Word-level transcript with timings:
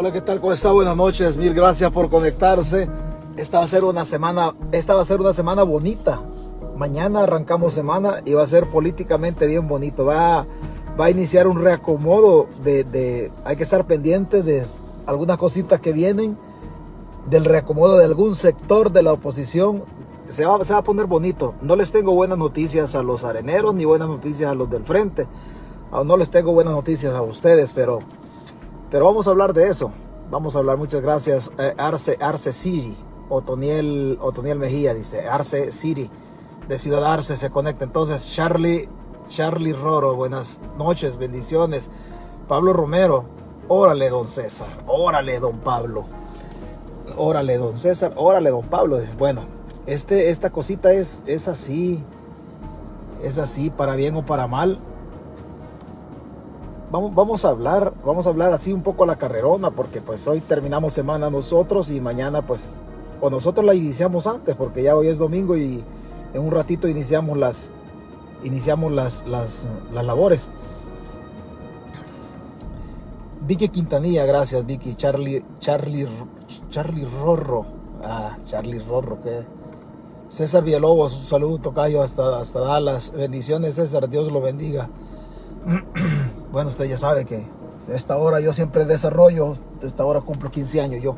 Hola, 0.00 0.12
¿qué 0.12 0.20
tal? 0.20 0.40
¿Cómo 0.40 0.52
está? 0.52 0.70
Buenas 0.70 0.96
noches. 0.96 1.36
Mil 1.36 1.52
gracias 1.52 1.90
por 1.90 2.08
conectarse. 2.08 2.88
Esta 3.36 3.58
va 3.58 3.64
a 3.64 3.66
ser 3.66 3.82
una 3.82 4.04
semana, 4.04 4.54
esta 4.70 4.94
va 4.94 5.02
a 5.02 5.04
ser 5.04 5.20
una 5.20 5.32
semana 5.32 5.64
bonita. 5.64 6.20
Mañana 6.76 7.24
arrancamos 7.24 7.72
semana 7.72 8.22
y 8.24 8.32
va 8.32 8.44
a 8.44 8.46
ser 8.46 8.70
políticamente 8.70 9.48
bien 9.48 9.66
bonito. 9.66 10.04
Va, 10.04 10.46
va 10.98 11.04
a 11.06 11.10
iniciar 11.10 11.48
un 11.48 11.60
reacomodo 11.60 12.46
de, 12.62 12.84
de, 12.84 13.32
hay 13.44 13.56
que 13.56 13.64
estar 13.64 13.88
pendiente 13.88 14.44
de 14.44 14.64
algunas 15.04 15.36
cositas 15.36 15.80
que 15.80 15.92
vienen, 15.92 16.38
del 17.28 17.44
reacomodo 17.44 17.98
de 17.98 18.04
algún 18.04 18.36
sector 18.36 18.92
de 18.92 19.02
la 19.02 19.14
oposición. 19.14 19.82
Se 20.28 20.46
va, 20.46 20.64
se 20.64 20.74
va 20.74 20.78
a 20.78 20.84
poner 20.84 21.06
bonito. 21.06 21.54
No 21.60 21.74
les 21.74 21.90
tengo 21.90 22.14
buenas 22.14 22.38
noticias 22.38 22.94
a 22.94 23.02
los 23.02 23.24
areneros 23.24 23.74
ni 23.74 23.84
buenas 23.84 24.06
noticias 24.06 24.48
a 24.48 24.54
los 24.54 24.70
del 24.70 24.84
frente. 24.84 25.26
No 25.90 26.16
les 26.16 26.30
tengo 26.30 26.52
buenas 26.52 26.74
noticias 26.74 27.14
a 27.14 27.22
ustedes, 27.22 27.72
pero 27.72 27.98
pero 28.90 29.04
vamos 29.04 29.26
a 29.26 29.30
hablar 29.30 29.52
de 29.52 29.68
eso. 29.68 29.92
Vamos 30.30 30.56
a 30.56 30.58
hablar, 30.58 30.76
muchas 30.76 31.00
gracias. 31.00 31.50
Eh, 31.58 31.74
Arce, 31.78 32.18
Arce 32.20 32.52
City, 32.52 32.96
Otoniel, 33.28 34.18
Otoniel 34.20 34.58
Mejía 34.58 34.94
dice, 34.94 35.26
Arce 35.26 35.72
City, 35.72 36.10
de 36.68 36.78
Ciudad 36.78 37.04
Arce 37.04 37.36
se 37.36 37.50
conecta. 37.50 37.84
Entonces, 37.84 38.30
Charlie, 38.34 38.88
Charlie 39.28 39.72
Roro, 39.72 40.14
buenas 40.14 40.60
noches, 40.76 41.16
bendiciones. 41.16 41.90
Pablo 42.46 42.72
Romero, 42.72 43.24
órale, 43.68 44.10
don 44.10 44.28
César, 44.28 44.68
órale, 44.86 45.40
don 45.40 45.58
Pablo. 45.58 46.04
Órale, 47.16 47.56
don 47.56 47.76
César, 47.76 48.12
órale, 48.16 48.50
don 48.50 48.66
Pablo. 48.66 48.98
Bueno, 49.18 49.42
este, 49.86 50.30
esta 50.30 50.50
cosita 50.50 50.92
es, 50.92 51.22
es 51.26 51.48
así, 51.48 52.02
es 53.22 53.38
así, 53.38 53.70
para 53.70 53.96
bien 53.96 54.14
o 54.16 54.24
para 54.26 54.46
mal 54.46 54.78
vamos, 56.90 57.44
a 57.44 57.50
hablar, 57.50 57.92
vamos 58.04 58.26
a 58.26 58.30
hablar 58.30 58.52
así 58.52 58.72
un 58.72 58.82
poco 58.82 59.04
a 59.04 59.06
la 59.06 59.16
carrerona, 59.16 59.70
porque 59.70 60.00
pues 60.00 60.26
hoy 60.26 60.40
terminamos 60.40 60.94
semana 60.94 61.30
nosotros 61.30 61.90
y 61.90 62.00
mañana 62.00 62.44
pues, 62.44 62.76
o 63.20 63.30
nosotros 63.30 63.66
la 63.66 63.74
iniciamos 63.74 64.26
antes, 64.26 64.56
porque 64.56 64.82
ya 64.82 64.96
hoy 64.96 65.08
es 65.08 65.18
domingo 65.18 65.56
y 65.56 65.82
en 66.34 66.42
un 66.42 66.50
ratito 66.50 66.88
iniciamos 66.88 67.36
las, 67.36 67.70
iniciamos 68.44 68.92
las, 68.92 69.26
las, 69.26 69.66
las 69.92 70.04
labores. 70.04 70.50
Vicky 73.46 73.68
Quintanilla, 73.68 74.26
gracias 74.26 74.64
Vicky. 74.66 74.94
Charlie, 74.94 75.42
Charlie, 75.58 76.06
Charlie 76.70 77.06
Rorro. 77.22 77.64
Ah, 78.04 78.36
Charlie 78.46 78.78
Rorro, 78.78 79.20
que 79.22 79.44
César 80.28 80.62
Villalobos, 80.62 81.16
un 81.18 81.24
saludo 81.24 81.58
tocayo 81.58 82.02
hasta, 82.02 82.38
hasta 82.38 82.60
Dallas. 82.60 83.12
Bendiciones 83.12 83.76
César, 83.76 84.08
Dios 84.08 84.30
lo 84.30 84.40
bendiga. 84.40 84.88
Bueno, 86.58 86.70
usted 86.70 86.86
ya 86.86 86.98
sabe 86.98 87.24
que 87.24 87.46
a 87.88 87.94
esta 87.94 88.16
hora 88.16 88.40
yo 88.40 88.52
siempre 88.52 88.84
desarrollo, 88.84 89.52
a 89.80 89.86
esta 89.86 90.04
hora 90.04 90.22
cumplo 90.22 90.50
15 90.50 90.80
años 90.80 91.00
yo. 91.00 91.16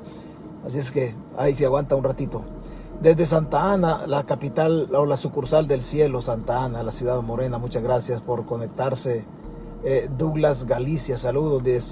Así 0.66 0.76
es 0.78 0.90
que 0.90 1.14
ahí 1.38 1.54
se 1.54 1.64
aguanta 1.64 1.96
un 1.96 2.04
ratito. 2.04 2.42
Desde 3.00 3.24
Santa 3.24 3.72
Ana, 3.72 4.06
la 4.06 4.26
capital 4.26 4.94
o 4.94 5.06
la 5.06 5.16
sucursal 5.16 5.66
del 5.66 5.80
cielo, 5.80 6.20
Santa 6.20 6.62
Ana, 6.62 6.82
la 6.82 6.92
ciudad 6.92 7.22
morena, 7.22 7.56
muchas 7.56 7.82
gracias 7.82 8.20
por 8.20 8.44
conectarse. 8.44 9.24
Eh, 9.82 10.10
Douglas 10.18 10.66
Galicia, 10.66 11.16
saludos, 11.16 11.64
de, 11.64 11.82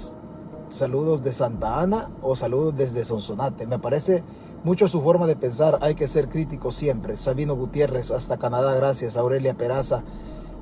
saludos 0.69 1.23
de 1.23 1.31
Santa 1.31 1.81
Ana 1.81 2.11
o 2.21 2.35
saludos 2.35 2.75
desde 2.77 3.03
Sonsonate. 3.03 3.65
Me 3.65 3.79
parece 3.79 4.23
mucho 4.63 4.87
su 4.87 5.01
forma 5.01 5.25
de 5.25 5.35
pensar, 5.35 5.79
hay 5.81 5.95
que 5.95 6.07
ser 6.07 6.29
crítico 6.29 6.69
siempre. 6.69 7.17
Sabino 7.17 7.55
Gutiérrez, 7.55 8.11
hasta 8.11 8.37
Canadá, 8.37 8.75
gracias. 8.75 9.17
Aurelia 9.17 9.55
Peraza, 9.55 10.03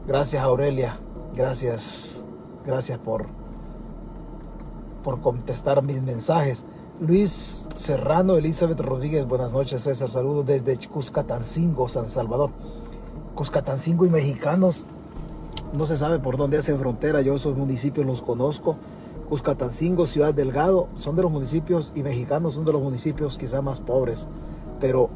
gracias 0.07 0.41
Aurelia, 0.41 0.97
gracias 1.35 2.16
Gracias 2.67 2.99
por, 2.99 3.27
por 5.01 5.21
contestar 5.21 5.81
mis 5.81 6.01
mensajes. 6.01 6.65
Luis 6.99 7.69
Serrano, 7.75 8.35
Elizabeth 8.35 8.81
Rodríguez, 8.81 9.25
buenas 9.25 9.53
noches, 9.53 9.83
César, 9.83 10.09
saludos 10.09 10.45
desde 10.45 10.77
Cuscatancingo, 10.89 11.87
San 11.87 12.07
Salvador. 12.09 12.49
Cuscatancingo 13.35 14.05
y 14.05 14.09
mexicanos, 14.09 14.83
no 15.71 15.85
se 15.85 15.95
sabe 15.95 16.19
por 16.19 16.35
dónde 16.35 16.57
hace 16.57 16.75
frontera, 16.75 17.21
yo 17.21 17.35
esos 17.35 17.55
municipios 17.55 18.05
los 18.05 18.21
conozco. 18.21 18.75
Cuscatancingo, 19.29 20.05
Ciudad 20.05 20.33
Delgado, 20.33 20.89
son 20.95 21.15
de 21.15 21.21
los 21.21 21.31
municipios, 21.31 21.93
y 21.95 22.03
mexicanos 22.03 22.55
son 22.55 22.65
de 22.65 22.73
los 22.73 22.81
municipios 22.81 23.37
quizá 23.37 23.61
más 23.61 23.79
pobres, 23.79 24.27
pero 24.81 25.09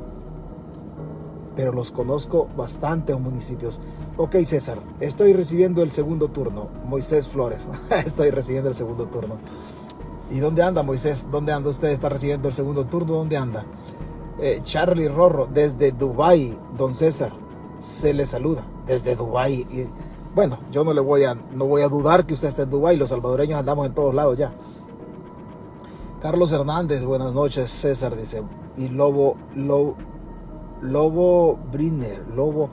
pero 1.55 1.71
los 1.71 1.91
conozco 1.91 2.47
bastante 2.55 3.13
en 3.13 3.21
municipios. 3.21 3.81
Ok, 4.17 4.37
César, 4.43 4.79
estoy 4.99 5.33
recibiendo 5.33 5.83
el 5.83 5.91
segundo 5.91 6.29
turno. 6.29 6.69
Moisés 6.85 7.27
Flores, 7.27 7.69
estoy 8.05 8.29
recibiendo 8.31 8.69
el 8.69 8.75
segundo 8.75 9.05
turno. 9.05 9.35
¿Y 10.31 10.39
dónde 10.39 10.63
anda 10.63 10.81
Moisés? 10.81 11.27
¿Dónde 11.29 11.51
anda 11.51 11.69
usted? 11.69 11.89
¿Está 11.89 12.07
recibiendo 12.07 12.47
el 12.47 12.53
segundo 12.53 12.85
turno? 12.85 13.15
¿Dónde 13.15 13.35
anda? 13.35 13.65
Eh, 14.39 14.61
Charlie 14.63 15.09
Rorro, 15.09 15.47
desde 15.53 15.91
Dubai, 15.91 16.57
don 16.77 16.95
César, 16.95 17.33
se 17.79 18.13
le 18.13 18.25
saluda. 18.25 18.65
Desde 18.87 19.15
Dubai. 19.15 19.67
Bueno, 20.33 20.59
yo 20.71 20.85
no 20.85 20.93
le 20.93 21.01
voy 21.01 21.25
a, 21.25 21.35
no 21.35 21.65
voy 21.65 21.81
a 21.81 21.89
dudar 21.89 22.25
que 22.25 22.33
usted 22.33 22.47
esté 22.47 22.61
en 22.61 22.69
Dubai. 22.69 22.95
Los 22.95 23.09
salvadoreños 23.09 23.59
andamos 23.59 23.85
en 23.87 23.93
todos 23.93 24.15
lados 24.15 24.37
ya. 24.37 24.53
Carlos 26.21 26.51
Hernández, 26.51 27.03
buenas 27.03 27.33
noches, 27.33 27.69
César, 27.69 28.15
dice. 28.15 28.43
Y 28.77 28.87
Lobo, 28.87 29.35
Lobo, 29.55 29.95
Lobo 30.81 31.59
Briner, 31.71 32.23
Lobo, 32.35 32.69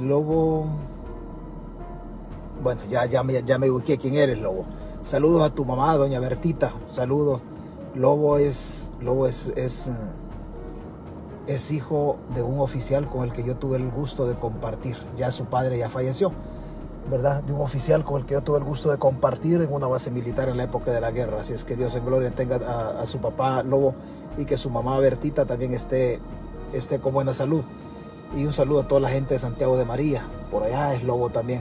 Lobo, 0.00 0.66
bueno, 2.62 2.80
ya, 2.88 3.04
ya, 3.06 3.22
me, 3.22 3.42
ya 3.42 3.58
me 3.58 3.70
ubiqué 3.70 3.98
quién 3.98 4.14
eres, 4.14 4.40
Lobo. 4.40 4.64
Saludos 5.02 5.42
a 5.42 5.50
tu 5.50 5.64
mamá, 5.64 5.94
doña 5.96 6.20
Bertita, 6.20 6.72
saludos. 6.90 7.40
Lobo 7.94 8.38
es, 8.38 8.90
Lobo 9.00 9.26
es, 9.26 9.48
es, 9.56 9.90
es 11.46 11.70
hijo 11.70 12.16
de 12.34 12.42
un 12.42 12.60
oficial 12.60 13.10
con 13.10 13.24
el 13.24 13.32
que 13.32 13.42
yo 13.42 13.56
tuve 13.56 13.76
el 13.76 13.90
gusto 13.90 14.26
de 14.26 14.34
compartir. 14.34 14.96
Ya 15.18 15.30
su 15.30 15.44
padre 15.44 15.76
ya 15.76 15.90
falleció, 15.90 16.32
¿verdad? 17.10 17.42
De 17.42 17.52
un 17.52 17.60
oficial 17.60 18.04
con 18.04 18.20
el 18.20 18.26
que 18.26 18.34
yo 18.34 18.42
tuve 18.42 18.58
el 18.58 18.64
gusto 18.64 18.90
de 18.90 18.96
compartir 18.96 19.60
en 19.60 19.70
una 19.70 19.86
base 19.86 20.10
militar 20.10 20.48
en 20.48 20.56
la 20.56 20.62
época 20.62 20.92
de 20.92 21.02
la 21.02 21.10
guerra. 21.10 21.42
Así 21.42 21.52
es 21.52 21.66
que 21.66 21.76
Dios 21.76 21.94
en 21.94 22.06
gloria 22.06 22.30
tenga 22.30 22.56
a 22.98 23.04
su 23.06 23.18
papá 23.18 23.62
Lobo 23.62 23.94
y 24.38 24.46
que 24.46 24.56
su 24.56 24.70
mamá 24.70 24.96
Bertita 24.98 25.44
también 25.44 25.74
esté 25.74 26.20
esté 26.72 26.98
con 26.98 27.14
buena 27.14 27.34
salud. 27.34 27.62
Y 28.36 28.44
un 28.46 28.52
saludo 28.52 28.80
a 28.80 28.88
toda 28.88 29.00
la 29.00 29.10
gente 29.10 29.34
de 29.34 29.40
Santiago 29.40 29.76
de 29.76 29.84
María, 29.84 30.26
por 30.50 30.62
allá 30.62 30.94
es 30.94 31.02
Lobo 31.02 31.30
también. 31.30 31.60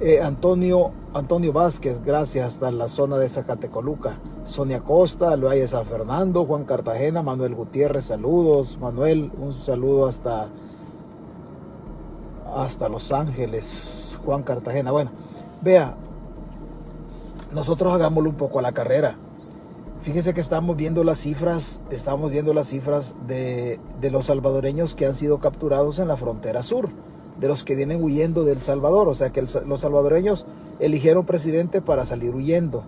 Eh, 0.00 0.20
Antonio, 0.22 0.92
Antonio 1.12 1.52
Vázquez, 1.52 2.04
gracias, 2.04 2.46
hasta 2.46 2.70
la 2.70 2.88
zona 2.88 3.18
de 3.18 3.28
Zacatecoluca. 3.28 4.18
Sonia 4.44 4.80
Costa, 4.80 5.34
Valle 5.34 5.66
San 5.66 5.86
Fernando, 5.86 6.44
Juan 6.44 6.64
Cartagena, 6.64 7.22
Manuel 7.22 7.54
Gutiérrez, 7.54 8.04
saludos. 8.04 8.78
Manuel, 8.80 9.32
un 9.36 9.52
saludo 9.52 10.06
hasta, 10.06 10.48
hasta 12.54 12.88
Los 12.88 13.10
Ángeles, 13.12 14.20
Juan 14.24 14.44
Cartagena. 14.44 14.92
Bueno, 14.92 15.10
vea, 15.62 15.96
nosotros 17.52 17.92
hagámoslo 17.92 18.30
un 18.30 18.36
poco 18.36 18.60
a 18.60 18.62
la 18.62 18.72
carrera. 18.72 19.16
Fíjese 20.00 20.32
que 20.32 20.40
estamos 20.40 20.76
viendo 20.76 21.02
las 21.02 21.18
cifras, 21.18 21.80
estamos 21.90 22.30
viendo 22.30 22.54
las 22.54 22.68
cifras 22.68 23.16
de, 23.26 23.80
los 24.00 24.26
salvadoreños 24.26 24.94
que 24.94 25.06
han 25.06 25.14
sido 25.14 25.38
capturados 25.38 25.98
en 25.98 26.06
la 26.06 26.16
frontera 26.16 26.62
sur, 26.62 26.90
de 27.40 27.48
los 27.48 27.64
que 27.64 27.74
vienen 27.74 28.02
huyendo 28.02 28.44
del 28.44 28.60
Salvador. 28.60 29.08
O 29.08 29.14
sea 29.14 29.30
que 29.30 29.42
los 29.42 29.80
salvadoreños 29.80 30.46
eligieron 30.78 31.26
presidente 31.26 31.80
para 31.82 32.06
salir 32.06 32.32
huyendo. 32.32 32.84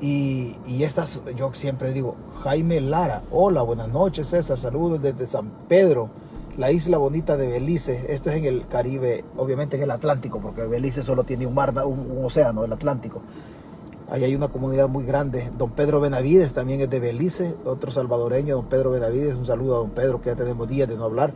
Y, 0.00 0.56
y, 0.64 0.84
estas, 0.84 1.24
yo 1.36 1.52
siempre 1.54 1.92
digo, 1.92 2.14
Jaime 2.42 2.80
Lara, 2.80 3.22
hola, 3.30 3.62
buenas 3.62 3.88
noches 3.88 4.28
César, 4.28 4.58
saludos 4.58 5.00
desde 5.00 5.26
San 5.26 5.50
Pedro, 5.68 6.10
la 6.56 6.72
isla 6.72 6.98
bonita 6.98 7.36
de 7.36 7.48
Belice. 7.48 8.12
Esto 8.12 8.30
es 8.30 8.36
en 8.36 8.44
el 8.44 8.66
Caribe, 8.68 9.24
obviamente 9.36 9.76
en 9.76 9.82
el 9.82 9.90
Atlántico, 9.90 10.40
porque 10.40 10.62
Belice 10.66 11.02
solo 11.02 11.24
tiene 11.24 11.46
un 11.46 11.54
mar, 11.54 11.72
un 11.84 12.24
océano, 12.24 12.64
el 12.64 12.72
Atlántico. 12.72 13.22
Ahí 14.12 14.24
hay 14.24 14.34
una 14.34 14.48
comunidad 14.48 14.90
muy 14.90 15.06
grande. 15.06 15.50
Don 15.56 15.70
Pedro 15.70 15.98
Benavides 15.98 16.52
también 16.52 16.82
es 16.82 16.90
de 16.90 17.00
Belice, 17.00 17.56
otro 17.64 17.90
salvadoreño, 17.90 18.56
don 18.56 18.66
Pedro 18.66 18.90
Benavides. 18.90 19.36
Un 19.36 19.46
saludo 19.46 19.76
a 19.76 19.78
don 19.78 19.88
Pedro, 19.88 20.20
que 20.20 20.28
ya 20.28 20.36
tenemos 20.36 20.68
días 20.68 20.86
de 20.86 20.96
no 20.98 21.04
hablar. 21.04 21.32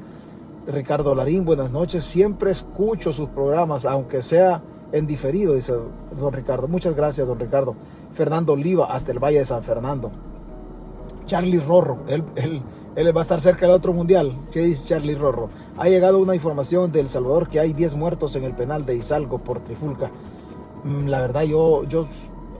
Ricardo 0.67 1.15
Larín, 1.15 1.47
buenas 1.47 1.73
noches. 1.73 2.05
Siempre 2.05 2.51
escucho 2.51 3.15
sus 3.15 3.31
programas, 3.31 3.87
aunque 3.87 4.21
sea 4.21 4.63
en 4.93 5.07
diferido, 5.07 5.55
dice 5.55 5.73
don 6.21 6.35
Ricardo. 6.35 6.69
Muchas 6.69 6.95
gracias, 6.95 7.27
don 7.27 7.41
Ricardo. 7.41 7.77
Fernando 8.13 8.53
Oliva, 8.53 8.93
hasta 8.93 9.11
el 9.11 9.21
Valle 9.21 9.39
de 9.39 9.47
San 9.47 9.63
Fernando. 9.63 10.11
Charlie 11.25 11.61
Rorro, 11.61 12.01
él, 12.09 12.25
él, 12.35 12.61
él 12.95 13.17
va 13.17 13.21
a 13.21 13.23
estar 13.23 13.41
cerca 13.41 13.65
del 13.65 13.75
otro 13.75 13.95
mundial. 13.95 14.37
¿Qué 14.53 14.61
dice 14.61 14.85
Charlie 14.85 15.15
Rorro? 15.15 15.49
Ha 15.79 15.89
llegado 15.89 16.19
una 16.19 16.35
información 16.35 16.93
de 16.93 17.01
El 17.01 17.09
Salvador 17.09 17.49
que 17.49 17.59
hay 17.59 17.73
10 17.73 17.97
muertos 17.97 18.37
en 18.37 18.45
el 18.45 18.53
penal 18.53 18.85
de 18.85 18.97
Izalgo 18.97 19.39
por 19.39 19.61
Trifulca. 19.61 20.11
Mm, 20.85 21.07
la 21.07 21.21
verdad, 21.21 21.45
yo, 21.45 21.85
yo 21.85 22.07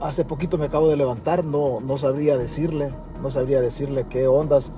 hace 0.01 0.25
poquito 0.25 0.57
me 0.57 0.65
acabo 0.65 0.87
de 0.89 0.97
levantar, 0.97 1.43
no, 1.43 1.79
no 1.81 1.97
sabría 1.97 2.37
decirle, 2.37 2.93
no 3.21 3.31
sabría 3.31 3.61
decirle 3.61 4.05
qué 4.09 4.27
ondas. 4.27 4.71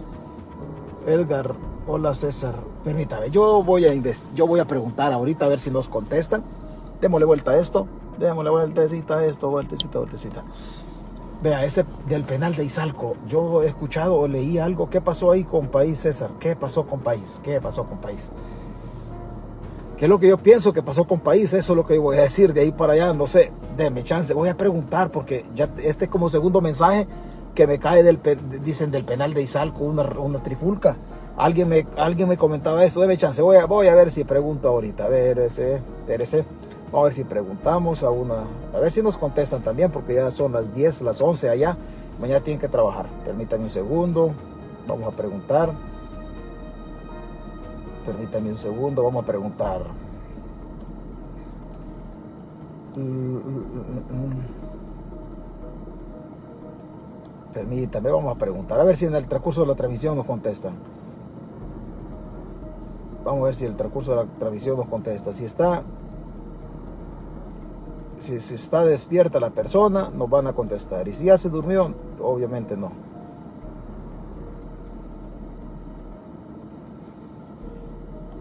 Edgar, 1.08 1.56
hola 1.88 2.14
César, 2.14 2.56
permítame, 2.84 3.32
yo 3.32 3.64
voy 3.64 3.86
a 3.86 3.94
yo 4.36 4.48
voy 4.48 4.60
a 4.60 4.66
preguntar 4.66 5.14
ahorita 5.14 5.46
a 5.46 5.50
ver 5.50 5.60
si 5.60 5.72
nos 5.72 5.88
contestan. 5.88 6.44
Démosle 7.02 7.26
vuelta 7.26 7.52
a 7.52 7.58
esto, 7.58 7.88
démosle 8.20 8.50
vueltecita 8.50 9.16
a 9.18 9.26
esto, 9.26 9.50
vueltecita, 9.50 10.00
vueltecita. 10.00 10.44
Vea, 11.42 11.64
ese 11.64 11.86
del 12.10 12.26
penal 12.26 12.54
de 12.56 12.66
Izalco, 12.66 13.16
yo 13.26 13.64
he 13.64 13.68
escuchado 13.68 14.18
o 14.18 14.28
leí 14.28 14.58
algo. 14.58 14.90
¿Qué 14.90 15.00
pasó 15.00 15.32
ahí 15.32 15.46
con 15.46 15.68
País, 15.68 16.00
César? 16.00 16.32
¿Qué 16.38 16.58
pasó 16.58 16.86
con 16.86 17.00
País? 17.00 17.40
¿Qué 17.42 17.62
pasó 17.62 17.86
con 17.86 18.00
País? 18.00 18.30
¿Qué 18.30 18.36
es 20.06 20.10
lo 20.10 20.20
que 20.20 20.30
yo 20.30 20.38
pienso 20.38 20.72
que 20.72 20.82
pasó 20.82 21.06
con 21.06 21.20
País? 21.20 21.54
Eso 21.54 21.74
es 21.74 21.78
lo 21.78 21.86
que 21.86 21.98
voy 21.98 22.18
a 22.18 22.22
decir 22.22 22.54
de 22.54 22.62
ahí 22.62 22.72
para 22.72 22.94
allá. 22.94 23.14
No 23.14 23.28
sé, 23.28 23.52
déme 23.76 24.04
chance. 24.04 24.34
Voy 24.34 24.48
a 24.48 24.56
preguntar 24.56 25.12
porque 25.12 25.46
ya 25.54 25.70
este 25.84 26.06
es 26.06 26.12
como 26.12 26.30
segundo 26.30 26.62
mensaje 26.62 27.08
que 27.54 27.68
me 27.68 27.80
cae 27.80 28.04
del, 28.04 28.20
dicen 28.64 28.92
del 28.92 29.04
penal 29.04 29.34
de 29.34 29.42
Izalco, 29.42 29.84
una, 29.84 30.04
una 30.04 30.42
trifulca. 30.42 30.96
Alguien 31.36 31.70
me, 31.70 31.86
alguien 31.98 32.30
me 32.30 32.38
comentaba 32.38 32.84
eso, 32.86 33.02
déme 33.02 33.18
chance. 33.18 33.42
Voy 33.42 33.58
a, 33.58 33.66
voy 33.66 33.88
a 33.88 33.96
ver 33.96 34.12
si 34.12 34.24
pregunto 34.24 34.70
ahorita. 34.70 35.06
A 35.06 35.08
ver, 35.10 35.40
ese, 35.40 35.82
ese. 36.08 36.46
Vamos 36.86 37.02
a 37.02 37.04
ver 37.04 37.14
si 37.14 37.24
preguntamos 37.24 38.04
a 38.04 38.10
una, 38.10 38.46
a 38.74 38.80
ver 38.80 38.92
si 38.92 39.04
nos 39.04 39.18
contestan 39.18 39.62
también, 39.62 39.92
porque 39.92 40.16
ya 40.16 40.32
son 40.32 40.54
las 40.54 40.74
10, 40.74 41.02
las 41.02 41.22
11 41.22 41.50
allá. 41.50 41.78
Mañana 42.20 42.40
tienen 42.42 42.60
que 42.60 42.68
trabajar. 42.68 43.08
Permítame 43.26 43.64
un 43.64 43.70
segundo. 43.70 44.32
Vamos 44.88 45.14
a 45.14 45.16
preguntar. 45.16 45.72
Permítame 48.06 48.50
un 48.50 48.58
segundo, 48.58 49.04
vamos 49.04 49.24
a 49.24 49.26
preguntar. 49.26 49.82
Permítame, 57.54 58.10
vamos 58.10 58.36
a 58.36 58.38
preguntar. 58.38 58.80
A 58.80 58.84
ver 58.84 58.96
si 58.96 59.06
en 59.06 59.16
el 59.16 59.28
transcurso 59.28 59.62
de 59.62 59.68
la 59.68 59.76
transmisión 59.76 60.16
nos 60.16 60.26
contestan. 60.26 60.76
Vamos 63.24 63.42
a 63.42 63.46
ver 63.46 63.56
si 63.56 63.66
el 63.66 63.76
transcurso 63.76 64.12
de 64.12 64.18
la 64.18 64.26
transmisión 64.40 64.78
nos 64.78 64.88
contesta. 64.88 65.34
Si 65.34 65.46
está 65.46 65.84
si, 68.20 68.36
está 68.36 68.86
despierta 68.86 69.40
la 69.40 69.50
persona, 69.50 70.10
nos 70.14 70.30
van 70.30 70.48
a 70.48 70.54
contestar. 70.54 71.08
Y 71.08 71.14
si 71.14 71.26
ya 71.26 71.38
se 71.38 71.50
durmió, 71.50 71.94
obviamente 72.22 72.78
no. 72.78 73.09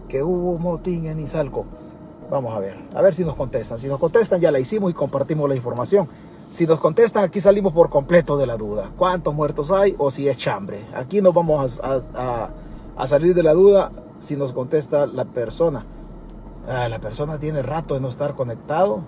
Que 0.09 0.21
hubo 0.21 0.57
motín 0.57 1.07
en 1.07 1.19
Izalco. 1.19 1.65
Vamos 2.29 2.53
a 2.53 2.59
ver, 2.59 2.77
a 2.93 3.01
ver 3.01 3.13
si 3.13 3.23
nos 3.23 3.35
contestan. 3.35 3.79
Si 3.79 3.87
nos 3.87 3.99
contestan, 3.99 4.41
ya 4.41 4.51
la 4.51 4.59
hicimos 4.59 4.91
y 4.91 4.93
compartimos 4.93 5.47
la 5.47 5.55
información. 5.55 6.09
Si 6.49 6.67
nos 6.67 6.79
contestan, 6.79 7.23
aquí 7.23 7.39
salimos 7.39 7.73
por 7.73 7.89
completo 7.89 8.35
de 8.35 8.45
la 8.45 8.57
duda. 8.57 8.91
¿Cuántos 8.97 9.33
muertos 9.33 9.71
hay 9.71 9.95
o 9.97 10.11
si 10.11 10.27
es 10.27 10.37
chambre? 10.37 10.85
Aquí 10.93 11.21
nos 11.21 11.33
vamos 11.33 11.79
a, 11.81 12.49
salir 13.07 13.33
de 13.33 13.43
la 13.43 13.53
duda 13.53 13.91
si 14.17 14.35
nos 14.35 14.51
contesta 14.51 15.05
la 15.05 15.25
persona. 15.25 15.85
Ah, 16.67 16.89
la 16.89 16.99
persona 16.99 17.39
tiene 17.39 17.61
rato 17.61 17.93
de 17.93 18.01
no 18.01 18.09
estar 18.09 18.35
conectado 18.35 19.03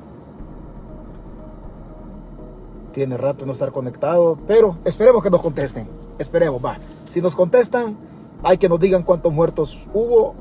tiene 2.91 3.17
rato 3.17 3.39
de 3.39 3.45
no 3.47 3.53
estar 3.53 3.71
conectado, 3.71 4.37
pero 4.45 4.77
esperemos 4.85 5.23
que 5.23 5.29
nos 5.29 5.41
contesten. 5.41 5.87
Esperemos, 6.19 6.63
va. 6.63 6.77
Si 7.05 7.21
nos 7.21 7.35
contestan, 7.35 7.97
hay 8.43 8.57
que 8.57 8.69
nos 8.69 8.79
digan 8.79 9.03
cuántos 9.03 9.33
muertos 9.33 9.87
hubo 9.93 10.35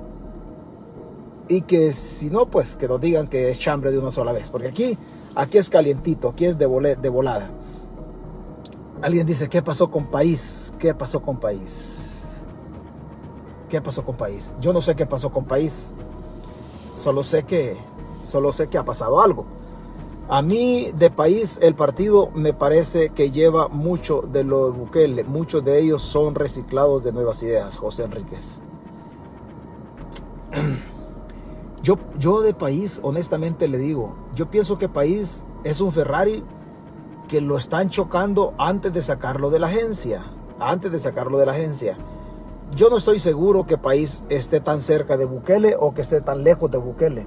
y 1.50 1.62
que 1.62 1.92
si 1.92 2.30
no, 2.30 2.46
pues 2.46 2.76
que 2.76 2.86
nos 2.86 3.00
digan 3.00 3.26
que 3.26 3.50
es 3.50 3.58
chambre 3.58 3.90
de 3.90 3.98
una 3.98 4.12
sola 4.12 4.32
vez, 4.32 4.48
porque 4.48 4.68
aquí, 4.68 4.96
aquí 5.34 5.58
es 5.58 5.68
calientito, 5.68 6.28
aquí 6.28 6.44
es 6.44 6.56
de, 6.56 6.96
de 6.96 7.08
volada. 7.08 7.50
Alguien 9.02 9.26
dice, 9.26 9.48
¿qué 9.48 9.60
pasó 9.60 9.90
con 9.90 10.06
país? 10.06 10.72
¿Qué 10.78 10.94
pasó 10.94 11.20
con 11.20 11.40
país? 11.40 12.34
¿Qué 13.68 13.80
pasó 13.80 14.04
con 14.04 14.16
país? 14.16 14.54
Yo 14.60 14.72
no 14.72 14.80
sé 14.80 14.94
qué 14.94 15.06
pasó 15.06 15.32
con 15.32 15.44
país. 15.44 15.90
Solo 16.94 17.24
sé 17.24 17.42
que, 17.42 17.76
solo 18.16 18.52
sé 18.52 18.68
que 18.68 18.78
ha 18.78 18.84
pasado 18.84 19.20
algo. 19.20 19.44
A 20.28 20.42
mí 20.42 20.92
de 20.96 21.10
país 21.10 21.58
el 21.62 21.74
partido 21.74 22.30
me 22.32 22.52
parece 22.52 23.10
que 23.10 23.32
lleva 23.32 23.66
mucho 23.66 24.22
de 24.22 24.44
lo 24.44 24.70
de 24.70 24.78
Bukele. 24.78 25.24
Muchos 25.24 25.64
de 25.64 25.80
ellos 25.80 26.00
son 26.00 26.36
reciclados 26.36 27.02
de 27.02 27.10
nuevas 27.12 27.42
ideas, 27.42 27.76
José 27.76 28.04
Enríquez. 28.04 28.60
Yo, 31.82 31.96
yo 32.18 32.42
de 32.42 32.54
país, 32.54 33.00
honestamente 33.02 33.68
le 33.68 33.78
digo, 33.78 34.16
yo 34.34 34.50
pienso 34.50 34.78
que 34.78 34.88
país 34.88 35.44
es 35.64 35.80
un 35.80 35.92
Ferrari 35.92 36.44
que 37.28 37.40
lo 37.40 37.56
están 37.58 37.88
chocando 37.88 38.54
antes 38.58 38.92
de 38.92 39.02
sacarlo 39.02 39.50
de 39.50 39.60
la 39.60 39.68
agencia. 39.68 40.26
Antes 40.58 40.92
de 40.92 40.98
sacarlo 40.98 41.38
de 41.38 41.46
la 41.46 41.52
agencia. 41.52 41.96
Yo 42.76 42.90
no 42.90 42.98
estoy 42.98 43.18
seguro 43.18 43.66
que 43.66 43.78
país 43.78 44.24
esté 44.28 44.60
tan 44.60 44.80
cerca 44.80 45.16
de 45.16 45.24
Bukele 45.24 45.76
o 45.78 45.94
que 45.94 46.02
esté 46.02 46.20
tan 46.20 46.44
lejos 46.44 46.70
de 46.70 46.78
Bukele 46.78 47.26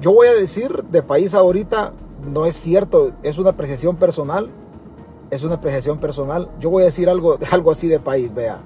yo 0.00 0.12
voy 0.12 0.28
a 0.28 0.34
decir 0.34 0.84
de 0.84 1.02
país 1.02 1.34
ahorita, 1.34 1.92
no 2.26 2.46
es 2.46 2.56
cierto, 2.56 3.12
es 3.22 3.38
una 3.38 3.50
apreciación 3.50 3.96
personal, 3.96 4.50
es 5.30 5.44
una 5.44 5.56
apreciación 5.56 5.98
personal. 5.98 6.50
Yo 6.58 6.70
voy 6.70 6.82
a 6.82 6.86
decir 6.86 7.08
algo, 7.08 7.38
algo 7.50 7.70
así 7.70 7.86
de 7.88 8.00
país, 8.00 8.32
vea. 8.34 8.60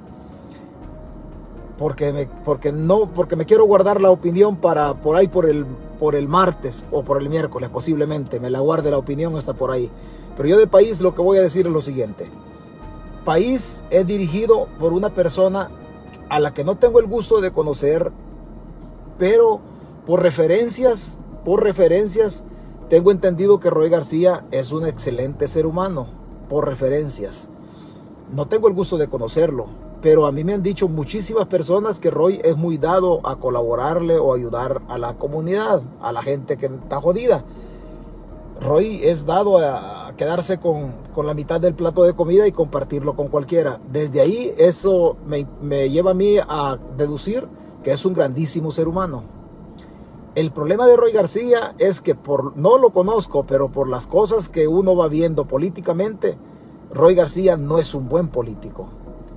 Porque 1.79 2.12
me, 2.12 2.26
porque 2.26 2.73
no, 2.73 3.06
porque 3.12 3.37
me 3.37 3.47
quiero 3.47 3.65
guardar 3.65 4.00
la 4.00 4.11
opinión 4.11 4.56
para 4.56 4.94
por 4.94 5.17
ahí 5.17 5.29
por 5.29 5.49
el, 5.49 5.67
por 5.99 6.15
el 6.15 6.29
martes 6.29 6.85
o 6.93 7.03
por 7.03 7.21
el 7.21 7.29
miércoles 7.29 7.71
posiblemente. 7.71 8.38
Me 8.38 8.50
la 8.50 8.61
guarde 8.61 8.91
la 8.91 8.99
opinión 8.99 9.37
hasta 9.37 9.55
por 9.55 9.71
ahí. 9.71 9.91
Pero 10.37 10.49
yo 10.49 10.59
de 10.59 10.67
país 10.67 11.00
lo 11.00 11.15
que 11.15 11.23
voy 11.23 11.38
a 11.38 11.43
decir 11.43 11.67
es 11.67 11.73
lo 11.73 11.81
siguiente. 11.81 12.26
País 13.25 13.85
es 13.91 14.06
dirigido 14.06 14.69
por 14.79 14.93
una 14.93 15.11
persona 15.11 15.71
a 16.29 16.41
la 16.41 16.55
que 16.55 16.65
no 16.65 16.76
tengo 16.76 17.00
el 17.00 17.06
gusto 17.06 17.41
de 17.41 17.50
conocer, 17.50 18.12
pero 19.19 19.61
por 20.06 20.23
referencias 20.23 21.19
por 21.44 21.62
referencias, 21.62 22.43
tengo 22.88 23.11
entendido 23.11 23.61
que 23.61 23.69
Roy 23.69 23.91
García 23.91 24.47
es 24.50 24.73
un 24.73 24.87
excelente 24.87 25.47
ser 25.47 25.67
humano, 25.67 26.06
por 26.49 26.67
referencias. 26.67 27.49
No 28.35 28.47
tengo 28.47 28.69
el 28.69 28.75
gusto 28.75 28.97
de 28.97 29.09
conocerlo, 29.09 29.67
pero 30.05 30.27
a 30.27 30.33
mí 30.33 30.45
me 30.45 30.53
han 30.53 30.62
dicho 30.62 30.87
muchísimas 30.87 31.47
personas 31.47 31.99
que 31.99 32.11
Roy 32.11 32.39
es 32.45 32.59
muy 32.59 32.77
dado 32.77 33.27
a 33.27 33.37
colaborarle 33.37 34.19
o 34.19 34.35
ayudar 34.35 34.83
a 34.87 34.99
la 34.99 35.15
comunidad, 35.15 35.81
a 36.03 36.13
la 36.13 36.20
gente 36.20 36.58
que 36.58 36.67
está 36.67 37.01
jodida. 37.01 37.43
Roy 38.61 39.01
es 39.03 39.25
dado 39.25 39.56
a 39.56 40.13
quedarse 40.15 40.61
con, 40.61 40.93
la 41.25 41.32
mitad 41.32 41.58
del 41.58 41.73
plato 41.73 42.03
de 42.03 42.13
comida 42.13 42.46
y 42.46 42.53
compartirlo 42.53 43.17
con 43.17 43.29
cualquiera. 43.29 43.81
Desde 43.91 44.20
ahí 44.20 44.53
eso 44.58 45.17
me, 45.27 45.46
me 45.63 45.89
lleva 45.89 46.11
a 46.11 46.15
mí 46.15 46.37
a 46.37 46.77
deducir 46.99 47.49
que 47.82 47.93
es 47.93 48.05
un 48.05 48.13
grandísimo 48.13 48.70
ser 48.73 48.89
humano. 48.89 49.23
El 50.34 50.51
problema 50.51 50.87
de 50.87 50.99
Roy 50.99 51.13
García 51.13 51.75
es 51.79 52.03
que 52.03 52.15
por 52.15 52.55
no 52.58 52.77
lo 52.77 52.91
conozco, 52.91 53.44
pero 53.46 53.73
por 53.73 53.89
las 53.89 54.06
cosas 54.06 54.51
que 54.51 54.69
uno 54.69 54.94
va 54.94 55.08
viendo 55.08 55.46
políticamente, 55.46 56.37
Roy 56.93 57.15
García 57.15 57.56
no 57.56 57.79
es 57.79 57.94
un 57.94 58.06
buen 58.06 58.29
político. 58.29 58.91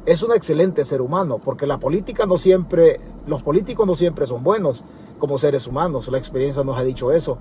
Es 0.07 0.23
un 0.23 0.31
excelente 0.31 0.85
ser 0.85 1.01
humano, 1.01 1.37
porque 1.43 1.67
la 1.67 1.79
política 1.79 2.25
no 2.25 2.37
siempre, 2.37 3.01
los 3.25 3.43
políticos 3.43 3.85
no 3.85 3.93
siempre 3.93 4.25
son 4.25 4.41
buenos 4.41 4.85
como 5.19 5.37
seres 5.37 5.67
humanos. 5.67 6.07
La 6.07 6.17
experiencia 6.17 6.63
nos 6.63 6.79
ha 6.79 6.83
dicho 6.85 7.11
eso. 7.11 7.37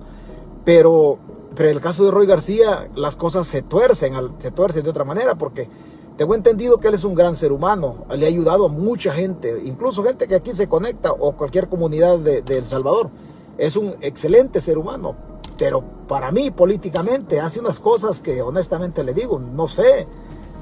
Pero, 0.65 1.17
pero 1.55 1.69
en 1.69 1.75
el 1.77 1.81
caso 1.81 2.03
de 2.03 2.11
Roy 2.11 2.27
García, 2.27 2.89
las 2.93 3.15
cosas 3.15 3.47
se 3.47 3.61
tuercen, 3.61 4.15
se 4.39 4.51
tuercen 4.51 4.83
de 4.83 4.89
otra 4.89 5.05
manera, 5.05 5.35
porque 5.35 5.69
tengo 6.17 6.35
entendido 6.35 6.77
que 6.77 6.89
él 6.89 6.95
es 6.95 7.05
un 7.05 7.15
gran 7.15 7.37
ser 7.37 7.53
humano, 7.53 8.05
le 8.13 8.25
ha 8.25 8.27
ayudado 8.27 8.65
a 8.65 8.67
mucha 8.69 9.13
gente, 9.13 9.61
incluso 9.63 10.03
gente 10.03 10.27
que 10.27 10.35
aquí 10.35 10.51
se 10.51 10.67
conecta 10.67 11.13
o 11.13 11.37
cualquier 11.37 11.69
comunidad 11.69 12.19
de, 12.19 12.41
de 12.41 12.57
El 12.57 12.65
Salvador 12.65 13.11
es 13.57 13.77
un 13.77 13.95
excelente 14.01 14.59
ser 14.59 14.77
humano, 14.77 15.15
pero 15.57 15.81
para 16.05 16.33
mí 16.33 16.51
políticamente 16.51 17.39
hace 17.39 17.61
unas 17.61 17.79
cosas 17.79 18.19
que 18.19 18.41
honestamente 18.41 19.05
le 19.05 19.13
digo, 19.13 19.39
no 19.39 19.69
sé, 19.69 20.05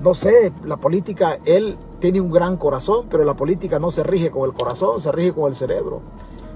no 0.01 0.13
sé, 0.13 0.51
la 0.63 0.77
política, 0.77 1.39
él 1.45 1.77
tiene 1.99 2.21
un 2.21 2.31
gran 2.31 2.57
corazón, 2.57 3.07
pero 3.09 3.23
la 3.23 3.35
política 3.35 3.79
no 3.79 3.91
se 3.91 4.03
rige 4.03 4.29
con 4.29 4.49
el 4.49 4.55
corazón, 4.55 4.99
se 4.99 5.11
rige 5.11 5.33
con 5.33 5.47
el 5.47 5.55
cerebro. 5.55 6.01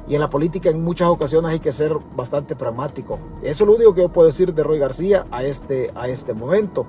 Y 0.07 0.15
en 0.15 0.21
la 0.21 0.29
política 0.29 0.69
en 0.69 0.83
muchas 0.83 1.07
ocasiones 1.07 1.51
hay 1.51 1.59
que 1.59 1.71
ser 1.71 1.95
bastante 2.15 2.55
pragmático. 2.55 3.19
Eso 3.41 3.63
es 3.63 3.67
lo 3.67 3.75
único 3.75 3.93
que 3.93 4.01
yo 4.01 4.09
puedo 4.09 4.27
decir 4.27 4.53
de 4.53 4.63
Roy 4.63 4.79
García 4.79 5.27
a 5.31 5.43
este, 5.43 5.91
a 5.95 6.07
este 6.07 6.33
momento. 6.33 6.85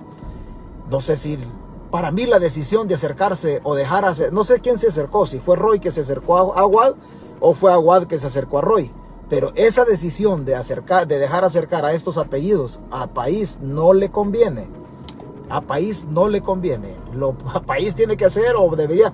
No 0.90 1.00
sé 1.00 1.16
si 1.16 1.38
para 1.90 2.10
mí 2.10 2.24
la 2.24 2.38
decisión 2.38 2.88
de 2.88 2.94
acercarse 2.94 3.60
o 3.62 3.74
dejar 3.74 4.04
hacer, 4.04 4.32
no 4.32 4.44
sé 4.44 4.60
quién 4.60 4.78
se 4.78 4.88
acercó, 4.88 5.26
si 5.26 5.38
fue 5.38 5.56
Roy 5.56 5.80
que 5.80 5.90
se 5.90 6.00
acercó 6.00 6.36
a 6.36 6.60
Aguad 6.60 6.94
o 7.40 7.52
fue 7.52 7.72
Aguad 7.72 8.04
que 8.04 8.18
se 8.18 8.26
acercó 8.26 8.58
a 8.58 8.62
Roy. 8.62 8.90
Pero 9.28 9.52
esa 9.54 9.84
decisión 9.84 10.44
de, 10.44 10.56
acercar, 10.56 11.06
de 11.06 11.18
dejar 11.18 11.44
acercar 11.44 11.84
a 11.84 11.92
estos 11.92 12.18
apellidos 12.18 12.80
a 12.90 13.06
país 13.06 13.60
no 13.62 13.92
le 13.92 14.10
conviene. 14.10 14.79
A 15.50 15.60
país 15.60 16.06
no 16.08 16.28
le 16.28 16.40
conviene. 16.40 16.88
Lo 17.12 17.36
a 17.52 17.60
país 17.60 17.94
tiene 17.94 18.16
que 18.16 18.24
hacer 18.24 18.54
o 18.56 18.74
debería. 18.74 19.12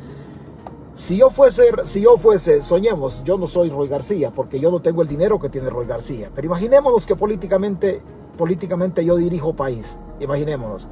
Si 0.94 1.16
yo 1.16 1.30
fuese, 1.30 1.70
si 1.84 2.02
yo 2.02 2.16
fuese, 2.16 2.62
soñemos, 2.62 3.22
yo 3.24 3.36
no 3.36 3.46
soy 3.46 3.68
Roy 3.68 3.88
García 3.88 4.30
porque 4.30 4.60
yo 4.60 4.70
no 4.70 4.80
tengo 4.80 5.02
el 5.02 5.08
dinero 5.08 5.38
que 5.38 5.48
tiene 5.48 5.68
Roy 5.68 5.86
García. 5.86 6.30
Pero 6.34 6.46
imaginémonos 6.46 7.04
que 7.04 7.16
políticamente, 7.16 8.00
políticamente 8.38 9.04
yo 9.04 9.16
dirijo 9.16 9.54
país. 9.54 9.98
Imaginémonos. 10.20 10.88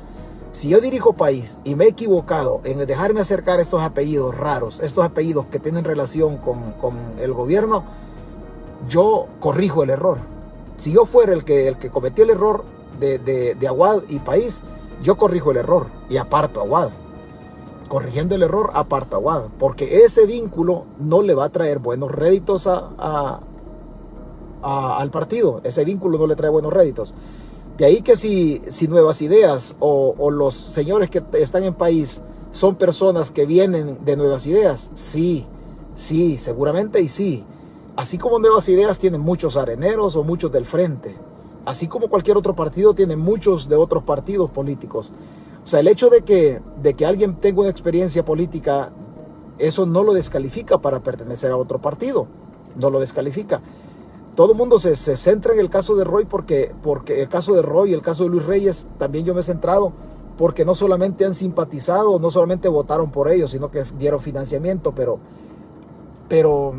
Si 0.52 0.68
yo 0.68 0.80
dirijo 0.80 1.14
país 1.14 1.58
y 1.64 1.74
me 1.74 1.84
he 1.84 1.88
equivocado 1.88 2.60
en 2.64 2.78
dejarme 2.86 3.20
acercar 3.20 3.60
estos 3.60 3.82
apellidos 3.82 4.36
raros, 4.36 4.80
estos 4.80 5.04
apellidos 5.04 5.46
que 5.46 5.58
tienen 5.58 5.84
relación 5.84 6.36
con, 6.36 6.72
con 6.72 6.96
el 7.18 7.32
gobierno, 7.32 7.84
yo 8.88 9.26
corrijo 9.40 9.82
el 9.82 9.90
error. 9.90 10.18
Si 10.76 10.92
yo 10.92 11.06
fuera 11.06 11.32
el 11.32 11.44
que, 11.44 11.68
el 11.68 11.78
que 11.78 11.90
cometió 11.90 12.24
el 12.24 12.30
error 12.30 12.64
de, 12.98 13.18
de, 13.18 13.68
Aguad 13.68 14.02
y 14.08 14.18
país, 14.18 14.62
yo 15.04 15.16
corrijo 15.18 15.50
el 15.50 15.58
error 15.58 15.88
y 16.08 16.16
aparto 16.16 16.62
a 16.62 16.64
Wad. 16.64 16.90
Corrigiendo 17.88 18.34
el 18.34 18.42
error, 18.42 18.70
aparto 18.72 19.16
a 19.16 19.18
Wad. 19.18 19.42
Porque 19.58 19.98
ese 20.04 20.24
vínculo 20.24 20.86
no 20.98 21.20
le 21.20 21.34
va 21.34 21.44
a 21.44 21.48
traer 21.50 21.78
buenos 21.78 22.10
réditos 22.10 22.66
a, 22.66 23.40
al 24.62 25.10
partido. 25.10 25.60
Ese 25.62 25.84
vínculo 25.84 26.16
no 26.16 26.26
le 26.26 26.36
trae 26.36 26.48
buenos 26.48 26.72
réditos. 26.72 27.14
De 27.76 27.84
ahí 27.84 28.00
que 28.00 28.16
si, 28.16 28.62
si 28.68 28.88
Nuevas 28.88 29.20
Ideas 29.20 29.76
o, 29.78 30.14
o 30.16 30.30
los 30.30 30.54
señores 30.54 31.10
que 31.10 31.22
están 31.34 31.64
en 31.64 31.74
país 31.74 32.22
son 32.50 32.76
personas 32.76 33.30
que 33.30 33.44
vienen 33.44 33.98
de 34.06 34.16
Nuevas 34.16 34.46
Ideas, 34.46 34.90
sí, 34.94 35.46
sí, 35.94 36.38
seguramente 36.38 37.02
y 37.02 37.08
sí. 37.08 37.44
Así 37.94 38.16
como 38.16 38.38
Nuevas 38.38 38.70
Ideas 38.70 38.98
tienen 38.98 39.20
muchos 39.20 39.58
areneros 39.58 40.16
o 40.16 40.24
muchos 40.24 40.50
del 40.50 40.64
frente. 40.64 41.14
Así 41.64 41.88
como 41.88 42.08
cualquier 42.08 42.36
otro 42.36 42.54
partido 42.54 42.94
tiene 42.94 43.16
muchos 43.16 43.68
de 43.68 43.76
otros 43.76 44.02
partidos 44.02 44.50
políticos. 44.50 45.12
O 45.62 45.66
sea, 45.66 45.80
el 45.80 45.88
hecho 45.88 46.10
de 46.10 46.22
que, 46.22 46.60
de 46.82 46.94
que 46.94 47.06
alguien 47.06 47.36
tenga 47.36 47.62
una 47.62 47.70
experiencia 47.70 48.24
política, 48.24 48.92
eso 49.58 49.86
no 49.86 50.02
lo 50.02 50.12
descalifica 50.12 50.78
para 50.78 51.00
pertenecer 51.00 51.50
a 51.50 51.56
otro 51.56 51.80
partido. 51.80 52.26
No 52.76 52.90
lo 52.90 53.00
descalifica 53.00 53.62
todo 54.34 54.52
el 54.52 54.58
mundo 54.58 54.78
se, 54.78 54.94
centra 54.96 55.54
en 55.54 55.60
el 55.60 55.70
caso 55.70 55.94
de 55.94 56.04
Roy 56.04 56.24
porque, 56.24 56.74
porque 56.82 57.22
el 57.22 57.28
caso 57.28 57.54
de 57.54 57.62
Roy 57.62 57.90
y 57.90 57.94
el 57.94 58.02
caso 58.02 58.24
de 58.24 58.30
Luis 58.30 58.44
Reyes 58.44 58.88
también 58.98 59.24
yo 59.24 59.34
me 59.34 59.40
he 59.40 59.44
centrado 59.44 59.92
porque 60.36 60.64
no 60.64 60.74
solamente 60.74 61.24
han 61.24 61.34
simpatizado, 61.34 62.18
no 62.18 62.30
solamente 62.30 62.68
votaron 62.68 63.10
por 63.10 63.30
ellos, 63.30 63.52
sino 63.52 63.70
que 63.70 63.84
dieron 63.96 64.18
financiamiento, 64.18 64.92
pero, 64.92 65.20
pero 66.28 66.72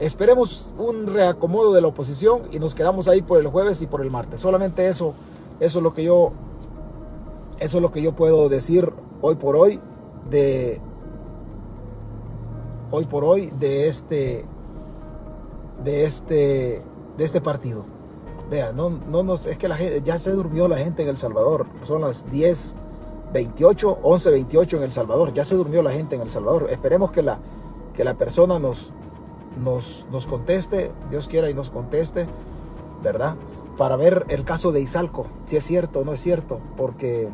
esperemos 0.00 0.74
un 0.78 1.06
reacomodo 1.06 1.72
de 1.72 1.80
la 1.80 1.88
oposición 1.88 2.42
y 2.50 2.58
nos 2.58 2.74
quedamos 2.74 3.06
ahí 3.06 3.22
por 3.22 3.38
el 3.38 3.46
jueves 3.48 3.82
y 3.82 3.86
por 3.86 4.00
el 4.02 4.10
martes. 4.10 4.40
Solamente 4.40 4.88
eso, 4.88 5.14
eso 5.60 5.78
es 5.78 5.82
lo 5.82 5.94
que 5.94 6.02
yo, 6.04 6.32
eso 7.58 7.76
es 7.76 7.82
lo 7.82 7.92
que 7.92 8.02
yo 8.02 8.12
puedo 8.12 8.48
decir 8.48 8.92
hoy 9.20 9.36
por 9.36 9.56
hoy 9.56 9.78
de, 10.30 10.80
hoy 12.90 13.04
por 13.04 13.24
hoy 13.24 13.52
de 13.58 13.88
este 13.88 14.44
de 15.84 16.04
este, 16.04 16.82
de 17.16 17.24
este 17.24 17.40
partido. 17.40 17.84
Vea, 18.50 18.72
no, 18.72 18.90
no 18.90 19.22
nos, 19.22 19.46
es 19.46 19.56
que 19.58 19.68
la 19.68 19.76
gente, 19.76 20.02
ya 20.02 20.18
se 20.18 20.32
durmió 20.32 20.68
la 20.68 20.76
gente 20.76 21.02
en 21.02 21.08
El 21.08 21.16
Salvador. 21.16 21.66
Son 21.84 22.00
las 22.00 22.30
10, 22.30 22.74
28, 23.32 23.98
11, 24.02 24.30
28 24.30 24.76
en 24.76 24.82
El 24.82 24.92
Salvador. 24.92 25.32
Ya 25.32 25.44
se 25.44 25.54
durmió 25.54 25.82
la 25.82 25.92
gente 25.92 26.16
en 26.16 26.22
El 26.22 26.30
Salvador. 26.30 26.66
Esperemos 26.70 27.12
que 27.12 27.22
la, 27.22 27.38
que 27.94 28.04
la 28.04 28.14
persona 28.14 28.58
nos, 28.58 28.92
nos, 29.58 30.06
nos 30.10 30.26
conteste, 30.26 30.92
Dios 31.10 31.28
quiera 31.28 31.50
y 31.50 31.54
nos 31.54 31.70
conteste, 31.70 32.26
¿verdad? 33.02 33.36
Para 33.76 33.96
ver 33.96 34.26
el 34.28 34.44
caso 34.44 34.72
de 34.72 34.80
Izalco, 34.80 35.26
si 35.46 35.56
es 35.56 35.64
cierto 35.64 36.00
o 36.00 36.04
no 36.04 36.12
es 36.12 36.20
cierto, 36.20 36.60
porque, 36.76 37.30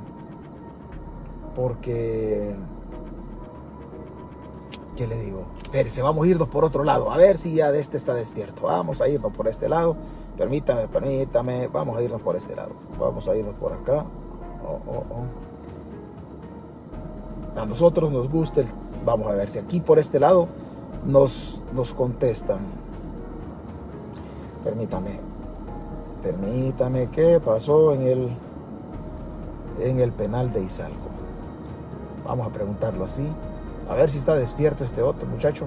porque 1.55 2.57
¿qué 4.97 5.07
le 5.07 5.21
digo? 5.21 5.45
se 5.85 6.03
vamos 6.03 6.27
a 6.27 6.31
irnos 6.31 6.49
por 6.49 6.65
otro 6.65 6.83
lado. 6.85 7.13
A 7.13 7.17
ver 7.19 7.37
si 7.37 7.55
ya 7.55 7.71
de 7.71 7.81
este 7.81 7.97
está 7.99 8.15
despierto. 8.15 8.63
Vamos 8.63 9.01
a 9.03 9.09
irnos 9.09 9.33
por 9.33 9.47
este 9.47 9.69
lado. 9.69 9.97
Permítame, 10.39 10.89
permítame. 10.89 11.69
Vamos 11.69 11.99
a 11.99 12.03
irnos 12.03 12.23
por 12.23 12.35
este 12.35 12.57
lado. 12.57 12.73
Vamos 12.99 13.29
a 13.29 13.37
irnos 13.37 13.55
por 13.57 13.75
acá. 13.75 14.07
Oh, 14.65 14.81
oh, 14.87 15.05
oh. 15.11 15.27
A 17.61 17.67
nosotros 17.67 18.11
nos 18.11 18.31
gusta 18.31 18.63
el... 18.63 18.69
Vamos 19.05 19.29
a 19.29 19.33
ver 19.33 19.49
si 19.49 19.59
aquí 19.59 19.81
por 19.81 19.99
este 19.99 20.19
lado 20.19 20.49
nos, 21.07 21.63
nos 21.73 21.93
contestan. 21.93 22.61
Permítame. 24.65 25.21
Permítame. 26.23 27.09
¿Qué 27.11 27.41
pasó 27.41 27.95
en 27.95 28.03
el, 28.03 28.37
en 29.81 30.01
el 30.01 30.13
penal 30.13 30.53
de 30.53 30.63
Izalco? 30.63 31.09
Vamos 32.25 32.49
a 32.49 32.51
preguntarlo 32.51 33.05
así. 33.05 33.27
A 33.89 33.95
ver 33.95 34.11
si 34.11 34.19
está 34.19 34.35
despierto 34.35 34.83
este 34.83 35.03
otro 35.03 35.29
muchacho. 35.29 35.67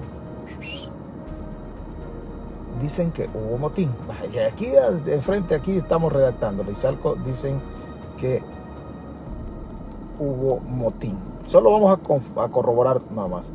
Dicen 2.80 3.10
que 3.10 3.28
hubo 3.34 3.58
motín. 3.58 3.90
Aquí 4.50 4.68
enfrente, 5.06 5.54
aquí 5.54 5.76
estamos 5.76 6.12
redactando. 6.12 6.62
Lizalco 6.62 7.14
dicen 7.14 7.60
que 8.18 8.42
hubo 10.18 10.60
motín. 10.60 11.16
Solo 11.46 11.72
vamos 11.72 11.98
a, 12.36 12.48
corroborar 12.48 13.00
nada 13.14 13.28
más. 13.28 13.52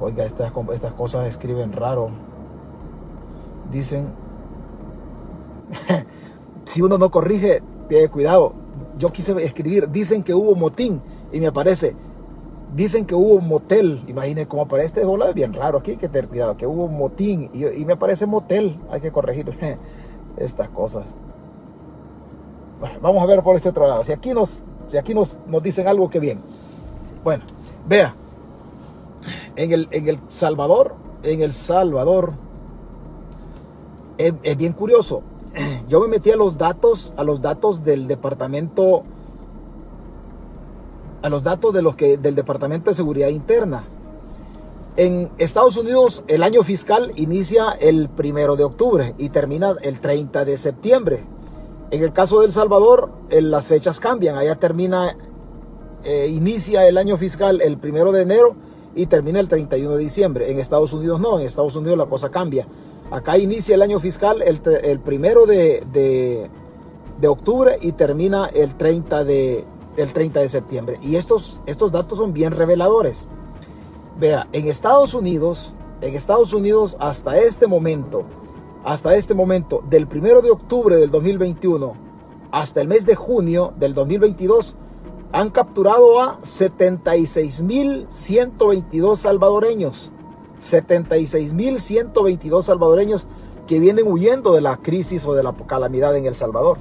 Oiga, 0.00 0.24
estas, 0.24 0.52
estas 0.72 0.92
cosas 0.92 1.26
escriben 1.26 1.72
raro. 1.72 2.08
Dicen, 3.70 4.12
si 6.64 6.82
uno 6.82 6.98
no 6.98 7.10
corrige, 7.10 7.62
tiene 7.88 8.08
cuidado. 8.08 8.52
Yo 8.98 9.10
quise 9.10 9.32
escribir, 9.44 9.88
dicen 9.90 10.22
que 10.22 10.34
hubo 10.34 10.54
motín 10.54 11.00
y 11.32 11.40
me 11.40 11.48
aparece, 11.48 11.96
Dicen 12.74 13.04
que 13.04 13.14
hubo 13.14 13.40
motel. 13.40 14.02
Imagínense 14.08 14.48
cómo 14.48 14.62
aparece 14.62 14.86
este 14.86 15.04
bola 15.04 15.30
bien 15.30 15.52
raro 15.52 15.78
aquí, 15.78 15.96
que 15.96 16.08
tener 16.08 16.28
cuidado. 16.28 16.56
Que 16.56 16.66
hubo 16.66 16.88
motín 16.88 17.50
y, 17.52 17.84
me 17.84 17.96
parece 17.96 18.26
motel. 18.26 18.80
Hay 18.90 19.00
que 19.00 19.12
corregir 19.12 19.56
estas 20.36 20.68
cosas. 20.70 21.04
vamos 23.00 23.22
a 23.22 23.26
ver 23.26 23.42
por 23.42 23.54
este 23.54 23.68
otro 23.68 23.86
lado. 23.86 24.02
Si 24.02 24.12
aquí 24.12 24.34
nos, 24.34 24.62
si 24.88 24.96
aquí 24.96 25.14
nos, 25.14 25.38
nos 25.46 25.62
dicen 25.62 25.86
algo 25.86 26.10
que 26.10 26.18
bien. 26.18 26.40
Bueno, 27.22 27.44
vea. 27.86 28.16
En 29.56 29.72
el, 29.72 29.88
en 29.90 30.08
el 30.08 30.20
Salvador, 30.28 30.96
en 31.22 31.42
El 31.42 31.52
Salvador, 31.52 32.34
es, 34.18 34.56
bien 34.56 34.72
curioso. 34.72 35.22
Yo 35.88 36.00
me 36.00 36.08
metí 36.08 36.30
a 36.30 36.36
los 36.36 36.58
datos, 36.58 37.14
a 37.16 37.24
los 37.24 37.40
datos 37.40 37.84
del 37.84 38.06
departamento 38.06 39.04
a 41.22 41.30
los 41.30 41.42
datos 41.42 41.72
de 41.72 41.80
los 41.80 41.96
que, 41.96 42.18
del 42.18 42.34
Departamento 42.34 42.90
de 42.90 42.94
Seguridad 42.94 43.28
Interna. 43.28 43.84
En 44.98 45.32
Estados 45.38 45.78
Unidos 45.78 46.22
el 46.28 46.42
año 46.42 46.62
fiscal 46.62 47.12
inicia 47.16 47.70
el 47.80 48.10
primero 48.10 48.56
de 48.56 48.64
octubre 48.64 49.14
y 49.16 49.30
termina 49.30 49.74
el 49.80 50.00
30 50.00 50.44
de 50.44 50.58
septiembre. 50.58 51.24
En 51.90 52.02
el 52.02 52.12
caso 52.12 52.40
de 52.40 52.46
El 52.46 52.52
Salvador 52.52 53.10
las 53.30 53.68
fechas 53.68 54.00
cambian. 54.00 54.36
Allá 54.36 54.56
termina, 54.56 55.16
eh, 56.04 56.28
inicia 56.28 56.86
el 56.86 56.98
año 56.98 57.16
fiscal 57.16 57.62
el 57.62 57.78
primero 57.78 58.12
de 58.12 58.20
enero 58.20 58.54
y 58.94 59.06
termina 59.06 59.40
el 59.40 59.48
31 59.48 59.96
de 59.96 60.02
diciembre. 60.02 60.50
En 60.50 60.58
Estados 60.58 60.92
Unidos 60.92 61.20
no, 61.20 61.38
en 61.38 61.46
Estados 61.46 61.76
Unidos 61.76 61.98
la 61.98 62.06
cosa 62.06 62.30
cambia. 62.30 62.66
Acá 63.10 63.38
inicia 63.38 63.74
el 63.74 63.82
año 63.82 64.00
fiscal 64.00 64.42
el, 64.42 64.60
el 64.82 65.00
primero 65.00 65.46
de, 65.46 65.84
de, 65.92 66.50
de 67.20 67.28
octubre 67.28 67.78
y 67.80 67.92
termina 67.92 68.46
el 68.46 68.74
30 68.76 69.24
de, 69.24 69.64
el 69.96 70.12
30 70.12 70.40
de 70.40 70.48
septiembre. 70.48 70.98
Y 71.02 71.16
estos, 71.16 71.62
estos 71.66 71.92
datos 71.92 72.18
son 72.18 72.32
bien 72.32 72.52
reveladores. 72.52 73.26
Vea, 74.18 74.46
en 74.52 74.68
Estados 74.68 75.14
Unidos, 75.14 75.74
en 76.00 76.14
Estados 76.14 76.52
Unidos 76.52 76.96
hasta 77.00 77.38
este 77.38 77.66
momento, 77.66 78.24
hasta 78.84 79.16
este 79.16 79.34
momento, 79.34 79.82
del 79.88 80.06
1 80.06 80.40
de 80.40 80.50
octubre 80.50 80.96
del 80.96 81.10
2021 81.10 82.04
hasta 82.54 82.80
el 82.80 82.86
mes 82.86 83.04
de 83.04 83.16
junio 83.16 83.72
del 83.78 83.94
2022, 83.94 84.76
han 85.34 85.50
capturado 85.50 86.22
a 86.22 86.40
76.122 86.42 89.16
salvadoreños. 89.16 90.12
76.122 90.60 92.62
salvadoreños 92.62 93.26
que 93.66 93.80
vienen 93.80 94.06
huyendo 94.06 94.52
de 94.52 94.60
la 94.60 94.76
crisis 94.76 95.26
o 95.26 95.34
de 95.34 95.42
la 95.42 95.52
calamidad 95.66 96.16
en 96.16 96.26
El 96.26 96.36
Salvador. 96.36 96.78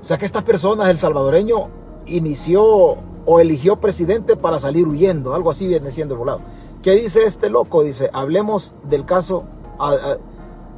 O 0.00 0.04
sea 0.04 0.16
que 0.16 0.26
estas 0.26 0.44
personas, 0.44 0.90
el 0.90 0.96
salvadoreño, 0.96 1.70
inició 2.06 2.98
o 3.26 3.40
eligió 3.40 3.80
presidente 3.80 4.36
para 4.36 4.60
salir 4.60 4.86
huyendo, 4.86 5.34
algo 5.34 5.50
así 5.50 5.66
viene 5.66 5.90
siendo 5.90 6.14
el 6.14 6.20
volado. 6.20 6.42
¿Qué 6.82 6.92
dice 6.92 7.24
este 7.24 7.50
loco? 7.50 7.82
Dice, 7.82 8.10
hablemos 8.12 8.76
del 8.84 9.04
caso, 9.04 9.42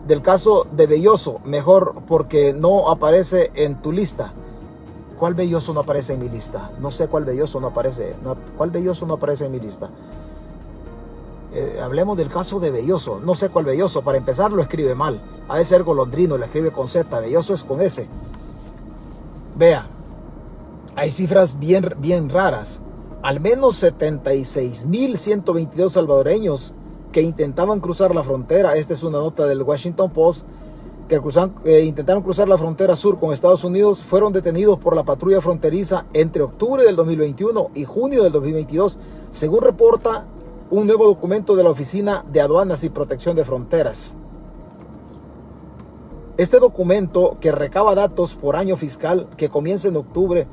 del 0.06 0.22
caso 0.22 0.66
de 0.72 0.86
Belloso, 0.86 1.42
mejor 1.44 1.96
porque 2.08 2.54
no 2.54 2.88
aparece 2.88 3.50
en 3.54 3.82
tu 3.82 3.92
lista. 3.92 4.32
¿Cuál 5.20 5.34
Belloso 5.34 5.72
no 5.74 5.80
aparece 5.80 6.14
en 6.14 6.20
mi 6.20 6.30
lista? 6.30 6.70
No 6.80 6.90
sé 6.90 7.06
cuál 7.06 7.26
Belloso 7.26 7.60
no 7.60 7.66
aparece. 7.66 8.16
¿Cuál 8.56 8.70
Belloso 8.70 9.04
no 9.04 9.12
aparece 9.14 9.44
en 9.44 9.52
mi 9.52 9.60
lista? 9.60 9.90
Eh, 11.52 11.78
hablemos 11.82 12.16
del 12.16 12.30
caso 12.30 12.58
de 12.58 12.70
Belloso. 12.70 13.20
No 13.20 13.34
sé 13.34 13.50
cuál 13.50 13.66
Belloso. 13.66 14.00
Para 14.00 14.16
empezar, 14.16 14.50
lo 14.50 14.62
escribe 14.62 14.94
mal. 14.94 15.20
Ha 15.46 15.58
de 15.58 15.66
ser 15.66 15.82
golondrino, 15.82 16.38
lo 16.38 16.44
escribe 16.46 16.72
con 16.72 16.88
Z. 16.88 17.20
Belloso 17.20 17.52
es 17.52 17.64
con 17.64 17.82
S. 17.82 18.08
Vea, 19.58 19.86
hay 20.96 21.10
cifras 21.10 21.58
bien, 21.58 21.94
bien 21.98 22.30
raras. 22.30 22.80
Al 23.20 23.40
menos 23.40 23.82
76.122 23.82 25.90
salvadoreños 25.90 26.74
que 27.12 27.20
intentaban 27.20 27.80
cruzar 27.80 28.14
la 28.14 28.22
frontera. 28.22 28.76
Esta 28.76 28.94
es 28.94 29.02
una 29.02 29.18
nota 29.18 29.46
del 29.46 29.64
Washington 29.64 30.12
Post. 30.12 30.46
Que 31.10 31.82
intentaron 31.82 32.22
cruzar 32.22 32.48
la 32.48 32.56
frontera 32.56 32.94
sur 32.94 33.18
con 33.18 33.32
Estados 33.32 33.64
Unidos 33.64 34.04
fueron 34.04 34.32
detenidos 34.32 34.78
por 34.78 34.94
la 34.94 35.02
patrulla 35.02 35.40
fronteriza 35.40 36.06
entre 36.12 36.40
octubre 36.40 36.84
del 36.84 36.94
2021 36.94 37.70
y 37.74 37.82
junio 37.82 38.22
del 38.22 38.30
2022, 38.30 38.96
según 39.32 39.62
reporta 39.62 40.28
un 40.70 40.86
nuevo 40.86 41.08
documento 41.08 41.56
de 41.56 41.64
la 41.64 41.70
Oficina 41.70 42.24
de 42.30 42.40
Aduanas 42.40 42.84
y 42.84 42.90
Protección 42.90 43.34
de 43.34 43.44
Fronteras. 43.44 44.14
Este 46.36 46.60
documento, 46.60 47.38
que 47.40 47.50
recaba 47.50 47.96
datos 47.96 48.36
por 48.36 48.54
año 48.54 48.76
fiscal 48.76 49.28
que 49.36 49.48
comienza 49.48 49.88
en 49.88 49.96
octubre, 49.96 50.46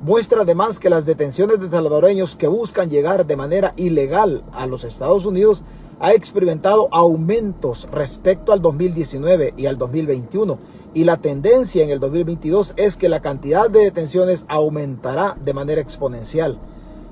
muestra 0.00 0.42
además 0.42 0.78
que 0.78 0.90
las 0.90 1.04
detenciones 1.04 1.60
de 1.60 1.70
salvadoreños 1.70 2.36
que 2.36 2.46
buscan 2.46 2.88
llegar 2.88 3.26
de 3.26 3.36
manera 3.36 3.74
ilegal 3.76 4.42
a 4.52 4.66
los 4.66 4.84
Estados 4.84 5.26
Unidos 5.26 5.62
ha 6.00 6.14
experimentado 6.14 6.88
aumentos 6.90 7.86
respecto 7.92 8.52
al 8.52 8.62
2019 8.62 9.52
y 9.56 9.66
al 9.66 9.76
2021 9.76 10.58
y 10.94 11.04
la 11.04 11.18
tendencia 11.18 11.84
en 11.84 11.90
el 11.90 12.00
2022 12.00 12.74
es 12.76 12.96
que 12.96 13.10
la 13.10 13.20
cantidad 13.20 13.68
de 13.68 13.80
detenciones 13.80 14.46
aumentará 14.48 15.36
de 15.44 15.52
manera 15.52 15.82
exponencial. 15.82 16.58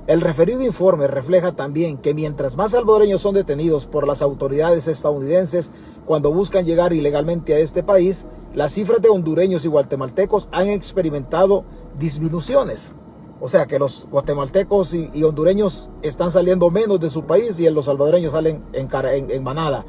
El 0.08 0.22
referido 0.22 0.62
informe 0.62 1.06
refleja 1.06 1.52
también 1.52 1.98
que 1.98 2.14
mientras 2.14 2.56
más 2.56 2.70
salvadoreños 2.70 3.20
son 3.20 3.34
detenidos 3.34 3.86
por 3.86 4.06
las 4.06 4.22
autoridades 4.22 4.88
estadounidenses 4.88 5.70
cuando 6.06 6.32
buscan 6.32 6.64
llegar 6.64 6.94
ilegalmente 6.94 7.52
a 7.52 7.58
este 7.58 7.82
país, 7.82 8.26
las 8.54 8.72
cifras 8.72 9.02
de 9.02 9.10
hondureños 9.10 9.66
y 9.66 9.68
guatemaltecos 9.68 10.48
han 10.50 10.68
experimentado 10.68 11.64
disminuciones. 11.98 12.94
O 13.38 13.48
sea 13.48 13.66
que 13.66 13.78
los 13.78 14.08
guatemaltecos 14.10 14.94
y, 14.94 15.22
hondureños 15.24 15.90
están 16.00 16.30
saliendo 16.30 16.70
menos 16.70 16.98
de 17.00 17.10
su 17.10 17.24
país 17.24 17.60
y 17.60 17.68
los 17.68 17.84
salvadoreños 17.84 18.32
salen 18.32 18.64
en, 18.72 18.88
en 19.30 19.44
manada. 19.44 19.84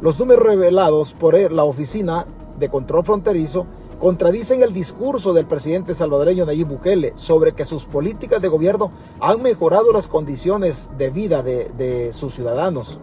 Los 0.00 0.20
números 0.20 0.46
revelados 0.46 1.14
por 1.14 1.34
la 1.50 1.64
Oficina 1.64 2.28
de 2.60 2.68
Control 2.68 3.04
Fronterizo 3.04 3.66
contradicen 3.98 4.62
el 4.62 4.72
discurso 4.72 5.32
del 5.32 5.46
presidente 5.46 5.94
salvadoreño 5.94 6.44
Nayib 6.44 6.68
Bukele 6.68 7.12
sobre 7.16 7.52
que 7.52 7.64
sus 7.64 7.86
políticas 7.86 8.40
de 8.40 8.48
gobierno 8.48 8.90
han 9.20 9.42
mejorado 9.42 9.92
las 9.92 10.08
condiciones 10.08 10.90
de 10.98 11.10
vida 11.10 11.42
de, 11.42 12.12
sus 12.12 12.34
ciudadanos. 12.34 13.00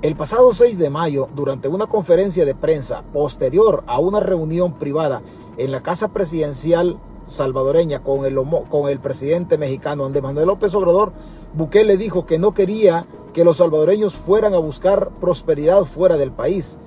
El 0.00 0.14
pasado 0.14 0.54
6 0.54 0.78
de 0.78 0.90
mayo, 0.90 1.28
durante 1.34 1.66
una 1.66 1.86
conferencia 1.86 2.44
de 2.44 2.54
prensa 2.54 3.02
posterior 3.12 3.82
a 3.86 3.98
una 3.98 4.20
reunión 4.20 4.78
privada 4.78 5.22
en 5.56 5.72
la 5.72 5.82
Casa 5.82 6.08
Presidencial 6.08 7.00
salvadoreña 7.26 8.02
con 8.02 8.24
el, 8.24 8.38
con 8.70 8.88
el 8.88 9.00
presidente 9.00 9.58
mexicano 9.58 10.06
Andrés 10.06 10.22
Manuel 10.22 10.46
López 10.46 10.74
Obrador, 10.74 11.12
Bukele 11.54 11.96
dijo 11.96 12.26
que 12.26 12.38
no 12.38 12.54
quería 12.54 13.06
que 13.32 13.44
los 13.44 13.58
salvadoreños 13.58 14.14
fueran 14.14 14.54
a 14.54 14.58
buscar 14.58 15.10
prosperidad 15.20 15.84
fuera 15.84 16.16
del 16.16 16.32
país, 16.32 16.78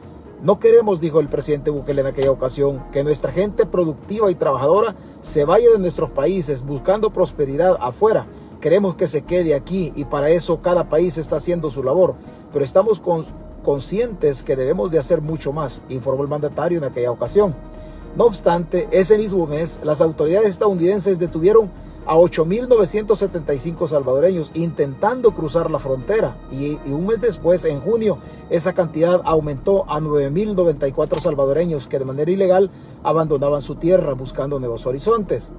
no 0.44 0.60
queremos, 0.60 1.00
dijo 1.00 1.20
el 1.20 1.28
presidente 1.28 1.70
Bukele 1.70 2.02
en 2.02 2.08
aquella 2.08 2.32
ocasión, 2.32 2.84
que 2.92 3.04
nuestra 3.04 3.32
gente 3.32 3.68
productiva 3.68 4.32
y 4.32 4.36
trabajadora 4.36 4.96
se 5.22 5.46
vaya 5.46 5.70
de 5.70 5.78
nuestros 5.78 6.10
países 6.10 6.66
buscando 6.66 7.14
prosperidad 7.14 7.78
afuera. 7.80 8.26
Queremos 8.60 8.96
que 8.96 9.06
se 9.06 9.22
quede 9.22 9.54
aquí 9.54 9.94
y 9.96 10.06
para 10.06 10.32
eso 10.32 10.62
cada 10.62 10.90
país 10.90 11.20
está 11.20 11.36
haciendo 11.36 11.70
su 11.70 11.84
labor. 11.84 12.16
Pero 12.52 12.66
estamos 12.66 13.02
conscientes 13.64 14.44
que 14.44 14.56
debemos 14.56 14.90
de 14.90 14.98
hacer 14.98 15.22
mucho 15.22 15.54
más, 15.54 15.84
informó 15.90 16.24
el 16.24 16.30
mandatario 16.30 16.80
en 16.80 16.86
aquella 16.86 17.12
ocasión. 17.12 17.56
No 18.18 18.26
obstante, 18.26 18.88
ese 18.92 19.20
mismo 19.20 19.46
mes, 19.46 19.80
las 19.84 20.02
autoridades 20.02 20.50
estadounidenses 20.50 21.20
detuvieron 21.20 21.70
a 22.12 22.16
8.975 22.16 23.88
salvadoreños 23.88 24.52
intentando 24.54 25.32
cruzar 25.32 25.72
la 25.72 25.80
frontera 25.80 26.36
y, 26.52 26.78
un 26.92 27.08
mes 27.08 27.22
después, 27.22 27.64
en 27.64 27.80
junio, 27.80 28.18
esa 28.50 28.74
cantidad 28.74 29.22
aumentó 29.24 29.90
a 29.90 30.02
9.094 30.02 31.22
salvadoreños 31.22 31.88
que 31.88 32.00
de 32.00 32.06
manera 32.06 32.30
ilegal 32.30 32.70
abandonaban 33.02 33.62
su 33.62 33.76
tierra 33.76 34.14
buscando 34.14 34.60
nuevos 34.60 34.86
horizontes. 34.86 35.54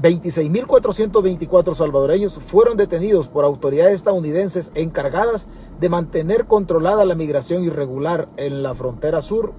26.424 0.00 1.74
salvadoreños 1.74 2.40
fueron 2.40 2.78
detenidos 2.78 3.28
por 3.28 3.44
autoridades 3.44 3.94
estadounidenses 3.94 4.72
encargadas 4.74 5.48
de 5.80 5.90
mantener 5.90 6.46
controlada 6.46 7.04
la 7.04 7.14
migración 7.14 7.62
irregular 7.62 8.28
en 8.38 8.62
la 8.62 8.74
frontera 8.74 9.20
sur 9.20 9.52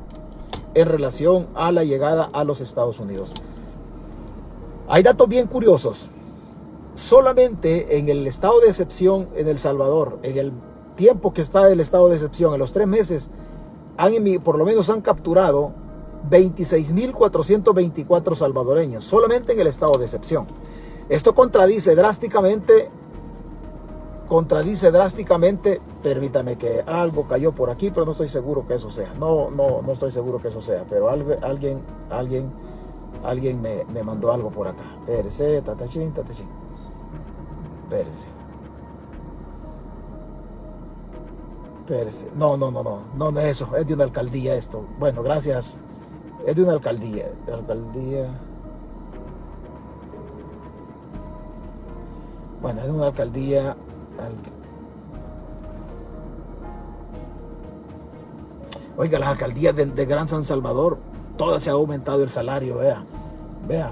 en 0.76 0.88
relación 0.88 1.48
a 1.56 1.72
la 1.72 1.84
llegada 1.84 2.30
a 2.34 2.44
los 2.44 2.62
Estados 2.62 3.00
Unidos. 3.00 3.34
Hay 4.88 5.02
datos 5.04 5.30
bien 5.30 5.48
curiosos. 5.48 6.10
Solamente 6.96 7.98
en 7.98 8.10
el 8.10 8.28
estado 8.28 8.60
de 8.60 8.68
excepción 8.68 9.30
en 9.36 9.48
El 9.48 9.58
Salvador, 9.58 10.20
en 10.24 10.38
el 10.38 10.52
tiempo 10.96 11.34
que 11.34 11.42
está 11.42 11.72
el 11.72 11.80
estado 11.80 12.10
de 12.10 12.16
excepción, 12.16 12.54
en 12.54 12.60
los 12.60 12.74
tres 12.74 12.88
meses, 12.88 13.30
han, 13.98 14.14
por 14.44 14.58
lo 14.58 14.66
menos 14.66 14.90
han 14.90 15.02
capturado 15.02 15.72
26.424 16.30 18.36
salvadoreños, 18.36 19.06
solamente 19.06 19.54
en 19.54 19.60
el 19.60 19.68
estado 19.68 19.98
de 19.98 20.06
excepción. 20.06 20.48
Esto 21.10 21.36
contradice 21.36 21.96
drásticamente 21.96 22.90
contradice 24.28 24.92
drásticamente, 24.92 25.82
permítame 26.02 26.58
que 26.58 26.82
algo 26.86 27.28
cayó 27.28 27.52
por 27.52 27.70
aquí, 27.70 27.92
pero 27.92 28.06
no 28.06 28.12
estoy 28.12 28.30
seguro 28.30 28.66
que 28.68 28.76
eso 28.76 28.90
sea. 28.90 29.14
No, 29.16 29.50
no, 29.52 29.82
no 29.82 29.92
estoy 29.92 30.12
seguro 30.12 30.40
que 30.40 30.48
eso 30.48 30.62
sea, 30.62 30.86
pero 30.90 31.10
alguien, 31.10 31.82
alguien, 32.10 32.52
alguien 33.24 33.62
me, 33.62 33.86
me 33.86 34.04
mandó 34.04 34.32
algo 34.32 34.50
por 34.50 34.68
acá. 34.68 34.84
Espérese, 35.02 35.62
tatachín, 35.62 36.14
tatachín. 36.14 36.50
Espérese. 37.84 38.28
Espérese. 41.80 42.30
No, 42.36 42.56
no, 42.56 42.72
no, 42.72 42.82
no, 42.82 43.04
no, 43.16 43.32
no 43.32 43.40
es 43.42 43.48
eso, 43.48 43.76
es 43.76 43.86
de 43.86 43.94
una 43.94 44.06
alcaldía 44.06 44.56
esto. 44.56 44.86
Bueno, 45.00 45.22
gracias. 45.22 45.80
Es 46.46 46.56
de 46.56 46.64
una 46.64 46.74
alcaldía, 46.74 47.32
alcaldía. 47.52 48.28
Bueno, 52.62 52.80
es 52.80 52.88
de 52.88 52.92
una 52.94 53.08
alcaldía 53.08 53.76
Oiga, 58.96 59.18
las 59.18 59.30
alcaldías 59.30 59.76
de, 59.76 60.06
Gran 60.06 60.28
San 60.28 60.44
Salvador, 60.44 61.00
todas 61.36 61.64
se 61.64 61.72
ha 61.72 61.74
aumentado 61.74 62.24
el 62.24 62.30
salario, 62.30 62.78
vea, 62.78 63.04
vea. 63.68 63.92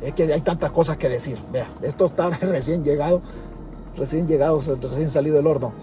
Es 0.00 0.14
que 0.14 0.32
hay 0.32 0.40
tantas 0.40 0.70
cosas 0.70 0.96
que 0.96 1.10
decir, 1.10 1.38
vea. 1.52 1.68
Esto 1.82 2.06
está 2.06 2.30
recién 2.40 2.82
llegado, 2.82 3.20
recién 3.96 4.26
llegado, 4.26 4.60
recién 4.60 5.10
salido 5.10 5.36
del 5.36 5.46
horno. 5.46 5.74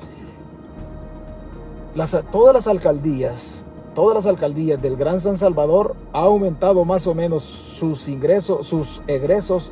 Las, 1.94 2.24
todas 2.32 2.54
las 2.54 2.68
alcaldías, 2.68 3.64
todas 3.94 4.16
las 4.16 4.26
alcaldías 4.26 4.82
del 4.82 4.96
Gran 4.98 5.20
San 5.20 5.38
Salvador 5.38 5.96
ha 6.12 6.22
aumentado 6.22 6.84
más 6.84 7.06
o 7.06 7.14
menos 7.14 7.44
sus 7.44 8.08
ingresos, 8.08 8.66
sus 8.66 9.04
egresos 9.06 9.72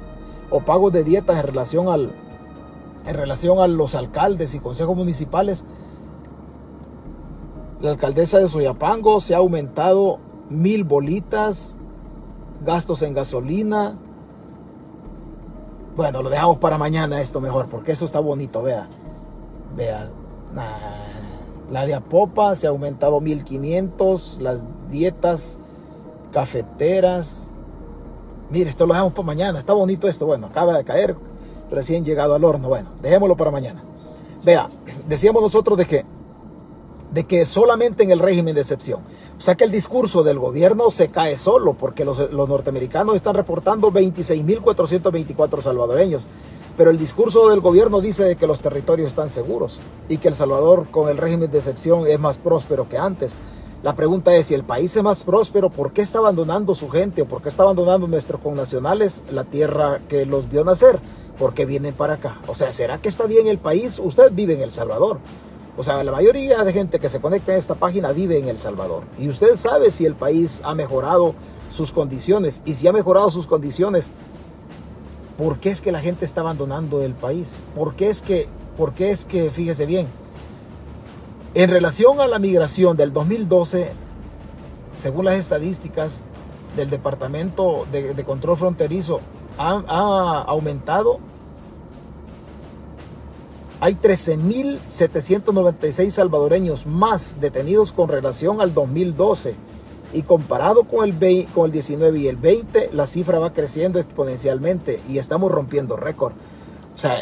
o 0.52 0.60
pagos 0.60 0.94
de 0.94 1.04
dietas 1.04 1.38
en 1.38 1.48
relación 1.48 1.88
al, 1.88 2.12
en 3.06 3.16
relación 3.16 3.60
a 3.60 3.68
los 3.68 3.96
alcaldes 3.96 4.56
y 4.56 4.60
consejos 4.60 4.96
municipales, 4.96 5.66
la 7.82 7.92
alcaldesa 7.92 8.40
de 8.40 8.48
Soyapango 8.48 9.20
se 9.20 9.36
ha 9.36 9.38
aumentado 9.38 10.20
mil 10.50 10.84
bolitas, 10.84 11.78
gastos 12.66 13.02
en 13.02 13.14
gasolina. 13.14 13.98
Bueno, 15.96 16.22
lo 16.24 16.30
dejamos 16.30 16.58
para 16.58 16.78
mañana 16.78 17.22
esto 17.22 17.40
mejor, 17.40 17.68
porque 17.68 17.92
esto 17.92 18.06
está 18.06 18.20
bonito, 18.20 18.64
vea. 18.64 18.88
Vea. 19.76 20.10
La 21.72 21.86
de 21.86 21.96
Apopa 21.96 22.56
se 22.56 22.68
ha 22.68 22.70
aumentado 22.70 23.20
1500, 23.20 24.40
las 24.42 24.66
dietas 24.90 25.58
cafeteras. 26.32 27.52
Mire, 28.50 28.70
esto 28.70 28.86
lo 28.86 28.94
dejamos 28.94 29.14
para 29.14 29.26
mañana, 29.26 29.60
está 29.60 29.74
bonito 29.74 30.08
esto. 30.08 30.26
Bueno, 30.26 30.48
acaba 30.48 30.78
de 30.78 30.84
caer 30.84 31.16
recién 31.76 32.04
llegado 32.04 32.34
al 32.34 32.44
horno. 32.44 32.70
Bueno, 32.70 32.90
dejémoslo 33.02 33.38
para 33.38 33.52
mañana. 33.52 33.84
Vea, 34.44 34.70
decíamos 35.08 35.42
nosotros 35.42 35.78
de 35.78 35.86
que, 35.86 36.06
de 37.12 37.24
que 37.26 37.46
solamente 37.46 38.04
en 38.04 38.12
el 38.12 38.20
régimen 38.20 38.56
de 38.56 38.62
excepción. 38.62 39.02
O 39.38 39.42
sea 39.42 39.56
que 39.56 39.64
el 39.64 39.72
discurso 39.72 40.24
del 40.24 40.40
gobierno 40.40 40.90
se 40.92 41.10
cae 41.10 41.38
solo 41.38 41.74
porque 41.74 42.06
los, 42.06 42.32
los 42.32 42.50
norteamericanos 42.50 43.16
están 43.16 43.36
reportando 43.36 43.92
26.424 43.92 45.62
salvadoreños. 45.62 46.28
Pero 46.78 46.92
el 46.92 46.98
discurso 46.98 47.50
del 47.50 47.62
gobierno 47.62 48.02
dice 48.02 48.24
de 48.24 48.36
que 48.36 48.48
los 48.48 48.60
territorios 48.60 49.08
están 49.08 49.30
seguros 49.30 49.80
y 50.10 50.18
que 50.18 50.28
El 50.28 50.36
Salvador 50.36 50.88
con 50.92 51.08
el 51.10 51.18
régimen 51.18 51.50
de 51.50 51.58
excepción 51.58 52.06
es 52.08 52.20
más 52.20 52.38
próspero 52.38 52.90
que 52.90 52.98
antes. 52.98 53.38
La 53.82 53.96
pregunta 53.96 54.36
es, 54.36 54.48
si 54.48 54.56
el 54.56 54.64
país 54.64 54.96
es 54.98 55.04
más 55.04 55.24
próspero, 55.24 55.70
¿por 55.70 55.94
qué 55.94 56.02
está 56.02 56.18
abandonando 56.18 56.74
su 56.74 56.90
gente 56.90 57.22
o 57.22 57.28
por 57.28 57.42
qué 57.42 57.50
está 57.50 57.64
abandonando 57.64 58.08
nuestros 58.08 58.42
connacionales 58.42 59.24
la 59.30 59.44
tierra 59.44 60.02
que 60.10 60.26
los 60.26 60.50
vio 60.50 60.64
nacer? 60.64 61.00
¿Por 61.38 61.54
qué 61.54 61.66
vienen 61.66 61.94
para 61.94 62.14
acá? 62.14 62.40
O 62.48 62.56
sea, 62.56 62.72
¿será 62.72 63.00
que 63.00 63.10
está 63.10 63.26
bien 63.26 63.48
el 63.48 63.58
país? 63.58 64.00
Usted 64.04 64.32
vive 64.32 64.54
en 64.54 64.62
El 64.62 64.72
Salvador. 64.72 65.20
O 65.78 65.84
sea, 65.84 66.04
la 66.04 66.12
mayoría 66.12 66.64
de 66.64 66.72
gente 66.72 67.00
que 67.00 67.10
se 67.10 67.20
conecta 67.20 67.52
a 67.52 67.58
esta 67.58 67.76
página 67.76 68.14
vive 68.14 68.38
en 68.38 68.48
El 68.48 68.58
Salvador. 68.58 69.04
Y 69.20 69.28
usted 69.28 69.58
sabe 69.58 69.92
si 69.92 70.06
el 70.06 70.16
país 70.16 70.62
ha 70.64 70.74
mejorado 70.74 71.36
sus 71.70 71.92
condiciones. 71.92 72.62
Y 72.66 72.76
si 72.76 72.88
ha 72.88 72.94
mejorado 72.94 73.30
sus 73.30 73.48
condiciones, 73.48 74.12
¿por 75.38 75.60
qué 75.60 75.72
es 75.72 75.82
que 75.82 75.92
la 75.92 76.00
gente 76.00 76.24
está 76.24 76.42
abandonando 76.42 77.04
el 77.04 77.14
país? 77.14 77.66
¿Por 77.76 77.96
qué 77.96 78.10
es 78.10 78.22
que, 78.22 78.48
por 78.78 78.94
qué 78.94 79.12
es 79.12 79.26
que 79.26 79.52
fíjese 79.52 79.86
bien, 79.86 80.08
en 81.56 81.70
relación 81.70 82.20
a 82.20 82.28
la 82.28 82.38
migración 82.38 82.98
del 82.98 83.14
2012, 83.14 83.92
según 84.94 85.24
las 85.24 85.36
estadísticas 85.36 86.24
del 86.76 86.90
Departamento 86.90 87.86
de, 87.92 88.24
Control 88.26 88.58
Fronterizo, 88.58 89.22
ha, 89.58 90.46
aumentado 90.48 91.20
hay 93.82 93.96
13.796 93.96 96.10
salvadoreños 96.10 96.88
más 96.88 97.36
detenidos 97.40 97.92
con 97.92 98.10
relación 98.10 98.62
al 98.62 98.74
2012. 98.74 99.56
Y 100.14 100.22
comparado 100.22 100.84
con 100.86 101.04
el, 101.04 101.48
con 101.54 101.66
el 101.66 101.74
19 101.74 102.20
y 102.20 102.28
el 102.28 102.38
20, 102.38 102.92
la 102.94 103.06
cifra 103.06 103.38
va 103.38 103.52
creciendo 103.52 104.00
exponencialmente 104.00 105.02
y 105.10 105.18
estamos 105.18 105.52
rompiendo 105.52 105.98
récord. 105.98 106.32
O 106.94 106.98
sea, 106.98 107.22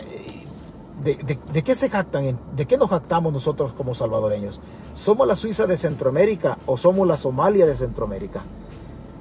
¿de, 1.04 1.64
qué 1.64 1.76
se 1.76 1.90
jactan? 1.90 2.38
¿De 2.56 2.66
qué 2.66 2.78
nos 2.78 2.90
jactamos 2.90 3.34
nosotros 3.34 3.74
como 3.74 3.96
salvadoreños? 3.96 4.62
¿Somos 4.94 5.28
la 5.28 5.36
Suiza 5.36 5.66
de 5.66 5.76
Centroamérica 5.76 6.58
o 6.66 6.78
somos 6.78 7.06
la 7.08 7.18
Somalia 7.18 7.66
de 7.66 7.76
Centroamérica? 7.76 8.44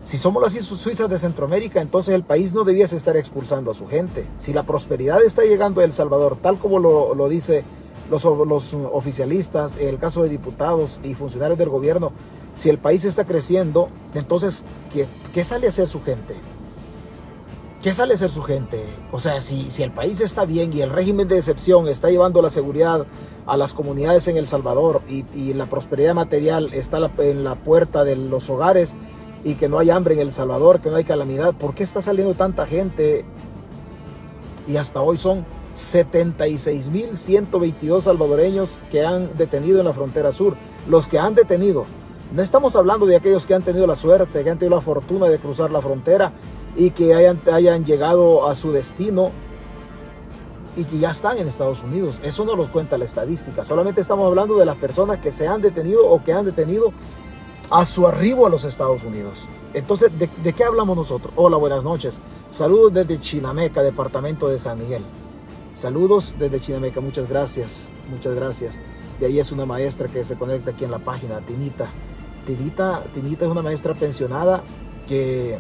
Si 0.05 0.19
somos 0.19 0.43
las 0.43 0.53
Suizas 0.65 1.09
de 1.09 1.19
Centroamérica, 1.19 1.81
entonces 1.81 2.15
el 2.15 2.25
país 2.25 2.55
no 2.55 2.65
debiese 2.65 2.97
estar 2.97 3.17
expulsando 3.17 3.71
a 3.71 3.75
su 3.75 3.87
gente. 3.87 4.27
Si 4.37 4.53
la 4.53 4.65
prosperidad 4.65 5.23
está 5.23 5.43
llegando 5.45 5.81
a 5.81 5.85
El 5.85 5.93
Salvador, 5.93 6.37
tal 6.43 6.59
como 6.59 6.81
lo, 6.81 7.15
lo 7.15 7.29
dice 7.29 7.65
los, 8.11 8.75
oficialistas, 8.75 9.77
el 9.77 9.99
caso 9.99 10.25
de 10.25 10.29
diputados 10.29 11.01
y 11.05 11.15
funcionarios 11.15 11.59
del 11.59 11.69
gobierno, 11.69 12.13
si 12.55 12.69
el 12.69 12.79
país 12.79 13.05
está 13.05 13.25
creciendo, 13.25 13.89
entonces, 14.15 14.65
¿qué, 15.33 15.45
sale 15.45 15.67
a 15.67 15.71
hacer 15.71 15.87
su 15.87 16.03
gente? 16.03 16.35
¿Qué 17.81 17.93
sale 17.93 18.13
a 18.13 18.17
hacer 18.17 18.31
su 18.31 18.43
gente? 18.43 18.83
O 19.13 19.21
sea, 19.21 19.41
si, 19.41 19.71
si 19.71 19.85
el 19.85 19.93
país 19.93 20.21
está 20.21 20.45
bien 20.45 20.73
y 20.73 20.83
el 20.83 20.91
régimen 20.91 21.29
de 21.29 21.39
excepción 21.39 21.89
está 21.89 22.11
llevando 22.11 22.43
la 22.43 22.51
seguridad 22.51 23.07
a 23.47 23.57
las 23.57 23.73
comunidades 23.73 24.29
en 24.29 24.37
El 24.37 24.47
Salvador 24.47 25.01
y 25.09 25.55
la 25.55 25.67
prosperidad 25.67 26.15
material 26.15 26.75
está 26.75 26.99
en 27.19 27.45
la 27.45 27.55
puerta 27.55 28.05
de 28.05 28.17
los 28.17 28.51
hogares, 28.51 28.95
y 29.45 29.55
que 29.55 29.69
no 29.69 29.79
hay 29.79 29.91
hambre 29.91 30.15
en 30.15 30.21
El 30.21 30.33
Salvador, 30.33 30.81
que 30.81 30.91
no 30.91 30.97
hay 30.97 31.05
calamidad. 31.05 31.55
¿Por 31.55 31.75
qué 31.75 31.83
está 31.83 32.01
saliendo 32.03 32.35
tanta 32.35 32.67
gente? 32.67 33.25
Y 34.69 34.77
hasta 34.77 35.01
hoy 35.01 35.19
son 35.19 35.45
76.122 35.77 38.03
salvadoreños 38.03 38.79
que 38.91 39.05
han 39.05 39.37
detenido 39.37 39.81
en 39.81 39.87
la 39.87 39.93
frontera 39.93 40.31
sur. 40.33 40.55
Los 40.89 41.09
que 41.09 41.19
han 41.19 41.35
detenido. 41.35 41.85
No 42.35 42.41
estamos 42.41 42.77
hablando 42.77 43.05
de 43.07 43.17
aquellos 43.17 43.45
que 43.45 43.53
han 43.55 43.63
tenido 43.63 43.87
la 43.87 43.97
suerte, 43.97 44.43
que 44.43 44.51
han 44.51 44.59
tenido 44.59 44.77
la 44.77 44.83
fortuna 44.83 45.29
de 45.29 45.39
cruzar 45.39 45.71
la 45.71 45.83
frontera 45.83 46.33
y 46.77 46.91
que 46.91 47.15
hayan, 47.15 47.85
llegado 47.85 48.49
a 48.49 48.55
su 48.55 48.73
destino 48.73 49.31
y 50.75 50.85
que 50.85 50.99
ya 50.99 51.11
están 51.11 51.37
en 51.37 51.47
Estados 51.47 51.83
Unidos. 51.83 52.21
Eso 52.23 52.47
no 52.47 52.57
los 52.57 52.69
cuenta 52.69 52.97
la 52.97 53.05
estadística. 53.05 53.63
Solamente 53.65 54.01
estamos 54.01 54.27
hablando 54.27 54.57
de 54.57 54.65
las 54.65 54.77
personas 54.77 55.19
que 55.19 55.31
se 55.31 55.47
han 55.47 55.61
detenido 55.61 56.09
o 56.09 56.25
que 56.25 56.33
han 56.33 56.47
detenido 56.47 56.95
a 57.73 57.87
su 57.87 58.07
arribo 58.07 58.47
a 58.47 58.51
los 58.51 58.65
Estados 58.65 59.03
Unidos. 59.03 59.47
Entonces, 59.73 60.11
¿de, 60.19 60.53
qué 60.53 60.65
hablamos 60.65 60.95
nosotros? 60.95 61.33
Hola, 61.37 61.57
buenas 61.57 61.85
noches. 61.85 62.21
Saludos 62.51 62.93
desde 62.93 63.19
Chinameca, 63.19 63.83
departamento 63.83 64.47
de 64.49 64.59
San 64.59 64.79
Miguel. 64.79 65.03
Saludos 65.73 66.37
desde 66.39 66.61
Chinameca, 66.61 67.01
muchas 67.01 67.31
gracias, 67.31 67.89
muchas 68.11 68.35
gracias. 68.35 68.81
De 69.19 69.27
ahí 69.27 69.41
es 69.41 69.53
una 69.53 69.65
maestra 69.65 70.09
que 70.09 70.23
se 70.23 70.37
conecta 70.37 70.73
aquí 70.73 70.85
en 70.85 70.91
la 70.91 70.99
página, 70.99 71.41
Tinita. 71.41 71.89
Tinita, 72.47 73.05
Tinita 73.15 73.47
es 73.47 73.51
una 73.51 73.63
maestra 73.63 73.95
pensionada 73.95 74.63
que 75.09 75.59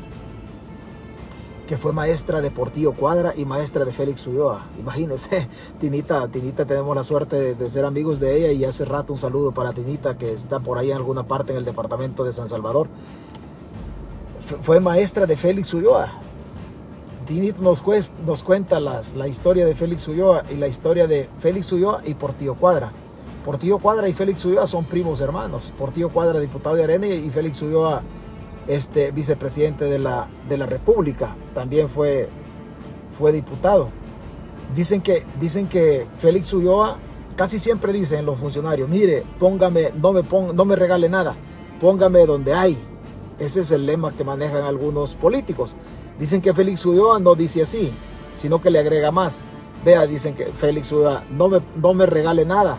que 1.72 1.78
fue 1.78 1.94
maestra 1.94 2.42
de 2.42 2.50
Portillo 2.50 2.92
Cuadra 2.92 3.32
y 3.34 3.46
maestra 3.46 3.86
de 3.86 3.94
Félix 3.94 4.26
Ulloa. 4.26 4.66
Imagínense, 4.78 5.48
Tinita, 5.80 6.28
Tinita 6.28 6.66
tenemos 6.66 6.94
la 6.94 7.02
suerte 7.02 7.54
de, 7.54 7.70
ser 7.70 7.86
amigos 7.86 8.20
de 8.20 8.36
ella 8.36 8.52
y 8.52 8.62
hace 8.66 8.84
rato 8.84 9.14
un 9.14 9.18
saludo 9.18 9.52
para 9.52 9.72
Tinita 9.72 10.18
que 10.18 10.34
está 10.34 10.60
por 10.60 10.76
ahí 10.76 10.90
en 10.90 10.98
alguna 10.98 11.22
parte 11.22 11.52
en 11.52 11.56
el 11.56 11.64
departamento 11.64 12.24
de 12.24 12.32
San 12.34 12.46
Salvador. 12.46 12.88
fue 14.60 14.80
maestra 14.80 15.24
de 15.24 15.34
Félix 15.34 15.72
Ulloa. 15.72 16.12
Tinita 17.24 17.62
nos, 17.62 17.82
nos 18.26 18.42
cuenta 18.42 18.78
las, 18.78 19.14
la 19.14 19.26
historia 19.26 19.64
de 19.64 19.74
Félix 19.74 20.06
Ulloa 20.08 20.42
y 20.50 20.58
la 20.58 20.68
historia 20.68 21.06
de 21.06 21.26
Félix 21.38 21.72
Ulloa 21.72 22.02
y 22.04 22.12
Portillo 22.12 22.54
Cuadra. 22.54 22.92
Portillo 23.46 23.78
Cuadra 23.78 24.10
y 24.10 24.12
Félix 24.12 24.44
Ulloa 24.44 24.66
son 24.66 24.84
primos 24.84 25.22
hermanos. 25.22 25.72
Portillo 25.78 26.10
Cuadra, 26.10 26.38
diputado 26.38 26.76
de 26.76 26.84
Arena 26.84 27.06
y 27.06 27.30
Félix 27.30 27.62
Ulloa 27.62 28.02
este 28.68 29.10
vicepresidente 29.10 29.84
de 29.84 29.98
la, 29.98 30.28
de 30.48 30.56
la 30.56 30.66
República, 30.66 31.34
también 31.54 31.88
fue, 31.88 32.28
fue 33.18 33.32
diputado. 33.32 33.90
Dicen 34.74 35.00
que, 35.00 35.24
dicen 35.40 35.68
que 35.68 36.06
Félix 36.18 36.52
Ulloa, 36.52 36.96
casi 37.36 37.58
siempre 37.58 37.92
dicen 37.92 38.24
los 38.24 38.38
funcionarios, 38.38 38.88
mire, 38.88 39.24
póngame, 39.38 39.90
no 40.00 40.12
me, 40.12 40.22
no 40.54 40.64
me 40.64 40.76
regale 40.76 41.08
nada, 41.08 41.34
póngame 41.80 42.24
donde 42.26 42.54
hay. 42.54 42.78
Ese 43.38 43.60
es 43.60 43.70
el 43.70 43.86
lema 43.86 44.12
que 44.12 44.24
manejan 44.24 44.64
algunos 44.64 45.14
políticos. 45.14 45.76
Dicen 46.18 46.40
que 46.40 46.54
Félix 46.54 46.86
Ulloa 46.86 47.18
no 47.18 47.34
dice 47.34 47.62
así, 47.62 47.92
sino 48.34 48.60
que 48.60 48.70
le 48.70 48.78
agrega 48.78 49.10
más. 49.10 49.42
Vea, 49.84 50.06
dicen 50.06 50.34
que 50.34 50.46
Félix 50.46 50.92
Ulloa 50.92 51.24
no 51.30 51.48
me, 51.48 51.60
no 51.76 51.92
me 51.92 52.06
regale 52.06 52.44
nada, 52.44 52.78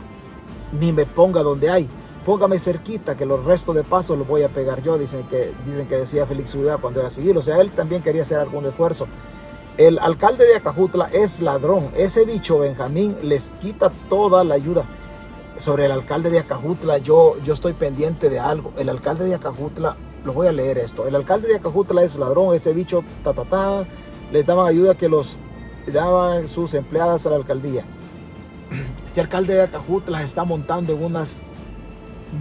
ni 0.80 0.94
me 0.94 1.06
ponga 1.06 1.44
donde 1.44 1.70
hay 1.70 1.90
póngame 2.26 2.60
cerquita 2.60 3.16
que 3.16 3.26
los 3.26 3.44
restos 3.44 3.76
de 3.76 3.84
paso 3.84 4.16
los 4.16 4.28
voy 4.28 4.44
a 4.44 4.50
pegar 4.50 4.82
yo, 4.82 4.98
dicen 4.98 5.24
que, 5.28 5.52
dicen 5.66 5.88
que 5.88 5.96
decía 5.96 6.26
Félix 6.26 6.56
Ulloa 6.56 6.78
cuando 6.78 7.00
era 7.00 7.10
civil, 7.10 7.38
o 7.38 7.42
sea, 7.42 7.60
él 7.60 7.72
también 7.72 8.02
quería 8.02 8.22
hacer 8.22 8.40
algún 8.40 8.66
esfuerzo. 8.66 9.08
El 9.78 9.98
alcalde 10.00 10.46
de 10.46 10.56
Acajutla 10.56 11.10
es 11.12 11.42
ladrón, 11.42 11.90
ese 11.98 12.26
bicho 12.26 12.60
Benjamín 12.60 13.18
les 13.24 13.50
quita 13.62 13.92
toda 14.10 14.44
la 14.44 14.56
ayuda. 14.56 14.86
Sobre 15.58 15.86
el 15.86 15.92
alcalde 15.92 16.30
de 16.30 16.40
Acajutla, 16.40 16.98
yo, 16.98 17.36
yo 17.44 17.54
estoy 17.54 17.74
pendiente 17.74 18.30
de 18.30 18.40
algo. 18.40 18.72
El 18.78 18.90
alcalde 18.90 19.26
de 19.26 19.36
Acajutla, 19.36 19.96
lo 20.24 20.34
voy 20.34 20.48
a 20.48 20.52
leer 20.52 20.80
esto. 20.80 21.08
El 21.08 21.16
alcalde 21.16 21.48
de 21.48 21.56
Acajutla 21.56 22.04
es 22.04 22.18
ladrón, 22.18 22.56
ese 22.56 22.74
bicho, 22.74 23.04
ta, 23.24 23.34
ta, 23.34 23.46
ta, 23.46 23.86
les 24.32 24.46
daban 24.46 24.68
ayuda 24.68 24.96
que 24.96 25.10
los 25.10 25.38
daban 25.92 26.48
sus 26.48 26.74
empleadas 26.74 27.26
a 27.26 27.32
la 27.32 27.36
alcaldía. 27.36 27.84
Este 29.06 29.22
alcalde 29.22 29.54
de 29.54 29.62
Acajutla 29.64 30.24
está 30.24 30.44
montando 30.44 30.94
en 30.94 31.04
unas 31.04 31.44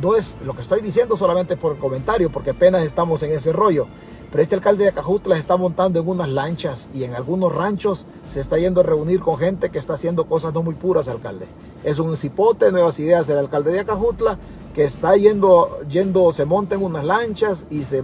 no 0.00 0.16
es 0.16 0.38
lo 0.44 0.54
que 0.54 0.62
estoy 0.62 0.80
diciendo 0.80 1.16
solamente 1.16 1.56
por 1.56 1.78
comentario, 1.78 2.30
porque 2.30 2.50
apenas 2.50 2.82
estamos 2.82 3.22
en 3.22 3.32
ese 3.32 3.52
rollo. 3.52 3.86
Pero 4.30 4.42
este 4.42 4.54
alcalde 4.54 4.84
de 4.84 4.90
Acajutla 4.90 5.36
está 5.36 5.58
montando 5.58 6.00
en 6.00 6.08
unas 6.08 6.28
lanchas 6.28 6.88
y 6.94 7.04
en 7.04 7.14
algunos 7.14 7.54
ranchos 7.54 8.06
se 8.26 8.40
está 8.40 8.56
yendo 8.56 8.80
a 8.80 8.84
reunir 8.84 9.20
con 9.20 9.36
gente 9.36 9.70
que 9.70 9.78
está 9.78 9.92
haciendo 9.92 10.24
cosas 10.24 10.54
no 10.54 10.62
muy 10.62 10.74
puras, 10.74 11.08
alcalde. 11.08 11.46
Es 11.84 11.98
un 11.98 12.16
cipote, 12.16 12.72
nuevas 12.72 12.98
ideas 12.98 13.26
del 13.26 13.36
alcalde 13.36 13.72
de 13.72 13.80
Acajutla, 13.80 14.38
que 14.74 14.84
está 14.84 15.16
yendo, 15.16 15.80
yendo, 15.86 16.32
se 16.32 16.46
monta 16.46 16.76
en 16.76 16.82
unas 16.82 17.04
lanchas 17.04 17.66
y 17.68 17.82
se 17.82 18.02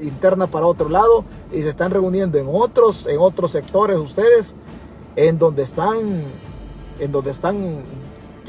interna 0.00 0.46
para 0.46 0.66
otro 0.66 0.88
lado 0.88 1.24
y 1.52 1.62
se 1.62 1.68
están 1.68 1.90
reuniendo 1.90 2.38
en 2.38 2.46
otros, 2.48 3.06
en 3.08 3.18
otros 3.18 3.50
sectores 3.50 3.98
ustedes, 3.98 4.54
en 5.16 5.38
donde 5.38 5.64
están, 5.64 6.22
en 7.00 7.10
donde 7.10 7.32
están 7.32 7.82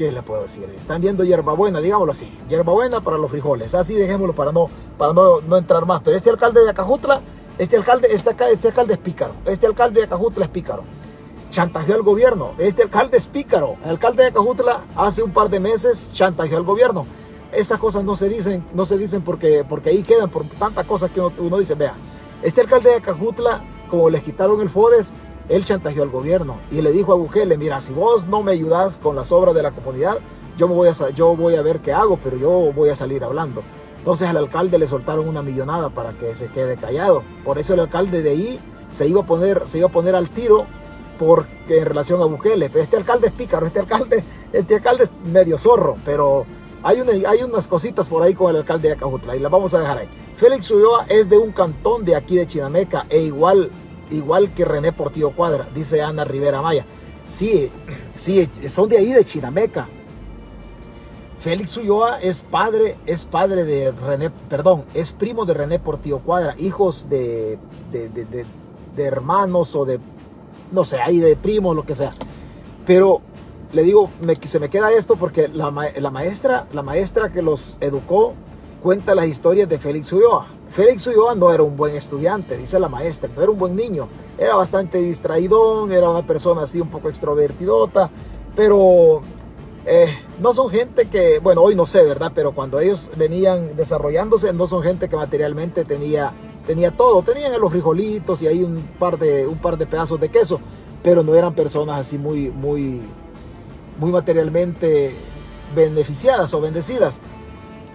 ¿qué 0.00 0.10
le 0.10 0.22
puedo 0.22 0.44
decir? 0.44 0.66
Están 0.74 1.02
viendo 1.02 1.24
hierbabuena, 1.24 1.78
digámoslo 1.78 2.12
así, 2.12 2.32
hierbabuena 2.48 3.02
para 3.02 3.18
los 3.18 3.30
frijoles, 3.30 3.74
así 3.74 3.94
dejémoslo 3.94 4.34
para 4.34 4.50
no, 4.50 4.70
para 4.96 5.12
no, 5.12 5.42
no 5.42 5.58
entrar 5.58 5.84
más. 5.84 6.00
Pero 6.02 6.16
este 6.16 6.30
alcalde 6.30 6.64
de 6.64 6.70
Acajutla, 6.70 7.20
este 7.58 7.76
alcalde, 7.76 8.08
este, 8.10 8.34
este 8.50 8.68
alcalde 8.68 8.94
es 8.94 8.98
pícaro, 8.98 9.34
este 9.44 9.66
alcalde 9.66 10.00
de 10.00 10.06
Acajutla 10.06 10.46
es 10.46 10.50
pícaro. 10.50 10.84
Chantajeó 11.50 11.96
al 11.96 12.02
gobierno, 12.02 12.54
este 12.56 12.84
alcalde 12.84 13.18
es 13.18 13.26
pícaro. 13.26 13.76
El 13.84 13.90
alcalde 13.90 14.22
de 14.22 14.30
Acajutla 14.30 14.84
hace 14.96 15.22
un 15.22 15.32
par 15.32 15.50
de 15.50 15.60
meses 15.60 16.12
chantajeó 16.14 16.56
al 16.56 16.64
gobierno. 16.64 17.04
Estas 17.52 17.78
cosas 17.78 18.02
no 18.02 18.16
se 18.16 18.30
dicen, 18.30 18.64
no 18.72 18.86
se 18.86 18.96
dicen 18.96 19.20
porque, 19.20 19.66
porque 19.68 19.90
ahí 19.90 20.02
quedan 20.02 20.30
por 20.30 20.48
tantas 20.48 20.86
cosas 20.86 21.10
que 21.10 21.20
uno, 21.20 21.34
uno 21.36 21.58
dice, 21.58 21.74
vea, 21.74 21.92
este 22.42 22.62
alcalde 22.62 22.88
de 22.88 22.96
Acajutla, 22.96 23.62
como 23.90 24.08
les 24.08 24.22
quitaron 24.22 24.62
el 24.62 24.70
FODES, 24.70 25.12
él 25.50 25.64
chantajeó 25.64 26.04
al 26.04 26.10
gobierno 26.10 26.58
y 26.70 26.80
le 26.80 26.92
dijo 26.92 27.12
a 27.12 27.16
Bukele, 27.16 27.58
mira, 27.58 27.80
si 27.80 27.92
vos 27.92 28.26
no 28.26 28.42
me 28.42 28.52
ayudas 28.52 28.98
con 28.98 29.16
las 29.16 29.32
obras 29.32 29.54
de 29.54 29.62
la 29.62 29.72
comunidad, 29.72 30.18
yo, 30.56 30.68
me 30.68 30.74
voy 30.74 30.88
a, 30.88 31.10
yo 31.10 31.34
voy 31.34 31.56
a 31.56 31.62
ver 31.62 31.80
qué 31.80 31.92
hago, 31.92 32.18
pero 32.22 32.36
yo 32.36 32.72
voy 32.72 32.88
a 32.90 32.96
salir 32.96 33.24
hablando. 33.24 33.62
Entonces 33.98 34.28
al 34.28 34.36
alcalde 34.36 34.78
le 34.78 34.86
soltaron 34.86 35.28
una 35.28 35.42
millonada 35.42 35.90
para 35.90 36.12
que 36.12 36.34
se 36.36 36.46
quede 36.46 36.76
callado. 36.76 37.24
Por 37.44 37.58
eso 37.58 37.74
el 37.74 37.80
alcalde 37.80 38.22
de 38.22 38.30
ahí 38.30 38.60
se 38.90 39.08
iba 39.08 39.22
a 39.22 39.26
poner, 39.26 39.66
se 39.66 39.78
iba 39.78 39.88
a 39.88 39.90
poner 39.90 40.14
al 40.14 40.30
tiro 40.30 40.66
porque 41.18 41.80
en 41.80 41.84
relación 41.84 42.22
a 42.22 42.26
Bukele. 42.26 42.70
Este 42.72 42.96
alcalde 42.96 43.26
es 43.26 43.32
pícaro, 43.32 43.66
este 43.66 43.80
alcalde, 43.80 44.22
este 44.52 44.76
alcalde 44.76 45.04
es 45.04 45.12
medio 45.24 45.58
zorro, 45.58 45.96
pero 46.04 46.46
hay, 46.82 47.00
una, 47.00 47.12
hay 47.28 47.42
unas 47.42 47.66
cositas 47.66 48.08
por 48.08 48.22
ahí 48.22 48.34
con 48.34 48.50
el 48.50 48.56
alcalde 48.56 48.88
de 48.88 48.94
Acajutla 48.94 49.34
y 49.34 49.40
las 49.40 49.50
vamos 49.50 49.74
a 49.74 49.80
dejar 49.80 49.98
ahí. 49.98 50.08
Félix 50.36 50.70
Ulloa 50.70 51.06
es 51.08 51.28
de 51.28 51.36
un 51.36 51.50
cantón 51.50 52.04
de 52.04 52.14
aquí 52.14 52.36
de 52.36 52.46
Chinameca 52.46 53.04
e 53.10 53.20
igual 53.20 53.70
igual 54.10 54.52
que 54.54 54.64
René 54.64 54.92
Portillo 54.92 55.30
Cuadra, 55.30 55.68
dice 55.74 56.02
Ana 56.02 56.24
Rivera 56.24 56.62
Maya. 56.62 56.84
Sí, 57.28 57.70
sí, 58.14 58.48
son 58.68 58.88
de 58.88 58.98
ahí, 58.98 59.12
de 59.12 59.24
Chinameca. 59.24 59.88
Félix 61.40 61.78
Ulloa 61.78 62.20
es 62.20 62.42
padre, 62.42 62.98
es 63.06 63.24
padre 63.24 63.64
de 63.64 63.92
René, 63.92 64.30
perdón, 64.50 64.84
es 64.92 65.12
primo 65.12 65.46
de 65.46 65.54
René 65.54 65.78
Portillo 65.78 66.18
Cuadra, 66.18 66.54
hijos 66.58 67.08
de, 67.08 67.58
de, 67.90 68.44
hermanos 69.02 69.74
o 69.74 69.86
de, 69.86 69.98
no 70.70 70.84
sé, 70.84 71.00
ahí 71.00 71.18
de 71.18 71.36
primos, 71.36 71.74
lo 71.74 71.86
que 71.86 71.94
sea. 71.94 72.12
Pero 72.86 73.22
le 73.72 73.82
digo, 73.84 74.10
se 74.42 74.60
me 74.60 74.68
queda 74.68 74.92
esto 74.92 75.16
porque 75.16 75.48
la, 75.48 75.72
la, 75.98 76.10
maestra, 76.10 76.66
la 76.72 76.82
maestra 76.82 77.32
que 77.32 77.40
los 77.40 77.78
educó 77.80 78.34
cuenta 78.82 79.14
las 79.14 79.26
historias 79.26 79.68
de 79.68 79.78
Félix 79.78 80.12
Ulloa. 80.12 80.46
Félix 80.70 81.06
Ulloa 81.08 81.34
no 81.34 81.52
era 81.52 81.62
un 81.62 81.76
buen 81.76 81.96
estudiante, 81.96 82.56
dice 82.56 82.78
la 82.78 82.88
maestra, 82.88 83.28
no 83.34 83.42
era 83.42 83.50
un 83.50 83.58
buen 83.58 83.74
niño, 83.74 84.08
era 84.38 84.54
bastante 84.54 84.98
distraidón, 84.98 85.90
era 85.90 86.08
una 86.08 86.24
persona 86.24 86.62
así 86.62 86.80
un 86.80 86.88
poco 86.88 87.08
extrovertidota, 87.08 88.08
pero 88.54 89.20
eh, 89.86 90.14
no 90.40 90.52
son 90.52 90.70
gente 90.70 91.06
que, 91.06 91.38
bueno, 91.38 91.62
hoy 91.62 91.74
no 91.74 91.86
sé, 91.86 92.04
¿verdad? 92.04 92.32
Pero 92.34 92.52
cuando 92.52 92.78
ellos 92.80 93.10
venían 93.16 93.76
desarrollándose, 93.76 94.52
no 94.52 94.66
son 94.66 94.82
gente 94.82 95.08
que 95.08 95.16
materialmente 95.16 95.84
tenía, 95.84 96.32
tenía 96.66 96.90
todo. 96.90 97.22
Tenían 97.22 97.58
los 97.60 97.72
frijolitos 97.72 98.42
y 98.42 98.46
ahí 98.46 98.62
un 98.62 98.82
par, 98.98 99.18
de, 99.18 99.46
un 99.46 99.58
par 99.58 99.78
de 99.78 99.86
pedazos 99.86 100.20
de 100.20 100.28
queso, 100.28 100.60
pero 101.02 101.22
no 101.22 101.34
eran 101.34 101.54
personas 101.54 102.00
así 102.00 102.18
muy, 102.18 102.50
muy, 102.50 103.00
muy 103.98 104.10
materialmente 104.12 105.14
beneficiadas 105.74 106.52
o 106.52 106.60
bendecidas. 106.60 107.20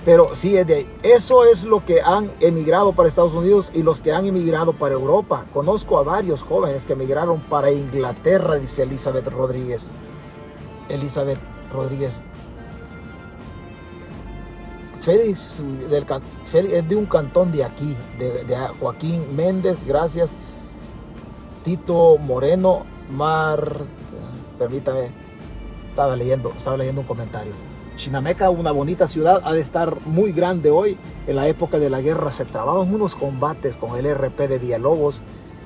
Pero 0.05 0.35
sí 0.35 0.55
es 0.55 0.67
de 0.67 0.75
ahí. 0.75 0.89
Eso 1.01 1.45
es 1.45 1.63
lo 1.63 1.83
que 1.83 1.99
han 2.01 2.31
emigrado 2.39 2.93
para 2.93 3.09
Estados 3.09 3.33
Unidos 3.33 3.71
y 3.73 3.81
los 3.81 4.01
que 4.01 4.13
han 4.13 4.27
emigrado 4.27 4.71
para 4.71 4.93
Europa. 4.93 5.45
Conozco 5.51 5.97
a 5.97 6.03
varios 6.03 6.43
jóvenes 6.43 6.85
que 6.85 6.93
emigraron 6.93 7.41
para 7.41 7.71
Inglaterra, 7.71 8.55
dice 8.55 8.83
Elizabeth 8.83 9.27
Rodríguez. 9.27 9.91
Elizabeth 10.89 11.39
Rodríguez. 11.73 12.21
Félix, 15.01 15.63
es 16.53 16.89
de 16.89 16.95
un 16.95 17.05
cantón 17.05 17.51
de 17.51 17.63
aquí, 17.63 17.95
de, 18.17 18.57
Joaquín 18.79 19.35
Méndez, 19.35 19.83
gracias. 19.83 20.33
Tito 21.63 22.17
Moreno, 22.17 22.85
Mar, 23.11 23.81
permítame, 24.57 25.11
estaba 25.89 26.15
leyendo, 26.15 26.53
estaba 26.57 26.77
leyendo 26.77 27.01
un 27.01 27.07
comentario. 27.07 27.53
Chinameca, 27.95 28.49
una 28.49 28.71
bonita 28.71 29.07
ciudad, 29.07 29.41
ha 29.45 29.53
de 29.53 29.61
estar 29.61 29.97
muy 30.05 30.31
grande 30.31 30.69
hoy. 30.69 30.97
En 31.27 31.35
la 31.35 31.47
época 31.47 31.79
de 31.79 31.89
la 31.89 32.01
guerra 32.01 32.31
se 32.31 32.45
trababan 32.45 32.93
unos 32.93 33.15
combates 33.15 33.77
con 33.77 33.97
el 33.97 34.13
RP 34.13 34.47
de 34.47 34.59
Villalobos 34.59 35.21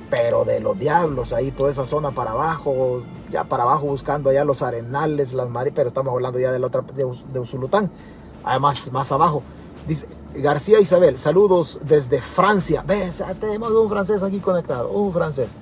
pero 0.10 0.44
de 0.44 0.60
los 0.60 0.78
diablos, 0.78 1.34
ahí 1.34 1.52
toda 1.52 1.70
esa 1.70 1.86
zona 1.86 2.12
para 2.12 2.32
abajo, 2.32 3.04
ya 3.30 3.44
para 3.44 3.64
abajo 3.64 3.86
buscando 3.86 4.30
allá 4.30 4.44
los 4.44 4.62
arenales, 4.62 5.34
las 5.34 5.50
maris, 5.50 5.74
pero 5.76 5.90
estamos 5.90 6.12
hablando 6.14 6.40
ya 6.40 6.52
de 6.52 6.60
la 6.60 6.68
otra, 6.68 6.82
de, 6.82 7.40
Usulután, 7.40 7.92
además 8.44 8.92
más 8.92 9.12
abajo. 9.12 9.44
Dice 9.88 10.08
García 10.34 10.80
Isabel, 10.80 11.18
saludos 11.18 11.82
desde 11.84 12.22
Francia. 12.22 12.84
Ves, 12.86 13.24
tenemos 13.40 13.72
un 13.72 13.90
francés 13.90 14.24
aquí 14.24 14.40
conectado, 14.40 14.90
un 14.90 15.14
francés. 15.14 15.56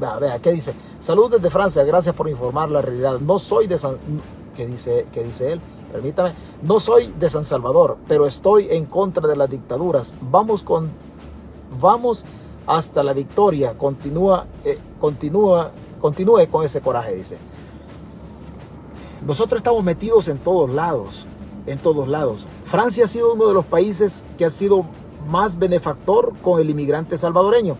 Vea, 0.00 0.16
vea, 0.18 0.38
¿qué 0.40 0.52
dice? 0.52 0.74
Saludos 1.00 1.32
desde 1.32 1.50
Francia, 1.50 1.84
gracias 1.84 2.14
por 2.14 2.28
informar 2.28 2.68
la 2.70 2.82
realidad. 2.82 3.18
No 3.20 3.38
soy 3.38 3.66
de 3.66 3.78
San... 3.78 3.96
¿Qué 4.56 4.66
dice, 4.66 5.06
qué 5.12 5.22
dice 5.22 5.52
él? 5.52 5.60
Permítame. 5.92 6.32
No 6.62 6.80
soy 6.80 7.12
de 7.18 7.28
San 7.28 7.44
Salvador, 7.44 7.98
pero 8.08 8.26
estoy 8.26 8.68
en 8.70 8.86
contra 8.86 9.28
de 9.28 9.36
las 9.36 9.50
dictaduras. 9.50 10.14
Vamos 10.20 10.62
con... 10.62 10.90
Vamos 11.80 12.24
hasta 12.66 13.02
la 13.02 13.12
victoria. 13.12 13.76
Continúa, 13.76 14.46
eh, 14.64 14.78
continúa, 15.00 15.70
continúe 16.00 16.48
con 16.50 16.64
ese 16.64 16.80
coraje, 16.80 17.14
dice. 17.14 17.38
Nosotros 19.26 19.58
estamos 19.58 19.82
metidos 19.82 20.28
en 20.28 20.38
todos 20.38 20.70
lados, 20.70 21.26
en 21.66 21.78
todos 21.78 22.08
lados. 22.08 22.46
Francia 22.64 23.06
ha 23.06 23.08
sido 23.08 23.32
uno 23.32 23.46
de 23.48 23.54
los 23.54 23.64
países 23.64 24.24
que 24.36 24.44
ha 24.44 24.50
sido 24.50 24.84
más 25.26 25.58
benefactor 25.58 26.34
con 26.42 26.60
el 26.60 26.70
inmigrante 26.70 27.16
salvadoreño. 27.16 27.76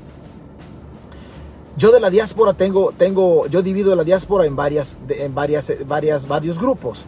Yo 1.76 1.90
de 1.90 1.98
la 1.98 2.08
diáspora 2.08 2.52
tengo, 2.52 2.92
tengo, 2.96 3.48
yo 3.48 3.60
divido 3.60 3.96
la 3.96 4.04
diáspora 4.04 4.46
en 4.46 4.54
varias, 4.54 4.96
en 5.08 5.34
varias, 5.34 5.72
varias, 5.88 6.28
varios 6.28 6.60
grupos. 6.60 7.04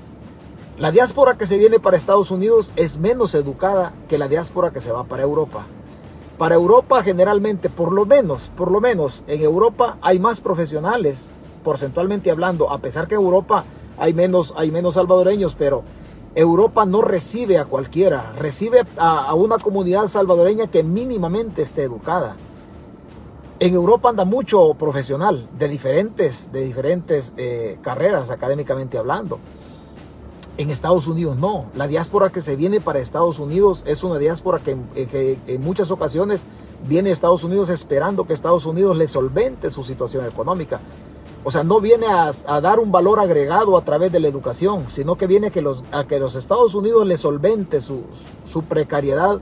La 0.77 0.91
diáspora 0.91 1.39
que 1.39 1.47
se 1.47 1.57
viene 1.57 1.79
para 1.79 1.97
Estados 1.97 2.33
Unidos 2.33 2.73
es 2.75 2.99
menos 2.99 3.37
educada 3.37 3.95
que 4.09 4.19
la 4.19 4.27
diáspora 4.27 4.73
que 4.73 4.81
se 4.81 4.91
va 4.91 5.05
para 5.05 5.23
Europa. 5.23 5.67
Para 6.37 6.57
Europa 6.57 7.05
generalmente, 7.05 7.71
por 7.71 7.93
lo 7.93 8.07
menos, 8.07 8.51
por 8.57 8.73
lo 8.73 8.81
menos 8.81 9.23
en 9.29 9.41
Europa 9.41 9.99
hay 10.03 10.19
más 10.19 10.41
profesionales, 10.41 11.31
porcentualmente 11.63 12.33
hablando, 12.33 12.71
a 12.73 12.79
pesar 12.79 13.07
que 13.07 13.15
en 13.15 13.21
Europa 13.21 13.65
hay 13.99 14.15
menos, 14.15 14.53
hay 14.57 14.73
menos 14.73 14.95
salvadoreños, 14.95 15.55
pero 15.55 15.85
Europa 16.35 16.85
no 16.85 17.03
recibe 17.03 17.59
a 17.59 17.67
cualquiera, 17.67 18.33
recibe 18.33 18.85
a, 18.99 19.33
una 19.35 19.59
comunidad 19.59 20.09
salvadoreña 20.09 20.67
que 20.67 20.83
mínimamente 20.83 21.63
esté 21.63 21.85
educada. 21.85 22.37
En 23.59 23.73
Europa 23.73 24.11
anda 24.11 24.27
mucho 24.27 24.75
profesional 24.75 25.49
de 25.59 25.69
diferentes, 25.69 26.53
de 26.53 26.63
diferentes 26.63 27.33
eh, 27.39 27.79
carreras 27.81 28.31
académicamente 28.31 28.99
hablando. 28.99 29.39
En 30.59 30.69
Estados 30.69 31.07
Unidos 31.07 31.39
no. 31.39 31.65
La 31.75 31.89
diáspora 31.89 32.31
que 32.31 32.43
se 32.43 32.55
viene 32.55 32.83
para 32.83 32.99
Estados 32.99 33.39
Unidos 33.39 33.83
es 33.87 34.05
una 34.05 34.19
diáspora 34.19 34.59
que, 34.59 34.77
eh, 34.95 35.39
en 35.47 35.63
muchas 35.63 35.91
ocasiones 35.91 36.45
viene 36.87 37.09
a 37.09 37.13
Estados 37.15 37.45
Unidos 37.45 37.71
esperando 37.71 38.27
que 38.27 38.35
Estados 38.35 38.67
Unidos 38.67 38.95
le 38.95 39.09
solvente 39.09 39.71
su 39.71 39.83
situación 39.83 40.27
económica. 40.27 40.81
O 41.43 41.51
sea, 41.51 41.65
no 41.65 41.81
viene 41.81 42.09
a, 42.09 42.61
dar 42.61 42.79
un 42.79 42.93
valor 42.93 43.21
agregado 43.21 43.79
a 43.79 43.85
través 43.85 44.13
de 44.13 44.21
la 44.21 44.29
educación, 44.29 44.85
sino 44.89 45.17
que 45.17 45.27
viene 45.27 45.47
a 45.47 45.51
que 45.51 45.63
los, 45.63 45.83
a 45.93 46.05
que 46.05 46.19
los 46.19 46.35
Estados 46.35 46.75
Unidos 46.75 47.07
le 47.07 47.17
solvente 47.17 47.81
su, 47.81 48.03
su 48.45 48.65
precariedad 48.65 49.41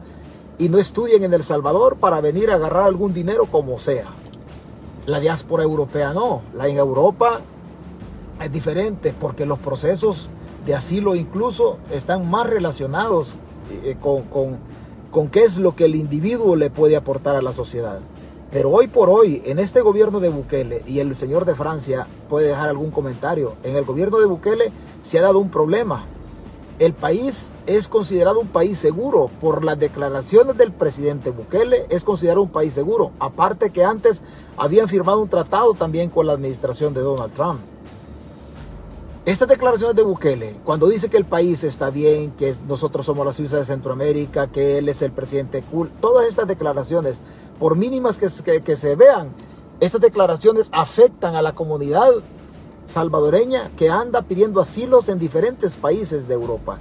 y 0.59 0.69
no 0.69 0.79
estudien 0.79 1.25
en 1.25 1.35
El 1.35 1.43
Salvador 1.43 1.97
para 1.97 2.21
venir 2.21 2.51
a 2.51 2.55
agarrar 2.55 2.85
algún 2.85 3.13
dinero 3.13 3.47
como 3.51 3.79
sea. 3.79 4.07
La 5.07 5.21
diáspora 5.21 5.63
europea 5.63 6.13
no. 6.13 6.43
La 6.55 6.69
en 6.69 6.79
Europa 6.79 7.41
es 8.41 8.53
diferente 8.53 9.15
porque 9.19 9.47
los 9.47 9.59
procesos 9.59 10.31
de 10.65 10.75
asilo 10.75 11.15
incluso 11.15 11.79
están 11.91 12.29
más 12.31 12.49
relacionados 12.49 13.37
eh, 13.85 13.97
con, 14.01 14.23
con, 14.23 14.59
con 15.11 15.29
qué 15.29 15.45
es 15.45 15.59
lo 15.59 15.77
que 15.77 15.85
el 15.85 15.95
individuo 15.95 16.57
le 16.57 16.71
puede 16.71 16.97
aportar 16.97 17.37
a 17.37 17.43
la 17.43 17.53
sociedad. 17.53 18.01
Pero 18.51 18.71
hoy 18.71 18.87
por 18.87 19.11
hoy, 19.11 19.43
en 19.47 19.59
este 19.59 19.81
gobierno 19.81 20.21
de 20.21 20.29
Bukele, 20.29 20.83
y 20.87 21.01
el 21.01 21.17
señor 21.17 21.45
de 21.45 21.57
Francia 21.57 22.07
puede 22.29 22.49
dejar 22.49 22.69
algún 22.69 22.93
comentario, 22.93 23.55
en 23.65 23.75
el 23.75 23.85
gobierno 23.85 24.21
de 24.21 24.27
Bukele 24.27 24.71
se 25.03 25.19
ha 25.19 25.23
dado 25.23 25.41
un 25.41 25.51
problema. 25.51 26.07
El 26.81 26.93
país 26.93 27.55
es 27.67 27.89
considerado 27.89 28.41
un 28.41 28.49
país 28.49 28.79
seguro 28.79 29.31
por 29.41 29.65
las 29.65 29.79
declaraciones 29.79 30.57
del 30.57 30.73
presidente 30.73 31.31
Bukele, 31.31 31.87
es 31.89 32.03
considerado 32.03 32.43
un 32.43 32.51
país 32.51 32.75
seguro. 32.75 33.13
Aparte 33.21 33.71
que 33.71 33.85
antes 33.85 34.25
habían 34.57 34.89
firmado 34.89 35.21
un 35.21 35.29
tratado 35.29 35.75
también 35.75 36.11
con 36.11 36.27
la 36.27 36.33
administración 36.33 36.93
de 36.93 37.01
Donald 37.01 37.33
Trump. 37.33 37.61
Estas 39.25 39.49
declaraciones 39.49 39.95
de 39.95 40.03
Bukele, 40.03 40.57
cuando 40.65 40.89
dice 40.89 41.09
que 41.09 41.17
el 41.17 41.25
país 41.25 41.63
está 41.63 41.91
bien, 41.91 42.33
que 42.33 42.53
nosotros 42.67 43.07
somos 43.07 43.25
la 43.25 43.33
Suiza 43.33 43.57
de 43.57 43.65
Centroamérica, 43.65 44.49
que 44.49 44.79
él 44.79 44.89
es 44.89 45.01
el 45.01 45.13
presidente 45.13 45.63
cool, 45.63 45.91
todas 46.01 46.27
estas 46.27 46.49
declaraciones, 46.49 47.23
por 47.59 47.77
mínimas 47.77 48.19
que, 48.19 48.63
que 48.63 48.77
se 48.77 48.97
vean, 48.97 49.31
estas 49.81 50.01
declaraciones 50.01 50.69
afectan 50.73 51.37
a 51.37 51.43
la 51.43 51.55
comunidad 51.55 52.11
salvadoreña 52.87 53.71
que 53.77 53.91
anda 53.91 54.23
pidiendo 54.23 54.61
asilos 54.61 55.09
en 55.09 55.19
diferentes 55.19 55.77
países 55.77 56.29
de 56.29 56.35
Europa. 56.35 56.79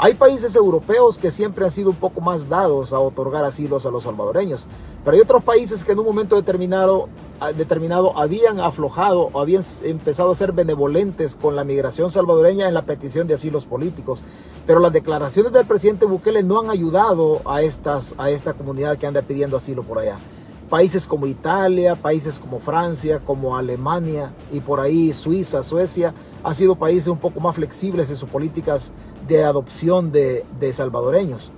Hay 0.00 0.14
países 0.14 0.54
europeos 0.54 1.18
que 1.18 1.32
siempre 1.32 1.64
han 1.64 1.72
sido 1.72 1.90
un 1.90 1.96
poco 1.96 2.20
más 2.20 2.48
dados 2.48 2.92
a 2.92 3.00
otorgar 3.00 3.44
asilos 3.44 3.84
a 3.84 3.90
los 3.90 4.04
salvadoreños, 4.04 4.68
pero 5.04 5.16
hay 5.16 5.20
otros 5.20 5.42
países 5.42 5.84
que 5.84 5.90
en 5.90 5.98
un 5.98 6.04
momento 6.04 6.36
determinado, 6.36 7.08
determinado 7.56 8.16
habían 8.16 8.60
aflojado 8.60 9.30
o 9.32 9.40
habían 9.40 9.64
empezado 9.82 10.30
a 10.30 10.36
ser 10.36 10.52
benevolentes 10.52 11.34
con 11.34 11.56
la 11.56 11.64
migración 11.64 12.12
salvadoreña 12.12 12.68
en 12.68 12.74
la 12.74 12.82
petición 12.82 13.26
de 13.26 13.34
asilos 13.34 13.66
políticos. 13.66 14.22
Pero 14.68 14.78
las 14.78 14.92
declaraciones 14.92 15.52
del 15.52 15.66
presidente 15.66 16.06
Bukele 16.06 16.44
no 16.44 16.60
han 16.60 16.70
ayudado 16.70 17.40
a, 17.44 17.62
estas, 17.62 18.14
a 18.18 18.30
esta 18.30 18.52
comunidad 18.52 18.98
que 18.98 19.08
anda 19.08 19.22
pidiendo 19.22 19.56
asilo 19.56 19.82
por 19.82 19.98
allá. 19.98 20.20
Países 20.68 21.06
como 21.06 21.26
Italia, 21.26 21.96
países 21.96 22.38
como 22.38 22.60
Francia, 22.60 23.20
como 23.24 23.56
Alemania 23.56 24.34
y 24.52 24.60
por 24.60 24.80
ahí 24.80 25.14
Suiza, 25.14 25.62
Suecia, 25.62 26.12
han 26.44 26.54
sido 26.54 26.76
países 26.76 27.08
un 27.08 27.16
poco 27.16 27.40
más 27.40 27.54
flexibles 27.54 28.10
en 28.10 28.16
sus 28.16 28.28
políticas 28.28 28.92
de 29.26 29.44
adopción 29.44 30.12
de, 30.12 30.44
salvadoreños. 30.72 31.52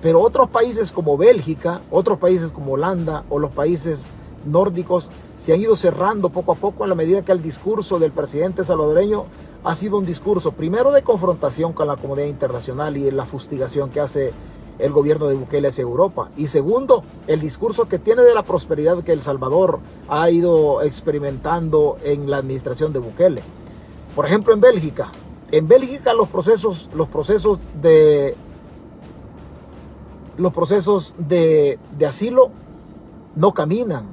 Pero 0.00 0.22
otros 0.22 0.48
países 0.48 0.90
como 0.90 1.18
Bélgica, 1.18 1.82
otros 1.90 2.18
países 2.18 2.50
como 2.50 2.72
Holanda 2.72 3.24
o 3.28 3.38
los 3.38 3.50
países 3.52 4.08
nórdicos 4.46 5.10
se 5.36 5.52
han 5.52 5.60
ido 5.60 5.76
cerrando 5.76 6.30
poco 6.30 6.52
a 6.52 6.54
poco 6.54 6.84
en 6.84 6.88
la 6.88 6.96
medida 6.96 7.22
que 7.22 7.32
el 7.32 7.42
discurso 7.42 7.98
del 7.98 8.10
presidente 8.10 8.64
salvadoreño 8.64 9.26
ha 9.64 9.74
sido 9.74 9.98
un 9.98 10.06
discurso 10.06 10.52
primero 10.52 10.92
de 10.92 11.02
confrontación 11.02 11.74
con 11.74 11.88
la 11.88 11.96
comunidad 11.96 12.28
internacional 12.28 12.96
y 12.96 13.10
la 13.10 13.26
fustigación 13.26 13.90
que 13.90 14.00
hace 14.00 14.32
el 14.80 14.92
gobierno 14.92 15.26
de 15.26 15.34
Bukele 15.34 15.68
hacia 15.68 15.82
Europa. 15.82 16.30
Y 16.36 16.46
segundo, 16.46 17.04
el 17.26 17.40
discurso 17.40 17.88
que 17.88 17.98
tiene 17.98 18.22
de 18.22 18.34
la 18.34 18.42
prosperidad 18.42 19.02
que 19.02 19.12
El 19.12 19.22
Salvador 19.22 19.80
ha 20.08 20.30
ido 20.30 20.82
experimentando 20.82 21.96
en 22.04 22.30
la 22.30 22.38
administración 22.38 22.92
de 22.92 22.98
Bukele. 22.98 23.42
Por 24.14 24.26
ejemplo, 24.26 24.52
en 24.52 24.60
Bélgica, 24.60 25.10
En 25.52 25.66
Bélgica 25.66 26.14
los 26.14 26.28
procesos, 26.28 26.88
los 26.94 27.08
procesos 27.08 27.58
de 27.80 28.36
los 30.36 30.52
procesos 30.52 31.16
de, 31.18 31.78
de 31.98 32.06
asilo 32.06 32.50
no 33.34 33.52
caminan, 33.52 34.06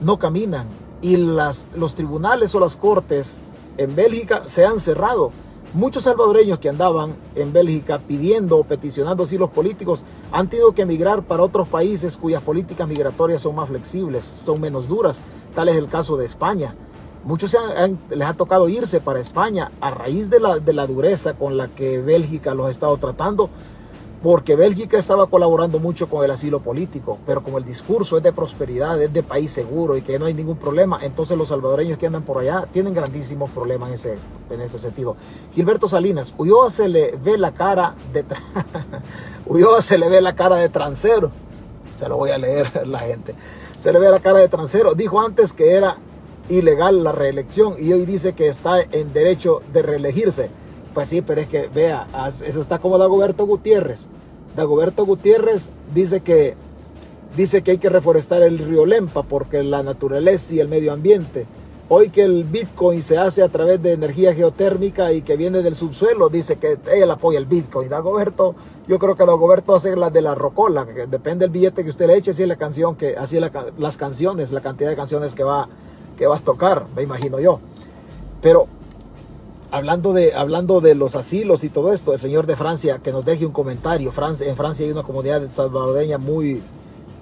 no 0.00 0.18
caminan. 0.18 0.66
Y 1.02 1.18
las, 1.18 1.68
los 1.76 1.94
tribunales 1.94 2.54
o 2.54 2.60
las 2.60 2.76
cortes 2.76 3.38
en 3.76 3.94
Bélgica 3.94 4.42
se 4.46 4.64
han 4.64 4.80
cerrado. 4.80 5.30
Muchos 5.76 6.04
salvadoreños 6.04 6.58
que 6.58 6.70
andaban 6.70 7.16
en 7.34 7.52
Bélgica 7.52 7.98
pidiendo 7.98 8.56
o 8.56 8.64
peticionando 8.64 9.24
asilos 9.24 9.50
políticos 9.50 10.04
han 10.32 10.48
tenido 10.48 10.72
que 10.72 10.80
emigrar 10.80 11.22
para 11.22 11.42
otros 11.42 11.68
países 11.68 12.16
cuyas 12.16 12.40
políticas 12.42 12.88
migratorias 12.88 13.42
son 13.42 13.56
más 13.56 13.68
flexibles, 13.68 14.24
son 14.24 14.58
menos 14.58 14.88
duras. 14.88 15.20
Tal 15.54 15.68
es 15.68 15.76
el 15.76 15.90
caso 15.90 16.16
de 16.16 16.24
España. 16.24 16.74
Muchos 17.24 17.54
les 18.08 18.26
ha 18.26 18.32
tocado 18.32 18.70
irse 18.70 19.02
para 19.02 19.20
España 19.20 19.70
a 19.82 19.90
raíz 19.90 20.30
de 20.30 20.40
la, 20.40 20.60
de 20.60 20.72
la 20.72 20.86
dureza 20.86 21.34
con 21.34 21.58
la 21.58 21.68
que 21.68 22.00
Bélgica 22.00 22.54
los 22.54 22.68
ha 22.68 22.70
estado 22.70 22.96
tratando 22.96 23.50
porque 24.26 24.56
Bélgica 24.56 24.98
estaba 24.98 25.28
colaborando 25.28 25.78
mucho 25.78 26.08
con 26.08 26.24
el 26.24 26.32
asilo 26.32 26.58
político, 26.58 27.16
pero 27.24 27.44
como 27.44 27.58
el 27.58 27.64
discurso 27.64 28.16
es 28.16 28.24
de 28.24 28.32
prosperidad, 28.32 29.00
es 29.00 29.12
de 29.12 29.22
país 29.22 29.52
seguro 29.52 29.96
y 29.96 30.02
que 30.02 30.18
no 30.18 30.26
hay 30.26 30.34
ningún 30.34 30.56
problema, 30.56 30.98
entonces 31.00 31.38
los 31.38 31.50
salvadoreños 31.50 31.96
que 31.96 32.08
andan 32.08 32.24
por 32.24 32.38
allá 32.38 32.66
tienen 32.72 32.92
grandísimos 32.92 33.50
problemas 33.50 33.90
en 33.90 33.94
ese, 33.94 34.18
en 34.50 34.60
ese 34.62 34.80
sentido. 34.80 35.14
Gilberto 35.54 35.86
Salinas, 35.86 36.34
Ulloa 36.36 36.70
se 36.70 36.88
le 36.88 37.16
ve 37.22 37.38
la 37.38 37.52
cara 37.52 37.94
de 38.12 38.24
Ulloa 39.46 39.80
se 39.80 39.96
le 39.96 40.08
ve 40.08 40.20
la 40.20 40.34
cara 40.34 40.56
de 40.56 40.70
transero. 40.70 41.30
Se 41.94 42.08
lo 42.08 42.16
voy 42.16 42.30
a 42.30 42.38
leer 42.38 42.84
la 42.88 42.98
gente. 42.98 43.32
Se 43.76 43.92
le 43.92 44.00
ve 44.00 44.10
la 44.10 44.18
cara 44.18 44.40
de 44.40 44.48
transero. 44.48 44.94
Dijo 44.94 45.20
antes 45.20 45.52
que 45.52 45.70
era 45.70 45.98
ilegal 46.48 47.04
la 47.04 47.12
reelección 47.12 47.76
y 47.78 47.92
hoy 47.92 48.04
dice 48.04 48.32
que 48.32 48.48
está 48.48 48.80
en 48.80 49.12
derecho 49.12 49.62
de 49.72 49.82
reelegirse. 49.82 50.50
Pues 50.96 51.10
sí, 51.10 51.20
pero 51.20 51.42
es 51.42 51.46
que 51.46 51.68
vea, 51.68 52.08
eso 52.46 52.58
está 52.58 52.78
como 52.78 52.96
Dagoberto 52.96 53.44
Gutiérrez. 53.44 54.06
Dagoberto 54.56 55.04
Gutiérrez 55.04 55.68
dice 55.92 56.22
que, 56.22 56.54
dice 57.36 57.60
que 57.60 57.72
hay 57.72 57.76
que 57.76 57.90
reforestar 57.90 58.40
el 58.40 58.58
río 58.58 58.86
Lempa 58.86 59.22
porque 59.22 59.62
la 59.62 59.82
naturaleza 59.82 60.54
y 60.54 60.60
el 60.60 60.68
medio 60.68 60.94
ambiente. 60.94 61.46
Hoy 61.90 62.08
que 62.08 62.22
el 62.22 62.44
Bitcoin 62.44 63.02
se 63.02 63.18
hace 63.18 63.42
a 63.42 63.50
través 63.50 63.82
de 63.82 63.92
energía 63.92 64.34
geotérmica 64.34 65.12
y 65.12 65.20
que 65.20 65.36
viene 65.36 65.60
del 65.60 65.74
subsuelo, 65.74 66.30
dice 66.30 66.56
que 66.56 66.78
él 66.90 67.10
apoya 67.10 67.38
el 67.38 67.44
Bitcoin. 67.44 67.90
Dagoberto, 67.90 68.54
yo 68.88 68.98
creo 68.98 69.16
que 69.16 69.26
Dagoberto 69.26 69.74
hace 69.74 69.94
la 69.96 70.08
de 70.08 70.22
la 70.22 70.34
rocola, 70.34 70.86
que 70.86 71.06
depende 71.06 71.44
del 71.44 71.50
billete 71.50 71.84
que 71.84 71.90
usted 71.90 72.06
le 72.06 72.16
eche, 72.16 72.30
así 72.30 72.42
es 72.42 72.48
la 72.48 72.56
canción 72.56 72.96
que, 72.96 73.18
así 73.18 73.38
las 73.38 73.96
canciones, 73.98 74.50
la 74.50 74.62
cantidad 74.62 74.88
de 74.88 74.96
canciones 74.96 75.34
que 75.34 75.44
va, 75.44 75.68
que 76.16 76.26
va 76.26 76.36
a 76.36 76.40
tocar, 76.40 76.86
me 76.96 77.02
imagino 77.02 77.38
yo. 77.38 77.60
Pero 78.40 78.66
hablando 79.76 80.12
de, 80.12 80.34
hablando 80.34 80.80
de 80.80 80.94
los 80.94 81.16
asilos 81.16 81.62
y 81.62 81.68
todo 81.68 81.92
esto, 81.92 82.12
el 82.12 82.18
señor 82.18 82.46
de 82.46 82.56
Francia 82.56 82.98
que 83.02 83.12
nos 83.12 83.24
deje 83.24 83.44
un 83.46 83.52
comentario. 83.52 84.10
En 84.40 84.56
Francia 84.56 84.86
hay 84.86 84.90
una 84.92 85.02
comunidad 85.02 85.48
salvadoreña 85.50 86.18
muy, 86.18 86.62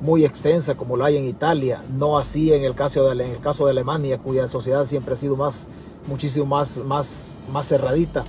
muy 0.00 0.24
extensa, 0.24 0.76
como 0.76 0.96
lo 0.96 1.04
hay 1.04 1.16
en 1.16 1.24
Italia, 1.24 1.82
no 1.96 2.16
así 2.16 2.52
en 2.52 2.64
el 2.64 2.74
caso 2.74 3.08
de, 3.08 3.24
en 3.24 3.32
el 3.32 3.40
caso 3.40 3.64
de 3.64 3.72
Alemania, 3.72 4.18
cuya 4.18 4.46
sociedad 4.48 4.86
siempre 4.86 5.14
ha 5.14 5.16
sido 5.16 5.36
más, 5.36 5.66
muchísimo 6.06 6.46
más, 6.46 6.78
más, 6.78 7.38
más 7.50 7.68
cerradita. 7.68 8.24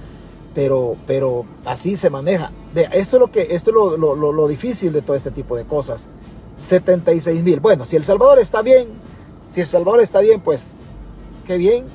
Pero, 0.55 0.95
pero 1.05 1.45
así 1.65 1.97
se 1.97 2.09
maneja. 2.09 2.51
esto 2.93 3.17
es 3.17 3.19
lo 3.19 3.29
que, 3.29 3.47
esto 3.51 3.71
es 3.71 3.73
lo, 3.75 3.97
lo, 3.97 4.31
lo 4.31 4.47
difícil 4.47 4.93
de 4.93 5.01
todo 5.01 5.15
este 5.15 5.29
tipo 5.29 5.55
de 5.55 5.65
cosas. 5.65 6.07
76 6.57 7.43
mil. 7.43 7.59
Bueno, 7.59 7.83
si 7.83 7.97
El 7.97 8.05
Salvador 8.05 8.39
está 8.39 8.61
bien, 8.61 8.87
si 9.49 9.61
El 9.61 9.67
Salvador 9.67 9.99
está 9.99 10.21
bien, 10.21 10.39
pues 10.39 10.75
qué 11.45 11.57
bien, 11.57 11.85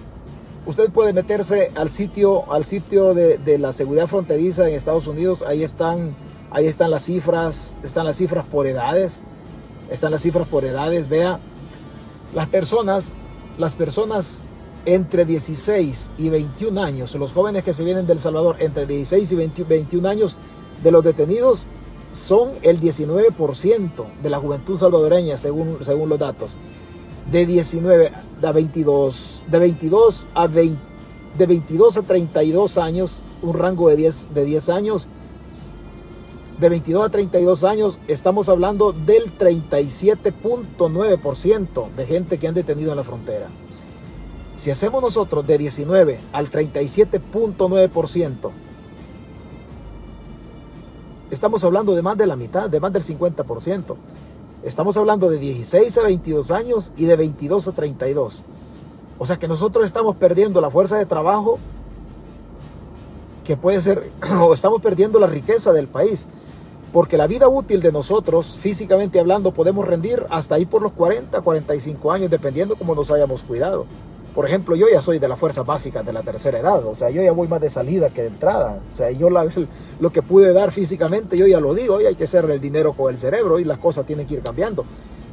Usted 0.67 0.91
puede 0.91 1.13
meterse 1.15 1.73
al 1.75 1.91
sitio, 1.91 2.53
al 2.53 2.65
sitio 2.65 3.15
de, 3.15 3.59
la 3.59 3.73
seguridad 3.73 4.07
fronteriza 4.07 4.69
en 4.69 4.75
Estados 4.75 5.07
Unidos. 5.07 5.43
Ahí 5.47 5.63
están, 5.63 6.15
ahí 6.51 6.67
están 6.67 6.91
las 6.91 7.05
cifras, 7.05 7.75
están 7.83 8.05
las 8.05 8.17
cifras 8.17 8.45
por 8.45 8.67
edades, 8.67 9.23
están 9.91 10.11
las 10.11 10.23
cifras 10.23 10.47
por 10.47 10.67
edades. 10.67 11.09
Vea, 11.09 11.41
las 12.35 12.47
personas, 12.49 13.15
las 13.57 13.77
personas 13.77 14.45
entre 14.85 15.25
16 15.25 16.13
y 16.19 16.29
21 16.29 16.83
años, 16.83 17.15
los 17.15 17.33
jóvenes 17.33 17.65
que 17.65 17.73
se 17.73 17.83
vienen 17.83 18.07
del 18.07 18.19
Salvador 18.19 18.57
entre 18.61 18.87
16 18.87 19.33
y 19.33 19.65
21 19.65 20.09
años 20.09 20.37
de 20.83 20.91
los 20.91 21.03
detenidos 21.03 21.69
son 22.13 22.51
el 22.63 22.81
19% 22.81 24.05
de 24.23 24.31
la 24.31 24.39
juventud 24.39 24.77
salvadoreña 24.77 25.37
según, 25.37 25.79
según 25.83 26.09
los 26.09 26.19
datos 26.19 26.59
de 27.31 27.47
19 27.47 28.13
a 28.43 28.53
22, 28.53 29.45
de 29.49 29.59
22 29.59 30.29
a 30.35 30.47
20, 30.47 30.79
de 31.39 31.47
22 31.47 31.97
a 31.99 32.03
32 32.03 32.79
años, 32.79 33.23
un 33.43 33.55
rango 33.55 33.89
de 33.89 33.97
10, 33.97 34.35
de 34.35 34.45
10 34.45 34.69
años. 34.69 35.09
De 36.59 36.69
22 36.69 37.07
a 37.07 37.11
32 37.11 37.65
años, 37.65 38.01
estamos 38.07 38.51
hablando 38.51 38.93
del 38.93 39.37
37.9% 39.39 41.91
de 41.97 42.07
gente 42.07 42.39
que 42.39 42.49
han 42.49 42.55
detenido 42.55 42.91
en 42.91 42.97
la 42.97 43.05
frontera. 43.05 43.49
Si 44.57 44.71
hacemos 44.71 45.01
nosotros 45.01 45.47
de 45.47 45.57
19 45.57 46.21
al 46.33 46.51
37.9%, 46.51 48.51
estamos 51.31 51.65
hablando 51.65 51.95
de 51.95 52.03
más 52.03 52.19
de 52.19 52.27
la 52.27 52.37
mitad, 52.37 52.69
de 52.69 52.79
más 52.79 52.93
del 52.93 53.05
50%. 53.05 53.97
Estamos 54.63 54.99
hablando 54.99 55.31
de 55.31 55.39
16 55.39 55.97
a 55.97 56.03
22 56.03 56.51
años 56.51 56.93
y 56.99 57.07
de 57.07 57.17
22 57.17 57.69
a 57.69 57.73
32. 57.73 58.45
O 59.19 59.25
sea 59.25 59.39
que 59.39 59.49
nosotros 59.49 59.87
estamos 59.87 60.17
perdiendo 60.17 60.61
la 60.61 60.69
fuerza 60.69 60.99
de 60.99 61.07
trabajo 61.07 61.59
que 63.45 63.57
puede 63.57 63.81
ser, 63.81 64.11
o 64.39 64.53
estamos 64.53 64.83
perdiendo 64.83 65.19
la 65.19 65.27
riqueza 65.27 65.73
del 65.73 65.89
país. 65.89 66.29
Porque 66.93 67.17
la 67.17 67.27
vida 67.27 67.49
útil 67.49 67.81
de 67.81 67.91
nosotros, 67.91 68.59
físicamente 68.61 69.19
hablando, 69.19 69.55
podemos 69.55 69.87
rendir 69.87 70.27
hasta 70.29 70.57
ahí 70.57 70.67
por 70.67 70.83
los 70.83 70.93
40, 70.93 71.41
45 71.41 72.13
años, 72.13 72.31
dependiendo 72.31 72.77
cómo 72.77 72.95
nos 72.95 73.11
hayamos 73.11 73.43
cuidado. 73.43 73.87
Por 74.35 74.47
ejemplo, 74.47 74.77
yo 74.77 74.87
ya 74.89 75.03
soy 75.03 75.19
de 75.19 75.27
las 75.27 75.39
fuerzas 75.39 75.67
básicas 75.67 76.07
de 76.07 76.13
la 76.13 76.23
tercera 76.23 76.61
edad, 76.61 76.85
o 76.87 76.95
sea, 76.95 77.11
yo 77.11 77.21
ya 77.21 77.33
voy 77.33 77.49
más 77.49 77.61
de 77.61 77.69
salida 77.69 78.11
que 78.11 78.23
de 78.23 78.29
entrada. 78.29 78.81
O 78.89 78.95
sea, 78.95 79.11
yo 79.11 79.29
lo 80.01 80.11
que 80.11 80.23
pude 80.23 80.53
dar 80.53 80.71
físicamente, 80.71 81.37
yo 81.37 81.47
ya 81.47 81.61
lo 81.61 81.75
digo, 81.75 81.97
hoy 81.97 82.07
hay 82.07 82.15
que 82.15 82.25
hacer 82.25 82.49
el 82.49 82.61
dinero 82.61 82.93
con 82.93 83.11
el 83.13 83.19
cerebro 83.19 83.59
y 83.59 83.65
las 83.65 83.79
cosas 83.79 84.07
tienen 84.07 84.27
que 84.27 84.35
ir 84.35 84.43
cambiando. 84.43 84.85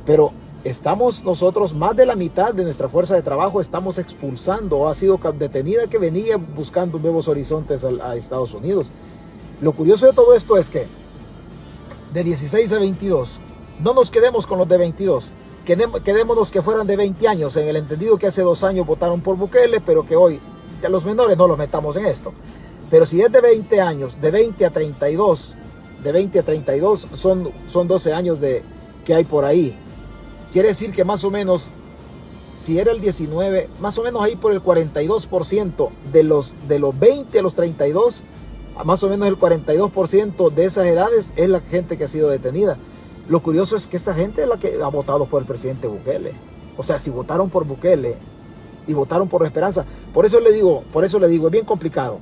Pero 0.06 0.32
estamos 0.64 1.24
nosotros, 1.24 1.76
más 1.76 1.96
de 1.96 2.08
la 2.08 2.16
mitad 2.16 2.54
de 2.54 2.64
nuestra 2.64 2.90
fuerza 2.90 3.14
de 3.14 3.22
trabajo, 3.22 3.62
estamos 3.62 4.00
expulsando, 4.00 4.88
ha 4.88 4.94
sido 4.96 5.20
detenida 5.38 5.88
que 5.88 6.00
venía 6.00 6.38
buscando 6.38 6.98
nuevos 6.98 7.28
horizontes 7.28 7.84
a, 7.84 7.90
a 8.02 8.16
Estados 8.16 8.54
Unidos. 8.56 8.92
Lo 9.62 9.74
curioso 9.74 10.08
de 10.08 10.14
todo 10.14 10.34
esto 10.34 10.58
es 10.58 10.72
que 10.72 10.88
de 12.14 12.24
16 12.24 12.72
a 12.72 12.80
22, 12.80 13.42
no 13.84 13.94
nos 13.94 14.10
quedemos 14.10 14.48
con 14.48 14.58
los 14.58 14.68
de 14.68 14.78
22 14.78 15.34
quedémonos 15.76 16.50
que 16.50 16.62
fueran 16.62 16.88
de 16.88 16.96
20 16.96 17.28
años, 17.28 17.58
en 17.58 17.68
el 17.68 17.76
entendido 17.76 18.18
que 18.18 18.28
hace 18.28 18.42
dos 18.42 18.64
años 18.64 18.88
votaron 18.88 19.22
por 19.22 19.36
Bukele, 19.36 19.82
pero 19.82 20.06
que 20.06 20.16
hoy 20.16 20.40
ya 20.82 20.90
los 20.90 21.06
menores 21.06 21.38
no 21.38 21.48
los 21.48 21.58
metamos 21.58 21.96
en 21.98 22.06
esto. 22.06 22.34
Pero 22.90 23.06
si 23.06 23.22
es 23.22 23.32
de 23.32 23.42
20 23.42 23.82
años, 23.82 24.22
de 24.22 24.32
20 24.32 24.66
a 24.66 24.70
32, 24.70 25.56
de 26.04 26.12
20 26.12 26.40
a 26.40 26.44
32 26.44 27.08
son, 27.14 27.52
son 27.68 27.88
12 27.88 28.14
años 28.14 28.40
de, 28.40 28.64
que 29.04 29.14
hay 29.14 29.26
por 29.26 29.44
ahí. 29.44 29.78
Quiere 30.54 30.70
decir 30.70 30.92
que 30.92 31.04
más 31.04 31.26
o 31.26 31.32
menos, 31.32 31.72
si 32.56 32.80
era 32.80 32.92
el 32.92 33.02
19, 33.02 33.70
más 33.82 33.98
o 33.98 34.04
menos 34.04 34.24
ahí 34.24 34.38
por 34.38 34.54
el 34.54 34.64
42% 34.64 35.90
de 36.14 36.24
los, 36.24 36.56
de 36.70 36.80
los 36.80 36.98
20 36.98 37.40
a 37.40 37.42
los 37.42 37.56
32, 37.56 38.24
más 38.86 39.04
o 39.04 39.10
menos 39.10 39.28
el 39.28 39.38
42% 39.38 40.52
de 40.52 40.66
esas 40.66 40.86
edades 40.86 41.34
es 41.36 41.50
la 41.50 41.60
gente 41.60 41.98
que 41.98 42.06
ha 42.06 42.08
sido 42.08 42.30
detenida. 42.30 42.78
Lo 43.30 43.42
curioso 43.42 43.76
es 43.76 43.88
que 43.88 43.98
esta 43.98 44.14
gente 44.14 44.44
es 44.44 44.48
la 44.48 44.58
que 44.58 44.80
ha 44.82 44.88
votado 44.88 45.26
por 45.26 45.42
el 45.42 45.48
presidente 45.48 45.88
Bukele. 45.88 46.34
O 46.78 46.84
sea, 46.84 46.98
si 46.98 47.10
votaron 47.10 47.50
por 47.50 47.66
Bukele 47.66 48.16
y 48.88 48.94
votaron 48.94 49.28
por 49.28 49.42
la 49.42 49.48
esperanza, 49.48 49.86
por 50.14 50.26
eso 50.26 50.40
le 50.40 50.54
digo, 50.54 50.84
por 50.94 51.04
eso 51.04 51.20
le 51.20 51.28
digo, 51.28 51.48
es 51.48 51.52
bien 51.52 51.66
complicado. 51.66 52.20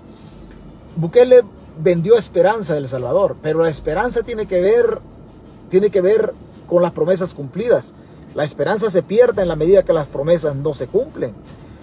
Bukele 0.95 1.43
vendió 1.81 2.17
esperanza 2.17 2.73
del 2.73 2.87
Salvador, 2.87 3.35
pero 3.41 3.61
la 3.61 3.69
esperanza 3.69 4.23
tiene 4.23 4.47
que 4.47 4.61
ver, 4.61 4.99
tiene 5.69 5.89
que 5.89 6.01
ver 6.01 6.33
con 6.67 6.81
las 6.81 6.91
promesas 6.91 7.33
cumplidas. 7.33 7.93
La 8.33 8.43
esperanza 8.43 8.89
se 8.89 9.03
pierde 9.03 9.43
en 9.43 9.47
la 9.47 9.55
medida 9.55 9.83
que 9.83 9.93
las 9.93 10.07
promesas 10.07 10.55
no 10.55 10.73
se 10.73 10.87
cumplen. 10.87 11.33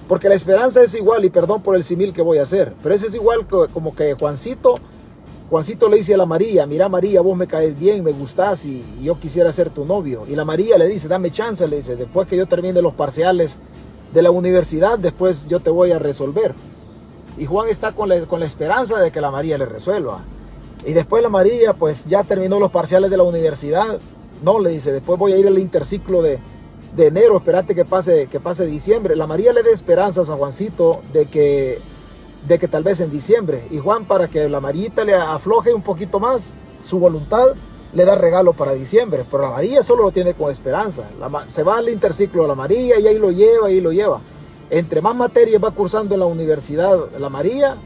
Porque 0.09 0.29
la 0.29 0.35
esperanza 0.35 0.83
es 0.83 0.95
igual, 0.95 1.25
y 1.25 1.31
perdón 1.31 1.62
por 1.62 1.77
el 1.77 1.85
simil 1.85 2.12
que 2.12 2.23
voy 2.23 2.39
a 2.39 2.43
hacer, 2.43 2.75
pero 2.83 2.95
eso 2.95 3.07
es 3.07 3.14
igual 3.14 3.47
como 3.47 3.95
que 3.95 4.14
Juancito 4.14 4.75
Juancito 5.53 5.90
le 5.90 5.98
dice 5.98 6.14
a 6.14 6.16
la 6.16 6.24
María, 6.24 6.64
mira 6.64 6.88
María, 6.88 7.20
vos 7.20 7.36
me 7.36 7.46
caes 7.46 7.78
bien, 7.78 8.03
me 8.03 8.12
gustás 8.12 8.64
y, 8.64 8.82
yo 9.03 9.20
quisiera 9.20 9.53
ser 9.53 9.68
tu 9.68 9.84
novio. 9.84 10.24
Y 10.26 10.34
la 10.34 10.46
María 10.46 10.78
le 10.78 10.88
dice, 10.88 11.09
dame 11.09 11.30
chance, 11.30 11.68
le 11.68 11.76
dice, 11.76 11.94
después 11.94 12.26
que 12.26 12.38
yo 12.38 12.46
termine 12.46 12.80
los 12.80 12.94
parciales 12.94 13.59
de 14.14 14.22
la 14.22 14.30
universidad, 14.30 14.98
después 14.98 15.46
yo 15.48 15.61
te 15.61 15.68
voy 15.68 15.92
a 15.92 15.98
resolver. 15.98 16.55
Y 17.36 17.44
Juan 17.44 17.68
está 17.68 17.92
con 17.92 18.09
la, 18.09 18.24
con 18.24 18.40
la 18.40 18.46
esperanza 18.46 18.98
de 18.98 19.11
que 19.11 19.20
la 19.20 19.30
María 19.30 19.59
le 19.59 19.66
resuelva. 19.66 20.24
Y 20.86 20.94
después 20.94 21.22
la 21.22 21.28
María, 21.28 21.74
pues 21.74 22.07
ya 22.07 22.24
terminó 22.24 22.59
los 22.59 22.70
parciales 22.70 23.11
de 23.11 23.18
la 23.18 23.24
universidad. 23.24 23.98
No, 24.42 24.59
le 24.59 24.70
dice, 24.70 24.90
después 24.90 25.18
voy 25.18 25.34
a 25.34 25.36
ir 25.36 25.46
al 25.46 25.59
interciclo 25.59 26.22
de, 26.22 26.38
de 26.96 27.09
enero, 27.09 27.36
espérate 27.36 27.74
que 27.74 27.84
pase, 27.84 28.26
que 28.28 28.40
pase 28.40 28.64
diciembre. 28.64 29.16
La 29.16 29.26
María 29.26 29.53
le 29.53 29.62
da 29.62 29.68
esperanzas 29.68 30.30
a 30.30 30.36
Juancito 30.36 31.03
de 31.12 31.26
que 31.26 31.78
de 32.47 32.59
que 32.59 32.68
tal 32.68 32.82
vez 32.82 33.01
en 33.01 33.11
diciembre. 33.11 33.66
Y 33.70 33.78
Juan, 33.78 34.05
para 34.05 34.28
que 34.28 34.49
la 34.49 34.61
Marita 34.61 35.05
le 35.05 35.14
afloje 35.14 35.72
un 35.72 35.82
poquito 35.82 36.18
más 36.20 36.55
su 36.82 36.99
voluntad, 36.99 37.55
le 37.95 38.05
da 38.05 38.14
regalo 38.14 38.53
para 38.53 38.72
diciembre. 38.72 39.24
Pero 39.30 39.45
la 39.45 39.51
María 39.51 39.82
solo 39.82 40.05
lo 40.05 40.11
tiene 40.11 40.34
con 40.34 40.51
esperanza. 40.51 41.09
se 41.47 41.62
va 41.62 41.78
al 41.78 41.88
interciclo 41.88 42.45
a 42.45 42.49
la 42.49 42.55
María 42.55 42.99
y 42.99 43.07
ahí 43.07 43.18
lo 43.18 43.30
lleva, 43.30 43.68
ahí 43.68 43.80
lo 43.80 43.93
lleva. 43.93 44.20
Entre 44.70 45.03
más 45.03 45.14
materias 45.14 45.62
va 45.62 45.70
cursando 45.70 46.14
en 46.14 46.20
la 46.20 46.26
universidad 46.26 47.11
la 47.18 47.28
María, 47.28 47.76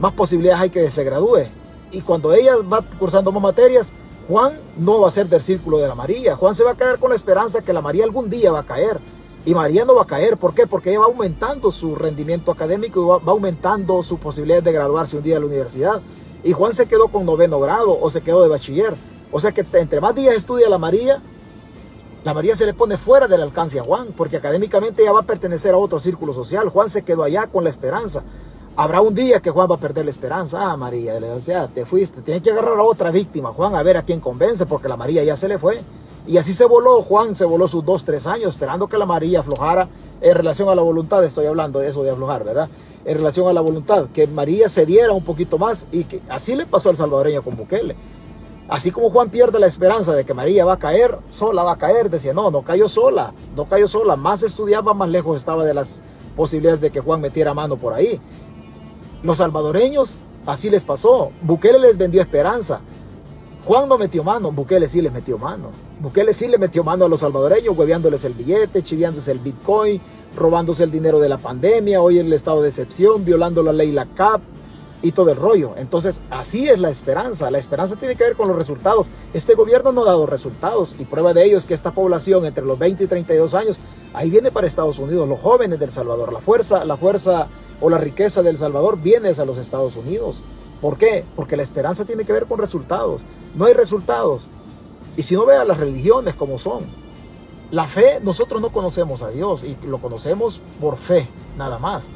más 0.00 0.12
posibilidades 0.12 0.62
hay 0.62 0.70
que 0.70 0.90
se 0.90 1.04
gradúe. 1.04 1.46
Y 1.92 2.00
cuando 2.00 2.34
ella 2.34 2.56
va 2.56 2.84
cursando 2.98 3.30
más 3.30 3.42
materias, 3.42 3.92
Juan 4.28 4.58
no 4.76 5.00
va 5.00 5.08
a 5.08 5.12
ser 5.12 5.28
del 5.28 5.40
círculo 5.40 5.78
de 5.78 5.86
la 5.86 5.94
María. 5.94 6.34
Juan 6.34 6.54
se 6.54 6.64
va 6.64 6.72
a 6.72 6.76
quedar 6.76 6.98
con 6.98 7.10
la 7.10 7.16
esperanza 7.16 7.62
que 7.62 7.72
la 7.72 7.80
María 7.80 8.04
algún 8.04 8.28
día 8.28 8.50
va 8.50 8.60
a 8.60 8.66
caer. 8.66 8.98
Y 9.46 9.54
María 9.54 9.84
no 9.84 9.94
va 9.94 10.02
a 10.02 10.06
caer. 10.06 10.36
¿Por 10.36 10.54
qué? 10.54 10.66
Porque 10.66 10.90
ella 10.90 10.98
va 10.98 11.04
aumentando 11.06 11.70
su 11.70 11.94
rendimiento 11.94 12.50
académico 12.50 13.00
y 13.00 13.24
va, 13.24 13.32
aumentando 13.32 14.02
su 14.02 14.18
posibilidad 14.18 14.60
de 14.62 14.72
graduarse 14.72 15.16
un 15.16 15.22
día 15.22 15.34
de 15.34 15.40
la 15.40 15.46
universidad. 15.46 16.02
Y 16.42 16.52
Juan 16.52 16.72
se 16.74 16.86
quedó 16.86 17.08
con 17.08 17.24
noveno 17.24 17.60
grado 17.60 17.96
o 17.98 18.10
se 18.10 18.22
quedó 18.22 18.42
de 18.42 18.48
bachiller. 18.48 18.94
O 19.30 19.38
sea 19.38 19.52
que 19.52 19.64
entre 19.74 20.00
más 20.00 20.16
días 20.16 20.36
estudia 20.36 20.68
la 20.68 20.78
María, 20.78 21.22
la 22.24 22.34
María 22.34 22.56
se 22.56 22.66
le 22.66 22.74
pone 22.74 22.96
fuera 22.96 23.28
del 23.28 23.40
alcance 23.40 23.78
a 23.78 23.84
Juan, 23.84 24.08
porque 24.16 24.36
académicamente 24.36 25.02
ella 25.02 25.12
va 25.12 25.20
a 25.20 25.26
pertenecer 25.26 25.74
a 25.74 25.78
otro 25.78 26.00
círculo 26.00 26.34
social. 26.34 26.68
Juan 26.68 26.88
se 26.88 27.02
quedó 27.02 27.22
allá 27.22 27.46
con 27.46 27.62
la 27.62 27.70
esperanza. 27.70 28.24
Habrá 28.78 29.00
un 29.00 29.14
día 29.14 29.40
que 29.40 29.50
Juan 29.50 29.70
va 29.70 29.76
a 29.76 29.78
perder 29.78 30.04
la 30.04 30.10
esperanza. 30.10 30.70
Ah, 30.70 30.76
María, 30.76 31.14
o 31.34 31.40
sea, 31.40 31.66
te 31.66 31.86
fuiste. 31.86 32.20
Tienes 32.20 32.42
que 32.42 32.50
agarrar 32.50 32.78
a 32.78 32.82
otra 32.82 33.10
víctima, 33.10 33.50
Juan, 33.54 33.74
a 33.74 33.82
ver 33.82 33.96
a 33.96 34.02
quién 34.02 34.20
convence, 34.20 34.66
porque 34.66 34.86
la 34.86 34.98
María 34.98 35.24
ya 35.24 35.34
se 35.34 35.48
le 35.48 35.58
fue. 35.58 35.80
Y 36.26 36.36
así 36.36 36.52
se 36.52 36.66
voló, 36.66 37.00
Juan 37.00 37.34
se 37.34 37.46
voló 37.46 37.68
sus 37.68 37.82
dos, 37.86 38.04
tres 38.04 38.26
años, 38.26 38.48
esperando 38.50 38.86
que 38.86 38.98
la 38.98 39.06
María 39.06 39.40
aflojara 39.40 39.88
en 40.20 40.34
relación 40.34 40.68
a 40.68 40.74
la 40.74 40.82
voluntad. 40.82 41.24
Estoy 41.24 41.46
hablando 41.46 41.78
de 41.78 41.88
eso 41.88 42.02
de 42.02 42.10
aflojar, 42.10 42.44
¿verdad? 42.44 42.68
En 43.06 43.16
relación 43.16 43.48
a 43.48 43.54
la 43.54 43.62
voluntad, 43.62 44.08
que 44.12 44.26
María 44.26 44.68
se 44.68 44.84
diera 44.84 45.12
un 45.12 45.24
poquito 45.24 45.56
más. 45.56 45.88
Y 45.90 46.04
que 46.04 46.20
así 46.28 46.54
le 46.54 46.66
pasó 46.66 46.90
al 46.90 46.96
salvadoreño 46.96 47.42
con 47.42 47.56
Bukele. 47.56 47.96
Así 48.68 48.90
como 48.90 49.08
Juan 49.08 49.30
pierde 49.30 49.58
la 49.58 49.68
esperanza 49.68 50.12
de 50.12 50.26
que 50.26 50.34
María 50.34 50.66
va 50.66 50.74
a 50.74 50.78
caer, 50.78 51.16
sola 51.30 51.62
va 51.62 51.72
a 51.72 51.78
caer, 51.78 52.10
decía, 52.10 52.34
no, 52.34 52.50
no 52.50 52.60
cayó 52.62 52.90
sola, 52.90 53.32
no 53.54 53.64
cayó 53.66 53.88
sola, 53.88 54.16
más 54.16 54.42
estudiaba, 54.42 54.92
más 54.92 55.08
lejos 55.08 55.36
estaba 55.36 55.64
de 55.64 55.72
las 55.72 56.02
posibilidades 56.34 56.80
de 56.80 56.90
que 56.90 57.00
Juan 57.00 57.20
metiera 57.20 57.54
mano 57.54 57.76
por 57.76 57.94
ahí. 57.94 58.20
Los 59.22 59.38
salvadoreños, 59.38 60.16
así 60.46 60.70
les 60.70 60.84
pasó. 60.84 61.30
Bukele 61.42 61.78
les 61.78 61.98
vendió 61.98 62.20
esperanza. 62.20 62.80
Juan 63.64 63.88
no 63.88 63.98
metió 63.98 64.22
mano, 64.22 64.52
Bukele 64.52 64.88
sí 64.88 65.02
les 65.02 65.12
metió 65.12 65.38
mano. 65.38 65.70
Bukele 66.00 66.32
sí 66.34 66.46
le 66.46 66.58
metió 66.58 66.84
mano 66.84 67.06
a 67.06 67.08
los 67.08 67.20
salvadoreños, 67.20 67.76
hueveándoles 67.76 68.24
el 68.24 68.34
billete, 68.34 68.82
chiviándose 68.82 69.32
el 69.32 69.40
bitcoin, 69.40 70.00
robándose 70.36 70.84
el 70.84 70.90
dinero 70.90 71.18
de 71.18 71.28
la 71.28 71.38
pandemia, 71.38 72.00
hoy 72.00 72.18
el 72.18 72.32
estado 72.32 72.62
de 72.62 72.68
excepción, 72.68 73.24
violando 73.24 73.62
la 73.62 73.72
ley 73.72 73.90
la 73.90 74.06
CAP 74.06 74.40
y 75.06 75.12
todo 75.12 75.30
el 75.30 75.36
rollo. 75.36 75.74
Entonces, 75.76 76.20
así 76.30 76.68
es 76.68 76.80
la 76.80 76.90
esperanza. 76.90 77.48
La 77.50 77.58
esperanza 77.58 77.94
tiene 77.94 78.16
que 78.16 78.24
ver 78.24 78.36
con 78.36 78.48
los 78.48 78.56
resultados. 78.56 79.08
Este 79.32 79.54
gobierno 79.54 79.92
no 79.92 80.02
ha 80.02 80.06
dado 80.06 80.26
resultados 80.26 80.96
y 80.98 81.04
prueba 81.04 81.32
de 81.32 81.44
ello 81.44 81.58
es 81.58 81.66
que 81.66 81.74
esta 81.74 81.92
población 81.92 82.44
entre 82.44 82.64
los 82.64 82.76
20 82.76 83.04
y 83.04 83.06
32 83.06 83.54
años, 83.54 83.78
ahí 84.12 84.30
viene 84.30 84.50
para 84.50 84.66
Estados 84.66 84.98
Unidos, 84.98 85.28
los 85.28 85.38
jóvenes 85.38 85.78
del 85.78 85.92
Salvador, 85.92 86.32
la 86.32 86.40
fuerza, 86.40 86.84
la 86.84 86.96
fuerza 86.96 87.46
o 87.80 87.88
la 87.88 87.98
riqueza 87.98 88.42
del 88.42 88.58
Salvador 88.58 88.98
viene 89.00 89.28
a 89.28 89.44
los 89.44 89.58
Estados 89.58 89.94
Unidos. 89.94 90.42
¿Por 90.80 90.98
qué? 90.98 91.24
Porque 91.36 91.56
la 91.56 91.62
esperanza 91.62 92.04
tiene 92.04 92.24
que 92.24 92.32
ver 92.32 92.46
con 92.46 92.58
resultados. 92.58 93.22
No 93.54 93.66
hay 93.66 93.74
resultados. 93.74 94.48
Y 95.16 95.22
si 95.22 95.36
no 95.36 95.46
vea 95.46 95.64
las 95.64 95.78
religiones 95.78 96.34
como 96.34 96.58
son. 96.58 96.84
La 97.70 97.84
fe, 97.84 98.20
nosotros 98.22 98.60
no 98.60 98.72
conocemos 98.72 99.22
a 99.22 99.30
Dios 99.30 99.62
y 99.62 99.76
lo 99.86 99.98
conocemos 99.98 100.62
por 100.80 100.96
fe, 100.96 101.28
nada 101.56 101.78
más. 101.78 102.10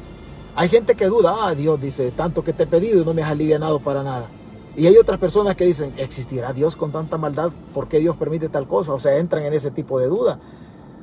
Hay 0.56 0.68
gente 0.68 0.94
que 0.94 1.06
duda, 1.06 1.34
ah, 1.40 1.54
Dios 1.54 1.80
dice, 1.80 2.10
tanto 2.10 2.42
que 2.42 2.52
te 2.52 2.64
he 2.64 2.66
pedido 2.66 3.02
y 3.02 3.04
no 3.04 3.14
me 3.14 3.22
has 3.22 3.30
aliviado 3.30 3.80
para 3.80 4.02
nada. 4.02 4.28
Y 4.76 4.86
hay 4.86 4.96
otras 4.96 5.18
personas 5.18 5.56
que 5.56 5.64
dicen, 5.64 5.92
¿existirá 5.96 6.52
Dios 6.52 6.76
con 6.76 6.92
tanta 6.92 7.18
maldad? 7.18 7.50
¿Por 7.74 7.88
qué 7.88 7.98
Dios 7.98 8.16
permite 8.16 8.48
tal 8.48 8.66
cosa? 8.66 8.92
O 8.92 8.98
sea, 8.98 9.16
entran 9.16 9.44
en 9.44 9.52
ese 9.52 9.70
tipo 9.70 9.98
de 9.98 10.06
duda. 10.06 10.38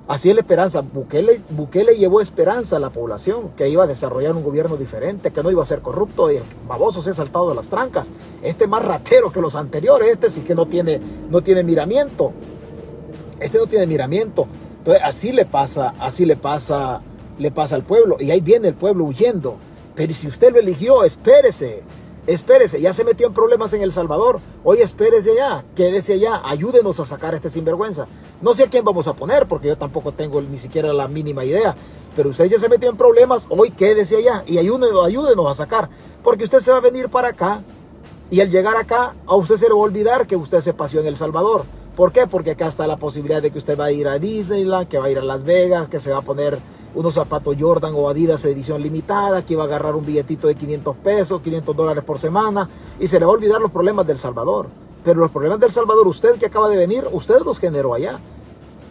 Así 0.07 0.29
es 0.29 0.35
la 0.35 0.41
esperanza. 0.41 0.81
Bukele, 0.81 1.41
Bukele 1.49 1.97
llevó 1.97 2.21
esperanza 2.21 2.77
a 2.77 2.79
la 2.79 2.91
población, 2.91 3.49
que 3.57 3.67
iba 3.67 3.83
a 3.83 3.87
desarrollar 3.87 4.35
un 4.35 4.43
gobierno 4.43 4.77
diferente, 4.77 5.31
que 5.31 5.43
no 5.43 5.51
iba 5.51 5.61
a 5.61 5.65
ser 5.65 5.81
corrupto 5.81 6.31
y 6.31 6.37
el 6.37 6.43
baboso 6.67 7.01
se 7.01 7.09
ha 7.09 7.13
saltado 7.13 7.49
de 7.49 7.55
las 7.55 7.69
trancas. 7.69 8.09
Este 8.41 8.67
más 8.67 8.85
ratero 8.85 9.33
que 9.33 9.41
los 9.41 9.57
anteriores, 9.57 10.09
este 10.09 10.29
sí 10.29 10.41
que 10.41 10.55
no 10.55 10.65
tiene, 10.65 11.01
no 11.29 11.41
tiene 11.41 11.63
miramiento. 11.63 12.31
Este 13.41 13.57
no 13.57 13.67
tiene 13.67 13.85
miramiento. 13.85 14.47
Entonces 14.77 15.03
así 15.03 15.33
le 15.33 15.45
pasa, 15.45 15.93
así 15.99 16.25
le 16.25 16.37
pasa, 16.37 17.01
le 17.37 17.51
pasa 17.51 17.75
al 17.75 17.83
pueblo. 17.83 18.17
Y 18.19 18.31
ahí 18.31 18.41
viene 18.41 18.69
el 18.69 18.75
pueblo 18.75 19.05
huyendo. 19.05 19.57
Pero 19.95 20.13
si 20.13 20.27
usted 20.27 20.51
lo 20.51 20.59
eligió, 20.59 21.03
espérese 21.03 21.83
espérese, 22.27 22.81
ya 22.81 22.93
se 22.93 23.05
metió 23.05 23.25
en 23.25 23.33
problemas 23.33 23.73
en 23.73 23.81
El 23.81 23.93
Salvador, 23.93 24.41
hoy 24.63 24.79
espérese 24.79 25.33
ya, 25.33 25.63
quédese 25.75 26.13
allá, 26.13 26.41
ayúdenos 26.43 26.99
a 26.99 27.05
sacar 27.05 27.33
a 27.33 27.37
este 27.37 27.49
sinvergüenza. 27.49 28.05
No 28.41 28.53
sé 28.53 28.63
a 28.63 28.69
quién 28.69 28.83
vamos 28.83 29.07
a 29.07 29.13
poner, 29.13 29.47
porque 29.47 29.69
yo 29.69 29.77
tampoco 29.77 30.11
tengo 30.11 30.41
ni 30.41 30.57
siquiera 30.57 30.91
la 30.91 31.07
mínima 31.07 31.45
idea, 31.45 31.75
pero 32.15 32.29
usted 32.29 32.45
ya 32.45 32.59
se 32.59 32.69
metió 32.69 32.89
en 32.89 32.97
problemas, 32.97 33.47
hoy 33.49 33.71
quédese 33.71 34.17
allá 34.17 34.43
y 34.45 34.57
ayúdenos, 34.57 35.05
ayúdenos 35.05 35.49
a 35.49 35.55
sacar, 35.55 35.89
porque 36.21 36.43
usted 36.43 36.59
se 36.59 36.71
va 36.71 36.77
a 36.77 36.81
venir 36.81 37.09
para 37.09 37.29
acá 37.29 37.63
y 38.29 38.41
al 38.41 38.51
llegar 38.51 38.75
acá 38.75 39.15
a 39.25 39.35
usted 39.35 39.55
se 39.55 39.69
le 39.69 39.73
va 39.73 39.79
a 39.79 39.83
olvidar 39.83 40.27
que 40.27 40.35
usted 40.35 40.59
se 40.59 40.73
paseó 40.73 40.99
en 40.99 41.07
El 41.07 41.15
Salvador. 41.15 41.63
¿Por 41.95 42.11
qué? 42.11 42.27
Porque 42.27 42.51
acá 42.51 42.67
está 42.67 42.85
la 42.85 42.97
posibilidad 42.97 43.41
de 43.41 43.51
que 43.51 43.57
usted 43.57 43.79
va 43.79 43.85
a 43.85 43.91
ir 43.91 44.07
a 44.07 44.19
Disneyland, 44.19 44.87
que 44.87 44.99
va 44.99 45.05
a 45.05 45.09
ir 45.09 45.17
a 45.17 45.23
Las 45.23 45.43
Vegas, 45.43 45.87
que 45.87 45.99
se 45.99 46.11
va 46.11 46.17
a 46.17 46.21
poner 46.21 46.59
unos 46.95 47.13
zapatos 47.13 47.55
Jordan 47.59 47.93
o 47.95 48.09
Adidas 48.09 48.43
edición 48.45 48.81
limitada, 48.81 49.45
que 49.45 49.53
iba 49.53 49.63
a 49.63 49.65
agarrar 49.65 49.95
un 49.95 50.05
billetito 50.05 50.47
de 50.47 50.55
500 50.55 50.95
pesos, 50.97 51.41
500 51.41 51.75
dólares 51.75 52.03
por 52.03 52.19
semana, 52.19 52.69
y 52.99 53.07
se 53.07 53.19
le 53.19 53.25
va 53.25 53.31
a 53.31 53.35
olvidar 53.35 53.61
los 53.61 53.71
problemas 53.71 54.07
del 54.07 54.17
Salvador. 54.17 54.67
Pero 55.03 55.19
los 55.19 55.31
problemas 55.31 55.59
del 55.59 55.71
Salvador, 55.71 56.07
usted 56.07 56.37
que 56.37 56.47
acaba 56.47 56.69
de 56.69 56.77
venir, 56.77 57.07
usted 57.11 57.39
los 57.41 57.59
generó 57.59 57.93
allá. 57.93 58.19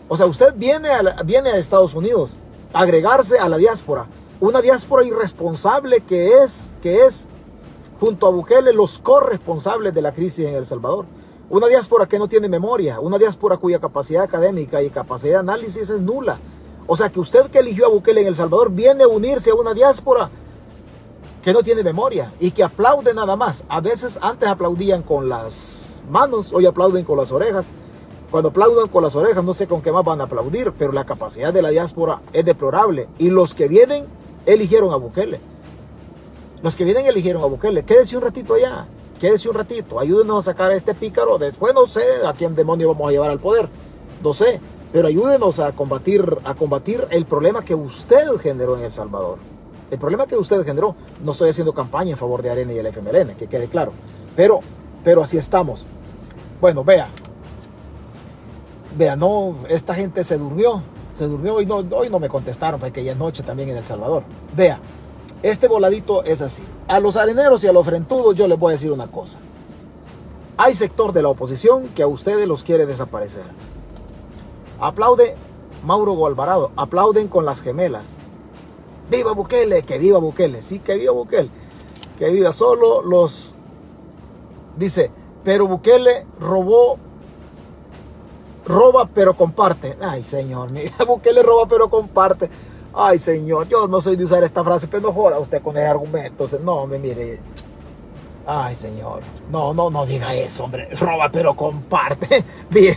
O 0.08 0.16
sea, 0.16 0.26
usted 0.26 0.54
viene 0.56 0.88
a, 0.88 1.22
viene 1.24 1.50
a 1.50 1.56
Estados 1.56 1.94
Unidos 1.94 2.36
a 2.72 2.80
agregarse 2.80 3.38
a 3.38 3.48
la 3.48 3.56
diáspora. 3.56 4.06
Una 4.40 4.60
diáspora 4.60 5.04
irresponsable 5.04 6.00
que 6.02 6.42
es, 6.42 6.74
que 6.82 7.04
es, 7.04 7.26
junto 7.98 8.26
a 8.26 8.30
Bukele, 8.30 8.72
los 8.72 8.98
corresponsables 8.98 9.94
de 9.94 10.02
la 10.02 10.12
crisis 10.12 10.46
en 10.46 10.54
El 10.54 10.66
Salvador. 10.66 11.06
Una 11.48 11.68
diáspora 11.68 12.06
que 12.06 12.18
no 12.18 12.28
tiene 12.28 12.48
memoria, 12.48 12.98
una 13.00 13.18
diáspora 13.18 13.56
cuya 13.56 13.78
capacidad 13.78 14.24
académica 14.24 14.82
y 14.82 14.90
capacidad 14.90 15.34
de 15.34 15.38
análisis 15.40 15.90
es 15.90 16.00
nula. 16.00 16.38
O 16.86 16.96
sea 16.96 17.10
que 17.10 17.20
usted 17.20 17.46
que 17.50 17.58
eligió 17.58 17.86
a 17.86 17.88
Bukele 17.88 18.20
en 18.20 18.28
El 18.28 18.36
Salvador 18.36 18.70
viene 18.70 19.04
a 19.04 19.08
unirse 19.08 19.50
a 19.50 19.54
una 19.54 19.74
diáspora 19.74 20.30
que 21.42 21.52
no 21.52 21.62
tiene 21.62 21.82
memoria 21.82 22.32
y 22.40 22.50
que 22.50 22.62
aplaude 22.62 23.14
nada 23.14 23.36
más. 23.36 23.64
A 23.68 23.80
veces 23.80 24.18
antes 24.20 24.48
aplaudían 24.48 25.02
con 25.02 25.28
las 25.28 26.02
manos, 26.10 26.52
hoy 26.52 26.66
aplauden 26.66 27.04
con 27.04 27.18
las 27.18 27.32
orejas. 27.32 27.68
Cuando 28.30 28.48
aplauden 28.48 28.88
con 28.88 29.02
las 29.02 29.14
orejas 29.14 29.44
no 29.44 29.54
sé 29.54 29.66
con 29.66 29.82
qué 29.82 29.92
más 29.92 30.04
van 30.04 30.20
a 30.20 30.24
aplaudir, 30.24 30.72
pero 30.76 30.92
la 30.92 31.06
capacidad 31.06 31.52
de 31.52 31.62
la 31.62 31.70
diáspora 31.70 32.20
es 32.32 32.44
deplorable. 32.44 33.08
Y 33.18 33.30
los 33.30 33.54
que 33.54 33.68
vienen 33.68 34.06
eligieron 34.44 34.92
a 34.92 34.96
Bukele. 34.96 35.40
Los 36.62 36.74
que 36.76 36.84
vienen 36.84 37.06
eligieron 37.06 37.42
a 37.42 37.46
Bukele. 37.46 37.84
Quédese 37.84 38.16
un 38.16 38.22
ratito 38.22 38.54
allá, 38.54 38.88
quédese 39.20 39.48
un 39.48 39.54
ratito, 39.54 40.00
ayúdenos 40.00 40.38
a 40.38 40.50
sacar 40.50 40.70
a 40.70 40.74
este 40.74 40.94
pícaro. 40.94 41.38
Después 41.38 41.74
no 41.74 41.86
sé 41.86 42.02
a 42.26 42.32
quién 42.32 42.54
demonio 42.54 42.88
vamos 42.88 43.08
a 43.08 43.12
llevar 43.12 43.30
al 43.30 43.38
poder, 43.38 43.68
no 44.22 44.32
sé. 44.32 44.60
Pero 44.92 45.08
ayúdenos 45.08 45.58
a 45.60 45.72
combatir, 45.72 46.38
a 46.44 46.54
combatir 46.54 47.06
el 47.10 47.26
problema 47.26 47.64
que 47.64 47.74
usted 47.74 48.36
generó 48.38 48.76
en 48.76 48.84
El 48.84 48.92
Salvador. 48.92 49.38
El 49.90 49.98
problema 49.98 50.26
que 50.26 50.36
usted 50.36 50.64
generó, 50.64 50.96
no 51.22 51.32
estoy 51.32 51.50
haciendo 51.50 51.72
campaña 51.72 52.10
en 52.10 52.16
favor 52.16 52.42
de 52.42 52.50
Arena 52.50 52.72
y 52.72 52.78
el 52.78 52.86
FMLN, 52.86 53.36
que 53.36 53.46
quede 53.46 53.68
claro. 53.68 53.92
Pero, 54.34 54.60
pero 55.04 55.22
así 55.22 55.38
estamos. 55.38 55.86
Bueno, 56.60 56.82
vea. 56.82 57.08
Vea, 58.96 59.14
no, 59.14 59.56
esta 59.68 59.94
gente 59.94 60.24
se 60.24 60.38
durmió. 60.38 60.82
Se 61.14 61.26
durmió 61.26 61.60
y 61.60 61.66
no, 61.66 61.76
hoy 61.76 62.10
no 62.10 62.18
me 62.18 62.28
contestaron 62.28 62.80
porque 62.80 63.02
ya 63.04 63.14
noche 63.14 63.42
también 63.42 63.68
en 63.70 63.76
El 63.76 63.84
Salvador. 63.84 64.22
Vea, 64.54 64.80
este 65.42 65.68
voladito 65.68 66.24
es 66.24 66.42
así. 66.42 66.62
A 66.88 66.98
los 67.00 67.16
areneros 67.16 67.62
y 67.64 67.68
a 67.68 67.72
los 67.72 67.86
frentudos 67.86 68.34
yo 68.34 68.48
les 68.48 68.58
voy 68.58 68.70
a 68.70 68.76
decir 68.76 68.90
una 68.90 69.06
cosa. 69.06 69.38
Hay 70.58 70.74
sector 70.74 71.12
de 71.12 71.22
la 71.22 71.28
oposición 71.28 71.88
que 71.88 72.02
a 72.02 72.06
ustedes 72.06 72.48
los 72.48 72.62
quiere 72.62 72.86
desaparecer. 72.86 73.44
Aplaude 74.80 75.36
Mauro 75.84 76.26
Alvarado, 76.26 76.72
aplauden 76.76 77.28
con 77.28 77.44
las 77.44 77.62
gemelas. 77.62 78.18
¡Viva 79.10 79.32
Bukele! 79.32 79.82
¡Que 79.82 79.98
viva 79.98 80.18
Bukele! 80.18 80.62
Sí, 80.62 80.80
que 80.80 80.96
viva 80.96 81.12
Bukele. 81.12 81.48
Que 82.18 82.30
viva 82.30 82.52
solo 82.52 83.02
los... 83.02 83.54
Dice, 84.76 85.10
pero 85.44 85.66
Bukele 85.68 86.26
robó... 86.40 86.98
Roba 88.66 89.08
pero 89.14 89.36
comparte. 89.36 89.96
Ay, 90.00 90.24
señor, 90.24 90.72
mira, 90.72 91.04
Bukele 91.06 91.42
roba 91.42 91.66
pero 91.68 91.88
comparte. 91.88 92.50
Ay, 92.92 93.18
señor, 93.18 93.68
yo 93.68 93.86
no 93.86 94.00
soy 94.00 94.16
de 94.16 94.24
usar 94.24 94.42
esta 94.42 94.64
frase, 94.64 94.88
pero 94.88 95.02
no 95.02 95.12
joda 95.12 95.38
usted 95.38 95.62
con 95.62 95.76
el 95.76 95.86
argumento. 95.86 96.46
No, 96.64 96.86
me 96.86 96.98
mire. 96.98 97.38
Ay, 98.48 98.76
señor. 98.76 99.22
No, 99.50 99.74
no, 99.74 99.90
no 99.90 100.06
diga 100.06 100.32
eso, 100.32 100.64
hombre. 100.64 100.88
Roba, 100.94 101.28
pero 101.32 101.56
comparte. 101.56 102.44
Bien. 102.70 102.96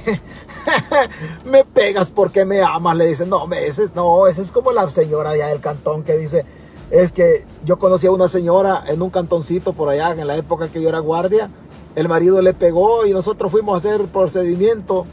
me 1.44 1.66
pegas 1.66 2.12
porque 2.12 2.46
me 2.46 2.62
amas. 2.62 2.96
Le 2.96 3.08
dice, 3.08 3.26
no, 3.26 3.52
ese 3.52 3.86
es, 3.86 3.96
no, 3.96 4.28
ese 4.28 4.44
es 4.44 4.52
como 4.52 4.72
la 4.72 4.88
señora 4.92 5.32
allá 5.32 5.48
del 5.48 5.60
cantón 5.60 6.04
que 6.04 6.18
dice, 6.18 6.46
es 6.92 7.12
que 7.12 7.46
yo 7.66 7.80
conocí 7.80 8.06
a 8.06 8.12
una 8.12 8.28
señora 8.28 8.84
en 8.88 9.02
un 9.02 9.10
cantoncito 9.10 9.74
por 9.74 9.90
allá, 9.90 10.12
en 10.12 10.28
la 10.28 10.38
época 10.38 10.70
que 10.70 10.84
yo 10.84 10.90
era 10.90 11.00
guardia. 11.00 11.50
El 11.96 12.08
marido 12.08 12.40
le 12.44 12.54
pegó 12.54 13.08
y 13.08 13.12
nosotros 13.12 13.52
fuimos 13.52 13.74
a 13.74 13.78
hacer 13.78 14.08
procedimiento. 14.08 15.08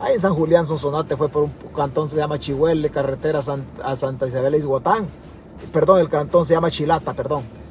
Ahí 0.00 0.14
en 0.14 0.20
San 0.20 0.34
Julián, 0.34 0.66
Sonsonate, 0.66 1.18
fue 1.18 1.28
por 1.28 1.44
un 1.44 1.52
cantón 1.76 2.08
se 2.08 2.16
llama 2.16 2.38
Chihuel, 2.38 2.90
carretera 2.90 3.40
a 3.84 3.96
Santa 3.96 4.26
Isabel 4.26 4.54
Izhuatán. 4.54 5.06
Perdón, 5.70 6.00
el 6.00 6.08
cantón 6.08 6.46
se 6.46 6.54
llama 6.54 6.70
Chilata, 6.70 7.12
perdón. 7.12 7.61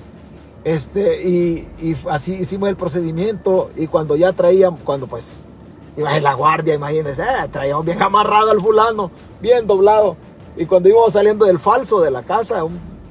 Este, 0.64 1.28
y, 1.28 1.68
y, 1.82 1.98
así 2.10 2.34
hicimos 2.34 2.70
el 2.70 2.76
procedimiento 2.76 3.72
y 3.76 3.88
cuando 3.88 4.16
ya 4.16 4.32
traían, 4.34 4.76
cuando 4.78 5.08
pues 5.08 5.50
iba 5.98 6.16
en 6.16 6.24
la 6.24 6.34
guardia, 6.34 6.76
imagínense, 6.76 7.24
eh, 7.24 7.48
traíamos 7.52 7.86
bien 7.86 8.02
amarrado 8.02 8.52
al 8.52 8.62
fulano, 8.62 9.10
bien 9.42 9.66
doblado. 9.66 10.16
Y 10.56 10.66
cuando 10.66 10.90
íbamos 10.90 11.14
saliendo 11.14 11.46
del 11.46 11.60
falso 11.60 12.02
de 12.02 12.12
la 12.12 12.24
casa, 12.24 12.64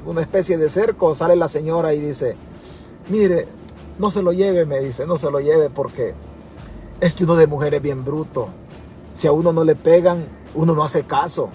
una 0.07 0.21
especie 0.21 0.59
de 0.59 0.69
cerco, 0.69 1.15
sale 1.15 1.37
la 1.37 1.49
señora 1.49 1.93
y 1.95 2.01
dice, 2.01 2.37
mire, 3.09 3.49
no 3.99 4.11
se 4.11 4.23
lo 4.23 4.33
lleve, 4.33 4.65
me 4.65 4.79
dice, 4.79 5.07
no 5.07 5.17
se 5.17 5.31
lo 5.31 5.41
lleve 5.41 5.71
porque 5.71 6.15
es 7.01 7.17
que 7.17 7.25
uno 7.25 7.37
de 7.37 7.47
mujer 7.47 7.75
es 7.75 7.83
bien 7.83 8.05
bruto. 8.05 8.49
Si 9.15 9.27
a 9.27 9.33
uno 9.33 9.53
no 9.53 9.65
le 9.65 9.75
pegan, 9.75 10.27
uno 10.55 10.75
no 10.75 10.85
hace 10.85 11.05
caso. 11.05 11.51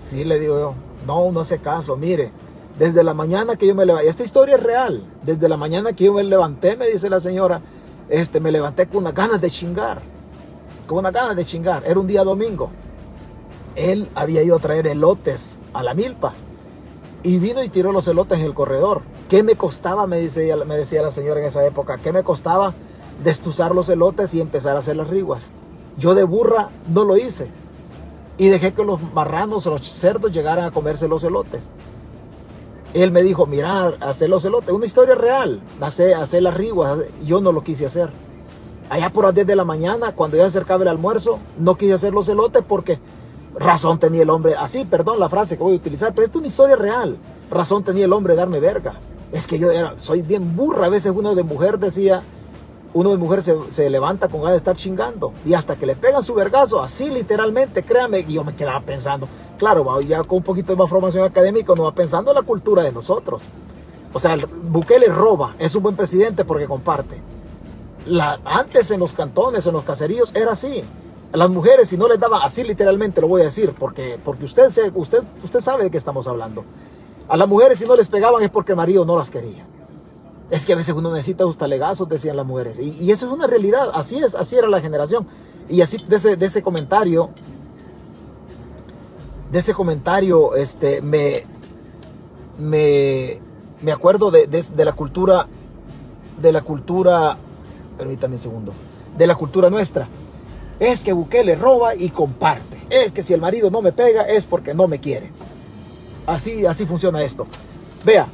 Sí, 0.00 0.24
le 0.24 0.38
digo 0.40 0.58
yo, 0.58 0.74
no, 1.06 1.22
uno 1.22 1.40
hace 1.40 1.58
caso. 1.58 1.96
Mire, 1.96 2.30
desde 2.78 3.02
la 3.04 3.14
mañana 3.14 3.56
que 3.56 3.66
yo 3.66 3.74
me 3.74 3.84
levanté, 3.84 4.08
esta 4.08 4.22
historia 4.22 4.56
es 4.56 4.62
real, 4.62 5.04
desde 5.22 5.48
la 5.48 5.56
mañana 5.56 5.92
que 5.92 6.04
yo 6.04 6.14
me 6.14 6.22
levanté, 6.22 6.76
me 6.76 6.88
dice 6.88 7.10
la 7.10 7.20
señora, 7.20 7.60
este, 8.08 8.40
me 8.40 8.50
levanté 8.50 8.86
con 8.86 8.98
unas 8.98 9.14
ganas 9.14 9.40
de 9.40 9.50
chingar, 9.50 10.00
con 10.86 10.98
unas 10.98 11.12
ganas 11.12 11.36
de 11.36 11.44
chingar. 11.44 11.82
Era 11.86 12.00
un 12.00 12.06
día 12.06 12.24
domingo. 12.24 12.70
Él 13.76 14.10
había 14.14 14.42
ido 14.42 14.56
a 14.56 14.58
traer 14.58 14.86
elotes 14.88 15.58
a 15.72 15.82
la 15.82 15.94
milpa 15.94 16.34
y 17.22 17.38
vino 17.38 17.62
y 17.62 17.68
tiró 17.68 17.92
los 17.92 18.08
elotes 18.08 18.38
en 18.38 18.46
el 18.46 18.54
corredor. 18.54 19.02
¿Qué 19.28 19.42
me 19.42 19.54
costaba? 19.54 20.06
Me, 20.06 20.18
dice, 20.18 20.52
me 20.66 20.76
decía 20.76 21.02
la 21.02 21.12
señora 21.12 21.40
en 21.40 21.46
esa 21.46 21.64
época. 21.64 21.98
¿Qué 21.98 22.12
me 22.12 22.24
costaba 22.24 22.74
destuzar 23.22 23.74
los 23.74 23.88
elotes 23.88 24.34
y 24.34 24.40
empezar 24.40 24.74
a 24.74 24.80
hacer 24.80 24.96
las 24.96 25.08
riguas? 25.08 25.50
Yo 25.96 26.14
de 26.14 26.24
burra 26.24 26.70
no 26.88 27.04
lo 27.04 27.16
hice. 27.16 27.52
Y 28.38 28.48
dejé 28.48 28.72
que 28.72 28.84
los 28.84 29.00
marranos 29.12 29.66
los 29.66 29.86
cerdos 29.88 30.32
llegaran 30.32 30.64
a 30.64 30.70
comerse 30.70 31.06
los 31.06 31.22
elotes. 31.22 31.70
Él 32.94 33.12
me 33.12 33.22
dijo, 33.22 33.46
mirar, 33.46 33.96
hacer 34.00 34.28
los 34.28 34.44
elotes. 34.44 34.70
Una 34.70 34.86
historia 34.86 35.14
real. 35.14 35.60
Hacer, 35.80 36.14
hacer 36.14 36.42
las 36.42 36.54
riguas. 36.54 36.98
Yo 37.24 37.40
no 37.40 37.52
lo 37.52 37.62
quise 37.62 37.86
hacer. 37.86 38.10
Allá 38.88 39.10
por 39.10 39.24
las 39.24 39.34
10 39.34 39.46
de 39.46 39.56
la 39.56 39.64
mañana, 39.64 40.12
cuando 40.12 40.36
ya 40.36 40.46
acercaba 40.46 40.82
el 40.82 40.88
almuerzo, 40.88 41.38
no 41.58 41.76
quise 41.76 41.94
hacer 41.94 42.12
los 42.12 42.28
elotes 42.28 42.64
porque 42.66 42.98
razón 43.56 44.00
tenía 44.00 44.22
el 44.22 44.30
hombre. 44.30 44.56
Así, 44.56 44.84
perdón 44.84 45.20
la 45.20 45.28
frase 45.28 45.56
que 45.56 45.62
voy 45.62 45.74
a 45.74 45.76
utilizar, 45.76 46.12
pero 46.12 46.26
es 46.26 46.34
una 46.34 46.48
historia 46.48 46.74
real. 46.74 47.16
Razón 47.50 47.84
tenía 47.84 48.06
el 48.06 48.12
hombre 48.12 48.34
darme 48.34 48.58
verga. 48.58 48.94
Es 49.30 49.46
que 49.46 49.60
yo 49.60 49.70
era, 49.70 49.94
soy 49.98 50.22
bien 50.22 50.56
burra. 50.56 50.86
A 50.86 50.88
veces 50.88 51.12
uno 51.14 51.36
de 51.36 51.44
mujer 51.44 51.78
decía, 51.78 52.24
uno 52.92 53.10
de 53.10 53.16
mujer 53.16 53.42
se, 53.42 53.90
levanta 53.90 54.28
con 54.28 54.40
ganas 54.40 54.54
de 54.54 54.58
estar 54.58 54.76
chingando. 54.76 55.32
Y 55.44 55.54
hasta 55.54 55.76
que 55.76 55.86
le 55.86 55.96
pegan 55.96 56.22
su 56.22 56.34
vergazo, 56.34 56.82
así 56.82 57.08
literalmente, 57.10 57.82
créame, 57.82 58.20
y 58.20 58.34
yo 58.34 58.44
me 58.44 58.54
quedaba 58.54 58.80
pensando, 58.80 59.28
claro, 59.58 60.00
ya 60.00 60.24
con 60.24 60.38
un 60.38 60.44
poquito 60.44 60.72
de 60.72 60.76
más 60.76 60.90
formación 60.90 61.24
académica, 61.24 61.72
uno 61.72 61.84
va 61.84 61.92
pensando 61.92 62.30
en 62.30 62.36
la 62.36 62.42
cultura 62.42 62.82
de 62.82 62.92
nosotros. 62.92 63.42
O 64.12 64.18
sea, 64.18 64.36
Bukele 64.62 65.06
roba, 65.06 65.54
es 65.58 65.74
un 65.76 65.84
buen 65.84 65.94
presidente 65.94 66.44
porque 66.44 66.66
comparte. 66.66 67.22
La, 68.06 68.40
antes 68.44 68.90
en 68.90 68.98
los 68.98 69.12
cantones, 69.12 69.66
en 69.66 69.72
los 69.72 69.84
caseríos, 69.84 70.34
era 70.34 70.52
así. 70.52 70.82
Las 71.32 71.48
mujeres, 71.48 71.88
si 71.88 71.96
no 71.96 72.08
les 72.08 72.18
daban, 72.18 72.40
así 72.42 72.64
literalmente 72.64 73.20
lo 73.20 73.28
voy 73.28 73.42
a 73.42 73.44
decir, 73.44 73.72
porque, 73.78 74.18
porque 74.24 74.44
usted, 74.44 74.68
se, 74.70 74.90
usted, 74.92 75.22
usted 75.44 75.60
sabe 75.60 75.84
de 75.84 75.90
qué 75.92 75.96
estamos 75.98 76.26
hablando. 76.26 76.64
A 77.28 77.36
las 77.36 77.46
mujeres, 77.46 77.78
si 77.78 77.86
no 77.86 77.94
les 77.94 78.08
pegaban, 78.08 78.42
es 78.42 78.50
porque 78.50 78.72
el 78.72 78.76
marido 78.76 79.04
no 79.04 79.16
las 79.16 79.30
quería. 79.30 79.64
Es 80.50 80.66
que 80.66 80.72
a 80.72 80.76
veces 80.76 80.94
uno 80.94 81.12
necesita 81.12 81.44
sus 81.44 81.56
talegazos, 81.56 82.08
decían 82.08 82.36
las 82.36 82.46
mujeres. 82.46 82.78
Y, 82.78 83.10
eso 83.10 83.26
es 83.26 83.32
una 83.32 83.46
realidad. 83.46 83.90
Así 83.94 84.18
es, 84.18 84.34
así 84.34 84.56
era 84.56 84.68
la 84.68 84.80
generación. 84.80 85.26
Y 85.68 85.80
así 85.80 85.98
de 86.08 86.16
ese, 86.16 86.36
de 86.36 86.46
ese 86.46 86.62
comentario, 86.62 87.30
de 89.52 89.58
ese 89.58 89.72
comentario, 89.74 90.56
este, 90.56 91.00
me, 91.02 91.44
me, 92.58 93.40
me 93.80 93.92
acuerdo 93.92 94.32
de, 94.32 94.48
de, 94.48 94.84
la 94.84 94.92
cultura, 94.92 95.46
de 96.40 96.52
la 96.52 96.62
cultura, 96.62 97.38
permítame 97.96 98.34
un 98.34 98.40
segundo, 98.40 98.72
de 99.16 99.26
la 99.28 99.36
cultura 99.36 99.70
nuestra. 99.70 100.08
Es 100.80 101.04
que 101.04 101.12
Bukele 101.12 101.54
roba 101.54 101.94
y 101.94 102.10
comparte. 102.10 102.82
Es 102.90 103.12
que 103.12 103.22
si 103.22 103.34
el 103.34 103.40
marido 103.40 103.70
no 103.70 103.82
me 103.82 103.92
pega 103.92 104.22
es 104.22 104.46
porque 104.46 104.74
no 104.74 104.88
me 104.88 104.98
quiere. 104.98 105.30
Así, 106.26 106.66
así 106.66 106.86
funciona 106.86 107.22
esto. 107.22 107.46
Vea, 108.04 108.26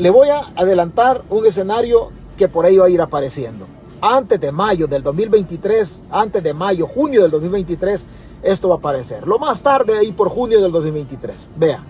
le 0.00 0.08
voy 0.08 0.28
a 0.28 0.40
adelantar 0.56 1.22
un 1.28 1.44
escenario 1.44 2.08
que 2.38 2.48
por 2.48 2.64
ahí 2.64 2.78
va 2.78 2.86
a 2.86 2.90
ir 2.90 3.02
apareciendo. 3.02 3.66
Antes 4.00 4.40
de 4.40 4.50
mayo 4.50 4.86
del 4.86 5.02
2023, 5.02 6.04
antes 6.10 6.42
de 6.42 6.54
mayo, 6.54 6.86
junio 6.86 7.20
del 7.20 7.30
2023, 7.30 8.06
esto 8.42 8.70
va 8.70 8.76
a 8.76 8.78
aparecer. 8.78 9.26
Lo 9.26 9.38
más 9.38 9.62
tarde 9.62 9.98
ahí 9.98 10.12
por 10.12 10.30
junio 10.30 10.62
del 10.62 10.72
2023. 10.72 11.50
Vea, 11.54 11.84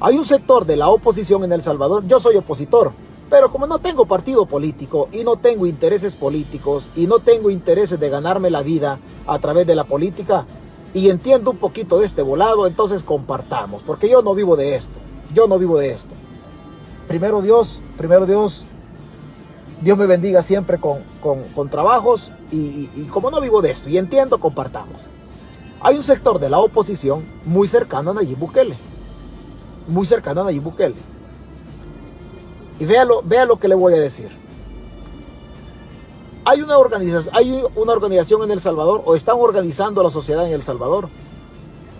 hay 0.00 0.18
un 0.18 0.24
sector 0.24 0.66
de 0.66 0.76
la 0.76 0.88
oposición 0.88 1.44
en 1.44 1.52
El 1.52 1.62
Salvador. 1.62 2.04
Yo 2.08 2.18
soy 2.18 2.34
opositor, 2.34 2.92
pero 3.30 3.52
como 3.52 3.68
no 3.68 3.78
tengo 3.78 4.04
partido 4.04 4.46
político 4.46 5.08
y 5.12 5.22
no 5.22 5.36
tengo 5.36 5.66
intereses 5.66 6.16
políticos 6.16 6.90
y 6.96 7.06
no 7.06 7.20
tengo 7.20 7.50
intereses 7.50 8.00
de 8.00 8.10
ganarme 8.10 8.50
la 8.50 8.62
vida 8.62 8.98
a 9.28 9.38
través 9.38 9.64
de 9.64 9.76
la 9.76 9.84
política 9.84 10.44
y 10.92 11.08
entiendo 11.08 11.52
un 11.52 11.58
poquito 11.58 12.00
de 12.00 12.06
este 12.06 12.22
volado, 12.22 12.66
entonces 12.66 13.04
compartamos, 13.04 13.84
porque 13.84 14.08
yo 14.08 14.22
no 14.22 14.34
vivo 14.34 14.56
de 14.56 14.74
esto. 14.74 14.98
Yo 15.32 15.46
no 15.46 15.58
vivo 15.58 15.78
de 15.78 15.90
esto 15.90 16.14
primero 17.06 17.42
Dios, 17.42 17.82
primero 17.96 18.26
Dios, 18.26 18.66
Dios 19.80 19.98
me 19.98 20.06
bendiga 20.06 20.42
siempre 20.42 20.78
con, 20.78 21.00
con, 21.20 21.68
trabajos 21.68 22.32
y, 22.50 22.86
como 23.10 23.30
no 23.30 23.40
vivo 23.40 23.60
de 23.60 23.70
esto 23.70 23.88
y 23.88 23.98
entiendo, 23.98 24.38
compartamos. 24.38 25.08
Hay 25.80 25.96
un 25.96 26.02
sector 26.02 26.38
de 26.38 26.48
la 26.48 26.58
oposición 26.58 27.24
muy 27.44 27.68
cercano 27.68 28.12
a 28.12 28.14
Nayib 28.14 28.38
Bukele. 28.38 28.78
Muy 29.86 30.06
cercano 30.06 30.40
a 30.40 30.44
Nayib 30.44 30.62
Bukele. 30.62 30.94
Y 32.78 32.86
vea 32.86 33.04
lo, 33.04 33.22
vea 33.22 33.44
lo 33.44 33.58
que 33.58 33.68
le 33.68 33.74
voy 33.74 33.92
a 33.92 34.00
decir. 34.00 34.30
Hay 36.46 36.62
una, 36.62 36.78
organización, 36.78 37.34
hay 37.36 37.62
una 37.74 37.92
organización 37.92 38.42
en 38.44 38.50
El 38.50 38.60
Salvador 38.60 39.02
o 39.04 39.14
están 39.14 39.36
organizando 39.38 40.02
la 40.02 40.10
sociedad 40.10 40.46
en 40.46 40.52
El 40.52 40.62
Salvador 40.62 41.08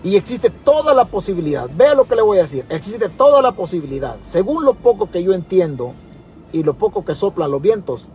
y 0.05 0.17
existe 0.17 0.51
toda 0.51 0.93
la 0.93 1.05
posibilidad, 1.05 1.67
vea 1.75 1.95
lo 1.95 2.05
que 2.05 2.15
le 2.15 2.21
voy 2.21 2.37
a 2.37 2.43
decir, 2.43 2.63
existe 2.69 3.09
toda 3.09 3.41
la 3.41 3.53
posibilidad, 3.53 4.17
según 4.23 4.63
lo 4.63 4.75
poco 4.75 5.09
que 5.09 5.23
yo 5.23 5.33
entiendo 5.33 5.93
y 6.53 6.61
lo 6.61 6.75
poco 6.75 7.03
que 7.03 7.15
soplan 7.15 7.49
los 7.49 7.59
vientos, 7.59 8.07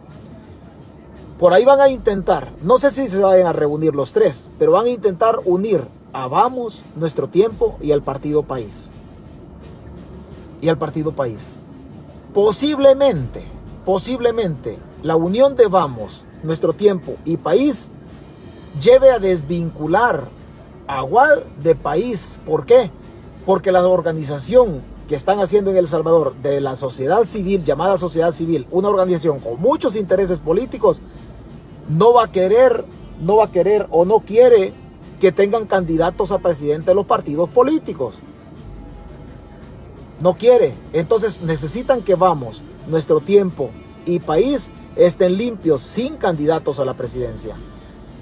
por 1.40 1.52
ahí 1.52 1.64
van 1.64 1.80
a 1.80 1.88
intentar, 1.88 2.52
no 2.62 2.78
sé 2.78 2.92
si 2.92 3.08
se 3.08 3.18
vayan 3.18 3.48
a 3.48 3.52
reunir 3.52 3.96
los 3.96 4.12
tres, 4.12 4.52
pero 4.56 4.70
van 4.70 4.86
a 4.86 4.90
intentar 4.90 5.40
unir 5.44 5.82
a 6.12 6.28
Vamos, 6.28 6.80
Nuestro 6.94 7.26
Tiempo 7.26 7.76
y 7.82 7.90
al 7.90 8.02
Partido 8.02 8.44
País. 8.44 8.90
Y 10.60 10.68
al 10.68 10.78
Partido 10.78 11.10
País. 11.10 11.56
Posiblemente, 12.32 13.44
posiblemente, 13.84 14.78
la 15.02 15.16
unión 15.16 15.56
de 15.56 15.66
Vamos, 15.66 16.24
Nuestro 16.44 16.72
Tiempo 16.72 17.16
y 17.24 17.36
País 17.36 17.90
lleve 18.80 19.10
a 19.10 19.18
desvincular 19.18 20.28
agua 20.98 21.28
de 21.62 21.74
país. 21.74 22.40
¿Por 22.44 22.66
qué? 22.66 22.90
Porque 23.46 23.72
la 23.72 23.86
organización 23.86 24.82
que 25.08 25.14
están 25.14 25.40
haciendo 25.40 25.70
en 25.70 25.76
El 25.76 25.88
Salvador 25.88 26.34
de 26.42 26.60
la 26.60 26.76
sociedad 26.76 27.24
civil, 27.24 27.64
llamada 27.64 27.98
sociedad 27.98 28.32
civil, 28.32 28.66
una 28.70 28.88
organización 28.88 29.40
con 29.40 29.60
muchos 29.60 29.96
intereses 29.96 30.38
políticos, 30.38 31.02
no 31.88 32.14
va 32.14 32.24
a 32.24 32.32
querer, 32.32 32.84
no 33.20 33.36
va 33.36 33.46
a 33.46 33.50
querer 33.50 33.86
o 33.90 34.04
no 34.04 34.20
quiere 34.20 34.72
que 35.20 35.32
tengan 35.32 35.66
candidatos 35.66 36.32
a 36.32 36.38
presidente 36.38 36.90
de 36.90 36.94
los 36.94 37.06
partidos 37.06 37.48
políticos. 37.50 38.16
No 40.20 40.34
quiere. 40.34 40.74
Entonces 40.92 41.42
necesitan 41.42 42.02
que 42.02 42.14
vamos, 42.14 42.62
nuestro 42.86 43.20
tiempo 43.20 43.70
y 44.06 44.20
país 44.20 44.70
estén 44.96 45.36
limpios 45.36 45.82
sin 45.82 46.16
candidatos 46.16 46.78
a 46.78 46.84
la 46.84 46.94
presidencia. 46.94 47.56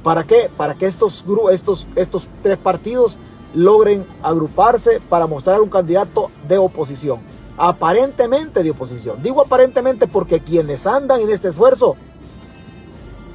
¿Para 0.09 0.25
qué? 0.25 0.51
Para 0.57 0.75
que 0.75 0.87
estos, 0.87 1.23
estos, 1.53 1.87
estos 1.95 2.29
tres 2.43 2.57
partidos 2.57 3.19
logren 3.53 4.07
agruparse 4.23 5.03
para 5.07 5.27
mostrar 5.27 5.61
un 5.61 5.69
candidato 5.69 6.31
de 6.49 6.57
oposición. 6.57 7.21
Aparentemente 7.59 8.63
de 8.63 8.71
oposición. 8.71 9.23
Digo 9.23 9.43
aparentemente 9.43 10.07
porque 10.07 10.41
quienes 10.41 10.87
andan 10.87 11.21
en 11.21 11.29
este 11.29 11.49
esfuerzo, 11.49 11.97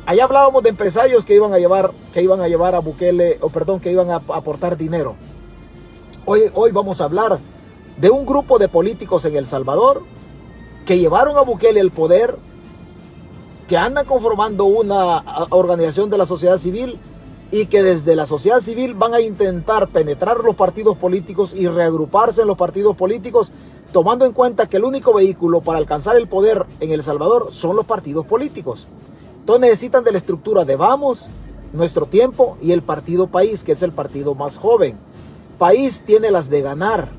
allá 0.07 0.24
hablábamos 0.24 0.63
de 0.63 0.69
empresarios 0.69 1.24
que 1.24 1.36
iban 1.36 1.53
a 1.53 1.59
llevar, 1.59 1.91
que 2.11 2.24
iban 2.24 2.41
a 2.41 2.47
llevar 2.47 2.74
a 2.74 2.80
Bukele, 2.80 3.38
o 3.41 3.49
perdón, 3.49 3.80
que 3.80 3.91
iban 3.91 4.09
a 4.09 4.15
aportar 4.15 4.76
dinero. 4.76 5.15
Hoy, 6.26 6.49
hoy 6.55 6.71
vamos 6.71 7.01
a 7.01 7.03
hablar 7.03 7.38
de 7.97 8.09
un 8.09 8.26
grupo 8.26 8.57
de 8.57 8.67
políticos 8.67 9.26
en 9.26 9.36
El 9.36 9.45
Salvador 9.45 10.01
que 10.88 10.97
llevaron 10.97 11.38
a 11.38 11.41
Bukele 11.41 11.80
el 11.80 11.91
poder 11.91 12.36
que 13.68 13.78
andan 13.78 14.05
conformando 14.05 14.66
una 14.66 15.47
organización 15.49 16.09
de 16.09 16.18
la 16.18 16.26
sociedad 16.26 16.57
civil 16.57 16.99
y 17.51 17.68
que 17.68 17.84
desde 17.84 18.16
la 18.16 18.26
sociedad 18.26 18.59
civil 18.59 18.95
van 18.95 19.14
a 19.14 19.22
intentar 19.22 19.88
penetrar 19.88 20.43
los 20.43 20.55
partidos 20.55 20.97
políticos 20.97 21.53
y 21.55 21.68
reagruparse 21.68 22.41
en 22.41 22.47
los 22.47 22.57
partidos 22.57 22.95
políticos 22.95 23.51
tomando 23.93 24.26
en 24.26 24.34
cuenta 24.34 24.68
que 24.68 24.78
el 24.78 24.84
único 24.84 25.14
vehículo 25.14 25.61
para 25.61 25.78
alcanzar 25.78 26.18
el 26.18 26.28
poder 26.28 26.66
en 26.80 26.91
El 26.91 27.03
Salvador 27.03 27.49
son 27.51 27.76
los 27.76 27.86
partidos 27.86 28.26
políticos. 28.26 28.88
Entonces 29.39 29.61
necesitan 29.61 30.03
de 30.03 30.11
la 30.11 30.18
estructura 30.18 30.66
de 30.66 30.76
Vamos, 30.76 31.30
Nuestro 31.74 32.07
Tiempo 32.07 32.57
y 32.61 32.72
el 32.72 32.82
Partido 32.82 33.28
País, 33.28 33.64
que 33.64 33.74
es 33.74 33.84
el 33.84 33.91
partido 33.91 34.34
más 34.34 34.57
joven. 34.57 34.97
País 35.59 36.01
tiene 36.05 36.32
las 36.32 36.49
de 36.49 36.61
ganar. 36.61 37.09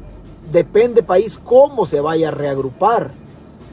Depende 0.51 1.03
país 1.03 1.41
cómo 1.43 1.87
se 1.87 2.01
vaya 2.01 2.29
a 2.29 2.33
reagrupar. 2.33 3.13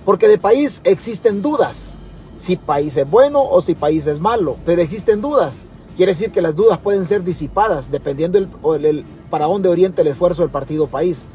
Porque 0.06 0.28
de 0.28 0.38
país 0.38 0.82
existen 0.84 1.42
dudas. 1.42 1.98
Si 2.42 2.56
país 2.56 2.98
es 2.98 3.08
bueno 3.08 3.44
o 3.44 3.62
si 3.62 3.76
país 3.76 4.08
es 4.08 4.20
malo. 4.20 4.58
Pero 4.66 4.82
existen 4.82 5.22
dudas. 5.22 5.68
Quiere 5.96 6.14
decir 6.14 6.32
que 6.32 6.42
las 6.42 6.56
dudas 6.56 6.80
pueden 6.80 7.06
ser 7.06 7.24
disipadas 7.24 7.92
dependiendo 7.92 8.40
el, 8.40 9.06
para 9.30 9.46
dónde 9.46 9.70
oriente 9.70 10.02
el 10.02 10.08
esfuerzo 10.08 10.42
del 10.42 10.50
partido 10.50 10.88
país. 10.88 11.26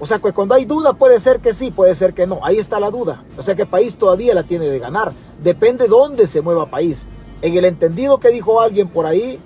O 0.00 0.06
sea 0.06 0.18
que 0.18 0.32
cuando 0.32 0.56
hay 0.56 0.64
duda 0.64 0.94
puede 0.94 1.20
ser 1.20 1.38
que 1.38 1.54
sí, 1.54 1.70
puede 1.70 1.94
ser 1.94 2.14
que 2.14 2.26
no. 2.26 2.40
Ahí 2.42 2.58
está 2.58 2.80
la 2.80 2.90
duda. 2.90 3.22
O 3.38 3.44
sea 3.44 3.54
que 3.54 3.64
país 3.64 3.96
todavía 3.96 4.34
la 4.34 4.42
tiene 4.42 4.66
de 4.68 4.80
ganar. 4.80 5.12
Depende 5.40 5.86
dónde 5.86 6.26
se 6.26 6.42
mueva 6.42 6.68
país. 6.68 7.06
En 7.42 7.56
el 7.56 7.64
entendido 7.64 8.18
que 8.18 8.30
dijo 8.30 8.60
alguien 8.60 8.88
por 8.88 9.06
ahí 9.06 9.38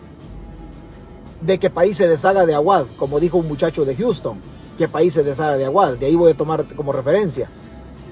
de 1.43 1.59
que 1.59 1.69
país 1.69 1.99
se 1.99 2.09
deshaga 2.09 2.47
de 2.47 2.55
Aguad, 2.55 2.87
como 2.97 3.21
dijo 3.21 3.37
un 3.37 3.47
muchacho 3.47 3.85
de 3.85 3.95
Houston, 3.95 4.39
que 4.79 4.89
país 4.89 5.13
se 5.13 5.23
deshaga 5.23 5.59
de 5.59 5.67
Aguad. 5.67 5.99
De 5.99 6.07
ahí 6.07 6.17
voy 6.17 6.33
a 6.33 6.35
tomar 6.35 6.65
como 6.75 6.95
referencia. 6.95 7.51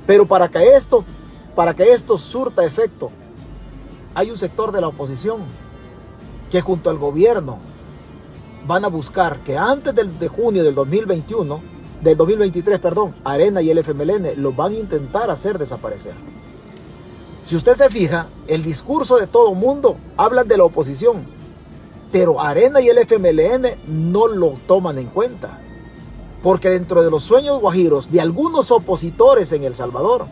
Pero 0.06 0.28
para 0.28 0.50
que 0.50 0.76
esto, 0.76 1.06
para 1.58 1.74
que 1.74 1.90
esto 1.90 2.16
surta 2.18 2.64
efecto, 2.64 3.10
hay 4.14 4.30
un 4.30 4.38
sector 4.38 4.70
de 4.70 4.80
la 4.80 4.86
oposición 4.86 5.40
que 6.52 6.60
junto 6.60 6.88
al 6.88 6.98
gobierno 6.98 7.58
van 8.64 8.84
a 8.84 8.88
buscar 8.88 9.40
que 9.40 9.58
antes 9.58 9.92
del, 9.92 10.20
de 10.20 10.28
junio 10.28 10.62
del 10.62 10.76
2021, 10.76 11.60
del 12.00 12.16
2023, 12.16 12.78
perdón, 12.78 13.12
Arena 13.24 13.60
y 13.60 13.70
el 13.70 13.78
FMLN 13.78 14.40
lo 14.40 14.52
van 14.52 14.70
a 14.70 14.76
intentar 14.76 15.32
hacer 15.32 15.58
desaparecer. 15.58 16.14
Si 17.42 17.56
usted 17.56 17.74
se 17.74 17.90
fija, 17.90 18.28
el 18.46 18.62
discurso 18.62 19.16
de 19.16 19.26
todo 19.26 19.52
mundo 19.52 19.96
habla 20.16 20.44
de 20.44 20.58
la 20.58 20.62
oposición, 20.62 21.26
pero 22.12 22.40
Arena 22.40 22.80
y 22.80 22.88
el 22.88 22.98
FMLN 22.98 23.66
no 24.12 24.28
lo 24.28 24.50
toman 24.68 24.96
en 24.98 25.08
cuenta. 25.08 25.60
Porque 26.40 26.70
dentro 26.70 27.02
de 27.02 27.10
los 27.10 27.24
sueños 27.24 27.60
guajiros 27.60 28.12
de 28.12 28.20
algunos 28.20 28.70
opositores 28.70 29.50
en 29.50 29.64
El 29.64 29.74
Salvador 29.74 30.28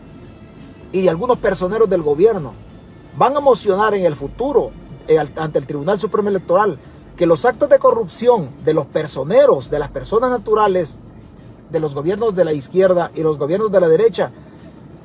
y 0.92 1.08
algunos 1.08 1.38
personeros 1.38 1.88
del 1.88 2.02
gobierno, 2.02 2.54
van 3.16 3.36
a 3.36 3.40
mocionar 3.40 3.94
en 3.94 4.04
el 4.04 4.16
futuro 4.16 4.70
eh, 5.08 5.18
ante 5.18 5.58
el 5.58 5.66
Tribunal 5.66 5.98
Supremo 5.98 6.28
Electoral 6.28 6.78
que 7.16 7.26
los 7.26 7.44
actos 7.44 7.68
de 7.68 7.78
corrupción 7.78 8.50
de 8.64 8.74
los 8.74 8.86
personeros, 8.86 9.70
de 9.70 9.78
las 9.78 9.88
personas 9.88 10.30
naturales, 10.30 10.98
de 11.70 11.80
los 11.80 11.94
gobiernos 11.94 12.34
de 12.34 12.44
la 12.44 12.52
izquierda 12.52 13.10
y 13.14 13.22
los 13.22 13.38
gobiernos 13.38 13.72
de 13.72 13.80
la 13.80 13.88
derecha, 13.88 14.30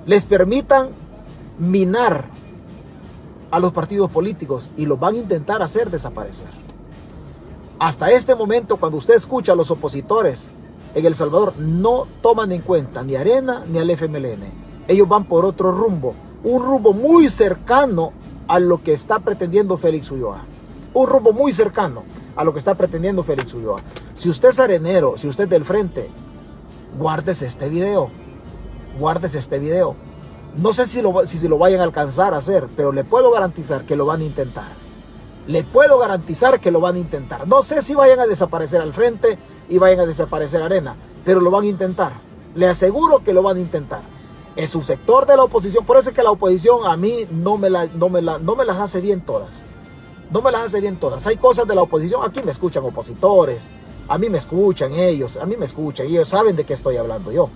les 0.06 0.26
permitan 0.26 0.90
minar 1.58 2.26
a 3.50 3.60
los 3.60 3.72
partidos 3.72 4.10
políticos 4.12 4.72
y 4.78 4.86
los 4.86 5.00
van 5.00 5.16
a 5.16 5.20
intentar 5.20 5.62
hacer 5.62 5.90
desaparecer. 5.90 6.48
Hasta 7.80 8.12
este 8.12 8.36
momento, 8.36 8.78
cuando 8.78 8.98
usted 8.98 9.16
escucha 9.16 9.54
a 9.54 9.56
los 9.56 9.72
opositores 9.72 10.52
en 10.94 11.06
El 11.06 11.16
Salvador, 11.16 11.54
no 11.58 12.08
toman 12.22 12.52
en 12.52 12.62
cuenta 12.62 13.04
ni 13.04 13.16
Arena 13.16 13.66
ni 13.68 13.80
al 13.80 13.90
FMLN. 13.90 14.71
Ellos 14.92 15.08
van 15.08 15.24
por 15.24 15.46
otro 15.46 15.72
rumbo, 15.72 16.14
un 16.44 16.62
rumbo 16.62 16.92
muy 16.92 17.30
cercano 17.30 18.12
a 18.50 18.60
lo 18.60 18.84
que 18.84 18.92
está 18.92 19.20
pretendiendo 19.20 19.78
Félix 19.78 20.12
Ulloa. 20.12 20.44
Un 20.94 21.08
rumbo 21.08 21.32
muy 21.32 21.54
cercano 21.54 22.04
a 22.36 22.44
lo 22.44 22.52
que 22.52 22.60
está 22.60 22.76
pretendiendo 22.76 23.24
Félix 23.24 23.54
Ulloa. 23.54 23.78
Si 24.14 24.28
usted 24.30 24.50
es 24.50 24.60
arenero, 24.60 25.18
si 25.18 25.30
usted 25.30 25.46
es 25.46 25.50
del 25.50 25.64
frente, 25.64 26.10
guárdese 27.00 27.46
este 27.46 27.70
video. 27.70 28.10
Guárdese 29.00 29.40
este 29.40 29.60
video. 29.60 29.96
No 30.58 30.74
sé 30.74 30.86
si, 30.86 31.02
lo, 31.02 31.26
si, 31.26 31.48
lo 31.48 31.58
vayan 31.58 31.80
a 31.80 31.86
alcanzar 31.86 32.34
a 32.34 32.38
hacer, 32.40 32.68
pero 32.76 32.92
le 32.92 33.06
puedo 33.06 33.32
garantizar 33.32 33.86
que 33.86 33.96
lo 33.96 34.06
van 34.06 34.20
a 34.20 34.26
intentar. 34.26 34.74
Le 35.48 35.64
puedo 35.64 36.00
garantizar 36.00 36.60
que 36.60 36.70
lo 36.70 36.82
van 36.82 36.96
a 36.96 37.00
intentar. 37.00 37.48
No 37.48 37.62
sé 37.62 37.82
si 37.82 37.96
vayan 37.96 38.20
a 38.20 38.28
desaparecer 38.28 38.82
al 38.82 38.92
frente 38.92 39.38
y 39.70 39.78
vayan 39.78 40.02
a 40.02 40.06
desaparecer 40.06 40.62
Arena, 40.62 40.98
pero 41.24 41.40
lo 41.40 41.50
van 41.50 41.64
a 41.64 41.68
intentar. 41.68 42.12
Le 42.56 42.68
aseguro 42.68 43.24
que 43.24 43.32
lo 43.32 43.42
van 43.42 43.56
a 43.56 43.62
intentar 43.62 44.02
es 44.56 44.76
un 44.76 44.82
sector 44.82 45.26
de 45.26 45.36
la 45.38 45.44
oposición. 45.44 45.86
Por 45.86 45.98
eso 45.98 46.10
es 46.10 46.16
que 46.16 46.24
la 46.24 46.32
oposición 46.32 46.86
a 46.86 46.98
mí 46.98 47.26
no 47.32 47.58
me, 47.58 47.70
la, 47.70 47.88
no, 47.88 48.10
me 48.10 48.22
la, 48.22 48.40
no 48.40 48.56
me 48.56 48.66
las 48.66 48.78
hace 48.78 49.02
bien 49.02 49.22
todas. 49.22 49.66
No 50.32 50.42
me 50.42 50.52
las 50.52 50.64
hace 50.64 50.82
bien 50.82 50.98
todas. 50.98 51.26
Hay 51.28 51.38
cosas 51.38 51.68
de 51.68 51.76
la 51.76 51.82
oposición. 51.82 52.22
Aquí 52.24 52.42
me 52.44 52.52
escuchan 52.52 52.84
opositores. 52.84 53.70
A 54.08 54.18
mí 54.18 54.30
me 54.30 54.38
escuchan 54.38 54.94
ellos. 54.94 55.38
A 55.38 55.46
mí 55.46 55.56
me 55.58 55.66
escuchan. 55.66 56.08
Ellos 56.08 56.28
saben 56.28 56.56
de 56.56 56.66
qué 56.66 56.74
estoy 56.74 56.98
hablando 56.98 57.32
yo. 57.32 57.50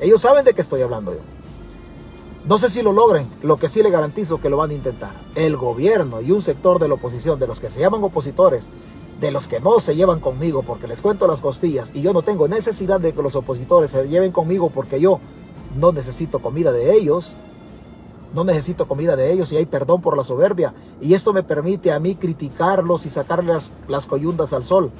Ellos 0.00 0.20
saben 0.20 0.44
de 0.44 0.54
qué 0.54 0.60
estoy 0.60 0.82
hablando 0.82 1.12
yo. 1.12 1.20
No 2.46 2.58
sé 2.58 2.68
si 2.68 2.82
lo 2.82 2.92
logren. 2.92 3.28
Lo 3.42 3.56
que 3.56 3.68
sí 3.68 3.82
le 3.82 3.90
garantizo 3.90 4.40
que 4.40 4.50
lo 4.50 4.56
van 4.56 4.70
a 4.70 4.74
intentar. 4.74 5.14
El 5.34 5.56
gobierno 5.56 6.20
y 6.20 6.30
un 6.30 6.42
sector 6.42 6.78
de 6.78 6.88
la 6.88 6.94
oposición, 6.94 7.38
de 7.38 7.46
los 7.46 7.60
que 7.60 7.70
se 7.70 7.80
llaman 7.80 8.02
opositores, 8.04 8.68
de 9.20 9.30
los 9.30 9.48
que 9.48 9.60
no 9.60 9.80
se 9.80 9.96
llevan 9.96 10.20
conmigo 10.20 10.62
porque 10.62 10.86
les 10.86 11.00
cuento 11.00 11.26
las 11.26 11.40
costillas 11.40 11.92
y 11.94 12.02
yo 12.02 12.12
no 12.12 12.22
tengo 12.22 12.48
necesidad 12.48 13.00
de 13.00 13.12
que 13.12 13.22
los 13.22 13.36
opositores 13.36 13.90
se 13.92 14.06
lleven 14.08 14.32
conmigo 14.32 14.70
porque 14.70 15.00
yo 15.00 15.20
no 15.74 15.92
necesito 15.92 16.40
comida 16.40 16.72
de 16.72 16.94
ellos, 16.94 17.36
no 18.34 18.44
necesito 18.44 18.88
comida 18.88 19.14
de 19.14 19.32
ellos 19.32 19.52
y 19.52 19.56
hay 19.56 19.64
perdón 19.64 20.00
por 20.00 20.16
la 20.16 20.24
soberbia. 20.24 20.74
Y 21.00 21.14
esto 21.14 21.32
me 21.32 21.42
permite 21.42 21.92
a 21.92 22.00
mí 22.00 22.16
criticarlos 22.16 23.06
y 23.06 23.08
sacarles 23.08 23.72
las, 23.86 24.06
coyundas 24.06 24.52
al 24.52 24.64
sol. 24.64 24.90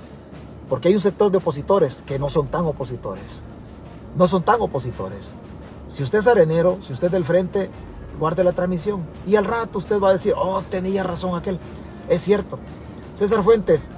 Porque 0.68 0.88
hay 0.88 0.94
un 0.94 1.00
sector 1.00 1.30
de 1.30 1.38
opositores 1.38 2.04
que 2.06 2.18
no 2.18 2.30
son 2.30 2.46
tan 2.46 2.64
opositores. 2.64 3.42
No 4.16 4.28
son 4.28 4.44
tan 4.44 4.60
opositores. 4.60 5.34
Si 5.88 6.02
usted 6.02 6.20
es 6.20 6.26
arenero, 6.28 6.78
si 6.80 6.92
usted 6.92 7.08
es 7.08 7.12
del 7.12 7.24
frente, 7.24 7.70
guarde 8.20 8.44
la 8.44 8.52
transmisión. 8.52 9.04
Y 9.26 9.34
al 9.34 9.44
rato 9.44 9.78
usted 9.78 10.00
va 10.00 10.10
a 10.10 10.12
decir, 10.12 10.34
oh, 10.36 10.62
tenía 10.62 11.02
razón 11.02 11.36
aquel. 11.36 11.58
Es 12.08 12.22
cierto. 12.22 12.60
César 13.14 13.42
Fuentes 13.42 13.90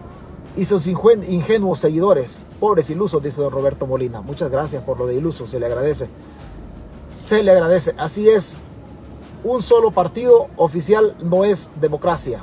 y 0.56 0.64
sus 0.64 0.86
ingenuos 0.86 1.78
seguidores, 1.78 2.46
pobres 2.58 2.88
ilusos, 2.88 3.22
dice 3.22 3.42
don 3.42 3.52
Roberto 3.52 3.86
Molina. 3.86 4.22
Muchas 4.22 4.50
gracias 4.50 4.82
por 4.82 4.98
lo 4.98 5.06
de 5.06 5.14
iluso, 5.14 5.46
se 5.46 5.60
le 5.60 5.66
agradece 5.66 6.08
se 7.18 7.42
le 7.42 7.50
agradece. 7.50 7.94
Así 7.98 8.28
es, 8.28 8.62
un 9.44 9.62
solo 9.62 9.90
partido 9.90 10.48
oficial 10.56 11.16
no 11.22 11.44
es 11.44 11.70
democracia. 11.80 12.42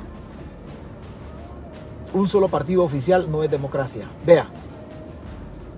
Un 2.12 2.28
solo 2.28 2.48
partido 2.48 2.84
oficial 2.84 3.30
no 3.30 3.42
es 3.42 3.50
democracia. 3.50 4.08
Vea, 4.24 4.48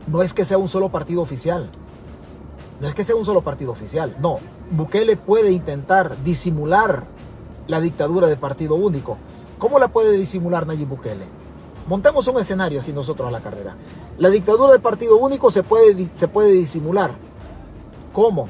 no 0.07 0.23
es 0.23 0.35
que 0.35 0.45
sea 0.45 0.59
un 0.59 0.69
solo 0.69 0.91
partido 0.91 1.23
oficial. 1.23 1.71
No 2.81 2.87
es 2.87 2.95
que 2.95 3.05
sea 3.05 3.17
un 3.17 3.25
solo 3.25 3.41
partido 3.41 3.73
oficial. 3.73 4.17
No, 4.21 4.39
Bukele 4.71 5.17
puede 5.17 5.51
intentar 5.53 6.23
disimular 6.23 7.07
la 7.67 7.81
dictadura 7.81 8.29
de 8.29 8.37
partido 8.37 8.75
único. 8.75 9.17
¿Cómo 9.59 9.79
la 9.79 9.89
puede 9.89 10.13
disimular 10.13 10.67
Nayib 10.67 10.89
Bukele? 10.89 11.25
Montemos 11.89 12.29
un 12.29 12.39
escenario 12.39 12.81
así 12.81 12.93
nosotros 12.93 13.29
a 13.29 13.31
la 13.31 13.41
carrera. 13.41 13.77
La 14.19 14.29
dictadura 14.29 14.73
de 14.73 14.79
partido 14.79 15.17
único 15.17 15.51
se 15.51 15.63
puede, 15.63 16.09
se 16.13 16.29
puede 16.29 16.53
disimular. 16.53 17.13
¿Cómo? 18.13 18.49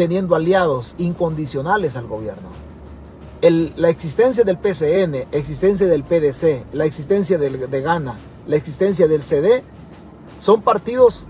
Teniendo 0.00 0.34
aliados 0.34 0.94
incondicionales 0.96 1.94
al 1.94 2.06
gobierno. 2.06 2.48
la 3.42 3.90
existencia 3.90 4.44
del 4.44 4.56
PCN, 4.56 5.28
existencia 5.30 5.86
del 5.86 6.04
PDC, 6.04 6.72
la 6.72 6.86
existencia 6.86 7.36
de 7.36 7.80
Gana, 7.82 8.18
la 8.46 8.56
existencia 8.56 9.06
del 9.08 9.22
CD, 9.22 9.62
son 10.38 10.62
partidos 10.62 11.28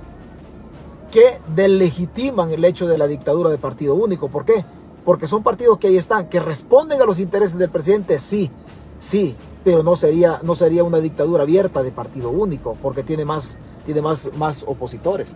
que 1.11 1.41
delegitiman 1.53 2.53
el 2.53 2.64
hecho 2.64 2.87
de 2.87 2.97
la 2.97 3.09
dictadura 3.09 3.51
de 3.51 3.59
partido 3.59 3.97
único. 3.97 4.29
¿Por 4.29 4.45
qué? 4.45 4.64
Porque 5.05 5.27
son 5.27 5.43
partidos 5.43 5.79
que 5.79 5.89
ahí 5.89 5.97
están, 5.97 6.29
que 6.29 6.39
responden 6.39 7.03
a 7.03 7.07
los 7.07 7.18
intereses 7.18 7.59
del 7.59 7.71
presidente, 7.71 8.21
sí, 8.21 8.53
sí, 9.01 9.35
pero 9.64 9.83
no 9.83 9.97
sería, 9.97 10.39
no 10.45 10.55
sería 10.55 10.85
una 10.85 11.01
dictadura 11.01 11.43
abierta 11.43 11.83
de 11.83 11.91
partido 11.91 12.31
único, 12.31 12.77
porque 12.81 13.03
tiene 13.03 13.25
más, 13.25 13.59
tiene 13.85 14.01
más, 14.01 14.31
más 14.37 14.62
opositores. 14.64 15.35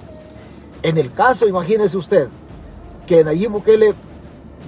En 0.85 0.99
el 0.99 1.13
caso, 1.13 1.49
imagínese 1.49 1.99
usted, 1.99 2.29
que 3.07 3.25
Nayib 3.25 3.51
Bukele 3.51 3.95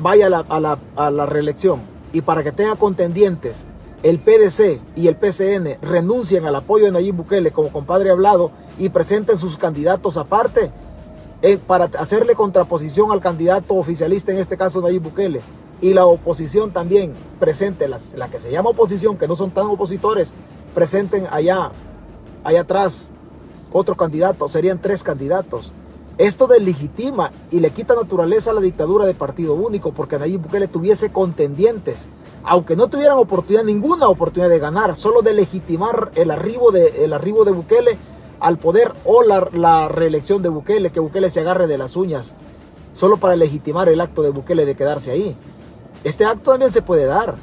vaya 0.00 0.26
a 0.26 1.10
la, 1.10 1.26
reelección 1.26 1.80
y 2.12 2.20
para 2.20 2.42
que 2.42 2.52
tenga 2.52 2.76
contendientes 2.76 3.66
el 4.02 4.18
PDC 4.18 4.80
y 4.94 5.08
el 5.08 5.16
PCN 5.16 5.78
renuncien 5.82 6.44
al 6.46 6.56
apoyo 6.56 6.86
de 6.86 6.92
Nayib 6.92 7.16
Bukele 7.16 7.50
como 7.50 7.72
compadre 7.72 8.10
hablado 8.10 8.50
y 8.78 8.88
presenten 8.90 9.38
sus 9.38 9.56
candidatos 9.56 10.16
aparte 10.16 10.70
eh, 11.42 11.58
para 11.58 11.84
hacerle 11.84 12.34
contraposición 12.34 13.10
al 13.10 13.20
candidato 13.20 13.74
oficialista, 13.74 14.32
en 14.32 14.38
este 14.38 14.56
caso 14.56 14.80
Nayib 14.80 15.02
Bukele, 15.02 15.40
y 15.80 15.92
la 15.92 16.06
oposición 16.06 16.72
también 16.72 17.12
presente, 17.38 17.88
la, 17.88 17.98
la 18.16 18.28
que 18.28 18.38
se 18.38 18.50
llama 18.50 18.70
oposición, 18.70 19.18
que 19.18 19.28
no 19.28 19.36
son 19.36 19.50
tan 19.50 19.66
opositores, 19.66 20.32
presenten 20.74 21.26
allá, 21.30 21.72
allá 22.44 22.60
atrás 22.62 23.10
otro 23.72 23.96
candidato, 23.96 24.48
serían 24.48 24.80
tres 24.80 25.02
candidatos. 25.02 25.72
Esto 26.18 26.46
delegitima 26.46 27.30
y 27.50 27.60
le 27.60 27.70
quita 27.70 27.94
naturaleza 27.94 28.50
a 28.50 28.54
la 28.54 28.62
dictadura 28.62 29.04
de 29.04 29.12
partido 29.12 29.54
único 29.54 29.92
porque 29.92 30.18
Nayib 30.18 30.42
Bukele 30.42 30.66
tuviese 30.66 31.12
contendientes, 31.12 32.08
aunque 32.42 32.74
no 32.74 32.88
tuvieran 32.88 33.18
oportunidad, 33.18 33.64
ninguna 33.64 34.08
oportunidad 34.08 34.48
de 34.48 34.58
ganar, 34.58 34.96
solo 34.96 35.20
de 35.20 35.34
legitimar 35.34 36.12
el 36.14 36.30
arribo 36.30 36.72
de, 36.72 37.04
el 37.04 37.12
arribo 37.12 37.44
de 37.44 37.52
Bukele 37.52 37.98
al 38.40 38.58
poder 38.58 38.94
o 39.04 39.22
la, 39.22 39.48
la 39.52 39.88
reelección 39.88 40.42
de 40.42 40.48
Bukele, 40.48 40.90
que 40.90 41.00
Bukele 41.00 41.30
se 41.30 41.40
agarre 41.40 41.66
de 41.66 41.76
las 41.76 41.96
uñas 41.96 42.34
solo 42.92 43.18
para 43.18 43.36
legitimar 43.36 43.90
el 43.90 44.00
acto 44.00 44.22
de 44.22 44.30
Bukele 44.30 44.64
de 44.64 44.74
quedarse 44.74 45.10
ahí. 45.10 45.36
Este 46.02 46.24
acto 46.24 46.52
también 46.52 46.70
se 46.70 46.80
puede 46.80 47.04
dar. 47.04 47.36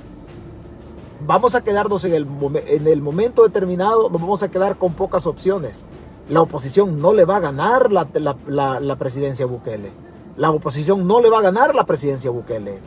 Vamos 1.26 1.54
a 1.54 1.64
quedarnos 1.64 2.04
en 2.06 2.14
el, 2.14 2.28
en 2.68 2.88
el 2.88 3.02
momento 3.04 3.44
determinado, 3.44 4.10
nos 4.10 4.20
vamos 4.20 4.42
a 4.42 4.50
quedar 4.50 4.78
con 4.78 4.94
pocas 4.94 5.28
opciones. 5.28 5.84
La 6.30 6.42
oposición 6.42 7.02
no 7.02 7.14
le 7.14 7.26
va 7.26 7.38
a 7.38 7.40
ganar 7.42 7.92
la, 7.92 8.08
la, 8.48 8.80
la 8.80 8.96
presidencia 8.96 9.46
Bukele. 9.46 9.92
La 10.38 10.52
oposición 10.52 11.06
no 11.06 11.20
le 11.20 11.30
va 11.30 11.40
a 11.40 11.42
ganar 11.42 11.76
la 11.76 11.86
presidencia 11.86 12.32
Bukele. 12.32 12.80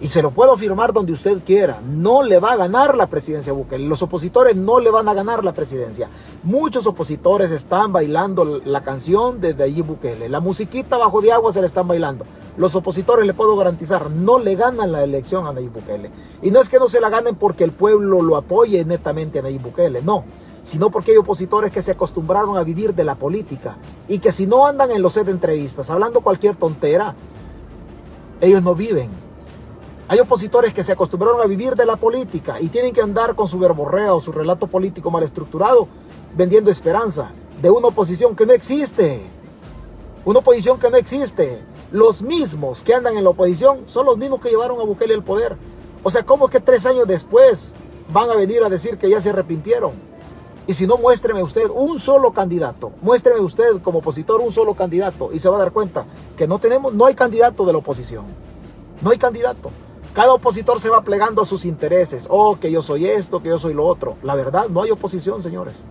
Y 0.00 0.06
se 0.06 0.22
lo 0.22 0.30
puedo 0.30 0.52
afirmar 0.52 0.92
donde 0.92 1.12
usted 1.12 1.40
quiera. 1.44 1.80
No 1.84 2.22
le 2.22 2.38
va 2.38 2.52
a 2.52 2.56
ganar 2.56 2.96
la 2.96 3.08
presidencia 3.08 3.52
Bukele. 3.52 3.86
Los 3.86 4.02
opositores 4.02 4.54
no 4.54 4.78
le 4.78 4.90
van 4.90 5.08
a 5.08 5.14
ganar 5.14 5.44
la 5.44 5.54
presidencia. 5.54 6.08
Muchos 6.44 6.86
opositores 6.86 7.50
están 7.50 7.92
bailando 7.92 8.60
la 8.64 8.82
canción 8.84 9.40
desde 9.40 9.64
allí 9.64 9.82
Bukele. 9.82 10.28
La 10.28 10.38
musiquita 10.40 10.98
bajo 10.98 11.20
de 11.20 11.32
agua 11.32 11.52
se 11.52 11.60
le 11.60 11.66
están 11.66 11.88
bailando. 11.88 12.26
Los 12.56 12.74
opositores 12.76 13.26
le 13.26 13.34
puedo 13.34 13.56
garantizar, 13.56 14.10
no 14.10 14.38
le 14.38 14.54
ganan 14.56 14.92
la 14.92 15.02
elección 15.02 15.46
a 15.46 15.52
Nayib 15.52 15.72
Bukele. 15.72 16.10
Y 16.42 16.50
no 16.50 16.60
es 16.60 16.68
que 16.68 16.78
no 16.78 16.88
se 16.88 17.00
la 17.00 17.08
ganen 17.08 17.34
porque 17.34 17.64
el 17.64 17.72
pueblo 17.72 18.22
lo 18.22 18.36
apoye 18.36 18.84
netamente 18.84 19.40
a 19.40 19.42
Nayib 19.42 19.62
Bukele. 19.62 20.02
No 20.02 20.24
sino 20.62 20.90
porque 20.90 21.12
hay 21.12 21.16
opositores 21.16 21.70
que 21.70 21.82
se 21.82 21.92
acostumbraron 21.92 22.56
a 22.56 22.62
vivir 22.62 22.94
de 22.94 23.04
la 23.04 23.14
política 23.14 23.78
y 24.08 24.18
que 24.18 24.32
si 24.32 24.46
no 24.46 24.66
andan 24.66 24.90
en 24.90 25.02
los 25.02 25.14
set 25.14 25.26
de 25.26 25.32
entrevistas 25.32 25.90
hablando 25.90 26.20
cualquier 26.20 26.56
tontera, 26.56 27.14
ellos 28.40 28.62
no 28.62 28.74
viven. 28.74 29.10
Hay 30.10 30.20
opositores 30.20 30.72
que 30.72 30.82
se 30.82 30.92
acostumbraron 30.92 31.40
a 31.40 31.46
vivir 31.46 31.74
de 31.74 31.84
la 31.84 31.96
política 31.96 32.60
y 32.60 32.68
tienen 32.68 32.94
que 32.94 33.02
andar 33.02 33.34
con 33.34 33.46
su 33.46 33.58
verborrea 33.58 34.14
o 34.14 34.20
su 34.20 34.32
relato 34.32 34.66
político 34.66 35.10
mal 35.10 35.22
estructurado, 35.22 35.86
vendiendo 36.34 36.70
esperanza 36.70 37.30
de 37.60 37.68
una 37.68 37.88
oposición 37.88 38.34
que 38.34 38.46
no 38.46 38.54
existe. 38.54 39.20
Una 40.24 40.38
oposición 40.38 40.78
que 40.78 40.90
no 40.90 40.96
existe. 40.96 41.62
Los 41.90 42.22
mismos 42.22 42.82
que 42.82 42.94
andan 42.94 43.16
en 43.16 43.24
la 43.24 43.30
oposición 43.30 43.82
son 43.86 44.06
los 44.06 44.16
mismos 44.16 44.40
que 44.40 44.48
llevaron 44.48 44.80
a 44.80 44.84
Bukele 44.84 45.12
al 45.12 45.24
poder. 45.24 45.56
O 46.02 46.10
sea, 46.10 46.22
¿cómo 46.24 46.48
que 46.48 46.60
tres 46.60 46.86
años 46.86 47.06
después 47.06 47.74
van 48.10 48.30
a 48.30 48.34
venir 48.34 48.62
a 48.62 48.70
decir 48.70 48.96
que 48.96 49.10
ya 49.10 49.20
se 49.20 49.30
arrepintieron? 49.30 50.07
Y 50.68 50.74
si 50.74 50.86
no, 50.86 50.98
muéstreme 50.98 51.42
usted 51.42 51.70
un 51.72 51.98
solo 51.98 52.30
candidato. 52.32 52.92
Muéstreme 53.00 53.40
usted 53.40 53.80
como 53.82 54.00
opositor 54.00 54.42
un 54.42 54.52
solo 54.52 54.74
candidato 54.74 55.30
y 55.32 55.38
se 55.38 55.48
va 55.48 55.56
a 55.56 55.60
dar 55.60 55.72
cuenta 55.72 56.04
que 56.36 56.46
no 56.46 56.58
tenemos, 56.58 56.92
no 56.92 57.06
hay 57.06 57.14
candidato 57.14 57.64
de 57.64 57.72
la 57.72 57.78
oposición. 57.78 58.26
No 59.00 59.10
hay 59.10 59.16
candidato. 59.16 59.70
Cada 60.12 60.34
opositor 60.34 60.78
se 60.78 60.90
va 60.90 61.00
plegando 61.00 61.40
a 61.40 61.46
sus 61.46 61.64
intereses. 61.64 62.26
Oh, 62.28 62.58
que 62.60 62.70
yo 62.70 62.82
soy 62.82 63.06
esto, 63.06 63.42
que 63.42 63.48
yo 63.48 63.58
soy 63.58 63.72
lo 63.72 63.86
otro. 63.86 64.18
La 64.22 64.34
verdad, 64.34 64.68
no 64.68 64.82
hay 64.82 64.90
oposición, 64.90 65.40
señores. 65.40 65.84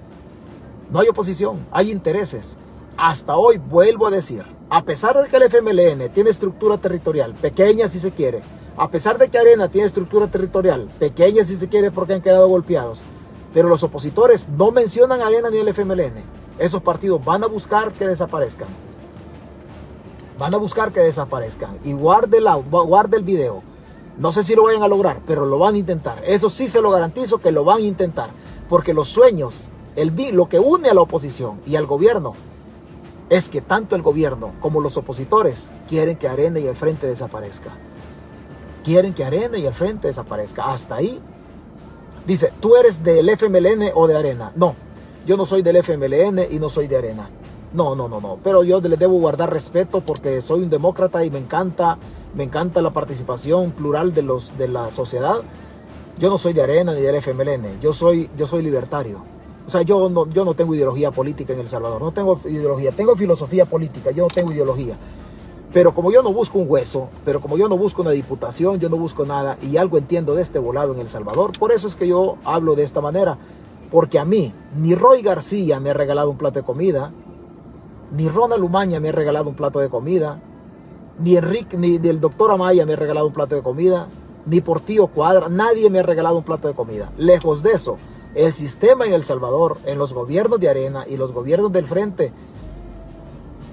No 0.91 0.99
hay 0.99 1.07
oposición, 1.07 1.65
hay 1.71 1.89
intereses. 1.89 2.59
Hasta 2.97 3.35
hoy 3.35 3.57
vuelvo 3.57 4.05
a 4.05 4.11
decir, 4.11 4.45
a 4.69 4.83
pesar 4.83 5.19
de 5.19 5.27
que 5.27 5.37
el 5.37 5.43
FMLN 5.49 6.09
tiene 6.13 6.29
estructura 6.29 6.77
territorial, 6.77 7.33
pequeña 7.33 7.87
si 7.87 7.99
se 7.99 8.11
quiere, 8.11 8.43
a 8.77 8.91
pesar 8.91 9.17
de 9.17 9.29
que 9.29 9.39
Arena 9.39 9.69
tiene 9.69 9.87
estructura 9.87 10.27
territorial, 10.27 10.87
pequeña 10.99 11.43
si 11.43 11.55
se 11.55 11.67
quiere 11.67 11.89
porque 11.89 12.13
han 12.13 12.21
quedado 12.21 12.47
golpeados, 12.47 13.01
pero 13.57 13.69
los 13.69 13.81
opositores 13.81 14.49
no 14.49 14.69
mencionan 14.69 15.19
a 15.19 15.25
Arena 15.25 15.49
ni 15.49 15.57
el 15.57 15.67
FMLN. 15.69 16.23
Esos 16.59 16.79
partidos 16.83 17.25
van 17.25 17.43
a 17.43 17.47
buscar 17.47 17.91
que 17.91 18.07
desaparezcan. 18.07 18.67
Van 20.37 20.53
a 20.53 20.57
buscar 20.57 20.91
que 20.91 20.99
desaparezcan. 20.99 21.79
Y 21.83 21.93
guarde, 21.93 22.39
guarde 22.69 23.17
el 23.17 23.23
video. 23.23 23.63
No 24.19 24.31
sé 24.31 24.43
si 24.43 24.53
lo 24.53 24.65
vayan 24.65 24.83
a 24.83 24.87
lograr, 24.87 25.23
pero 25.25 25.47
lo 25.47 25.57
van 25.57 25.73
a 25.73 25.79
intentar. 25.79 26.23
Eso 26.23 26.51
sí 26.51 26.67
se 26.67 26.83
lo 26.83 26.91
garantizo 26.91 27.39
que 27.39 27.51
lo 27.51 27.63
van 27.63 27.77
a 27.77 27.81
intentar. 27.81 28.29
Porque 28.69 28.93
los 28.93 29.07
sueños, 29.07 29.71
el, 29.95 30.13
lo 30.33 30.47
que 30.47 30.59
une 30.59 30.89
a 30.89 30.93
la 30.93 31.01
oposición 31.01 31.59
y 31.65 31.77
al 31.77 31.87
gobierno, 31.87 32.35
es 33.31 33.49
que 33.49 33.61
tanto 33.61 33.95
el 33.95 34.03
gobierno 34.03 34.51
como 34.61 34.81
los 34.81 34.97
opositores 34.97 35.71
quieren 35.89 36.17
que 36.17 36.27
Arena 36.27 36.59
y 36.59 36.67
el 36.67 36.75
Frente 36.75 37.07
desaparezca. 37.07 37.71
Quieren 38.83 39.15
que 39.15 39.25
Arena 39.25 39.57
y 39.57 39.65
el 39.65 39.73
Frente 39.73 40.09
desaparezca. 40.09 40.65
Hasta 40.65 40.93
ahí. 40.93 41.19
Dice, 42.27 42.51
¿tú 42.59 42.75
eres 42.75 43.03
del 43.03 43.29
FMLN 43.29 43.91
o 43.95 44.05
de 44.05 44.17
Arena? 44.17 44.51
No, 44.55 44.75
yo 45.25 45.37
no 45.37 45.45
soy 45.45 45.63
del 45.63 45.77
FMLN 45.77 46.51
y 46.51 46.59
no 46.59 46.69
soy 46.69 46.87
de 46.87 46.97
Arena. 46.97 47.29
No, 47.73 47.95
no, 47.95 48.07
no, 48.07 48.21
no. 48.21 48.37
Pero 48.43 48.63
yo 48.63 48.79
le 48.81 48.97
debo 48.97 49.13
guardar 49.19 49.51
respeto 49.51 50.01
porque 50.01 50.41
soy 50.41 50.61
un 50.61 50.69
demócrata 50.69 51.23
y 51.25 51.31
me 51.31 51.39
encanta 51.39 51.97
me 52.37 52.43
encanta 52.43 52.83
la 52.83 52.91
participación 52.91 53.71
plural 53.71 54.13
de, 54.13 54.21
los, 54.21 54.55
de 54.57 54.67
la 54.67 54.91
sociedad. 54.91 55.41
Yo 56.19 56.29
no 56.29 56.37
soy 56.37 56.53
de 56.53 56.61
Arena 56.61 56.93
ni 56.93 57.01
del 57.01 57.15
FMLN, 57.15 57.79
yo 57.81 57.93
soy, 57.93 58.29
yo 58.37 58.45
soy 58.45 58.61
libertario. 58.61 59.23
O 59.65 59.69
sea, 59.69 59.81
yo 59.81 60.07
no, 60.09 60.29
yo 60.29 60.45
no 60.45 60.53
tengo 60.53 60.73
ideología 60.75 61.11
política 61.11 61.53
en 61.53 61.59
El 61.59 61.67
Salvador, 61.67 62.01
no 62.01 62.11
tengo 62.11 62.39
ideología, 62.45 62.91
tengo 62.91 63.15
filosofía 63.15 63.65
política, 63.65 64.11
yo 64.11 64.23
no 64.23 64.29
tengo 64.29 64.51
ideología. 64.51 64.97
Pero 65.77 65.93
como 65.93 66.11
yo 66.11 66.23
no 66.23 66.33
busco 66.33 66.57
un 66.57 66.65
hueso, 66.67 67.07
pero 67.23 67.39
como 67.39 67.55
yo 67.55 67.69
no 67.69 67.77
busco 67.77 68.01
una 68.01 68.09
diputación, 68.09 68.79
yo 68.79 68.89
no 68.89 68.97
busco 68.97 69.27
nada 69.27 69.59
y 69.61 69.77
algo 69.77 69.99
entiendo 69.99 70.33
de 70.33 70.41
este 70.41 70.57
volado 70.57 70.91
en 70.95 70.99
El 70.99 71.07
Salvador, 71.07 71.51
por 71.59 71.71
eso 71.71 71.87
es 71.87 71.93
que 71.93 72.07
yo 72.07 72.37
hablo 72.45 72.73
de 72.73 72.81
esta 72.81 72.99
manera. 72.99 73.37
Porque 73.91 74.17
a 74.17 74.25
mí, 74.25 74.55
ni 74.75 74.95
Roy 74.95 75.21
García 75.21 75.79
me 75.79 75.91
ha 75.91 75.93
regalado 75.93 76.31
un 76.31 76.37
plato 76.39 76.57
de 76.57 76.65
comida, 76.65 77.13
ni 78.11 78.27
Ronald 78.27 78.63
Umaña 78.63 78.99
me 78.99 79.09
ha 79.09 79.11
regalado 79.11 79.49
un 79.49 79.55
plato 79.55 79.77
de 79.77 79.87
comida, 79.87 80.41
ni 81.19 81.37
Enrique, 81.37 81.77
ni, 81.77 81.97
el 81.97 82.19
doctor 82.19 82.49
Amaya 82.49 82.83
me 82.87 82.93
ha 82.93 82.95
regalado 82.95 83.27
un 83.27 83.33
plato 83.33 83.53
de 83.53 83.61
comida, 83.61 84.07
ni 84.47 84.61
Portillo 84.61 85.05
Cuadra, 85.05 85.47
nadie 85.47 85.91
me 85.91 85.99
ha 85.99 86.03
regalado 86.03 86.39
un 86.39 86.43
plato 86.43 86.67
de 86.67 86.73
comida. 86.73 87.11
Lejos 87.19 87.61
de 87.61 87.73
eso, 87.73 87.97
el 88.33 88.51
sistema 88.53 89.05
en 89.05 89.13
El 89.13 89.23
Salvador, 89.23 89.77
en 89.85 89.99
los 89.99 90.11
gobiernos 90.11 90.59
de 90.59 90.69
Arena 90.69 91.05
y 91.07 91.17
los 91.17 91.33
gobiernos 91.33 91.71
del 91.71 91.85
Frente, 91.85 92.33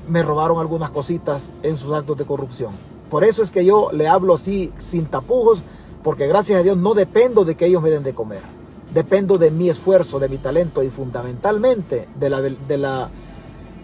me 0.08 0.22
robaron 0.22 0.58
algunas 0.58 0.90
cositas 0.90 1.52
en 1.62 1.76
sus 1.76 1.92
actos 1.92 2.16
de 2.16 2.24
corrupción. 2.24 2.72
Por 3.10 3.24
eso 3.24 3.42
es 3.42 3.50
que 3.50 3.64
yo 3.64 3.90
le 3.92 4.08
hablo 4.08 4.34
así, 4.34 4.72
sin 4.78 5.06
tapujos, 5.06 5.62
porque 6.02 6.26
gracias 6.26 6.60
a 6.60 6.62
Dios 6.62 6.76
no 6.76 6.94
dependo 6.94 7.44
de 7.44 7.54
que 7.54 7.66
ellos 7.66 7.82
me 7.82 7.90
den 7.90 8.02
de 8.02 8.14
comer. 8.14 8.42
Dependo 8.92 9.38
de 9.38 9.50
mi 9.50 9.68
esfuerzo, 9.68 10.18
de 10.18 10.28
mi 10.28 10.38
talento 10.38 10.82
y 10.82 10.90
fundamentalmente 10.90 12.08
de 12.14 12.78
la, 12.78 13.10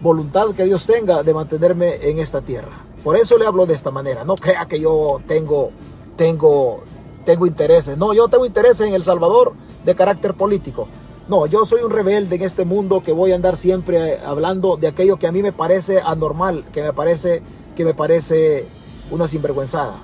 voluntad 0.03 0.49
que 0.55 0.64
Dios 0.64 0.87
tenga 0.87 1.23
de 1.23 1.35
mantenerme 1.35 2.09
en 2.09 2.18
esta 2.18 2.41
tierra. 2.41 2.85
Por 3.05 3.16
eso 3.16 3.37
le 3.37 3.47
hablo 3.47 3.66
de 3.66 3.75
esta 3.75 3.91
manera. 3.91 4.25
No 4.25 4.35
crea 4.35 4.66
que 4.66 4.81
yo 4.81 5.21
tengo, 5.27 5.71
tengo, 6.16 6.83
tengo 7.25 7.47
intereses. 7.47 7.99
No, 7.99 8.14
yo 8.14 8.29
tengo 8.29 8.47
intereses 8.47 8.87
en 8.87 8.95
El 8.95 9.03
Salvador 9.03 9.53
de 9.85 9.95
carácter 9.95 10.35
político. 10.35 10.89
No, 11.31 11.47
yo 11.47 11.64
soy 11.64 11.83
un 11.83 11.93
rebelde 11.93 12.35
en 12.35 12.43
este 12.43 12.64
mundo 12.64 13.05
que 13.05 13.12
voy 13.12 13.31
a 13.31 13.37
andar 13.37 13.57
siempre 13.57 14.18
hablando 14.18 14.76
de 14.76 14.89
aquello 14.89 15.16
que 15.16 15.28
a 15.28 15.33
mí 15.33 15.43
me 15.43 15.53
parece 15.53 16.01
anormal, 16.01 16.64
que 16.72 16.83
me 16.83 16.93
parece, 16.93 17.41
que 17.76 17.85
me 17.85 17.95
parece 17.95 18.66
una 19.12 19.28
sinvergüenzada. 19.28 19.95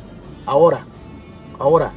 Ahora, 0.47 0.87
ahora, 1.59 1.95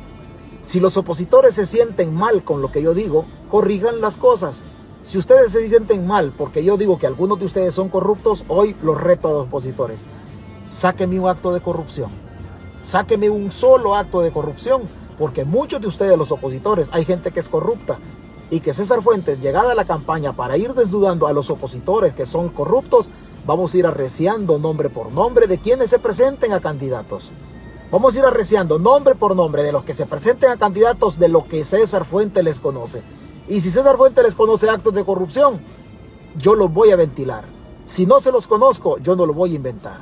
si 0.63 0.79
los 0.79 0.97
opositores 0.97 1.53
se 1.53 1.67
sienten 1.67 2.11
mal 2.11 2.43
con 2.43 2.63
lo 2.63 2.71
que 2.71 2.81
yo 2.81 2.95
digo, 2.95 3.25
corrijan 3.51 4.01
las 4.01 4.17
cosas. 4.17 4.63
Si 5.03 5.19
ustedes 5.19 5.51
se 5.51 5.69
sienten 5.69 6.07
mal 6.07 6.33
porque 6.35 6.63
yo 6.63 6.75
digo 6.75 6.97
que 6.97 7.05
algunos 7.05 7.37
de 7.37 7.45
ustedes 7.45 7.75
son 7.75 7.89
corruptos, 7.89 8.45
hoy 8.47 8.75
los 8.81 8.99
reto 8.99 9.27
a 9.27 9.33
los 9.33 9.43
opositores 9.43 10.07
sáqueme 10.69 11.19
un 11.19 11.27
acto 11.27 11.53
de 11.53 11.61
corrupción. 11.61 12.09
Sáqueme 12.81 13.29
un 13.29 13.51
solo 13.51 13.93
acto 13.93 14.21
de 14.21 14.31
corrupción, 14.31 14.81
porque 15.19 15.45
muchos 15.45 15.81
de 15.81 15.87
ustedes, 15.87 16.17
los 16.17 16.31
opositores, 16.31 16.89
hay 16.91 17.05
gente 17.05 17.31
que 17.31 17.41
es 17.41 17.49
corrupta. 17.49 17.99
Y 18.51 18.61
que 18.61 18.73
César 18.73 19.03
Fuentes, 19.03 19.39
llegada 19.39 19.73
a 19.73 19.75
la 19.75 19.85
campaña 19.85 20.33
para 20.33 20.57
ir 20.57 20.73
desnudando 20.73 21.27
a 21.27 21.33
los 21.33 21.49
opositores 21.49 22.13
que 22.13 22.25
son 22.25 22.49
corruptos, 22.49 23.09
vamos 23.45 23.73
a 23.73 23.77
ir 23.77 23.85
arreciando 23.85 24.57
nombre 24.57 24.89
por 24.89 25.11
nombre 25.11 25.47
de 25.47 25.59
quienes 25.59 25.89
se 25.91 25.99
presenten 25.99 26.53
a 26.53 26.59
candidatos. 26.59 27.31
Vamos 27.91 28.15
a 28.15 28.19
ir 28.19 28.25
arreciando 28.25 28.77
nombre 28.77 29.15
por 29.15 29.35
nombre 29.35 29.63
de 29.63 29.71
los 29.71 29.83
que 29.83 29.93
se 29.93 30.05
presenten 30.05 30.51
a 30.51 30.57
candidatos 30.57 31.17
de 31.17 31.27
lo 31.27 31.47
que 31.47 31.63
César 31.63 32.05
Fuentes 32.05 32.43
les 32.43 32.59
conoce. 32.59 33.03
Y 33.47 33.61
si 33.61 33.71
César 33.71 33.97
Fuentes 33.97 34.23
les 34.23 34.35
conoce 34.35 34.69
actos 34.69 34.93
de 34.93 35.03
corrupción, 35.03 35.59
yo 36.37 36.53
los 36.53 36.71
voy 36.71 36.91
a 36.91 36.95
ventilar. 36.95 37.45
Si 37.85 38.05
no 38.05 38.19
se 38.19 38.31
los 38.31 38.45
conozco, 38.45 38.99
yo 38.99 39.15
no 39.15 39.25
lo 39.25 39.33
voy 39.33 39.53
a 39.53 39.55
inventar. 39.55 40.01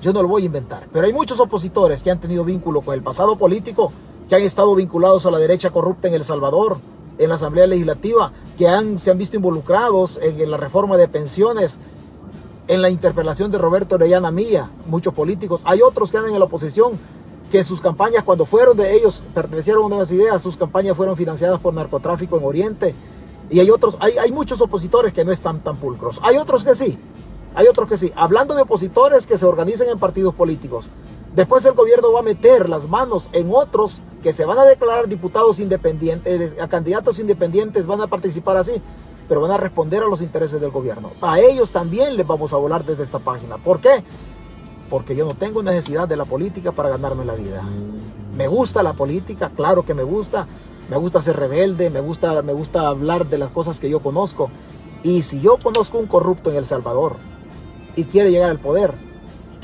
Yo 0.00 0.14
no 0.14 0.22
lo 0.22 0.28
voy 0.28 0.42
a 0.42 0.46
inventar. 0.46 0.88
Pero 0.90 1.04
hay 1.04 1.12
muchos 1.12 1.40
opositores 1.40 2.02
que 2.02 2.10
han 2.10 2.20
tenido 2.20 2.44
vínculo 2.44 2.80
con 2.80 2.94
el 2.94 3.02
pasado 3.02 3.36
político, 3.36 3.92
que 4.28 4.36
han 4.36 4.42
estado 4.42 4.74
vinculados 4.74 5.26
a 5.26 5.30
la 5.30 5.38
derecha 5.38 5.70
corrupta 5.70 6.08
en 6.08 6.14
El 6.14 6.24
Salvador, 6.24 6.78
en 7.18 7.28
la 7.28 7.36
Asamblea 7.36 7.66
Legislativa, 7.66 8.32
que 8.58 8.68
han, 8.68 8.98
se 8.98 9.10
han 9.10 9.18
visto 9.18 9.36
involucrados 9.36 10.18
en, 10.22 10.50
la 10.50 10.56
reforma 10.56 10.96
de 10.96 11.08
pensiones, 11.08 11.78
en 12.66 12.82
la 12.82 12.90
interpelación 12.90 13.50
de 13.50 13.58
Roberto 13.58 13.96
Orellana 13.96 14.30
Mía, 14.30 14.70
muchos 14.86 15.14
políticos. 15.14 15.60
Hay 15.64 15.82
otros 15.82 16.10
que 16.10 16.18
andan 16.18 16.32
en 16.32 16.38
la 16.38 16.46
oposición, 16.46 16.98
que 17.50 17.62
sus 17.62 17.80
campañas, 17.80 18.24
cuando 18.24 18.46
fueron 18.46 18.76
de 18.76 18.94
ellos, 18.94 19.22
pertenecieron 19.34 19.84
a 19.84 19.88
nuevas 19.88 20.10
ideas, 20.10 20.42
sus 20.42 20.56
campañas 20.56 20.96
fueron 20.96 21.16
financiadas 21.16 21.60
por 21.60 21.74
narcotráfico 21.74 22.36
en 22.38 22.44
Oriente. 22.44 22.94
Y 23.50 23.60
hay 23.60 23.70
otros, 23.70 23.96
hay, 24.00 24.16
hay 24.18 24.32
muchos 24.32 24.60
opositores 24.60 25.12
que 25.12 25.24
no 25.24 25.30
están 25.30 25.60
tan 25.60 25.76
pulcros. 25.76 26.18
Hay 26.22 26.38
otros 26.38 26.64
que 26.64 26.74
sí, 26.74 26.98
hay 27.54 27.68
otros 27.68 27.88
que 27.88 27.96
sí. 27.96 28.12
Hablando 28.16 28.54
de 28.54 28.62
opositores 28.62 29.26
que 29.26 29.38
se 29.38 29.46
organizan 29.46 29.88
en 29.88 29.98
partidos 29.98 30.34
políticos. 30.34 30.90
Después 31.34 31.64
el 31.64 31.74
gobierno 31.74 32.12
va 32.12 32.20
a 32.20 32.22
meter 32.22 32.68
las 32.68 32.88
manos 32.88 33.30
en 33.32 33.50
otros 33.52 34.00
que 34.22 34.32
se 34.32 34.44
van 34.44 34.58
a 34.58 34.64
declarar 34.64 35.08
diputados 35.08 35.60
independientes, 35.60 36.56
a 36.60 36.68
candidatos 36.68 37.18
independientes, 37.18 37.86
van 37.86 38.00
a 38.00 38.06
participar 38.06 38.56
así, 38.56 38.80
pero 39.28 39.40
van 39.40 39.50
a 39.50 39.56
responder 39.56 40.02
a 40.02 40.06
los 40.06 40.22
intereses 40.22 40.60
del 40.60 40.70
gobierno. 40.70 41.10
A 41.20 41.40
ellos 41.40 41.72
también 41.72 42.16
les 42.16 42.26
vamos 42.26 42.52
a 42.52 42.56
volar 42.56 42.84
desde 42.84 43.02
esta 43.02 43.18
página. 43.18 43.58
¿Por 43.58 43.80
qué? 43.80 44.04
porque 44.94 45.16
yo 45.16 45.26
no 45.26 45.34
tengo 45.34 45.62
necesidad 45.62 46.08
de 46.08 46.16
la 46.16 46.24
política 46.24 46.72
para 46.72 46.88
ganarme 46.88 47.24
la 47.24 47.34
vida. 47.34 47.62
Me 48.36 48.46
gusta 48.46 48.82
la 48.82 48.92
política, 48.92 49.50
claro 49.54 49.84
que 49.84 49.94
me 49.94 50.02
gusta. 50.02 50.46
Me 50.88 50.96
gusta 50.96 51.22
ser 51.22 51.36
rebelde, 51.36 51.88
me 51.88 52.00
gusta, 52.00 52.42
me 52.42 52.52
gusta 52.52 52.88
hablar 52.88 53.26
de 53.26 53.38
las 53.38 53.50
cosas 53.50 53.80
que 53.80 53.88
yo 53.88 54.00
conozco. 54.00 54.50
Y 55.02 55.22
si 55.22 55.40
yo 55.40 55.58
conozco 55.62 55.98
un 55.98 56.06
corrupto 56.06 56.50
en 56.50 56.56
El 56.56 56.66
Salvador 56.66 57.16
y 57.96 58.04
quiere 58.04 58.30
llegar 58.30 58.50
al 58.50 58.58
poder, 58.58 58.94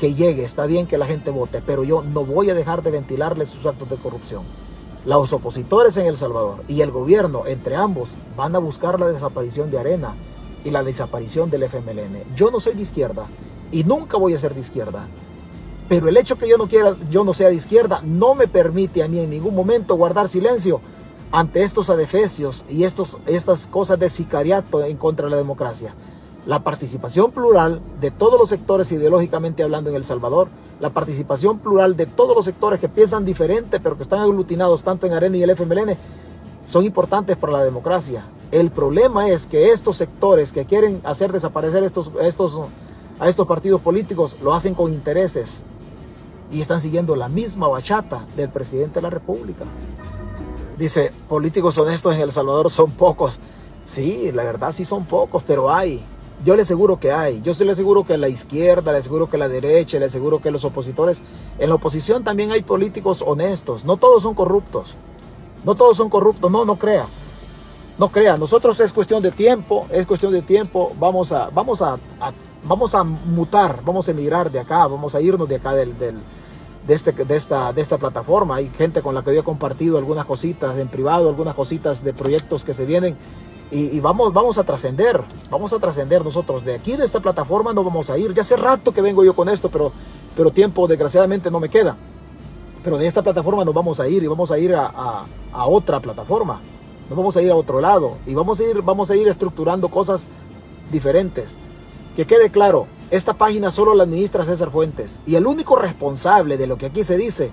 que 0.01 0.15
llegue, 0.15 0.43
está 0.43 0.65
bien 0.65 0.87
que 0.87 0.97
la 0.97 1.05
gente 1.05 1.29
vote, 1.29 1.61
pero 1.63 1.83
yo 1.83 2.01
no 2.01 2.25
voy 2.25 2.49
a 2.49 2.55
dejar 2.55 2.81
de 2.81 2.89
ventilarle 2.89 3.45
sus 3.45 3.67
actos 3.67 3.87
de 3.87 3.97
corrupción. 3.97 4.41
Los 5.05 5.31
opositores 5.31 5.95
en 5.97 6.07
El 6.07 6.17
Salvador 6.17 6.63
y 6.67 6.81
el 6.81 6.89
gobierno, 6.89 7.45
entre 7.45 7.75
ambos, 7.75 8.17
van 8.35 8.55
a 8.55 8.59
buscar 8.59 8.99
la 8.99 9.09
desaparición 9.09 9.69
de 9.69 9.77
Arena 9.77 10.15
y 10.63 10.71
la 10.71 10.81
desaparición 10.81 11.51
del 11.51 11.61
FMLN. 11.61 12.33
Yo 12.35 12.49
no 12.49 12.59
soy 12.59 12.73
de 12.73 12.81
izquierda 12.81 13.27
y 13.71 13.83
nunca 13.83 14.17
voy 14.17 14.33
a 14.33 14.39
ser 14.39 14.55
de 14.55 14.61
izquierda. 14.61 15.07
Pero 15.87 16.09
el 16.09 16.17
hecho 16.17 16.35
que 16.35 16.49
yo 16.49 16.57
no 16.57 16.67
quiera, 16.67 16.95
yo 17.11 17.23
no 17.23 17.35
sea 17.35 17.49
de 17.49 17.55
izquierda, 17.55 18.01
no 18.03 18.33
me 18.33 18.47
permite 18.47 19.03
a 19.03 19.07
mí 19.07 19.19
en 19.19 19.29
ningún 19.29 19.53
momento 19.53 19.93
guardar 19.93 20.29
silencio 20.29 20.81
ante 21.31 21.61
estos 21.61 21.91
adefesios 21.91 22.65
y 22.67 22.85
estos, 22.85 23.19
estas 23.27 23.67
cosas 23.67 23.99
de 23.99 24.09
sicariato 24.09 24.83
en 24.83 24.97
contra 24.97 25.25
de 25.25 25.31
la 25.31 25.37
democracia 25.37 25.93
la 26.45 26.63
participación 26.63 27.31
plural 27.31 27.81
de 27.99 28.11
todos 28.11 28.39
los 28.39 28.49
sectores 28.49 28.91
ideológicamente 28.91 29.63
hablando 29.63 29.89
en 29.89 29.95
El 29.95 30.03
Salvador, 30.03 30.47
la 30.79 30.89
participación 30.89 31.59
plural 31.59 31.95
de 31.95 32.07
todos 32.07 32.35
los 32.35 32.45
sectores 32.45 32.79
que 32.79 32.89
piensan 32.89 33.25
diferente 33.25 33.79
pero 33.79 33.95
que 33.95 34.03
están 34.03 34.19
aglutinados 34.19 34.83
tanto 34.83 35.05
en 35.05 35.13
Arena 35.13 35.37
y 35.37 35.43
el 35.43 35.51
FMLN, 35.51 35.95
son 36.65 36.85
importantes 36.85 37.37
para 37.37 37.53
la 37.53 37.63
democracia. 37.63 38.25
El 38.51 38.71
problema 38.71 39.29
es 39.29 39.47
que 39.47 39.71
estos 39.71 39.97
sectores 39.97 40.51
que 40.51 40.65
quieren 40.65 41.01
hacer 41.03 41.31
desaparecer 41.31 41.83
estos, 41.83 42.11
estos, 42.21 42.59
a 43.19 43.29
estos 43.29 43.47
partidos 43.47 43.81
políticos 43.81 44.37
lo 44.41 44.53
hacen 44.53 44.73
con 44.73 44.91
intereses 44.91 45.63
y 46.51 46.59
están 46.59 46.79
siguiendo 46.79 47.15
la 47.15 47.29
misma 47.29 47.67
bachata 47.67 48.25
del 48.35 48.49
presidente 48.49 48.95
de 48.95 49.03
la 49.03 49.09
República. 49.09 49.65
Dice, 50.77 51.11
políticos 51.29 51.77
honestos 51.77 52.15
en 52.15 52.21
El 52.21 52.31
Salvador 52.31 52.69
son 52.71 52.91
pocos. 52.91 53.39
Sí, 53.85 54.31
la 54.31 54.43
verdad 54.43 54.71
sí 54.71 54.83
son 54.83 55.05
pocos, 55.05 55.43
pero 55.43 55.71
hay. 55.71 56.03
Yo 56.43 56.55
le 56.55 56.63
aseguro 56.63 56.99
que 56.99 57.11
hay. 57.11 57.41
Yo 57.41 57.53
sí 57.53 57.63
le 57.63 57.71
aseguro 57.71 58.03
que 58.03 58.17
la 58.17 58.27
izquierda, 58.27 58.91
le 58.91 58.97
aseguro 58.97 59.29
que 59.29 59.37
la 59.37 59.47
derecha, 59.47 59.99
le 59.99 60.05
aseguro 60.05 60.41
que 60.41 60.49
los 60.49 60.65
opositores. 60.65 61.21
En 61.59 61.69
la 61.69 61.75
oposición 61.75 62.23
también 62.23 62.51
hay 62.51 62.63
políticos 62.63 63.23
honestos. 63.25 63.85
No 63.85 63.97
todos 63.97 64.23
son 64.23 64.33
corruptos. 64.33 64.97
No 65.63 65.75
todos 65.75 65.97
son 65.97 66.09
corruptos. 66.09 66.49
No, 66.49 66.65
no 66.65 66.77
crea. 66.77 67.05
No 67.99 68.09
crea. 68.09 68.37
Nosotros 68.37 68.79
es 68.79 68.91
cuestión 68.91 69.21
de 69.21 69.31
tiempo. 69.31 69.85
Es 69.91 70.07
cuestión 70.07 70.33
de 70.33 70.41
tiempo. 70.41 70.93
Vamos 70.99 71.31
a, 71.31 71.49
vamos 71.51 71.83
a, 71.83 71.99
vamos 72.63 72.95
a 72.95 73.03
mutar. 73.03 73.83
Vamos 73.85 74.07
a 74.07 74.11
emigrar 74.11 74.51
de 74.51 74.59
acá. 74.59 74.87
Vamos 74.87 75.13
a 75.13 75.21
irnos 75.21 75.47
de 75.47 75.57
acá 75.57 75.73
de, 75.73 75.93
este, 76.87 77.11
de, 77.11 77.35
esta, 77.35 77.71
de 77.71 77.81
esta 77.81 77.99
plataforma. 77.99 78.55
Hay 78.55 78.71
gente 78.75 79.03
con 79.03 79.13
la 79.13 79.23
que 79.23 79.35
yo 79.35 79.43
compartido 79.43 79.99
algunas 79.99 80.25
cositas 80.25 80.75
en 80.79 80.87
privado, 80.87 81.29
algunas 81.29 81.53
cositas 81.53 82.03
de 82.03 82.13
proyectos 82.13 82.63
que 82.63 82.73
se 82.73 82.87
vienen 82.87 83.15
y, 83.71 84.01
vamos, 84.01 84.33
vamos 84.33 84.57
a 84.57 84.65
trascender, 84.65 85.23
vamos 85.49 85.71
a 85.71 85.79
trascender 85.79 86.23
nosotros. 86.25 86.65
De 86.65 86.75
aquí, 86.75 86.97
de 86.97 87.05
esta 87.05 87.21
plataforma, 87.21 87.71
no 87.71 87.85
vamos 87.85 88.09
a 88.09 88.17
ir. 88.17 88.33
Ya 88.33 88.41
hace 88.41 88.57
rato 88.57 88.93
que 88.93 89.01
vengo 89.01 89.23
yo 89.23 89.33
con 89.33 89.47
esto, 89.47 89.69
pero, 89.69 89.93
pero 90.35 90.51
tiempo 90.51 90.87
desgraciadamente 90.87 91.49
no 91.49 91.61
me 91.61 91.69
queda. 91.69 91.95
Pero 92.83 92.97
de 92.97 93.07
esta 93.07 93.23
plataforma 93.23 93.63
nos 93.63 93.73
vamos 93.73 94.01
a 94.01 94.09
ir 94.09 94.23
y 94.23 94.27
vamos 94.27 94.51
a 94.51 94.59
ir 94.59 94.75
a, 94.75 95.25
a, 95.53 95.67
otra 95.67 96.01
plataforma. 96.01 96.59
Nos 97.09 97.17
vamos 97.17 97.37
a 97.37 97.41
ir 97.41 97.49
a 97.49 97.55
otro 97.55 97.79
lado 97.79 98.17
y 98.25 98.33
vamos 98.33 98.59
a 98.59 98.63
ir, 98.63 98.81
vamos 98.81 99.09
a 99.09 99.15
ir 99.15 99.29
estructurando 99.29 99.87
cosas 99.87 100.27
diferentes. 100.91 101.57
Que 102.17 102.27
quede 102.27 102.49
claro, 102.49 102.87
esta 103.09 103.35
página 103.35 103.71
solo 103.71 103.95
la 103.95 104.03
administra 104.03 104.43
César 104.43 104.69
Fuentes 104.69 105.21
y 105.25 105.35
el 105.35 105.47
único 105.47 105.77
responsable 105.77 106.57
de 106.57 106.67
lo 106.67 106.77
que 106.77 106.87
aquí 106.87 107.05
se 107.05 107.15
dice 107.15 107.51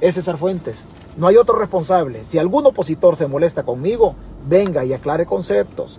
es 0.00 0.14
César 0.14 0.36
Fuentes. 0.36 0.84
No 1.16 1.26
hay 1.26 1.36
otro 1.36 1.58
responsable. 1.58 2.24
Si 2.24 2.38
algún 2.38 2.66
opositor 2.66 3.16
se 3.16 3.26
molesta 3.26 3.62
conmigo, 3.62 4.14
venga 4.46 4.84
y 4.84 4.92
aclare 4.92 5.26
conceptos. 5.26 5.98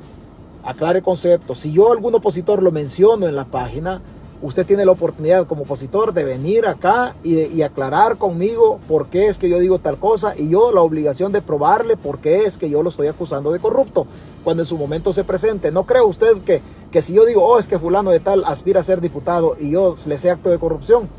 Aclare 0.63 1.01
conceptos. 1.01 1.59
Si 1.59 1.71
yo 1.71 1.91
algún 1.91 2.13
opositor 2.15 2.61
lo 2.61 2.71
menciono 2.71 3.27
en 3.27 3.35
la 3.35 3.45
página, 3.45 4.01
usted 4.43 4.67
tiene 4.67 4.85
la 4.85 4.91
oportunidad 4.91 5.47
como 5.47 5.63
opositor 5.63 6.13
de 6.13 6.23
venir 6.23 6.67
acá 6.67 7.15
y, 7.23 7.63
aclarar 7.63 8.17
conmigo 8.17 8.79
por 8.87 9.07
qué 9.07 9.27
es 9.27 9.39
que 9.39 9.49
yo 9.49 9.57
digo 9.57 9.79
tal 9.79 9.97
cosa 9.97 10.35
y 10.37 10.49
yo 10.49 10.71
la 10.71 10.81
obligación 10.81 11.31
de 11.31 11.41
probarle 11.41 11.97
por 11.97 12.19
qué 12.19 12.43
es 12.43 12.59
que 12.59 12.69
yo 12.69 12.83
lo 12.83 12.89
estoy 12.89 13.07
acusando 13.07 13.51
de 13.51 13.59
corrupto 13.59 14.05
cuando 14.43 14.61
en 14.61 14.67
su 14.67 14.77
momento 14.77 15.11
se 15.11 15.23
presente. 15.23 15.71
¿No 15.71 15.85
cree 15.85 16.03
usted 16.03 16.41
que, 16.43 16.61
que 16.91 17.01
si 17.01 17.13
yo 17.13 17.25
digo, 17.25 17.43
oh, 17.43 17.57
es 17.57 17.67
que 17.67 17.79
fulano 17.79 18.11
de 18.11 18.19
tal 18.19 18.43
aspira 18.45 18.81
a 18.81 18.83
ser 18.83 19.01
diputado 19.01 19.55
y 19.59 19.71
yo 19.71 19.95
le 20.05 20.17
sé 20.19 20.29
acto 20.29 20.49
de 20.51 20.59
corrupción, 20.59 21.09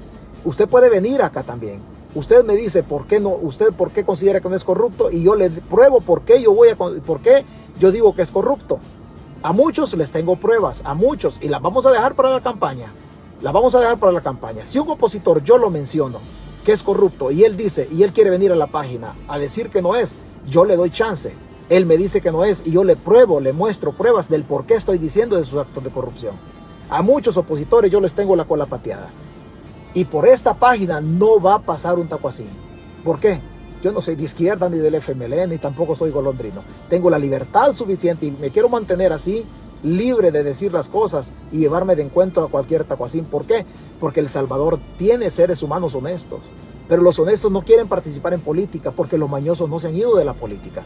usted 0.45 0.68
puede 0.68 0.89
venir 0.89 1.22
acá 1.22 1.43
también 1.43 1.97
Usted 2.14 2.44
me 2.44 2.54
dice 2.54 2.82
por 2.82 3.06
qué 3.06 3.20
no, 3.20 3.30
usted 3.30 3.72
por 3.72 3.90
qué 3.90 4.04
considera 4.04 4.40
que 4.40 4.48
no 4.48 4.56
es 4.56 4.64
corrupto 4.64 5.11
y 5.11 5.22
yo 5.22 5.34
le 5.34 5.50
pruebo 5.50 6.00
por 6.00 6.22
qué 6.22 6.42
yo 6.42 6.54
voy 6.54 6.70
a, 6.70 6.76
por 6.76 7.20
qué 7.20 7.44
yo 7.78 7.92
digo 7.92 8.14
que 8.14 8.22
es 8.22 8.30
corrupto. 8.30 8.78
A 9.42 9.52
muchos 9.52 9.94
les 9.94 10.11
tengo 10.11 10.36
pruebas, 10.36 10.82
a 10.84 10.94
muchos, 10.94 11.38
y 11.40 11.48
las 11.48 11.62
vamos 11.62 11.86
a 11.86 11.92
dejar 11.92 12.16
para 12.16 12.30
la 12.30 12.40
campaña. 12.40 12.92
Las 13.40 13.52
vamos 13.52 13.74
a 13.74 13.80
dejar 13.80 14.00
para 14.00 14.12
la 14.12 14.20
campaña. 14.20 14.64
Si 14.64 14.78
un 14.78 14.88
opositor 14.88 15.44
yo 15.44 15.59
lo 15.59 15.70
menciono 15.70 16.18
que 16.64 16.72
es 16.72 16.82
corrupto 16.82 17.30
y 17.30 17.44
él 17.44 17.56
dice 17.56 17.88
y 17.92 18.02
él 18.02 18.12
quiere 18.12 18.30
venir 18.30 18.52
a 18.52 18.56
la 18.56 18.66
página 18.66 19.14
a 19.28 19.38
decir 19.38 19.70
que 19.70 19.80
no 19.80 19.94
es, 19.94 20.16
yo 20.46 20.64
le 20.64 20.76
doy 20.76 20.90
chance. 20.90 21.36
Él 21.68 21.86
me 21.86 21.98
dice 21.98 22.20
que 22.20 22.32
no 22.32 22.44
es 22.44 22.62
y 22.66 22.72
yo 22.72 22.82
le 22.82 22.96
pruebo, 22.96 23.40
le 23.40 23.52
muestro 23.52 23.92
pruebas 23.92 24.28
del 24.28 24.44
por 24.44 24.64
qué 24.64 24.74
estoy 24.74 24.98
diciendo 24.98 25.36
de 25.36 25.44
sus 25.44 25.61
actos 25.61 25.84
de 25.84 25.90
corrupción. 25.90 26.34
A 26.90 27.02
muchos 27.02 27.36
opositores 27.36 27.90
yo 27.90 28.00
les 28.00 28.14
tengo 28.14 28.34
la 28.34 28.46
cola 28.46 28.66
pateada. 28.66 29.11
Y 29.99 30.05
por 30.05 30.28
esta 30.28 30.55
página 30.55 31.01
no 31.01 31.40
va 31.40 31.55
a 31.55 31.59
pasar 31.59 31.99
un 31.99 32.07
taco 32.07 32.28
así. 32.28 32.46
¿Por 33.03 33.18
qué? 33.18 33.40
Yo 33.82 33.90
no 33.90 34.01
soy 34.01 34.14
de 34.14 34.22
izquierda 34.22 34.68
ni 34.68 34.78
del 34.78 34.94
FMLN 34.94 35.51
ni 35.51 35.59
tampoco 35.59 35.96
soy 35.96 36.12
golondrino. 36.12 36.62
Tengo 36.88 37.11
la 37.11 37.18
libertad 37.18 37.72
suficiente 37.72 38.26
y 38.26 38.30
me 38.30 38.51
quiero 38.51 38.68
mantener 38.68 39.12
así, 39.12 39.44
libre 39.82 40.30
de 40.30 40.44
decir 40.44 40.72
las 40.72 40.88
cosas 40.88 41.32
y 41.51 41.59
llevarme 41.59 41.96
de 41.96 42.05
encuentro 42.05 42.44
a 42.44 42.49
cualquier 42.49 42.84
tacuacín. 42.84 43.24
¿Por 43.24 43.44
qué? 43.44 43.66
Porque 43.99 44.20
El 44.20 44.28
Salvador 44.28 44.78
tiene 44.99 45.30
seres 45.30 45.64
humanos 45.64 45.96
honestos. 45.96 46.42
Pero 46.88 47.03
los 47.03 47.18
honestos 47.18 47.51
no 47.51 47.62
quieren 47.62 47.88
participar 47.88 48.34
en 48.34 48.40
política 48.40 48.92
porque 48.92 49.18
los 49.18 49.28
mañosos 49.28 49.68
no 49.68 49.80
se 49.80 49.88
han 49.88 49.96
ido 49.96 50.14
de 50.14 50.24
la 50.24 50.34
política. 50.34 50.84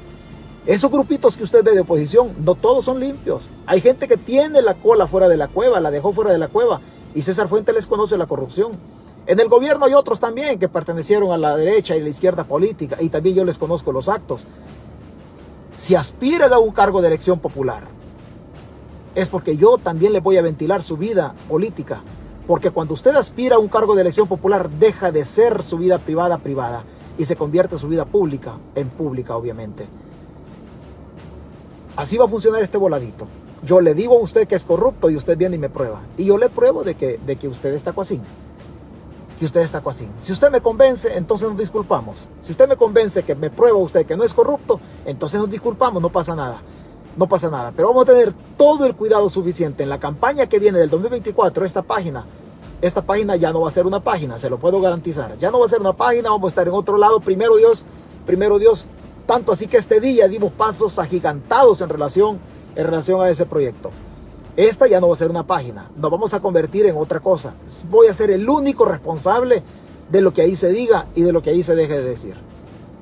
Esos 0.64 0.90
grupitos 0.90 1.36
que 1.36 1.44
usted 1.44 1.62
ve 1.62 1.72
de 1.72 1.80
oposición, 1.80 2.32
no 2.42 2.54
todos 2.54 2.86
son 2.86 2.98
limpios. 2.98 3.50
Hay 3.66 3.82
gente 3.82 4.08
que 4.08 4.16
tiene 4.16 4.62
la 4.62 4.72
cola 4.72 5.06
fuera 5.06 5.28
de 5.28 5.36
la 5.36 5.48
cueva, 5.48 5.80
la 5.80 5.90
dejó 5.90 6.14
fuera 6.14 6.32
de 6.32 6.38
la 6.38 6.48
cueva 6.48 6.80
y 7.14 7.22
César 7.22 7.48
Fuentes 7.48 7.74
les 7.74 7.86
conoce 7.86 8.16
la 8.16 8.26
corrupción. 8.26 8.72
En 9.26 9.38
el 9.38 9.48
gobierno 9.48 9.86
hay 9.86 9.94
otros 9.94 10.18
también 10.18 10.58
que 10.58 10.68
pertenecieron 10.68 11.30
a 11.30 11.38
la 11.38 11.56
derecha 11.56 11.96
y 11.96 12.00
la 12.00 12.08
izquierda 12.08 12.44
política 12.44 12.96
y 13.00 13.08
también 13.08 13.36
yo 13.36 13.44
les 13.44 13.58
conozco 13.58 13.92
los 13.92 14.08
actos. 14.08 14.46
Si 15.76 15.94
aspiran 15.94 16.52
a 16.52 16.58
un 16.58 16.72
cargo 16.72 17.00
de 17.00 17.08
elección 17.08 17.38
popular, 17.38 17.86
es 19.14 19.28
porque 19.28 19.56
yo 19.56 19.78
también 19.78 20.12
le 20.12 20.20
voy 20.20 20.36
a 20.36 20.42
ventilar 20.42 20.82
su 20.82 20.96
vida 20.96 21.34
política. 21.48 22.02
Porque 22.46 22.70
cuando 22.70 22.94
usted 22.94 23.14
aspira 23.14 23.56
a 23.56 23.58
un 23.60 23.68
cargo 23.68 23.94
de 23.94 24.00
elección 24.00 24.26
popular, 24.26 24.68
deja 24.68 25.12
de 25.12 25.24
ser 25.24 25.62
su 25.62 25.78
vida 25.78 25.98
privada 25.98 26.38
privada 26.38 26.84
y 27.16 27.24
se 27.24 27.36
convierte 27.36 27.78
su 27.78 27.88
vida 27.88 28.04
pública 28.04 28.58
en 28.74 28.88
pública, 28.88 29.36
obviamente. 29.36 29.86
Así 31.94 32.16
va 32.16 32.24
a 32.24 32.28
funcionar 32.28 32.62
este 32.62 32.78
voladito. 32.78 33.28
Yo 33.62 33.80
le 33.80 33.94
digo 33.94 34.16
a 34.16 34.20
usted 34.20 34.48
que 34.48 34.56
es 34.56 34.64
corrupto 34.64 35.08
y 35.08 35.16
usted 35.16 35.38
viene 35.38 35.54
y 35.54 35.58
me 35.58 35.68
prueba. 35.68 36.02
Y 36.16 36.24
yo 36.24 36.36
le 36.36 36.48
pruebo 36.48 36.82
de 36.82 36.96
que, 36.96 37.18
de 37.24 37.36
que 37.36 37.46
usted 37.46 37.72
está 37.74 37.94
así. 37.96 38.20
Que 39.43 39.47
usted 39.47 39.62
está 39.62 39.82
así. 39.84 40.09
Si 40.20 40.30
usted 40.30 40.53
me 40.53 40.61
convence, 40.61 41.16
entonces 41.16 41.49
nos 41.49 41.59
disculpamos. 41.59 42.28
Si 42.43 42.53
usted 42.53 42.68
me 42.68 42.76
convence 42.76 43.24
que 43.24 43.34
me 43.34 43.51
prueba 43.51 43.76
usted 43.76 44.07
que 44.07 44.16
no 44.16 44.22
es 44.22 44.32
corrupto, 44.32 44.78
entonces 45.05 45.40
nos 45.40 45.51
disculpamos, 45.51 46.01
no 46.01 46.11
pasa 46.11 46.36
nada. 46.36 46.62
No 47.16 47.26
pasa 47.26 47.51
nada. 47.51 47.72
Pero 47.74 47.88
vamos 47.88 48.05
a 48.05 48.12
tener 48.12 48.32
todo 48.57 48.86
el 48.86 48.95
cuidado 48.95 49.28
suficiente 49.28 49.82
en 49.82 49.88
la 49.88 49.99
campaña 49.99 50.47
que 50.47 50.61
viene 50.61 50.78
del 50.78 50.90
2024. 50.90 51.64
Esta 51.64 51.82
página, 51.82 52.24
esta 52.80 53.05
página 53.05 53.34
ya 53.34 53.53
no 53.53 53.62
va 53.62 53.68
a 53.68 53.72
ser 53.72 53.84
una 53.84 53.99
página, 53.99 54.38
se 54.38 54.49
lo 54.49 54.61
puedo 54.61 54.80
garantizar. 54.80 55.36
Ya 55.40 55.51
no 55.51 55.59
va 55.59 55.66
a 55.66 55.68
ser 55.68 55.80
una 55.80 55.93
página, 55.93 56.30
vamos 56.30 56.45
a 56.45 56.49
estar 56.51 56.68
en 56.68 56.74
otro 56.74 56.97
lado. 56.97 57.18
Primero 57.18 57.57
Dios, 57.57 57.84
primero 58.24 58.61
Dios. 58.61 58.90
Tanto 59.26 59.51
así 59.51 59.66
que 59.66 59.78
este 59.78 59.99
día 59.99 60.28
dimos 60.28 60.53
pasos 60.53 61.01
agigantados 61.01 61.80
en 61.80 61.88
relación 61.88 62.38
en 62.76 62.86
relación 62.86 63.20
a 63.20 63.28
ese 63.28 63.45
proyecto. 63.45 63.90
Esta 64.57 64.86
ya 64.86 65.00
no 65.00 65.09
va 65.09 65.14
a 65.14 65.16
ser 65.16 65.30
una 65.30 65.46
página, 65.46 65.90
nos 65.96 66.11
vamos 66.11 66.34
a 66.34 66.40
convertir 66.40 66.86
en 66.86 66.96
otra 66.96 67.20
cosa. 67.20 67.55
Voy 67.90 68.07
a 68.09 68.12
ser 68.12 68.30
el 68.30 68.48
único 68.48 68.84
responsable 68.84 69.62
de 70.11 70.20
lo 70.20 70.34
que 70.34 70.42
ahí 70.42 70.57
se 70.57 70.70
diga 70.70 71.07
y 71.14 71.22
de 71.22 71.32
lo 71.32 71.42
que 71.42 71.50
ahí 71.50 71.62
se 71.62 71.74
deje 71.74 71.94
de 71.94 72.05
decir. 72.05 72.36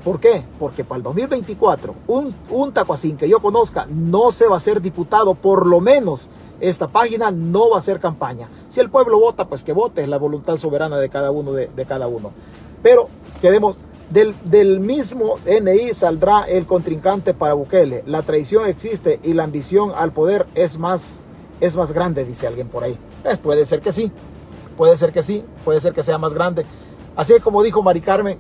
¿Por 0.05 0.19
qué? 0.19 0.45
Porque 0.59 0.83
para 0.83 0.99
el 0.99 1.03
2024, 1.03 1.95
un, 2.07 2.35
un 2.51 2.73
tacuacín 2.73 3.19
que 3.19 3.29
yo 3.29 3.41
conozca 3.41 3.87
no 3.91 4.31
se 4.33 4.49
va 4.49 4.57
a 4.57 4.61
ser 4.61 4.81
diputado, 4.81 5.35
por 5.35 5.67
lo 5.67 5.81
menos 5.81 6.31
esta 6.61 6.89
página 6.89 7.31
no 7.31 7.71
va 7.71 7.79
a 7.79 7.83
ser 7.83 8.01
campaña. 8.01 8.49
Si 8.69 8.81
el 8.81 8.91
pueblo 8.91 9.19
vota, 9.19 9.47
pues 9.47 9.65
que 9.65 9.73
vote, 9.73 10.03
es 10.03 10.09
la 10.09 10.19
voluntad 10.19 10.57
soberana 10.57 10.99
de 10.99 11.09
cada 11.09 11.31
uno, 11.31 11.53
de, 11.53 11.69
cada 11.87 12.07
uno. 12.07 12.33
Pero 12.83 13.09
quedemos 13.41 13.79
del, 14.11 14.81
mismo 14.81 15.37
NI 15.47 15.93
saldrá 15.95 16.43
el 16.43 16.67
contrincante 16.67 17.35
para 17.35 17.55
Bukele. 17.55 18.03
La 18.07 18.23
traición 18.23 18.67
existe 18.67 19.21
y 19.23 19.35
la 19.35 19.45
ambición 19.45 19.93
al 19.95 20.13
poder 20.13 20.47
es 20.55 20.79
más, 20.79 21.21
es 21.61 21.77
más 21.77 21.93
grande, 21.93 22.25
dice 22.25 22.47
alguien 22.47 22.69
por 22.69 22.85
ahí. 22.85 22.99
Eh, 23.25 23.37
puede 23.37 23.65
ser 23.65 23.81
que 23.81 23.93
sí. 23.93 24.11
puede 24.77 24.97
ser 24.97 25.13
que 25.13 25.23
sí, 25.23 25.45
puede 25.65 25.81
ser 25.81 25.93
que 25.93 26.03
sea 26.03 26.19
más 26.19 26.35
grande. 26.35 26.65
Así 27.17 27.39
como 27.41 27.63
dijo 27.63 27.83
Mari 27.83 28.01
Carmen 28.01 28.39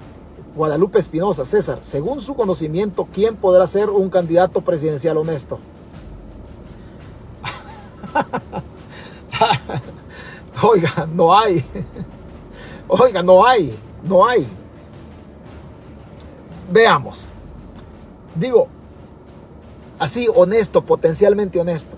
Guadalupe 0.54 0.98
Espinosa, 0.98 1.44
César, 1.44 1.78
según 1.80 2.20
su 2.20 2.34
conocimiento, 2.34 3.08
¿quién 3.12 3.36
podrá 3.36 3.66
ser 3.66 3.90
un 3.90 4.10
candidato 4.10 4.60
presidencial 4.60 5.16
honesto? 5.16 5.58
Oiga, 10.62 11.08
no 11.12 11.36
hay. 11.36 11.64
Oiga, 12.88 13.22
no 13.22 13.46
hay. 13.46 13.78
No 14.02 14.26
hay. 14.26 14.46
Veamos. 16.70 17.28
Digo, 18.34 18.68
así 19.98 20.28
honesto, 20.34 20.84
potencialmente 20.84 21.60
honesto. 21.60 21.96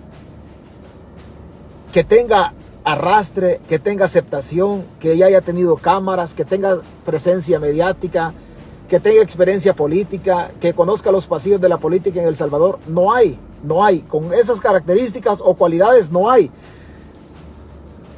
Que 1.93 2.05
tenga 2.05 2.55
arrastre, 2.85 3.61
que 3.69 3.79
tenga 3.79 4.07
aceptación, 4.07 4.85
que 4.99 5.17
ya 5.17 5.27
haya 5.27 5.41
tenido 5.41 5.77
cámaras, 5.77 6.35
que 6.35 6.45
tenga 6.45 6.81
presencia 7.05 7.61
mediática, 7.61 8.35
que 8.89 8.99
tenga 8.99 9.23
experiencia 9.23 9.75
política, 9.75 10.51
que 10.61 10.75
conozca 10.75 11.13
los 11.13 11.27
pasillos 11.27 11.61
de 11.61 11.69
la 11.69 11.79
política 11.79 12.21
en 12.21 12.27
El 12.27 12.37
Salvador. 12.37 12.79
No 12.87 13.13
hay, 13.13 13.39
no 13.63 13.85
hay. 13.85 14.01
Con 14.01 14.35
esas 14.35 14.61
características 14.61 15.41
o 15.45 15.55
cualidades 15.55 16.11
no 16.11 16.31
hay. 16.31 16.51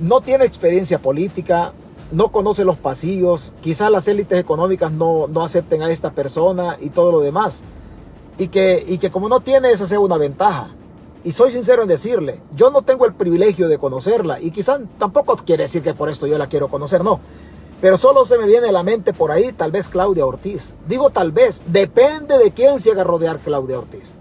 No 0.00 0.20
tiene 0.20 0.44
experiencia 0.44 1.00
política, 1.00 1.72
no 2.10 2.32
conoce 2.32 2.64
los 2.64 2.76
pasillos, 2.76 3.54
quizás 3.60 3.90
las 3.90 4.08
élites 4.08 4.38
económicas 4.38 4.90
no, 4.90 5.28
no 5.28 5.42
acepten 5.42 5.82
a 5.82 5.90
esta 5.90 6.10
persona 6.12 6.76
y 6.80 6.90
todo 6.90 7.12
lo 7.12 7.20
demás. 7.20 7.62
Y 8.38 8.48
que, 8.48 8.84
y 8.86 8.98
que 8.98 9.10
como 9.10 9.28
no 9.28 9.40
tiene, 9.40 9.70
esa 9.70 9.86
sea 9.86 10.00
una 10.00 10.16
ventaja. 10.16 10.70
Y 11.24 11.32
soy 11.32 11.52
sincero 11.52 11.82
en 11.82 11.88
decirle, 11.88 12.38
yo 12.54 12.70
no 12.70 12.82
tengo 12.82 13.06
el 13.06 13.14
privilegio 13.14 13.66
de 13.66 13.78
conocerla 13.78 14.42
y 14.42 14.50
quizás 14.50 14.80
tampoco 14.98 15.36
quiere 15.36 15.62
decir 15.62 15.82
que 15.82 15.94
por 15.94 16.10
esto 16.10 16.26
yo 16.26 16.36
la 16.36 16.48
quiero 16.48 16.68
conocer, 16.68 17.02
no. 17.02 17.18
Pero 17.80 17.96
solo 17.96 18.26
se 18.26 18.36
me 18.36 18.44
viene 18.44 18.68
a 18.68 18.72
la 18.72 18.82
mente 18.82 19.14
por 19.14 19.30
ahí 19.30 19.50
tal 19.52 19.72
vez 19.72 19.88
Claudia 19.88 20.26
Ortiz. 20.26 20.74
Digo 20.86 21.08
tal 21.08 21.32
vez, 21.32 21.62
depende 21.66 22.36
de 22.36 22.50
quién 22.50 22.78
se 22.78 22.92
haga 22.92 23.04
rodear 23.04 23.38
Claudia 23.38 23.78
Ortiz. 23.78 24.16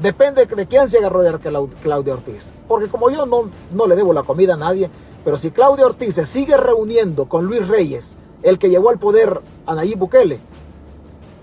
Depende 0.00 0.46
de 0.46 0.66
quién 0.66 0.88
se 0.88 0.98
haga 0.98 1.08
rodear 1.08 1.40
Claudia 1.40 2.14
Ortiz. 2.14 2.52
Porque 2.68 2.86
como 2.86 3.10
yo 3.10 3.26
no, 3.26 3.50
no 3.72 3.88
le 3.88 3.96
debo 3.96 4.12
la 4.12 4.22
comida 4.22 4.54
a 4.54 4.56
nadie, 4.56 4.88
pero 5.24 5.38
si 5.38 5.50
Claudia 5.50 5.86
Ortiz 5.86 6.14
se 6.14 6.26
sigue 6.26 6.56
reuniendo 6.56 7.28
con 7.28 7.46
Luis 7.46 7.66
Reyes, 7.66 8.16
el 8.44 8.60
que 8.60 8.70
llevó 8.70 8.90
al 8.90 9.00
poder 9.00 9.40
a 9.66 9.74
Nayib 9.74 9.98
Bukele, 9.98 10.38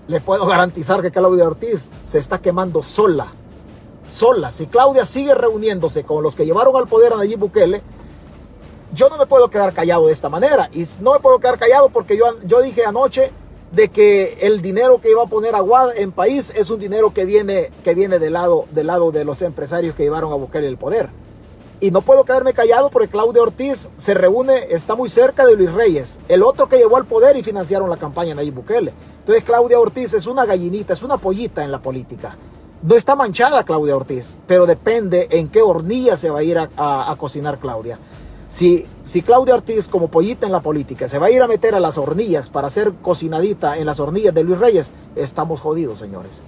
le 0.08 0.20
puedo 0.22 0.46
garantizar 0.46 1.02
que 1.02 1.10
Claudia 1.10 1.46
Ortiz 1.46 1.90
se 2.04 2.18
está 2.18 2.40
quemando 2.40 2.80
sola 2.80 3.32
sola. 4.06 4.50
Si 4.50 4.66
Claudia 4.66 5.04
sigue 5.04 5.34
reuniéndose 5.34 6.04
con 6.04 6.22
los 6.22 6.34
que 6.34 6.44
llevaron 6.44 6.76
al 6.76 6.86
poder 6.86 7.12
a 7.12 7.16
Nayib 7.16 7.38
Bukele, 7.38 7.82
yo 8.92 9.08
no 9.08 9.18
me 9.18 9.26
puedo 9.26 9.50
quedar 9.50 9.72
callado 9.72 10.06
de 10.06 10.12
esta 10.12 10.28
manera. 10.28 10.70
Y 10.72 10.84
no 11.00 11.12
me 11.12 11.20
puedo 11.20 11.38
quedar 11.38 11.58
callado 11.58 11.88
porque 11.88 12.16
yo, 12.16 12.24
yo 12.44 12.62
dije 12.62 12.84
anoche 12.84 13.32
de 13.72 13.88
que 13.88 14.38
el 14.40 14.62
dinero 14.62 15.00
que 15.00 15.10
iba 15.10 15.22
a 15.22 15.26
poner 15.26 15.54
Aguad 15.54 15.98
en 15.98 16.12
país 16.12 16.52
es 16.54 16.70
un 16.70 16.78
dinero 16.78 17.12
que 17.12 17.24
viene, 17.24 17.70
que 17.82 17.94
viene 17.94 18.18
del, 18.18 18.34
lado, 18.34 18.66
del 18.70 18.86
lado 18.86 19.10
de 19.10 19.24
los 19.24 19.42
empresarios 19.42 19.94
que 19.94 20.04
llevaron 20.04 20.32
a 20.32 20.36
Bukele 20.36 20.68
el 20.68 20.76
poder. 20.76 21.10
Y 21.80 21.90
no 21.90 22.02
puedo 22.02 22.24
quedarme 22.24 22.54
callado 22.54 22.88
porque 22.88 23.08
Claudia 23.08 23.42
Ortiz 23.42 23.88
se 23.96 24.14
reúne, 24.14 24.68
está 24.70 24.94
muy 24.94 25.08
cerca 25.08 25.44
de 25.44 25.56
Luis 25.56 25.72
Reyes, 25.72 26.20
el 26.28 26.42
otro 26.44 26.68
que 26.68 26.78
llevó 26.78 26.96
al 26.96 27.04
poder 27.04 27.36
y 27.36 27.42
financiaron 27.42 27.90
la 27.90 27.96
campaña 27.96 28.28
de 28.30 28.36
Nayib 28.36 28.54
Bukele. 28.54 28.94
Entonces 29.18 29.42
Claudia 29.42 29.80
Ortiz 29.80 30.14
es 30.14 30.26
una 30.26 30.46
gallinita, 30.46 30.92
es 30.92 31.02
una 31.02 31.18
pollita 31.18 31.64
en 31.64 31.72
la 31.72 31.82
política. 31.82 32.38
No 32.84 32.96
está 32.96 33.16
manchada 33.16 33.64
Claudia 33.64 33.96
Ortiz, 33.96 34.36
pero 34.46 34.66
depende 34.66 35.28
en 35.30 35.48
qué 35.48 35.62
hornilla 35.62 36.18
se 36.18 36.28
va 36.28 36.40
a 36.40 36.42
ir 36.42 36.58
a, 36.58 37.16
cocinar 37.16 37.58
Claudia. 37.58 37.98
Si, 38.50 38.84
si, 39.04 39.22
Claudia 39.22 39.54
Ortiz, 39.54 39.88
como 39.88 40.08
pollita 40.08 40.44
en 40.44 40.52
la 40.52 40.60
política, 40.60 41.08
se 41.08 41.18
va 41.18 41.28
a 41.28 41.30
ir 41.30 41.40
a 41.40 41.48
meter 41.48 41.74
a 41.74 41.80
las 41.80 41.96
hornillas 41.96 42.50
para 42.50 42.68
ser 42.68 42.92
cocinadita 43.00 43.78
en 43.78 43.86
las 43.86 44.00
hornillas 44.00 44.34
de 44.34 44.44
Luis 44.44 44.58
Reyes, 44.58 44.90
estamos 45.16 45.62
jodidos, 45.62 45.96
señores. 45.96 46.42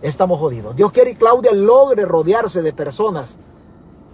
Estamos 0.00 0.40
jodidos. 0.40 0.74
Dios 0.76 0.92
quiere 0.92 1.10
que 1.10 1.18
Claudia 1.18 1.52
logre 1.52 2.06
rodearse 2.06 2.62
de 2.62 2.72
personas 2.72 3.36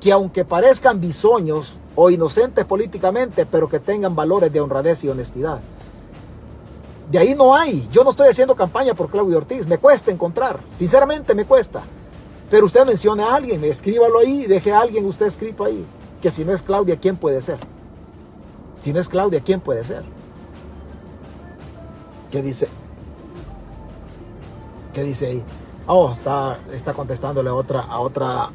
que 0.01 0.11
aunque 0.11 0.45
parezcan 0.45 1.01
bisoños 1.01 1.79
o 1.95 2.11
inocentes 2.11 2.65
políticamente, 2.65 3.47
pero 3.47 3.69
que 3.69 3.79
tengan 3.79 4.17
valores 4.17 4.53
de 4.53 4.61
honradez 4.61 5.05
y 5.05 5.11
honestidad. 5.11 5.61
De 7.11 7.19
ahí 7.19 7.35
no 7.35 7.55
hay. 7.55 7.89
Yo 7.91 8.05
no 8.05 8.11
estoy 8.11 8.29
haciendo 8.29 8.55
campaña 8.55 8.95
por 8.95 9.11
Claudio 9.11 9.39
Ortiz. 9.39 9.67
Me 9.67 9.79
cuesta 9.79 10.11
encontrar. 10.11 10.61
Sinceramente 10.71 11.35
me 11.35 11.45
cuesta. 11.45 11.83
Pero 12.51 12.67
usted 12.67 12.85
mencione 12.85 13.23
a 13.23 13.35
alguien, 13.35 13.65
escríbalo 13.65 14.19
ahí, 14.19 14.47
deje 14.47 14.73
a 14.73 14.81
alguien 14.81 15.07
usted 15.07 15.25
escrito 15.25 15.65
ahí. 15.65 15.87
Que 16.21 16.31
si 16.31 16.45
no 16.45 16.53
es 16.53 16.63
Claudia, 16.63 16.97
¿quién 16.97 17.17
puede 17.17 17.41
ser? 17.41 17.59
Si 18.79 18.93
no 18.93 19.01
es 19.01 19.09
Claudia, 19.09 19.41
¿quién 19.41 19.61
puede 19.61 19.83
ser? 19.85 20.05
¿Qué 22.31 22.43
dice? 22.43 22.69
¿Qué 24.93 25.03
dice 25.03 25.27
ahí? 25.29 25.45
Oh, 25.87 26.11
está, 26.11 26.59
está 26.73 26.93
contestándole 26.93 27.49
a 27.49 27.55
otra, 27.55 27.81
a 27.81 28.01
otra, 28.01 28.51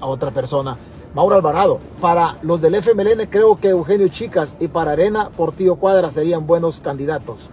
a 0.00 0.06
otra 0.06 0.30
persona. 0.30 0.76
Mauro 1.14 1.36
Alvarado. 1.36 1.80
Para 2.00 2.38
los 2.42 2.60
del 2.60 2.74
FMLN 2.74 3.26
creo 3.30 3.58
que 3.58 3.68
Eugenio 3.68 4.08
Chicas 4.08 4.56
y 4.60 4.68
para 4.68 4.92
Arena 4.92 5.30
Portillo 5.30 5.76
Cuadra 5.76 6.10
serían 6.10 6.46
buenos 6.46 6.80
candidatos. 6.80 7.50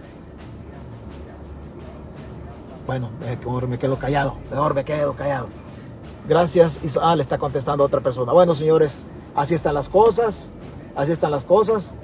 Bueno, 2.86 3.10
mejor 3.20 3.66
me 3.66 3.78
quedo 3.78 3.98
callado, 3.98 4.36
mejor 4.50 4.74
me 4.74 4.84
quedo 4.84 5.14
callado. 5.14 5.48
Gracias. 6.28 6.80
Ah, 7.00 7.16
le 7.16 7.22
está 7.22 7.38
contestando 7.38 7.84
otra 7.84 8.00
persona. 8.00 8.32
Bueno, 8.32 8.54
señores, 8.54 9.04
así 9.34 9.54
están 9.54 9.74
las 9.74 9.88
cosas. 9.88 10.52
Así 10.94 11.12
están 11.12 11.30
las 11.30 11.44
cosas. 11.44 11.98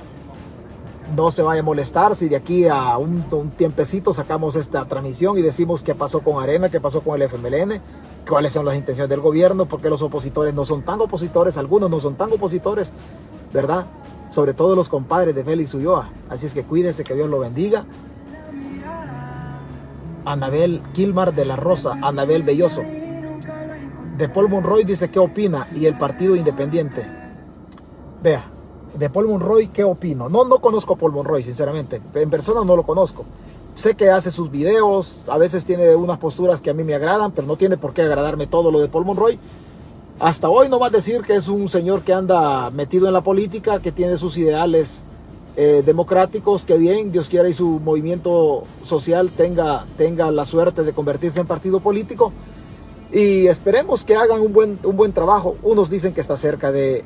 No 1.15 1.31
se 1.31 1.43
vaya 1.43 1.61
a 1.61 1.65
molestar 1.65 2.15
si 2.15 2.29
de 2.29 2.37
aquí 2.37 2.67
a 2.69 2.97
un, 2.97 3.25
tiempecito 3.57 4.13
sacamos 4.13 4.57
esta 4.57 4.87
transmisión 4.87 5.37
y 5.37 5.43
decimos 5.43 5.83
qué 5.83 5.95
pasó 5.95 6.21
con 6.21 6.43
Arena, 6.43 6.71
qué 6.71 6.81
pasó 6.81 7.03
con 7.03 7.21
el 7.21 7.29
FMLN 7.29 7.81
cuáles 8.29 8.53
son 8.53 8.65
las 8.65 8.77
intenciones 8.77 9.11
del 9.11 9.21
gobierno, 9.21 9.67
porque 9.67 9.91
los 9.91 10.03
opositores 10.03 10.55
no 10.55 10.65
son 10.65 10.83
tan 10.83 11.01
opositores, 11.01 11.59
algunos 11.59 11.91
no 11.91 12.01
son 12.01 12.15
tan 12.15 12.33
opositores, 12.33 12.93
¿verdad? 13.53 13.87
Sobre 14.31 14.55
todo 14.55 14.75
los 14.75 14.89
compadres 14.89 15.35
de 15.35 15.45
Félix 15.45 15.75
Ulloa. 15.75 16.11
Así 16.29 16.47
es 16.47 16.55
que 16.55 16.65
cuídense, 16.65 17.05
que 17.05 17.15
Dios 17.15 17.29
lo 17.29 17.41
bendiga. 17.41 17.85
Anabel 20.25 20.83
Kilmar 20.95 21.35
de 21.35 21.45
la 21.45 21.57
Rosa, 21.57 21.99
Anabel 22.01 22.43
Belloso. 22.43 22.83
De 24.17 24.29
Paul 24.29 24.49
Monroy 24.49 24.85
dice 24.85 25.11
qué 25.11 25.19
opina 25.19 25.69
y 25.75 25.87
el 25.87 25.99
Partido 25.99 26.37
Independiente. 26.37 27.07
Vea, 28.23 28.45
de 28.95 29.11
Paul 29.11 29.29
Monroy, 29.29 29.69
¿qué 29.69 29.85
opino? 29.85 30.29
No, 30.29 30.45
no 30.45 30.59
conozco 30.59 30.97
Paul 30.97 31.13
Monroy, 31.13 31.43
sinceramente. 31.43 32.01
En 32.15 32.31
persona 32.31 32.65
no 32.65 32.77
lo 32.77 32.83
conozco. 32.83 33.25
Sé 33.75 33.95
que 33.95 34.11
hace 34.11 34.31
sus 34.31 34.51
videos, 34.51 35.27
a 35.29 35.39
veces 35.39 35.65
tiene 35.65 35.95
unas 35.95 36.19
posturas 36.19 36.61
que 36.61 36.71
a 36.71 36.75
mí 36.75 36.85
me 36.85 36.95
agradan, 36.95 37.33
pero 37.33 37.47
no 37.47 37.57
tiene 37.57 37.79
por 37.79 37.95
qué 37.95 38.03
agradarme 38.03 38.47
todo 38.47 38.71
lo 38.71 38.81
de 38.81 38.89
Paul 38.89 39.07
Monroy. 39.07 39.39
Hasta 40.21 40.49
hoy 40.51 40.69
no 40.69 40.79
va 40.79 40.89
a 40.89 40.91
decir 40.91 41.23
que 41.23 41.35
es 41.35 41.49
un 41.49 41.69
señor 41.69 42.03
que 42.03 42.13
anda 42.13 42.71
metido 42.71 43.07
en 43.07 43.15
la 43.15 43.23
política, 43.23 43.81
que 43.81 43.91
tiene 43.91 44.19
sus 44.19 44.37
ideales 44.37 45.05
eh, 45.57 45.83
democráticos, 45.85 46.65
que 46.65 46.77
bien, 46.77 47.13
Dios 47.13 47.29
quiera 47.29 47.49
y 47.49 47.55
su 47.55 47.81
movimiento 47.81 48.65
social 48.83 49.33
tenga, 49.33 49.87
tenga 49.97 50.31
la 50.31 50.45
suerte 50.45 50.85
de 50.85 50.93
convertirse 50.93 51.41
en 51.41 51.47
partido 51.47 51.81
político. 51.81 52.33
Y 53.11 53.47
esperemos 53.47 54.05
que 54.05 54.17
hagan 54.17 54.41
un 54.43 54.53
buen, 54.53 54.79
un 54.85 54.97
buen 54.97 55.13
trabajo. 55.13 55.57
Unos 55.63 55.91
dicen 55.91 56.13
que 56.13 56.21
está 56.21 56.37
cerca 56.37 56.73
de, 56.73 57.05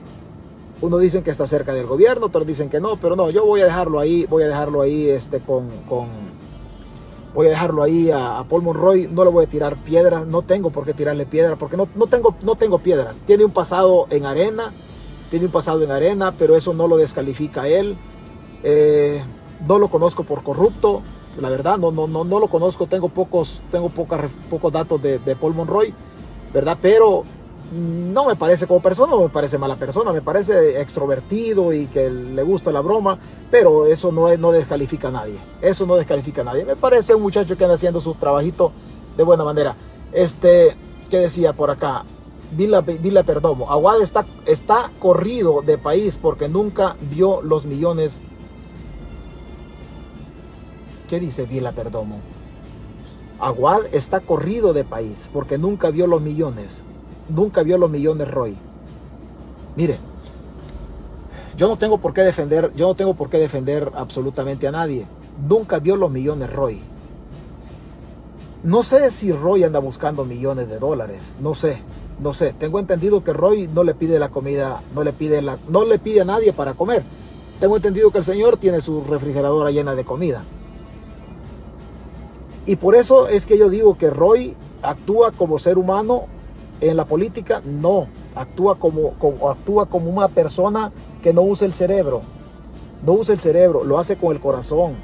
unos 0.80 1.00
dicen 1.00 1.22
que 1.22 1.30
está 1.30 1.46
cerca 1.46 1.72
del 1.72 1.86
gobierno, 1.86 2.26
otros 2.26 2.46
dicen 2.46 2.68
que 2.68 2.80
no, 2.80 2.96
pero 2.96 3.16
no, 3.16 3.30
yo 3.30 3.44
voy 3.44 3.60
a 3.60 3.64
dejarlo 3.64 3.98
ahí, 3.98 4.26
voy 4.26 4.42
a 4.42 4.48
dejarlo 4.48 4.82
ahí 4.82 5.08
este, 5.08 5.40
con, 5.40 5.68
voy 7.34 7.46
a 7.46 7.50
dejarlo 7.50 7.82
ahí 7.82 8.10
a, 8.10 8.44
Paul 8.48 8.62
Monroy, 8.62 9.08
no 9.10 9.24
le 9.24 9.30
voy 9.30 9.44
a 9.44 9.48
tirar 9.48 9.76
piedra, 9.76 10.24
no 10.24 10.42
tengo 10.42 10.70
por 10.70 10.84
qué 10.84 10.92
tirarle 10.92 11.26
piedra, 11.26 11.56
porque 11.56 11.76
no, 11.76 11.88
no, 11.94 12.06
tengo, 12.06 12.36
no 12.42 12.56
tengo 12.56 12.78
piedra. 12.78 13.14
Tiene 13.26 13.44
un 13.44 13.52
pasado 13.52 14.06
en 14.10 14.26
arena, 14.26 14.72
tiene 15.30 15.46
un 15.46 15.52
pasado 15.52 15.82
en 15.82 15.90
arena, 15.90 16.32
pero 16.36 16.56
eso 16.56 16.74
no 16.74 16.88
lo 16.88 16.96
descalifica 16.96 17.62
a 17.62 17.68
él. 17.68 17.96
Eh, 18.62 19.22
no 19.66 19.78
lo 19.78 19.88
conozco 19.88 20.24
por 20.24 20.42
corrupto, 20.42 21.02
la 21.40 21.50
verdad, 21.50 21.78
no, 21.78 21.90
no, 21.90 22.06
no, 22.06 22.24
no 22.24 22.40
lo 22.40 22.48
conozco, 22.48 22.86
tengo 22.86 23.08
pocos, 23.08 23.62
tengo 23.70 23.90
pocos 23.90 24.72
datos 24.72 25.00
de, 25.02 25.18
de 25.18 25.36
Paul 25.36 25.54
Monroy, 25.54 25.94
¿verdad? 26.52 26.78
Pero 26.80 27.24
no 27.72 28.26
me 28.26 28.36
parece 28.36 28.66
como 28.66 28.80
persona, 28.80 29.12
no 29.12 29.22
me 29.22 29.28
parece 29.28 29.58
mala 29.58 29.76
persona, 29.76 30.12
me 30.12 30.22
parece 30.22 30.80
extrovertido 30.80 31.72
y 31.72 31.86
que 31.86 32.10
le 32.10 32.42
gusta 32.42 32.70
la 32.70 32.80
broma, 32.80 33.18
pero 33.50 33.86
eso 33.86 34.12
no, 34.12 34.28
es, 34.28 34.38
no 34.38 34.52
descalifica 34.52 35.08
a 35.08 35.10
nadie, 35.10 35.38
eso 35.60 35.86
no 35.86 35.96
descalifica 35.96 36.42
a 36.42 36.44
nadie. 36.44 36.64
Me 36.64 36.76
parece 36.76 37.14
un 37.14 37.22
muchacho 37.22 37.56
que 37.56 37.64
anda 37.64 37.74
haciendo 37.74 38.00
su 38.00 38.14
trabajito 38.14 38.72
de 39.16 39.24
buena 39.24 39.44
manera. 39.44 39.76
Este, 40.12 40.76
¿qué 41.10 41.18
decía 41.18 41.52
por 41.52 41.70
acá? 41.70 42.04
Vila, 42.52 42.82
Vila 42.82 43.24
Perdomo, 43.24 43.70
Aguad 43.70 44.00
está, 44.00 44.24
está 44.46 44.90
corrido 45.00 45.62
de 45.62 45.78
país 45.78 46.18
porque 46.22 46.48
nunca 46.48 46.96
vio 47.00 47.42
los 47.42 47.66
millones. 47.66 48.22
¿Qué 51.08 51.18
dice 51.18 51.46
Vila 51.46 51.72
Perdomo? 51.72 52.20
Aguad 53.40 53.86
está 53.92 54.20
corrido 54.20 54.72
de 54.72 54.84
país 54.84 55.28
porque 55.32 55.58
nunca 55.58 55.90
vio 55.90 56.06
los 56.06 56.22
millones 56.22 56.84
nunca 57.28 57.62
vio 57.62 57.78
los 57.78 57.90
millones 57.90 58.30
Roy. 58.30 58.56
Mire, 59.76 59.98
Yo 61.56 61.68
no 61.68 61.78
tengo 61.78 61.98
por 61.98 62.12
qué 62.12 62.20
defender, 62.20 62.70
yo 62.74 62.88
no 62.88 62.94
tengo 62.94 63.14
por 63.14 63.30
qué 63.30 63.38
defender 63.38 63.90
absolutamente 63.94 64.68
a 64.68 64.72
nadie. 64.72 65.06
Nunca 65.48 65.78
vio 65.78 65.96
los 65.96 66.10
millones 66.10 66.52
Roy. 66.52 66.82
No 68.62 68.82
sé 68.82 69.10
si 69.10 69.32
Roy 69.32 69.64
anda 69.64 69.78
buscando 69.78 70.24
millones 70.24 70.68
de 70.68 70.78
dólares, 70.78 71.34
no 71.40 71.54
sé, 71.54 71.82
no 72.20 72.34
sé. 72.34 72.52
Tengo 72.52 72.78
entendido 72.78 73.24
que 73.24 73.32
Roy 73.32 73.68
no 73.68 73.84
le 73.84 73.94
pide 73.94 74.18
la 74.18 74.28
comida, 74.28 74.82
no 74.94 75.02
le 75.02 75.14
pide 75.14 75.40
la, 75.40 75.58
no 75.68 75.86
le 75.86 75.98
pide 75.98 76.20
a 76.20 76.24
nadie 76.24 76.52
para 76.52 76.74
comer. 76.74 77.04
Tengo 77.58 77.76
entendido 77.76 78.10
que 78.10 78.18
el 78.18 78.24
señor 78.24 78.58
tiene 78.58 78.82
su 78.82 79.02
refrigeradora 79.04 79.70
llena 79.70 79.94
de 79.94 80.04
comida. 80.04 80.44
Y 82.66 82.76
por 82.76 82.96
eso 82.96 83.28
es 83.28 83.46
que 83.46 83.56
yo 83.56 83.70
digo 83.70 83.96
que 83.96 84.10
Roy 84.10 84.56
actúa 84.82 85.32
como 85.32 85.58
ser 85.58 85.78
humano 85.78 86.26
en 86.80 86.96
la 86.96 87.06
política, 87.06 87.62
no, 87.64 88.08
actúa 88.34 88.78
como, 88.78 89.14
actúa 89.48 89.86
como 89.86 90.10
una 90.10 90.28
persona 90.28 90.92
que 91.22 91.32
no 91.32 91.42
usa 91.42 91.66
el 91.66 91.72
cerebro, 91.72 92.22
no 93.04 93.12
usa 93.12 93.34
el 93.34 93.40
cerebro, 93.40 93.84
lo 93.84 93.98
hace 93.98 94.16
con 94.16 94.32
el 94.32 94.40
corazón. 94.40 94.94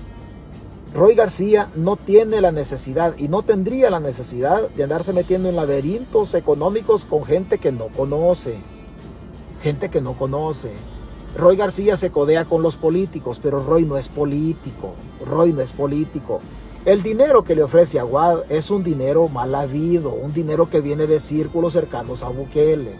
Roy 0.94 1.14
García 1.14 1.70
no 1.74 1.96
tiene 1.96 2.42
la 2.42 2.52
necesidad 2.52 3.14
y 3.16 3.28
no 3.28 3.42
tendría 3.42 3.88
la 3.88 4.00
necesidad 4.00 4.68
de 4.68 4.82
andarse 4.82 5.14
metiendo 5.14 5.48
en 5.48 5.56
laberintos 5.56 6.34
económicos 6.34 7.06
con 7.06 7.24
gente 7.24 7.56
que 7.56 7.72
no 7.72 7.88
conoce, 7.88 8.58
gente 9.62 9.88
que 9.88 10.02
no 10.02 10.18
conoce. 10.18 10.72
Roy 11.34 11.56
García 11.56 11.96
se 11.96 12.10
codea 12.10 12.44
con 12.44 12.60
los 12.60 12.76
políticos, 12.76 13.40
pero 13.42 13.64
Roy 13.64 13.86
no 13.86 13.96
es 13.96 14.10
político, 14.10 14.94
Roy 15.24 15.54
no 15.54 15.62
es 15.62 15.72
político. 15.72 16.40
El 16.84 17.04
dinero 17.04 17.44
que 17.44 17.54
le 17.54 17.62
ofrece 17.62 18.00
Aguad 18.00 18.50
es 18.50 18.72
un 18.72 18.82
dinero 18.82 19.28
mal 19.28 19.54
habido, 19.54 20.10
un 20.10 20.32
dinero 20.32 20.68
que 20.68 20.80
viene 20.80 21.06
de 21.06 21.20
círculos 21.20 21.74
cercanos 21.74 22.24
a 22.24 22.28
Bukele. 22.28 22.98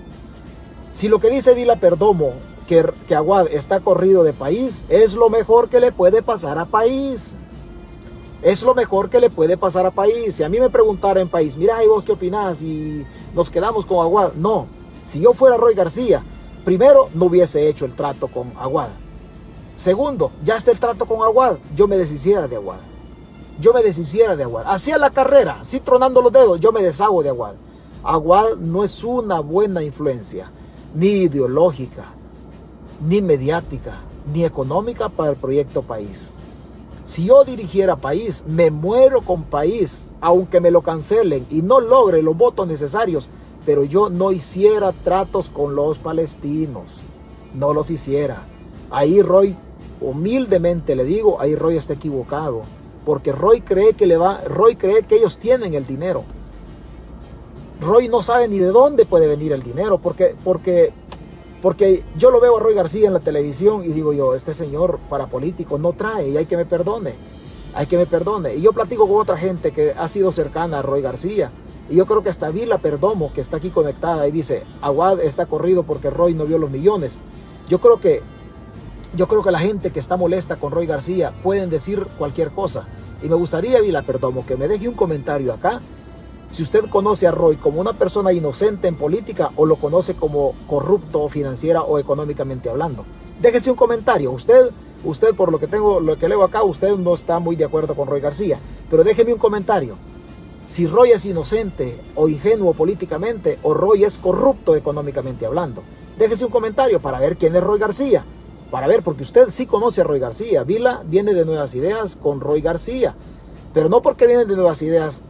Si 0.92 1.08
lo 1.08 1.18
que 1.18 1.30
dice 1.30 1.52
Vila 1.52 1.80
Perdomo, 1.80 2.34
que, 2.68 2.88
que 3.08 3.16
Aguad 3.16 3.48
está 3.50 3.80
corrido 3.80 4.22
de 4.22 4.34
país, 4.34 4.84
es 4.88 5.14
lo 5.14 5.30
mejor 5.30 5.68
que 5.68 5.80
le 5.80 5.90
puede 5.90 6.22
pasar 6.22 6.58
a 6.58 6.66
país. 6.66 7.38
Es 8.42 8.62
lo 8.62 8.72
mejor 8.76 9.10
que 9.10 9.18
le 9.18 9.30
puede 9.30 9.56
pasar 9.56 9.84
a 9.84 9.90
país. 9.90 10.36
Si 10.36 10.44
a 10.44 10.48
mí 10.48 10.60
me 10.60 10.70
preguntara 10.70 11.20
en 11.20 11.28
país, 11.28 11.56
mira, 11.56 11.82
¿y 11.82 11.88
vos 11.88 12.04
qué 12.04 12.12
opinás? 12.12 12.62
Y 12.62 13.04
nos 13.34 13.50
quedamos 13.50 13.84
con 13.84 13.98
Aguad. 13.98 14.34
No, 14.34 14.68
si 15.02 15.22
yo 15.22 15.32
fuera 15.32 15.56
Roy 15.56 15.74
García, 15.74 16.24
primero 16.64 17.08
no 17.14 17.24
hubiese 17.24 17.68
hecho 17.68 17.84
el 17.84 17.96
trato 17.96 18.28
con 18.28 18.52
Aguad. 18.60 18.90
Segundo, 19.74 20.30
ya 20.44 20.56
está 20.56 20.70
el 20.70 20.78
trato 20.78 21.04
con 21.04 21.20
Aguad, 21.22 21.56
yo 21.74 21.88
me 21.88 21.98
deshiciera 21.98 22.46
de 22.46 22.54
Aguad 22.54 22.91
yo 23.60 23.72
me 23.72 23.82
deshiciera 23.82 24.36
de 24.36 24.44
Aguad. 24.44 24.64
Hacía 24.66 24.98
la 24.98 25.10
carrera, 25.10 25.58
así 25.60 25.80
tronando 25.80 26.22
los 26.22 26.32
dedos, 26.32 26.60
yo 26.60 26.72
me 26.72 26.82
deshago 26.82 27.22
de 27.22 27.28
Aguad. 27.28 27.54
Aguad 28.02 28.56
no 28.56 28.84
es 28.84 29.04
una 29.04 29.40
buena 29.40 29.82
influencia, 29.82 30.50
ni 30.94 31.06
ideológica, 31.06 32.06
ni 33.06 33.22
mediática, 33.22 34.00
ni 34.32 34.44
económica 34.44 35.08
para 35.08 35.30
el 35.30 35.36
proyecto 35.36 35.82
país. 35.82 36.32
Si 37.04 37.26
yo 37.26 37.44
dirigiera 37.44 37.96
país, 37.96 38.44
me 38.46 38.70
muero 38.70 39.22
con 39.22 39.42
país, 39.42 40.08
aunque 40.20 40.60
me 40.60 40.70
lo 40.70 40.82
cancelen 40.82 41.46
y 41.50 41.62
no 41.62 41.80
logre 41.80 42.22
los 42.22 42.36
votos 42.36 42.66
necesarios, 42.66 43.28
pero 43.66 43.84
yo 43.84 44.08
no 44.08 44.32
hiciera 44.32 44.92
tratos 44.92 45.48
con 45.48 45.74
los 45.74 45.98
palestinos. 45.98 47.04
No 47.54 47.74
los 47.74 47.90
hiciera. 47.90 48.44
Ahí 48.90 49.20
Roy, 49.20 49.56
humildemente 50.00 50.96
le 50.96 51.04
digo, 51.04 51.40
ahí 51.40 51.54
Roy 51.54 51.76
está 51.76 51.94
equivocado 51.94 52.62
porque 53.04 53.32
Roy 53.32 53.60
cree 53.60 53.94
que 53.94 54.06
le 54.06 54.16
va, 54.16 54.40
Roy 54.46 54.76
cree 54.76 55.02
que 55.02 55.16
ellos 55.16 55.38
tienen 55.38 55.74
el 55.74 55.86
dinero. 55.86 56.24
Roy 57.80 58.08
no 58.08 58.22
sabe 58.22 58.46
ni 58.48 58.58
de 58.58 58.68
dónde 58.68 59.04
puede 59.06 59.26
venir 59.26 59.52
el 59.52 59.62
dinero, 59.62 59.98
porque, 59.98 60.36
porque, 60.44 60.92
porque 61.60 62.04
yo 62.16 62.30
lo 62.30 62.40
veo 62.40 62.56
a 62.56 62.60
Roy 62.60 62.74
García 62.74 63.08
en 63.08 63.12
la 63.12 63.20
televisión 63.20 63.84
y 63.84 63.88
digo 63.88 64.12
yo, 64.12 64.34
este 64.34 64.54
señor 64.54 65.00
para 65.08 65.26
político 65.26 65.78
no 65.78 65.92
trae 65.92 66.28
y 66.28 66.36
hay 66.36 66.46
que 66.46 66.56
me 66.56 66.64
perdone, 66.64 67.14
hay 67.74 67.86
que 67.86 67.96
me 67.96 68.06
perdone. 68.06 68.54
Y 68.54 68.62
yo 68.62 68.72
platico 68.72 69.08
con 69.08 69.20
otra 69.20 69.36
gente 69.36 69.72
que 69.72 69.92
ha 69.92 70.06
sido 70.06 70.30
cercana 70.30 70.78
a 70.78 70.82
Roy 70.82 71.02
García. 71.02 71.50
Y 71.90 71.96
yo 71.96 72.06
creo 72.06 72.22
que 72.22 72.30
hasta 72.30 72.50
Vila 72.50 72.78
Perdomo, 72.78 73.32
que 73.32 73.40
está 73.40 73.56
aquí 73.56 73.70
conectada, 73.70 74.28
y 74.28 74.30
dice, 74.30 74.62
Aguad 74.80 75.20
está 75.20 75.46
corrido 75.46 75.82
porque 75.82 76.08
Roy 76.08 76.34
no 76.34 76.46
vio 76.46 76.58
los 76.58 76.70
millones. 76.70 77.20
Yo 77.68 77.80
creo 77.80 78.00
que 78.00 78.22
yo 79.14 79.28
creo 79.28 79.42
que 79.42 79.50
la 79.50 79.58
gente 79.58 79.90
que 79.90 80.00
está 80.00 80.16
molesta 80.16 80.56
con 80.56 80.72
Roy 80.72 80.86
García 80.86 81.34
pueden 81.42 81.68
decir 81.68 82.06
cualquier 82.18 82.50
cosa. 82.50 82.86
Y 83.22 83.28
me 83.28 83.34
gustaría, 83.34 83.80
Vila 83.80 84.02
Perdomo, 84.02 84.46
que 84.46 84.56
me 84.56 84.68
deje 84.68 84.88
un 84.88 84.94
comentario 84.94 85.52
acá. 85.52 85.80
Si 86.48 86.62
usted 86.62 86.88
conoce 86.88 87.26
a 87.26 87.30
Roy 87.30 87.56
como 87.56 87.80
una 87.80 87.92
persona 87.92 88.32
inocente 88.32 88.88
en 88.88 88.96
política 88.96 89.50
o 89.56 89.66
lo 89.66 89.76
conoce 89.76 90.14
como 90.14 90.54
corrupto 90.66 91.28
financiera 91.28 91.82
o 91.82 91.98
económicamente 91.98 92.68
hablando. 92.68 93.04
Déjese 93.40 93.70
un 93.70 93.76
comentario. 93.76 94.32
Usted, 94.32 94.70
usted 95.04 95.34
por 95.34 95.52
lo 95.52 95.58
que 95.58 95.66
tengo, 95.66 96.00
lo 96.00 96.18
que 96.18 96.28
leo 96.28 96.42
acá, 96.42 96.62
usted 96.62 96.96
no 96.96 97.14
está 97.14 97.38
muy 97.38 97.56
de 97.56 97.64
acuerdo 97.64 97.94
con 97.94 98.08
Roy 98.08 98.20
García. 98.20 98.58
Pero 98.90 99.04
déjeme 99.04 99.32
un 99.32 99.38
comentario. 99.38 99.96
Si 100.68 100.86
Roy 100.86 101.10
es 101.10 101.26
inocente 101.26 102.00
o 102.14 102.28
ingenuo 102.28 102.72
políticamente 102.72 103.58
o 103.62 103.74
Roy 103.74 104.04
es 104.04 104.18
corrupto 104.18 104.74
económicamente 104.74 105.44
hablando. 105.44 105.82
Déjese 106.18 106.46
un 106.46 106.50
comentario 106.50 107.00
para 107.00 107.20
ver 107.20 107.36
quién 107.36 107.54
es 107.56 107.62
Roy 107.62 107.78
García 107.78 108.24
para 108.72 108.86
ver, 108.86 109.02
porque 109.02 109.22
usted 109.22 109.50
sí 109.50 109.66
conoce 109.66 110.00
a 110.00 110.04
Roy 110.04 110.18
García. 110.18 110.64
Vila 110.64 111.02
viene 111.04 111.34
de 111.34 111.44
Nuevas 111.44 111.74
Ideas 111.74 112.16
con 112.16 112.40
Roy 112.40 112.62
García. 112.62 113.14
Pero 113.74 113.90
no 113.90 114.00
porque 114.00 114.26
viene 114.26 114.46
de 114.46 114.56
Nuevas 114.56 114.80
Ideas 114.80 115.22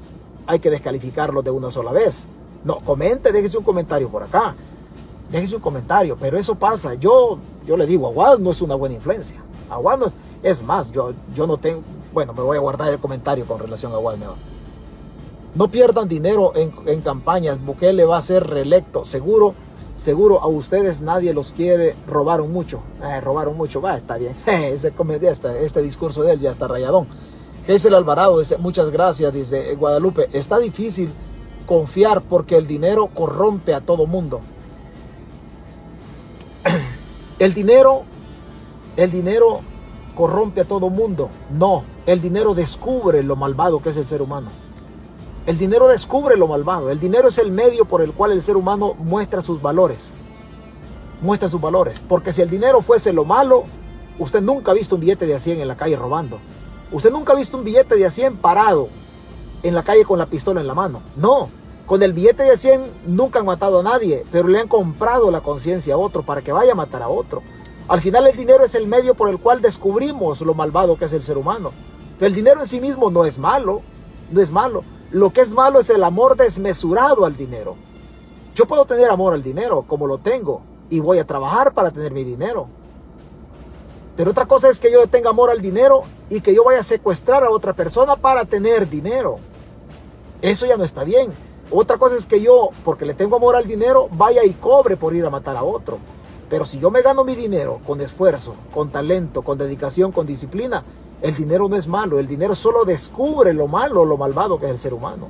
hay 0.46 0.60
que 0.60 0.70
descalificarlo 0.70 1.42
de 1.42 1.50
una 1.50 1.68
sola 1.72 1.90
vez. 1.90 2.28
No, 2.62 2.78
comente, 2.78 3.32
déjese 3.32 3.58
un 3.58 3.64
comentario 3.64 4.08
por 4.08 4.22
acá. 4.22 4.54
Déjese 5.28 5.56
un 5.56 5.60
comentario, 5.60 6.16
pero 6.20 6.38
eso 6.38 6.54
pasa. 6.54 6.94
Yo, 6.94 7.36
yo 7.66 7.76
le 7.76 7.84
digo, 7.84 8.06
Aguad 8.06 8.38
no 8.38 8.52
es 8.52 8.62
una 8.62 8.76
buena 8.76 8.94
influencia. 8.94 9.42
Aguad 9.68 9.98
no 9.98 10.06
es, 10.06 10.14
es 10.44 10.62
más, 10.62 10.92
yo, 10.92 11.12
yo 11.34 11.48
no 11.48 11.56
tengo, 11.56 11.82
bueno, 12.12 12.32
me 12.34 12.42
voy 12.42 12.56
a 12.56 12.60
guardar 12.60 12.92
el 12.92 13.00
comentario 13.00 13.44
con 13.44 13.58
relación 13.58 13.90
a 13.90 13.96
Aguad. 13.96 14.18
No 15.56 15.68
pierdan 15.68 16.08
dinero 16.08 16.52
en, 16.54 16.72
en 16.86 17.00
campañas. 17.00 17.60
Bukele 17.60 18.04
va 18.04 18.18
a 18.18 18.22
ser 18.22 18.46
reelecto, 18.46 19.04
seguro 19.04 19.54
Seguro 19.96 20.40
a 20.40 20.46
ustedes 20.46 21.00
nadie 21.00 21.34
los 21.34 21.52
quiere, 21.52 21.94
robaron 22.06 22.52
mucho. 22.52 22.82
Eh, 23.02 23.20
robaron 23.20 23.56
mucho, 23.56 23.80
va, 23.80 23.96
está 23.96 24.16
bien. 24.16 24.34
Ese 24.46 24.92
este, 25.22 25.64
este 25.64 25.82
discurso 25.82 26.22
de 26.22 26.32
él 26.32 26.40
ya 26.40 26.50
está 26.50 26.66
rayadón. 26.66 27.06
Gesel 27.66 27.94
Alvarado 27.94 28.40
muchas 28.58 28.90
gracias, 28.90 29.32
dice 29.32 29.74
Guadalupe. 29.76 30.28
Está 30.32 30.58
difícil 30.58 31.12
confiar 31.66 32.22
porque 32.22 32.56
el 32.56 32.66
dinero 32.66 33.08
corrompe 33.14 33.74
a 33.74 33.80
todo 33.80 34.06
mundo. 34.06 34.40
El 37.38 37.54
dinero, 37.54 38.02
el 38.96 39.10
dinero 39.10 39.62
corrompe 40.14 40.60
a 40.60 40.64
todo 40.64 40.90
mundo. 40.90 41.28
No, 41.50 41.82
el 42.06 42.20
dinero 42.20 42.54
descubre 42.54 43.24
lo 43.24 43.34
malvado 43.34 43.82
que 43.82 43.88
es 43.88 43.96
el 43.96 44.06
ser 44.06 44.22
humano. 44.22 44.50
El 45.44 45.58
dinero 45.58 45.88
descubre 45.88 46.36
lo 46.36 46.46
malvado. 46.46 46.90
El 46.90 47.00
dinero 47.00 47.26
es 47.26 47.38
el 47.38 47.50
medio 47.50 47.84
por 47.84 48.00
el 48.00 48.12
cual 48.12 48.30
el 48.30 48.42
ser 48.42 48.56
humano 48.56 48.94
muestra 48.94 49.42
sus 49.42 49.60
valores. 49.60 50.14
Muestra 51.20 51.48
sus 51.48 51.60
valores. 51.60 52.00
Porque 52.06 52.32
si 52.32 52.42
el 52.42 52.50
dinero 52.50 52.80
fuese 52.80 53.12
lo 53.12 53.24
malo, 53.24 53.64
usted 54.20 54.40
nunca 54.40 54.70
ha 54.70 54.74
visto 54.74 54.94
un 54.94 55.00
billete 55.00 55.26
de 55.26 55.34
a 55.34 55.40
100 55.40 55.60
en 55.60 55.66
la 55.66 55.76
calle 55.76 55.96
robando. 55.96 56.38
Usted 56.92 57.10
nunca 57.10 57.32
ha 57.32 57.36
visto 57.36 57.56
un 57.56 57.64
billete 57.64 57.96
de 57.96 58.06
a 58.06 58.10
100 58.10 58.36
parado 58.36 58.88
en 59.64 59.74
la 59.74 59.82
calle 59.82 60.04
con 60.04 60.16
la 60.16 60.26
pistola 60.26 60.60
en 60.60 60.68
la 60.68 60.74
mano. 60.74 61.02
No. 61.16 61.48
Con 61.86 62.00
el 62.04 62.12
billete 62.12 62.44
de 62.44 62.52
a 62.52 62.56
100 62.56 62.92
nunca 63.06 63.40
han 63.40 63.46
matado 63.46 63.80
a 63.80 63.82
nadie, 63.82 64.24
pero 64.30 64.46
le 64.46 64.60
han 64.60 64.68
comprado 64.68 65.32
la 65.32 65.40
conciencia 65.40 65.94
a 65.94 65.98
otro 65.98 66.22
para 66.22 66.42
que 66.42 66.52
vaya 66.52 66.72
a 66.72 66.76
matar 66.76 67.02
a 67.02 67.08
otro. 67.08 67.42
Al 67.88 68.00
final 68.00 68.28
el 68.28 68.36
dinero 68.36 68.64
es 68.64 68.76
el 68.76 68.86
medio 68.86 69.14
por 69.14 69.28
el 69.28 69.40
cual 69.40 69.60
descubrimos 69.60 70.40
lo 70.40 70.54
malvado 70.54 70.96
que 70.96 71.06
es 71.06 71.12
el 71.12 71.24
ser 71.24 71.36
humano. 71.36 71.72
Pero 72.16 72.28
el 72.28 72.34
dinero 72.34 72.60
en 72.60 72.68
sí 72.68 72.80
mismo 72.80 73.10
no 73.10 73.24
es 73.24 73.38
malo, 73.38 73.82
no 74.30 74.40
es 74.40 74.52
malo. 74.52 74.84
Lo 75.12 75.30
que 75.30 75.42
es 75.42 75.52
malo 75.52 75.78
es 75.78 75.90
el 75.90 76.04
amor 76.04 76.36
desmesurado 76.36 77.26
al 77.26 77.36
dinero. 77.36 77.76
Yo 78.54 78.66
puedo 78.66 78.86
tener 78.86 79.10
amor 79.10 79.34
al 79.34 79.42
dinero 79.42 79.84
como 79.86 80.06
lo 80.06 80.16
tengo 80.16 80.62
y 80.88 81.00
voy 81.00 81.18
a 81.18 81.26
trabajar 81.26 81.74
para 81.74 81.90
tener 81.90 82.12
mi 82.12 82.24
dinero. 82.24 82.66
Pero 84.16 84.30
otra 84.30 84.46
cosa 84.46 84.70
es 84.70 84.80
que 84.80 84.90
yo 84.90 85.06
tenga 85.06 85.28
amor 85.28 85.50
al 85.50 85.60
dinero 85.60 86.04
y 86.30 86.40
que 86.40 86.54
yo 86.54 86.64
vaya 86.64 86.80
a 86.80 86.82
secuestrar 86.82 87.44
a 87.44 87.50
otra 87.50 87.74
persona 87.74 88.16
para 88.16 88.46
tener 88.46 88.88
dinero. 88.88 89.36
Eso 90.40 90.64
ya 90.64 90.78
no 90.78 90.84
está 90.84 91.04
bien. 91.04 91.34
Otra 91.70 91.98
cosa 91.98 92.16
es 92.16 92.26
que 92.26 92.40
yo, 92.40 92.70
porque 92.82 93.04
le 93.04 93.12
tengo 93.12 93.36
amor 93.36 93.54
al 93.54 93.66
dinero, 93.66 94.08
vaya 94.12 94.44
y 94.44 94.54
cobre 94.54 94.96
por 94.96 95.14
ir 95.14 95.26
a 95.26 95.30
matar 95.30 95.58
a 95.58 95.62
otro. 95.62 95.98
Pero 96.48 96.64
si 96.64 96.78
yo 96.78 96.90
me 96.90 97.02
gano 97.02 97.22
mi 97.22 97.34
dinero 97.34 97.80
con 97.86 98.00
esfuerzo, 98.00 98.54
con 98.72 98.90
talento, 98.90 99.42
con 99.42 99.58
dedicación, 99.58 100.10
con 100.10 100.26
disciplina, 100.26 100.84
el 101.22 101.36
dinero 101.36 101.68
no 101.68 101.76
es 101.76 101.86
malo, 101.86 102.18
el 102.18 102.26
dinero 102.26 102.54
solo 102.54 102.84
descubre 102.84 103.54
lo 103.54 103.68
malo, 103.68 104.04
lo 104.04 104.16
malvado 104.16 104.58
que 104.58 104.66
es 104.66 104.72
el 104.72 104.78
ser 104.78 104.92
humano. 104.92 105.28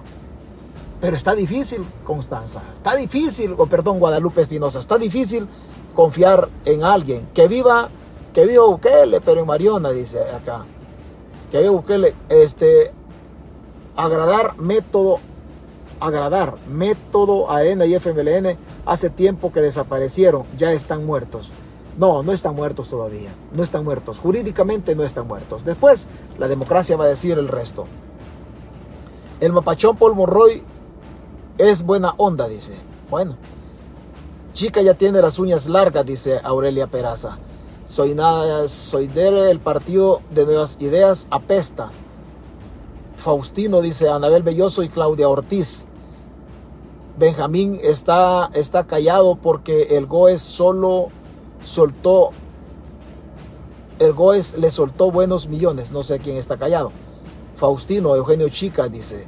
Pero 1.01 1.17
está 1.17 1.35
difícil, 1.35 1.85
Constanza, 2.05 2.63
está 2.73 2.95
difícil, 2.97 3.55
o 3.59 3.67
perdón, 3.67 3.99
Guadalupe 3.99 4.43
Espinosa, 4.43 4.79
está 4.79 4.97
difícil 4.97 5.49
confiar 5.95 6.49
en 6.65 6.83
alguien 6.83 7.29
que 7.35 7.47
viva, 7.47 7.91
que 8.33 8.47
viva 8.47 8.65
Bukele, 8.65 9.21
pero 9.21 9.41
en 9.41 9.47
Mariona, 9.47 9.91
dice 9.91 10.21
acá. 10.21 10.65
Que 11.51 11.61
viva 11.61 11.73
Bukele, 11.73 12.15
este, 12.31 12.93
agradar 13.95 14.59
método, 14.59 15.19
agradar 16.01 16.57
método 16.69 17.51
Arena 17.51 17.85
y 17.85 17.95
FMLN 17.95 18.57
hace 18.87 19.11
tiempo 19.11 19.53
que 19.53 19.61
desaparecieron, 19.61 20.45
ya 20.57 20.73
están 20.73 21.05
muertos. 21.05 21.53
No, 21.99 22.23
no 22.23 22.33
están 22.33 22.55
muertos 22.55 22.89
todavía. 22.89 23.35
No 23.55 23.63
están 23.63 23.85
muertos. 23.85 24.19
Jurídicamente 24.19 24.95
no 24.95 25.03
están 25.03 25.27
muertos. 25.27 25.65
Después 25.65 26.09
la 26.39 26.49
democracia 26.49 26.97
va 26.97 27.05
a 27.05 27.09
decir 27.09 27.39
el 27.39 27.49
resto. 27.49 27.87
El 29.41 29.53
mapachón 29.53 29.97
Paul 29.97 30.15
Monroy 30.15 30.63
es 31.59 31.83
buena 31.83 32.15
onda, 32.17 32.49
dice. 32.49 32.75
Bueno. 33.11 33.37
Chica 34.53 34.83
ya 34.83 34.95
tiene 34.95 35.23
las 35.23 35.39
uñas 35.39 35.67
largas, 35.67 36.05
dice 36.05 36.41
Aurelia 36.45 36.87
Peraza. 36.87 37.39
Soy 37.87 38.15
nada, 38.15 38.69
soy 38.69 39.07
del 39.07 39.61
partido 39.61 40.21
de 40.31 40.45
Nuevas 40.45 40.77
Ideas, 40.81 41.27
apesta. 41.31 41.91
Faustino 43.17 43.81
dice 43.81 44.09
Anabel 44.09 44.43
Belloso 44.43 44.83
y 44.83 44.89
Claudia 44.89 45.29
Ortiz. 45.29 45.87
Benjamín 47.19 47.79
está, 47.83 48.51
está 48.53 48.87
callado 48.87 49.37
porque 49.37 49.97
el 49.97 50.07
Goes 50.07 50.43
solo 50.43 51.09
soltó, 51.65 52.31
el 53.99 54.13
Goes 54.13 54.57
le 54.59 54.71
soltó 54.71 55.11
buenos 55.11 55.49
millones. 55.49 55.93
No 55.93 56.03
sé 56.03 56.19
quién 56.19 56.37
está 56.37 56.57
callado. 56.57 56.93
Faustino, 57.57 58.17
Eugenio 58.17 58.49
Chica 58.49 58.89
dice. 58.89 59.27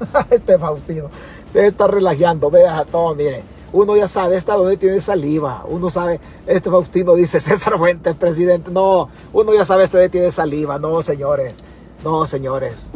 este 0.30 0.58
Faustino 0.58 1.10
debe 1.52 1.68
estar 1.68 1.92
relajando. 1.92 2.50
Vea 2.50 2.84
todo, 2.84 3.14
mire. 3.14 3.44
Uno 3.72 3.96
ya 3.96 4.08
sabe 4.08 4.36
hasta 4.36 4.54
dónde 4.54 4.76
tiene 4.76 5.00
saliva. 5.00 5.64
Uno 5.68 5.90
sabe, 5.90 6.20
este 6.46 6.70
Faustino 6.70 7.14
dice 7.14 7.40
César 7.40 7.78
Fuentes, 7.78 8.14
presidente. 8.16 8.70
No, 8.70 9.08
uno 9.32 9.54
ya 9.54 9.64
sabe 9.64 9.84
hasta 9.84 9.98
dónde 9.98 10.10
tiene 10.10 10.32
saliva. 10.32 10.78
No, 10.78 11.02
señores. 11.02 11.54
No, 12.02 12.26
señores. 12.26 12.88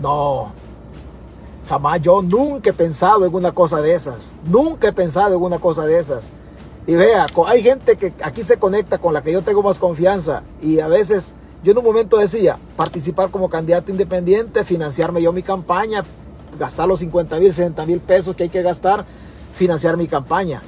No. 0.00 0.52
Jamás 1.68 2.00
yo 2.00 2.22
nunca 2.22 2.70
he 2.70 2.72
pensado 2.72 3.24
en 3.24 3.34
una 3.34 3.52
cosa 3.52 3.80
de 3.80 3.94
esas. 3.94 4.36
Nunca 4.44 4.88
he 4.88 4.92
pensado 4.92 5.36
en 5.36 5.42
una 5.42 5.58
cosa 5.58 5.84
de 5.84 5.98
esas. 5.98 6.30
Y 6.86 6.94
vea, 6.94 7.26
hay 7.46 7.62
gente 7.62 7.96
que 7.96 8.12
aquí 8.22 8.42
se 8.42 8.56
conecta 8.56 8.98
con 8.98 9.14
la 9.14 9.22
que 9.22 9.32
yo 9.32 9.42
tengo 9.42 9.62
más 9.62 9.78
confianza. 9.78 10.42
Y 10.60 10.80
a 10.80 10.88
veces 10.88 11.34
yo 11.62 11.72
en 11.72 11.78
un 11.78 11.84
momento 11.84 12.16
decía, 12.16 12.58
participar 12.76 13.30
como 13.30 13.48
candidato 13.48 13.92
independiente, 13.92 14.64
financiarme 14.64 15.22
yo 15.22 15.32
mi 15.32 15.44
campaña, 15.44 16.04
gastar 16.58 16.88
los 16.88 16.98
50 17.00 17.38
mil, 17.38 17.52
60 17.52 17.86
mil 17.86 18.00
pesos 18.00 18.34
que 18.34 18.44
hay 18.44 18.48
que 18.48 18.62
gastar, 18.62 19.06
financiar 19.54 19.96
mi 19.96 20.08
campaña. 20.08 20.62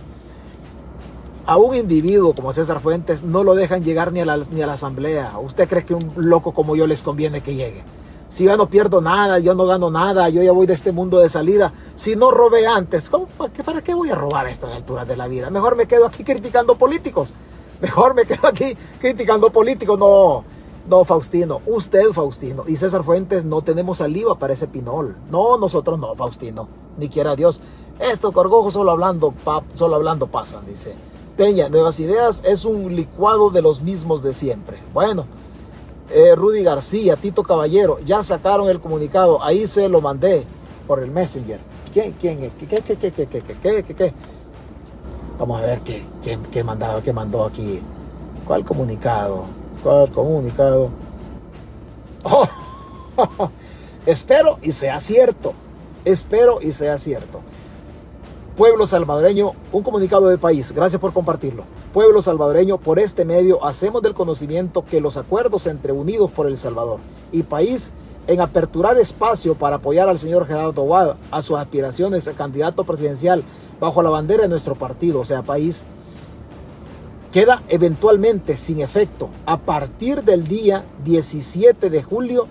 A 1.47 1.57
un 1.57 1.75
individuo 1.75 2.35
como 2.35 2.53
César 2.53 2.81
Fuentes 2.81 3.25
no 3.25 3.43
lo 3.43 3.55
dejan 3.55 3.83
llegar 3.83 4.13
ni 4.13 4.21
a 4.21 4.25
la, 4.25 4.39
ni 4.51 4.63
a 4.63 4.67
la 4.67 4.75
asamblea. 4.75 5.39
¿Usted 5.39 5.69
cree 5.69 5.85
que 5.85 5.95
un 5.95 6.13
loco 6.17 6.55
como 6.55 6.77
yo 6.77 6.87
les 6.87 7.03
conviene 7.03 7.43
que 7.43 7.55
llegue? 7.57 7.83
Si 8.29 8.45
yo 8.45 8.57
no 8.57 8.69
pierdo 8.69 9.01
nada, 9.01 9.39
yo 9.39 9.55
no 9.55 9.67
gano 9.67 9.91
nada, 9.91 10.29
yo 10.29 10.43
ya 10.43 10.53
voy 10.53 10.67
de 10.67 10.75
este 10.75 10.93
mundo 10.93 11.19
de 11.19 11.29
salida. 11.29 11.73
Si 11.95 12.17
no 12.17 12.31
robé 12.31 12.67
antes, 12.67 13.09
para, 13.09 13.53
qué, 13.53 13.63
¿para 13.63 13.83
qué 13.83 13.95
voy 13.95 14.11
a 14.11 14.15
robar 14.15 14.47
a 14.47 14.51
estas 14.51 14.75
alturas 14.75 15.07
de 15.07 15.17
la 15.17 15.29
vida? 15.29 15.51
Mejor 15.51 15.77
me 15.77 15.87
quedo 15.87 16.07
aquí 16.07 16.25
criticando 16.25 16.75
políticos. 16.75 17.35
Mejor 17.81 18.15
me 18.15 18.25
quedo 18.25 18.47
aquí 18.49 18.77
criticando 19.01 19.51
políticos. 19.51 19.99
No, 19.99 20.45
no, 20.89 21.05
Faustino. 21.05 21.61
Usted, 21.67 22.13
Faustino. 22.13 22.65
Y 22.67 22.77
César 22.77 23.05
Fuentes, 23.05 23.45
no 23.45 23.63
tenemos 23.63 23.99
saliva 23.99 24.39
para 24.39 24.53
ese 24.53 24.69
pinol. 24.69 25.17
No, 25.31 25.57
nosotros 25.57 25.99
no, 25.99 26.15
Faustino. 26.15 26.69
Ni 26.99 27.09
quiera 27.09 27.37
Dios. 27.37 27.61
Esto, 27.99 28.33
Corgojo, 28.33 28.71
solo 28.71 28.91
hablando, 28.91 29.35
solo 29.75 29.97
hablando 29.97 30.27
pasan, 30.27 30.67
dice. 30.67 30.95
Peña, 31.37 31.69
Nuevas 31.69 31.99
Ideas 32.01 32.43
es 32.45 32.65
un 32.65 32.95
licuado 32.95 33.51
de 33.51 33.63
los 33.63 33.83
mismos 33.83 34.23
de 34.23 34.33
siempre. 34.33 34.81
Bueno, 34.93 35.27
eh, 36.11 36.35
Rudy 36.35 36.63
García, 36.63 37.17
Tito 37.17 37.43
Caballero, 37.43 37.99
ya 38.01 38.23
sacaron 38.23 38.69
el 38.69 38.81
comunicado. 38.81 39.43
Ahí 39.43 39.67
se 39.67 39.89
lo 39.89 40.01
mandé 40.01 40.45
por 40.87 41.03
el 41.03 41.11
Messenger. 41.11 41.61
¿Quién, 41.93 42.13
quién 42.13 42.43
es? 42.43 42.55
¿Qué, 42.55 42.67
qué, 42.67 42.83
qué, 42.83 42.97
qué, 42.97 43.13
qué, 43.13 43.27
qué, 43.27 43.43
qué, 43.43 43.85
qué, 43.85 43.95
qué? 43.95 44.15
Vamos 45.39 45.63
a 45.63 45.67
ver 45.67 45.81
qué, 45.81 46.03
qué, 46.23 46.39
qué, 46.51 46.63
mandado, 46.65 47.03
qué 47.03 47.13
mandó 47.13 47.45
aquí. 47.45 47.81
¿Cuál 48.47 48.65
comunicado? 48.65 49.45
¿Cuál 49.83 50.11
comunicado? 50.13 50.91
Oh, 52.25 52.47
espero 54.07 54.59
y 54.63 54.73
sea 54.73 55.01
cierto. 55.01 55.55
Espero 56.05 56.59
y 56.61 56.73
sea 56.73 56.99
cierto. 56.99 57.41
Pueblo 58.57 58.87
salvadoreño, 58.87 59.53
un 59.73 59.83
comunicado 59.83 60.29
de 60.29 60.39
país. 60.39 60.71
Gracias 60.71 61.01
por 61.01 61.13
compartirlo. 61.13 61.65
Pueblo 61.93 62.23
salvadoreño, 62.23 62.79
por 62.79 63.01
este 63.01 63.25
medio 63.25 63.65
hacemos 63.65 64.01
del 64.01 64.15
conocimiento 64.15 64.85
que 64.85 65.01
los 65.01 65.17
acuerdos 65.17 65.67
entre 65.67 65.91
Unidos 65.91 66.31
por 66.31 66.47
El 66.47 66.57
Salvador 66.57 67.01
y 67.33 67.43
país 67.43 67.93
en 68.29 68.41
aperturar 68.41 68.97
espacio 68.97 69.57
para 69.57 69.77
apoyar 69.77 70.09
al 70.09 70.19
señor 70.19 70.47
Gerardo 70.47 70.83
Guada 70.83 71.17
a 71.33 71.43
sus 71.43 71.59
aspiraciones 71.59 72.29
a 72.29 72.35
candidato 72.35 72.85
presidencial 72.85 73.43
bajo 73.81 74.05
la 74.05 74.11
bandera 74.11 74.45
de 74.45 74.49
nuestro 74.49 74.77
partido, 74.77 75.19
o 75.19 75.25
sea, 75.25 75.43
país, 75.43 75.85
queda 77.33 77.61
eventualmente 77.69 78.55
sin 78.55 78.81
efecto 78.81 79.31
a 79.47 79.59
partir 79.59 80.23
del 80.23 80.47
día 80.47 80.85
17 81.05 81.91
de 81.91 82.03
julio 82.05 82.47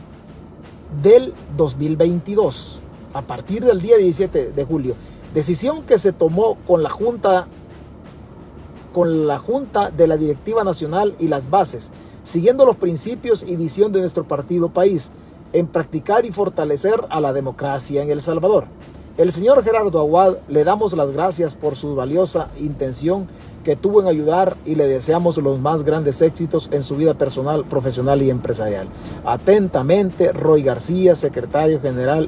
del 1.01 1.33
2022. 1.55 2.81
A 3.13 3.21
partir 3.21 3.63
del 3.63 3.79
día 3.79 3.95
17 3.95 4.51
de 4.51 4.65
julio. 4.65 4.95
Decisión 5.33 5.83
que 5.83 5.97
se 5.97 6.13
tomó 6.13 6.57
con 6.67 6.83
la 6.83 6.89
Junta 6.89 7.47
con 8.93 9.25
la 9.25 9.39
Junta 9.39 9.89
de 9.89 10.05
la 10.05 10.17
Directiva 10.17 10.63
Nacional 10.63 11.15
y 11.19 11.27
las 11.27 11.49
bases, 11.49 11.91
siguiendo 12.21 12.63
los 12.63 12.75
principios 12.75 13.43
y 13.43 13.55
visión 13.55 13.91
de 13.91 14.01
nuestro 14.01 14.27
partido 14.27 14.69
país, 14.69 15.11
en 15.51 15.65
practicar 15.65 16.25
y 16.25 16.31
fortalecer 16.31 17.01
a 17.09 17.19
la 17.19 17.33
democracia 17.33 18.03
en 18.03 18.11
El 18.11 18.21
Salvador. 18.21 18.65
El 19.17 19.31
señor 19.31 19.63
Gerardo 19.63 19.99
Aguad 19.99 20.37
le 20.47 20.63
damos 20.63 20.93
las 20.93 21.11
gracias 21.11 21.55
por 21.55 21.75
su 21.75 21.95
valiosa 21.95 22.49
intención 22.59 23.27
que 23.63 23.75
tuvo 23.75 24.01
en 24.01 24.07
ayudar 24.07 24.57
y 24.65 24.73
le 24.73 24.87
deseamos 24.87 25.37
los 25.37 25.59
más 25.59 25.83
grandes 25.83 26.21
éxitos 26.23 26.69
en 26.71 26.81
su 26.81 26.95
vida 26.95 27.13
personal, 27.13 27.63
profesional 27.65 28.23
y 28.23 28.31
empresarial. 28.31 28.87
Atentamente, 29.23 30.33
Roy 30.33 30.63
García, 30.63 31.15
secretario 31.15 31.79
general 31.79 32.27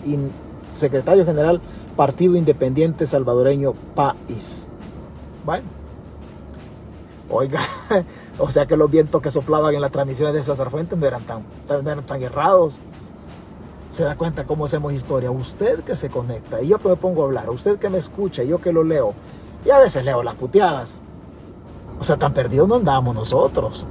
secretario 0.76 1.26
general, 1.26 1.62
Partido 1.96 2.36
Independiente 2.36 3.06
Salvadoreño 3.06 3.74
País. 3.96 4.68
Bueno, 5.46 5.66
oiga, 7.30 7.62
o 8.40 8.50
sea 8.50 8.66
que 8.66 8.78
los 8.78 8.90
vientos 8.90 9.22
que 9.22 9.32
soplaban 9.32 9.74
en 9.74 9.82
las 9.82 9.92
transmisiones 9.92 10.34
de 10.34 10.44
César 10.44 10.70
Fuentes 10.70 10.98
no 10.98 11.06
eran 11.06 11.24
tan, 11.24 11.44
no 11.70 11.92
eran 11.92 12.06
tan 12.06 12.22
errados. 12.22 12.80
Se 13.90 14.04
da 14.04 14.18
cuenta 14.18 14.46
cómo 14.46 14.66
hacemos 14.66 14.92
historia. 14.94 15.32
Usted 15.32 15.84
que 15.84 15.96
se 15.96 16.10
conecta 16.10 16.62
y 16.62 16.68
yo 16.68 16.80
que 16.80 16.90
me 16.90 16.96
pongo 16.96 17.24
a 17.24 17.26
hablar, 17.26 17.50
usted 17.50 17.80
que 17.80 17.90
me 17.90 17.98
escucha 17.98 18.44
y 18.44 18.50
yo 18.50 18.60
que 18.60 18.74
lo 18.74 18.84
leo, 18.84 19.14
y 19.66 19.72
a 19.72 19.80
veces 19.80 20.04
leo 20.04 20.22
las 20.24 20.36
puteadas. 20.36 21.04
O 22.00 22.04
sea, 22.04 22.18
tan 22.18 22.34
perdidos 22.34 22.68
no 22.68 22.76
andamos 22.76 23.16
nosotros. 23.16 23.88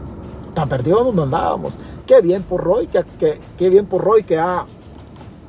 Tan 0.52 0.68
perdidos 0.68 1.14
no 1.14 1.22
andábamos. 1.22 1.78
Qué 2.06 2.20
bien 2.20 2.42
por 2.42 2.62
Roy, 2.62 2.86
que, 2.86 3.02
que, 3.18 3.40
qué 3.56 3.70
bien 3.70 3.86
por 3.86 4.04
Roy 4.04 4.24
que 4.24 4.38
ha 4.38 4.66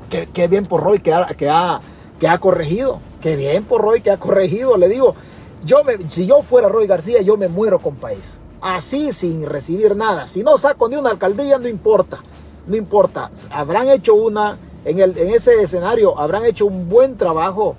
Qué, 0.10 0.48
bien 0.48 0.66
por 0.66 0.84
Roy 0.84 1.00
que 1.00 1.14
ha, 1.14 1.28
que, 1.28 1.50
ha, 1.50 1.82
que 2.20 2.28
ha 2.28 2.38
corregido. 2.38 3.00
Qué 3.22 3.36
bien 3.36 3.64
por 3.64 3.82
Roy 3.82 4.02
que 4.02 4.12
ha 4.12 4.18
corregido. 4.18 4.78
Le 4.78 4.88
digo, 4.88 5.16
yo 5.64 5.84
me, 5.84 6.10
si 6.10 6.26
yo 6.26 6.44
fuera 6.44 6.70
Roy 6.70 6.88
García, 6.88 7.22
yo 7.22 7.38
me 7.38 7.48
muero 7.48 7.80
con 7.80 7.96
país. 7.96 8.40
Así 8.62 9.14
sin 9.14 9.46
recibir 9.46 9.96
nada. 9.96 10.28
Si 10.28 10.44
no 10.44 10.58
saco 10.58 10.88
ni 10.88 10.96
una 10.96 11.12
alcaldía, 11.12 11.58
no 11.58 11.68
importa. 11.68 12.20
No 12.68 12.76
importa. 12.76 13.32
Habrán 13.52 13.90
hecho 13.90 14.16
una, 14.16 14.58
en, 14.86 15.00
el, 15.00 15.18
en 15.18 15.30
ese 15.32 15.62
escenario, 15.62 16.18
habrán 16.20 16.46
hecho 16.46 16.66
un 16.66 16.90
buen 16.90 17.18
trabajo 17.18 17.76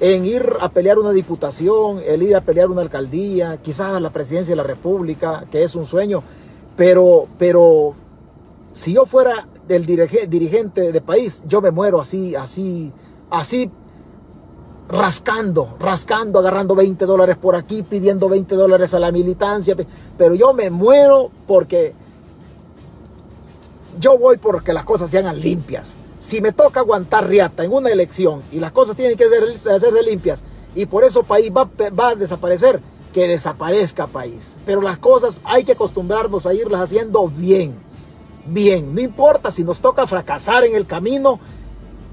en 0.00 0.24
ir 0.24 0.54
a 0.60 0.68
pelear 0.68 0.98
una 0.98 1.12
diputación, 1.12 2.00
el 2.04 2.22
ir 2.22 2.36
a 2.36 2.40
pelear 2.40 2.70
una 2.70 2.82
alcaldía, 2.82 3.58
quizás 3.62 4.00
la 4.00 4.10
presidencia 4.10 4.52
de 4.52 4.56
la 4.56 4.64
República, 4.64 5.46
que 5.50 5.62
es 5.62 5.74
un 5.74 5.84
sueño. 5.84 6.22
Pero, 6.76 7.28
pero 7.38 7.94
si 8.72 8.92
yo 8.92 9.06
fuera 9.06 9.46
del 9.66 9.86
dirigente 9.86 10.92
de 10.92 11.00
país, 11.00 11.42
yo 11.46 11.60
me 11.60 11.70
muero 11.70 12.00
así, 12.00 12.34
así, 12.34 12.92
así, 13.30 13.70
rascando, 14.88 15.76
rascando, 15.78 16.38
agarrando 16.38 16.74
20 16.74 17.06
dólares 17.06 17.36
por 17.36 17.56
aquí, 17.56 17.82
pidiendo 17.82 18.28
20 18.28 18.54
dólares 18.54 18.94
a 18.94 18.98
la 18.98 19.10
militancia, 19.10 19.76
pero 20.18 20.34
yo 20.34 20.52
me 20.52 20.70
muero 20.70 21.30
porque 21.46 21.94
yo 23.98 24.18
voy 24.18 24.36
porque 24.36 24.72
las 24.72 24.84
cosas 24.84 25.10
sean 25.10 25.38
limpias. 25.40 25.96
Si 26.20 26.40
me 26.40 26.52
toca 26.52 26.80
aguantar 26.80 27.28
riata 27.28 27.64
en 27.64 27.72
una 27.72 27.90
elección 27.90 28.42
y 28.50 28.58
las 28.58 28.72
cosas 28.72 28.96
tienen 28.96 29.16
que 29.16 29.24
hacerse 29.24 30.02
limpias 30.02 30.42
y 30.74 30.86
por 30.86 31.04
eso 31.04 31.22
país 31.22 31.50
va, 31.54 31.68
va 31.98 32.08
a 32.10 32.14
desaparecer, 32.14 32.80
que 33.12 33.28
desaparezca 33.28 34.06
país. 34.06 34.56
Pero 34.66 34.82
las 34.82 34.98
cosas 34.98 35.40
hay 35.44 35.64
que 35.64 35.72
acostumbrarnos 35.72 36.46
a 36.46 36.54
irlas 36.54 36.80
haciendo 36.80 37.28
bien 37.28 37.74
bien. 38.46 38.94
No 38.94 39.00
importa 39.00 39.50
si 39.50 39.64
nos 39.64 39.80
toca 39.80 40.06
fracasar 40.06 40.64
en 40.64 40.74
el 40.74 40.86
camino, 40.86 41.38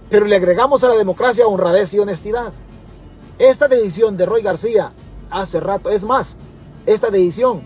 pero 0.09 0.25
le 0.25 0.35
agregamos 0.35 0.83
a 0.83 0.89
la 0.89 0.95
democracia 0.95 1.47
honradez 1.47 1.93
y 1.93 1.99
honestidad. 1.99 2.53
Esta 3.39 3.67
decisión 3.67 4.17
de 4.17 4.25
Roy 4.25 4.41
García 4.41 4.93
hace 5.29 5.59
rato, 5.59 5.89
es 5.89 6.03
más, 6.03 6.37
esta 6.85 7.09
decisión 7.09 7.61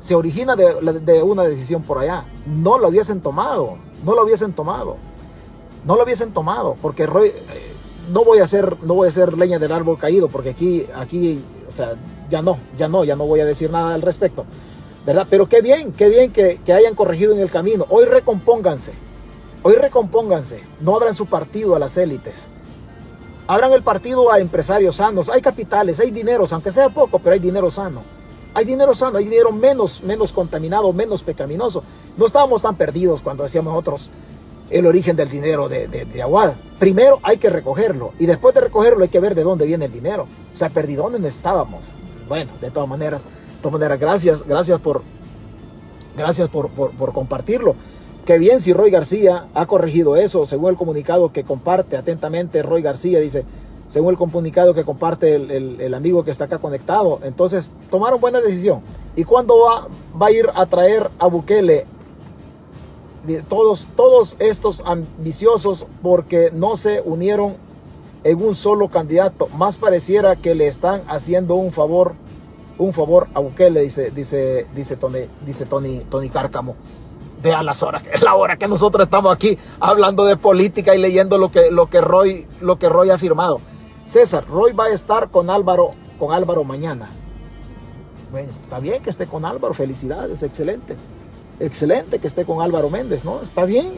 se 0.00 0.14
origina 0.14 0.56
de, 0.56 1.22
una 1.22 1.44
decisión 1.44 1.82
por 1.82 1.98
allá. 1.98 2.24
No 2.46 2.78
lo 2.78 2.88
hubiesen 2.88 3.20
tomado, 3.20 3.76
no 4.04 4.14
lo 4.14 4.24
hubiesen 4.24 4.52
tomado, 4.52 4.96
no 5.86 5.96
lo 5.96 6.04
hubiesen 6.04 6.32
tomado, 6.32 6.76
porque 6.82 7.06
Roy, 7.06 7.28
eh, 7.28 7.74
no 8.10 8.24
voy 8.24 8.40
a 8.40 8.44
hacer, 8.44 8.82
no 8.82 8.94
voy 8.94 9.06
a 9.06 9.08
hacer 9.10 9.36
leña 9.36 9.58
del 9.58 9.72
árbol 9.72 9.98
caído, 9.98 10.28
porque 10.28 10.50
aquí, 10.50 10.86
aquí, 10.94 11.44
o 11.68 11.72
sea, 11.72 11.94
ya 12.28 12.42
no, 12.42 12.58
ya 12.76 12.88
no, 12.88 13.04
ya 13.04 13.14
no 13.14 13.26
voy 13.26 13.40
a 13.40 13.44
decir 13.44 13.70
nada 13.70 13.94
al 13.94 14.02
respecto. 14.02 14.44
¿Verdad? 15.06 15.26
Pero 15.30 15.48
qué 15.48 15.62
bien, 15.62 15.92
qué 15.92 16.08
bien 16.08 16.32
que, 16.32 16.60
hayan 16.72 16.94
corregido 16.94 17.32
en 17.32 17.40
el 17.40 17.50
camino. 17.50 17.86
Hoy 17.88 18.04
recompónganse. 18.04 18.92
Hoy 19.62 19.74
recompónganse. 19.74 20.62
No 20.80 20.96
abran 20.96 21.14
su 21.14 21.26
partido 21.26 21.74
a 21.74 21.78
las 21.78 21.96
élites. 21.96 22.48
Abran 23.46 23.72
el 23.72 23.82
partido 23.82 24.30
a 24.30 24.38
empresarios 24.38 24.96
sanos. 24.96 25.28
Hay 25.28 25.40
capitales, 25.40 26.00
hay 26.00 26.10
dineros, 26.10 26.52
aunque 26.52 26.70
sea 26.70 26.88
poco, 26.90 27.18
pero 27.18 27.34
hay 27.34 27.40
dinero 27.40 27.70
sano. 27.70 28.02
Hay 28.52 28.64
dinero 28.64 28.94
sano, 28.94 29.18
hay 29.18 29.24
dinero 29.24 29.52
menos, 29.52 30.02
menos 30.02 30.32
contaminado, 30.32 30.92
menos 30.92 31.22
pecaminoso. 31.22 31.82
No 32.16 32.26
estábamos 32.26 32.62
tan 32.62 32.76
perdidos 32.76 33.22
cuando 33.22 33.42
decíamos 33.42 33.76
otros 33.76 34.10
el 34.70 34.86
origen 34.86 35.16
del 35.16 35.28
dinero 35.28 35.68
de, 35.68 35.88
de, 35.88 36.22
Aguada. 36.22 36.56
Primero 36.78 37.18
hay 37.22 37.38
que 37.38 37.50
recogerlo 37.50 38.12
y 38.18 38.26
después 38.26 38.54
de 38.54 38.60
recogerlo 38.62 39.02
hay 39.02 39.08
que 39.08 39.20
ver 39.20 39.34
de 39.34 39.42
dónde 39.42 39.66
viene 39.66 39.86
el 39.86 39.92
dinero. 39.92 40.26
O 40.52 40.56
sea, 40.56 40.70
perdido 40.70 41.10
dónde 41.10 41.28
estábamos. 41.28 41.86
Bueno, 42.28 42.52
de 42.60 42.70
todas 42.70 42.88
maneras, 42.88 43.24
todas 43.60 43.72
maneras, 43.72 43.98
gracias, 43.98 44.46
gracias 44.46 44.78
por, 44.80 45.02
gracias 46.16 46.48
por, 46.48 46.70
por, 46.70 47.12
compartirlo. 47.12 47.74
Qué 48.24 48.38
bien 48.38 48.60
si 48.60 48.72
Roy 48.72 48.90
García 48.90 49.46
ha 49.54 49.66
corregido 49.66 50.16
eso, 50.16 50.46
según 50.46 50.70
el 50.70 50.76
comunicado 50.76 51.32
que 51.32 51.44
comparte 51.44 51.96
atentamente 51.96 52.62
Roy 52.62 52.82
García, 52.82 53.18
dice, 53.20 53.44
según 53.88 54.10
el 54.10 54.18
comunicado 54.18 54.74
que 54.74 54.84
comparte 54.84 55.34
el, 55.34 55.80
el, 55.80 55.94
amigo 55.94 56.22
que 56.24 56.30
está 56.30 56.44
acá 56.44 56.58
conectado. 56.58 57.18
Entonces, 57.24 57.70
tomaron 57.90 58.20
buena 58.20 58.40
decisión. 58.40 58.82
¿Y 59.16 59.24
cuándo 59.24 59.58
va, 59.58 59.88
va 60.20 60.26
a 60.26 60.30
ir 60.30 60.46
a 60.54 60.66
traer 60.66 61.10
a 61.18 61.26
Bukele 61.26 61.86
todos, 63.48 63.88
todos 63.96 64.36
estos 64.38 64.82
ambiciosos 64.86 65.86
porque 66.02 66.50
no 66.54 66.76
se 66.76 67.02
unieron 67.04 67.56
en 68.24 68.42
un 68.42 68.54
solo 68.54 68.88
candidato. 68.88 69.48
Más 69.48 69.78
pareciera 69.78 70.36
que 70.36 70.54
le 70.54 70.66
están 70.66 71.02
haciendo 71.08 71.54
un 71.54 71.70
favor, 71.70 72.14
un 72.80 72.92
favor 72.92 73.28
a 73.34 73.40
Bukele, 73.40 73.82
dice, 73.82 74.10
dice, 74.10 74.66
dice 74.74 74.96
Tony, 74.96 75.20
dice 75.44 75.66
Tony, 75.66 76.00
Tony 76.10 76.28
Cárcamo. 76.28 76.76
Vean 77.42 77.64
las 77.64 77.82
horas, 77.82 78.02
es 78.12 78.22
la 78.22 78.34
hora 78.34 78.56
que 78.56 78.68
nosotros 78.68 79.04
estamos 79.04 79.34
aquí 79.34 79.56
hablando 79.78 80.24
de 80.24 80.36
política 80.36 80.94
y 80.94 80.98
leyendo 80.98 81.38
lo 81.38 81.50
que, 81.50 81.70
lo 81.70 81.88
que 81.88 82.00
Roy, 82.00 82.46
lo 82.60 82.78
que 82.78 82.88
Roy 82.88 83.10
ha 83.10 83.18
firmado. 83.18 83.60
César, 84.06 84.46
Roy 84.46 84.72
va 84.72 84.86
a 84.86 84.90
estar 84.90 85.30
con 85.30 85.50
Álvaro, 85.50 85.92
con 86.18 86.32
Álvaro 86.32 86.64
mañana. 86.64 87.10
Bueno, 88.30 88.50
está 88.50 88.78
bien 88.78 89.02
que 89.02 89.10
esté 89.10 89.26
con 89.26 89.44
Álvaro, 89.44 89.74
felicidades, 89.74 90.42
excelente 90.42 90.96
excelente 91.60 92.18
que 92.18 92.26
esté 92.26 92.44
con 92.44 92.62
Álvaro 92.62 92.90
Méndez, 92.90 93.24
¿no? 93.24 93.42
Está 93.42 93.64
bien. 93.64 93.92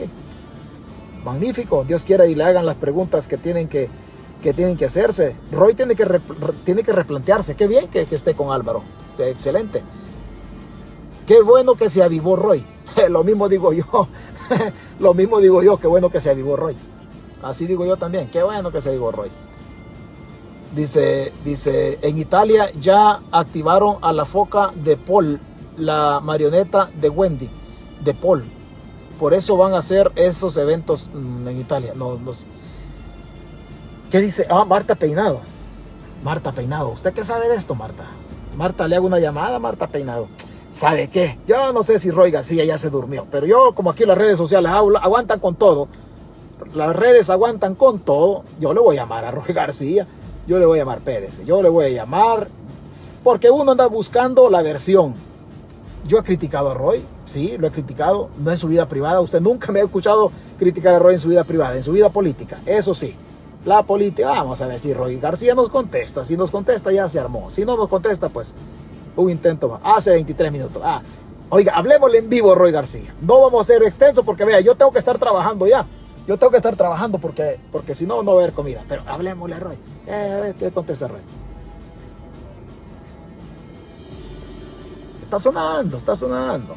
Magnífico. 1.24 1.84
Dios 1.84 2.04
quiera 2.04 2.26
y 2.26 2.34
le 2.34 2.44
hagan 2.44 2.66
las 2.66 2.76
preguntas 2.76 3.28
que 3.28 3.38
tienen 3.38 3.68
que, 3.68 3.88
que, 4.42 4.52
tienen 4.52 4.76
que 4.76 4.84
hacerse. 4.84 5.36
Roy 5.50 5.74
tiene 5.74 5.94
que, 5.94 6.20
tiene 6.64 6.82
que 6.82 6.92
replantearse. 6.92 7.54
Qué 7.54 7.66
bien 7.66 7.88
que, 7.88 8.06
esté 8.10 8.34
con 8.34 8.52
Álvaro. 8.52 8.82
Excelente. 9.18 9.82
Qué 11.26 11.40
bueno 11.42 11.74
que 11.76 11.88
se 11.88 12.02
avivó 12.02 12.36
Roy. 12.36 12.64
Lo 13.08 13.24
mismo 13.24 13.48
digo 13.48 13.72
yo. 13.72 13.84
Lo 15.00 15.14
mismo 15.14 15.40
digo 15.40 15.62
yo. 15.62 15.78
Qué 15.78 15.86
bueno 15.86 16.10
que 16.10 16.20
se 16.20 16.30
avivó 16.30 16.56
Roy. 16.56 16.76
Así 17.42 17.66
digo 17.66 17.86
yo 17.86 17.96
también. 17.96 18.28
Qué 18.30 18.42
bueno 18.42 18.70
que 18.70 18.80
se 18.80 18.90
avivó 18.90 19.12
Roy. 19.12 19.30
Dice, 20.74 21.32
dice, 21.44 21.98
en 22.02 22.18
Italia 22.18 22.70
ya 22.72 23.22
activaron 23.30 23.96
a 24.00 24.12
la 24.12 24.24
foca 24.24 24.72
de 24.74 24.96
Paul 24.96 25.38
la 25.76 26.20
marioneta 26.22 26.90
de 26.94 27.08
Wendy, 27.08 27.48
de 28.02 28.14
Paul. 28.14 28.44
Por 29.18 29.34
eso 29.34 29.56
van 29.56 29.74
a 29.74 29.78
hacer 29.78 30.10
esos 30.16 30.56
eventos 30.56 31.10
mm, 31.12 31.48
en 31.48 31.60
Italia. 31.60 31.92
No, 31.94 32.18
¿Qué 34.12 34.20
dice? 34.20 34.46
Ah, 34.50 34.66
Marta 34.66 34.94
Peinado. 34.94 35.40
Marta 36.22 36.52
Peinado. 36.52 36.90
¿Usted 36.90 37.14
qué 37.14 37.24
sabe 37.24 37.48
de 37.48 37.56
esto, 37.56 37.74
Marta? 37.74 38.04
Marta, 38.58 38.86
le 38.86 38.94
hago 38.94 39.06
una 39.06 39.18
llamada, 39.18 39.58
Marta 39.58 39.86
Peinado. 39.86 40.28
¿Sabe 40.70 41.08
qué? 41.08 41.38
Yo 41.46 41.72
no 41.72 41.82
sé 41.82 41.98
si 41.98 42.10
Roy 42.10 42.30
García 42.30 42.62
ya 42.66 42.76
se 42.76 42.90
durmió, 42.90 43.26
pero 43.30 43.46
yo, 43.46 43.74
como 43.74 43.88
aquí 43.88 44.04
las 44.04 44.18
redes 44.18 44.36
sociales 44.36 44.70
aguantan 44.70 45.40
con 45.40 45.54
todo, 45.54 45.88
las 46.74 46.94
redes 46.94 47.30
aguantan 47.30 47.74
con 47.74 48.00
todo, 48.00 48.44
yo 48.60 48.74
le 48.74 48.80
voy 48.80 48.98
a 48.98 49.00
llamar 49.00 49.24
a 49.24 49.30
Roy 49.30 49.54
García, 49.54 50.06
yo 50.46 50.58
le 50.58 50.66
voy 50.66 50.78
a 50.78 50.82
llamar 50.82 50.98
Pérez, 50.98 51.42
yo 51.46 51.62
le 51.62 51.70
voy 51.70 51.86
a 51.86 51.88
llamar, 51.88 52.48
porque 53.24 53.48
uno 53.48 53.70
anda 53.72 53.86
buscando 53.86 54.50
la 54.50 54.60
versión, 54.60 55.14
yo 56.06 56.18
he 56.18 56.22
criticado 56.22 56.72
a 56.72 56.74
Roy, 56.74 57.02
sí, 57.24 57.56
lo 57.56 57.66
he 57.66 57.70
criticado, 57.70 58.28
no 58.38 58.50
en 58.50 58.58
su 58.58 58.68
vida 58.68 58.86
privada. 58.86 59.22
Usted 59.22 59.40
nunca 59.40 59.72
me 59.72 59.80
ha 59.80 59.84
escuchado 59.84 60.30
criticar 60.58 60.96
a 60.96 60.98
Roy 60.98 61.14
en 61.14 61.20
su 61.20 61.28
vida 61.30 61.44
privada, 61.44 61.76
en 61.76 61.82
su 61.82 61.92
vida 61.92 62.10
política. 62.10 62.60
Eso 62.66 62.92
sí, 62.92 63.16
la 63.64 63.82
política, 63.84 64.28
vamos 64.28 64.60
a 64.60 64.66
ver 64.66 64.78
si 64.78 64.92
Roy 64.92 65.18
García 65.18 65.54
nos 65.54 65.68
contesta. 65.68 66.24
Si 66.24 66.36
nos 66.36 66.50
contesta, 66.50 66.90
ya 66.92 67.08
se 67.08 67.20
armó. 67.20 67.48
Si 67.50 67.64
no 67.64 67.76
nos 67.76 67.88
contesta, 67.88 68.28
pues 68.28 68.54
un 69.16 69.30
intento 69.30 69.68
más. 69.68 69.80
Hace 69.84 70.10
23 70.12 70.50
minutos. 70.50 70.82
Ah, 70.84 71.02
oiga, 71.48 71.72
hablemosle 71.74 72.18
en 72.18 72.28
vivo, 72.28 72.54
Roy 72.54 72.72
García. 72.72 73.14
No 73.20 73.40
vamos 73.40 73.60
a 73.60 73.72
ser 73.72 73.82
extenso 73.84 74.24
porque 74.24 74.44
vea, 74.44 74.60
yo 74.60 74.74
tengo 74.74 74.90
que 74.90 74.98
estar 74.98 75.18
trabajando 75.18 75.66
ya. 75.66 75.86
Yo 76.26 76.36
tengo 76.38 76.50
que 76.50 76.56
estar 76.56 76.76
trabajando 76.76 77.18
porque, 77.18 77.58
porque 77.70 77.94
si 77.94 78.06
no, 78.06 78.22
no 78.22 78.34
va 78.34 78.40
a 78.40 78.44
haber 78.44 78.54
comida. 78.54 78.84
Pero 78.88 79.02
hablemosle 79.06 79.58
Roy. 79.58 79.78
Eh, 80.06 80.32
a 80.32 80.40
ver 80.40 80.54
qué 80.54 80.70
contesta 80.70 81.08
Roy. 81.08 81.20
Está 85.22 85.38
sonando, 85.38 85.96
está 85.96 86.14
sonando. 86.16 86.74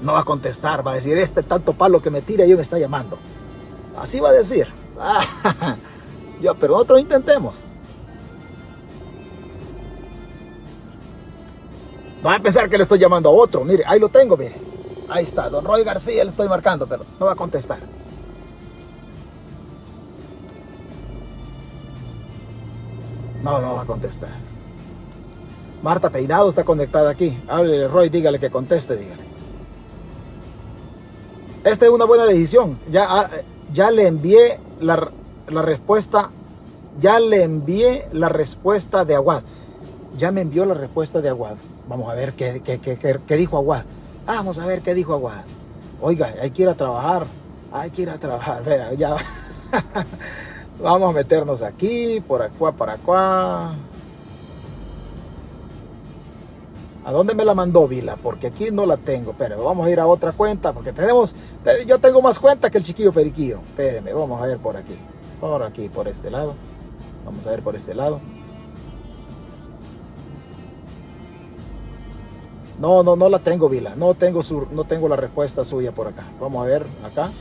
No 0.00 0.12
va 0.12 0.20
a 0.20 0.24
contestar, 0.24 0.86
va 0.86 0.92
a 0.92 0.94
decir, 0.94 1.18
este 1.18 1.42
tanto 1.42 1.72
palo 1.72 2.00
que 2.00 2.10
me 2.10 2.22
tira 2.22 2.46
y 2.46 2.54
me 2.54 2.62
está 2.62 2.78
llamando. 2.78 3.18
Así 3.96 4.20
va 4.20 4.28
a 4.28 4.32
decir. 4.32 4.68
yo, 6.40 6.54
pero 6.54 6.74
nosotros 6.74 7.00
intentemos. 7.00 7.60
Va 12.24 12.34
a 12.34 12.38
pensar 12.40 12.68
que 12.68 12.76
le 12.76 12.82
estoy 12.82 12.98
llamando 12.98 13.28
a 13.28 13.32
otro. 13.32 13.64
Mire, 13.64 13.84
ahí 13.86 13.98
lo 13.98 14.08
tengo, 14.08 14.36
mire. 14.36 14.56
Ahí 15.08 15.24
está, 15.24 15.48
don 15.48 15.64
Roy 15.64 15.84
García 15.84 16.22
le 16.24 16.30
estoy 16.30 16.48
marcando, 16.48 16.86
pero 16.86 17.04
no 17.18 17.26
va 17.26 17.32
a 17.32 17.36
contestar. 17.36 17.78
No, 23.42 23.60
no 23.60 23.74
va 23.74 23.82
a 23.82 23.86
contestar. 23.86 24.30
Marta 25.82 26.10
Peinado 26.10 26.48
está 26.48 26.64
conectada 26.64 27.10
aquí. 27.10 27.40
Háblele, 27.48 27.88
Roy, 27.88 28.08
dígale 28.08 28.38
que 28.38 28.50
conteste, 28.50 28.96
dígale. 28.96 29.27
Esta 31.64 31.86
es 31.86 31.90
una 31.90 32.04
buena 32.04 32.24
decisión. 32.24 32.78
Ya, 32.90 33.06
ah, 33.08 33.30
ya 33.72 33.90
le 33.90 34.06
envié 34.06 34.60
la, 34.80 35.10
respuesta. 35.48 36.30
Ya 37.00 37.20
le 37.20 37.42
envié 37.42 38.08
la 38.12 38.28
respuesta 38.28 39.04
de 39.04 39.14
Aguad. 39.14 39.42
Ya 40.16 40.32
me 40.32 40.40
envió 40.40 40.64
la 40.64 40.74
respuesta 40.74 41.20
de 41.20 41.28
Aguad. 41.28 41.56
Vamos 41.88 42.10
a 42.10 42.14
ver 42.14 42.32
qué, 42.34 42.60
qué, 42.62 43.36
dijo 43.36 43.56
Aguad. 43.56 43.84
Vamos 44.26 44.58
a 44.58 44.66
ver 44.66 44.82
qué 44.82 44.94
dijo 44.94 45.14
Aguad. 45.14 45.44
Oiga, 46.00 46.32
hay 46.40 46.50
que 46.50 46.62
ir 46.62 46.68
a 46.68 46.74
trabajar. 46.74 47.26
Hay 47.72 47.90
que 47.90 48.02
ir 48.02 48.10
a 48.10 48.18
trabajar. 48.18 48.62
Vea, 48.64 48.94
ya. 48.94 49.16
Vamos 50.80 51.10
a 51.10 51.12
meternos 51.12 51.62
aquí, 51.62 52.20
por 52.20 52.40
acá, 52.40 52.72
para 52.72 52.92
acá. 52.92 53.74
¿A 57.08 57.10
dónde 57.10 57.34
me 57.34 57.42
la 57.42 57.54
mandó 57.54 57.88
Vila? 57.88 58.18
Porque 58.22 58.48
aquí 58.48 58.70
no 58.70 58.84
la 58.84 58.98
tengo. 58.98 59.32
Pero 59.38 59.64
vamos 59.64 59.86
a 59.86 59.90
ir 59.90 59.98
a 59.98 60.06
otra 60.06 60.32
cuenta. 60.32 60.74
Porque 60.74 60.92
tenemos. 60.92 61.34
Yo 61.86 61.98
tengo 61.98 62.20
más 62.20 62.38
cuenta 62.38 62.68
que 62.68 62.76
el 62.76 62.84
chiquillo 62.84 63.14
periquillo. 63.14 63.60
Espérenme, 63.60 64.12
vamos 64.12 64.42
a 64.42 64.44
ver 64.44 64.58
por 64.58 64.76
aquí. 64.76 64.94
Por 65.40 65.62
aquí, 65.62 65.88
por 65.88 66.06
este 66.06 66.30
lado. 66.30 66.52
Vamos 67.24 67.46
a 67.46 67.50
ver 67.50 67.62
por 67.62 67.74
este 67.76 67.94
lado. 67.94 68.20
No, 72.78 73.02
no, 73.02 73.16
no 73.16 73.30
la 73.30 73.38
tengo, 73.38 73.70
Vila. 73.70 73.96
No 73.96 74.12
tengo, 74.12 74.42
su, 74.42 74.66
no 74.70 74.84
tengo 74.84 75.08
la 75.08 75.16
respuesta 75.16 75.64
suya 75.64 75.92
por 75.92 76.08
acá. 76.08 76.26
Vamos 76.38 76.62
a 76.62 76.66
ver 76.68 76.86
acá. 77.02 77.32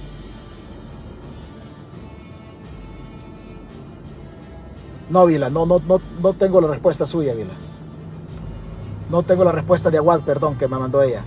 No, 5.09 5.25
Vila, 5.25 5.49
no, 5.49 5.65
no, 5.65 5.79
no, 5.79 5.99
no 6.21 6.33
tengo 6.35 6.61
la 6.61 6.69
respuesta 6.69 7.05
suya, 7.05 7.33
Vila. 7.33 7.66
No 9.09 9.23
tengo 9.23 9.43
la 9.43 9.51
respuesta 9.51 9.89
de 9.89 9.97
Aguad, 9.97 10.21
perdón, 10.21 10.57
que 10.57 10.67
me 10.67 10.77
mandó 10.77 11.01
ella. 11.01 11.23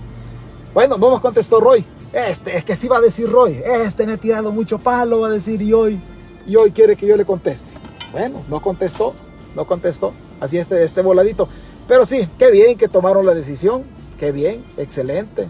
Bueno, 0.73 0.97
no 0.97 1.09
nos 1.09 1.19
contestó 1.19 1.59
Roy. 1.59 1.85
Este, 2.13 2.55
es 2.57 2.63
que 2.63 2.75
sí 2.75 2.87
va 2.87 2.97
a 2.97 3.01
decir 3.01 3.29
Roy. 3.29 3.61
Este 3.63 4.05
me 4.05 4.13
ha 4.13 4.17
tirado 4.17 4.51
mucho 4.51 4.77
palo, 4.77 5.21
va 5.21 5.27
a 5.27 5.31
decir 5.31 5.61
y 5.61 5.73
hoy, 5.73 6.01
y 6.45 6.55
hoy 6.55 6.71
quiere 6.71 6.95
que 6.95 7.07
yo 7.07 7.17
le 7.17 7.25
conteste. 7.25 7.69
Bueno, 8.11 8.43
no 8.49 8.61
contestó, 8.61 9.13
no 9.55 9.65
contestó. 9.65 10.13
Así 10.39 10.57
este, 10.57 10.83
este 10.83 11.01
voladito. 11.01 11.47
Pero 11.87 12.05
sí, 12.05 12.27
qué 12.37 12.51
bien 12.51 12.77
que 12.77 12.87
tomaron 12.87 13.25
la 13.25 13.33
decisión. 13.33 13.83
Qué 14.19 14.31
bien, 14.31 14.63
excelente, 14.77 15.49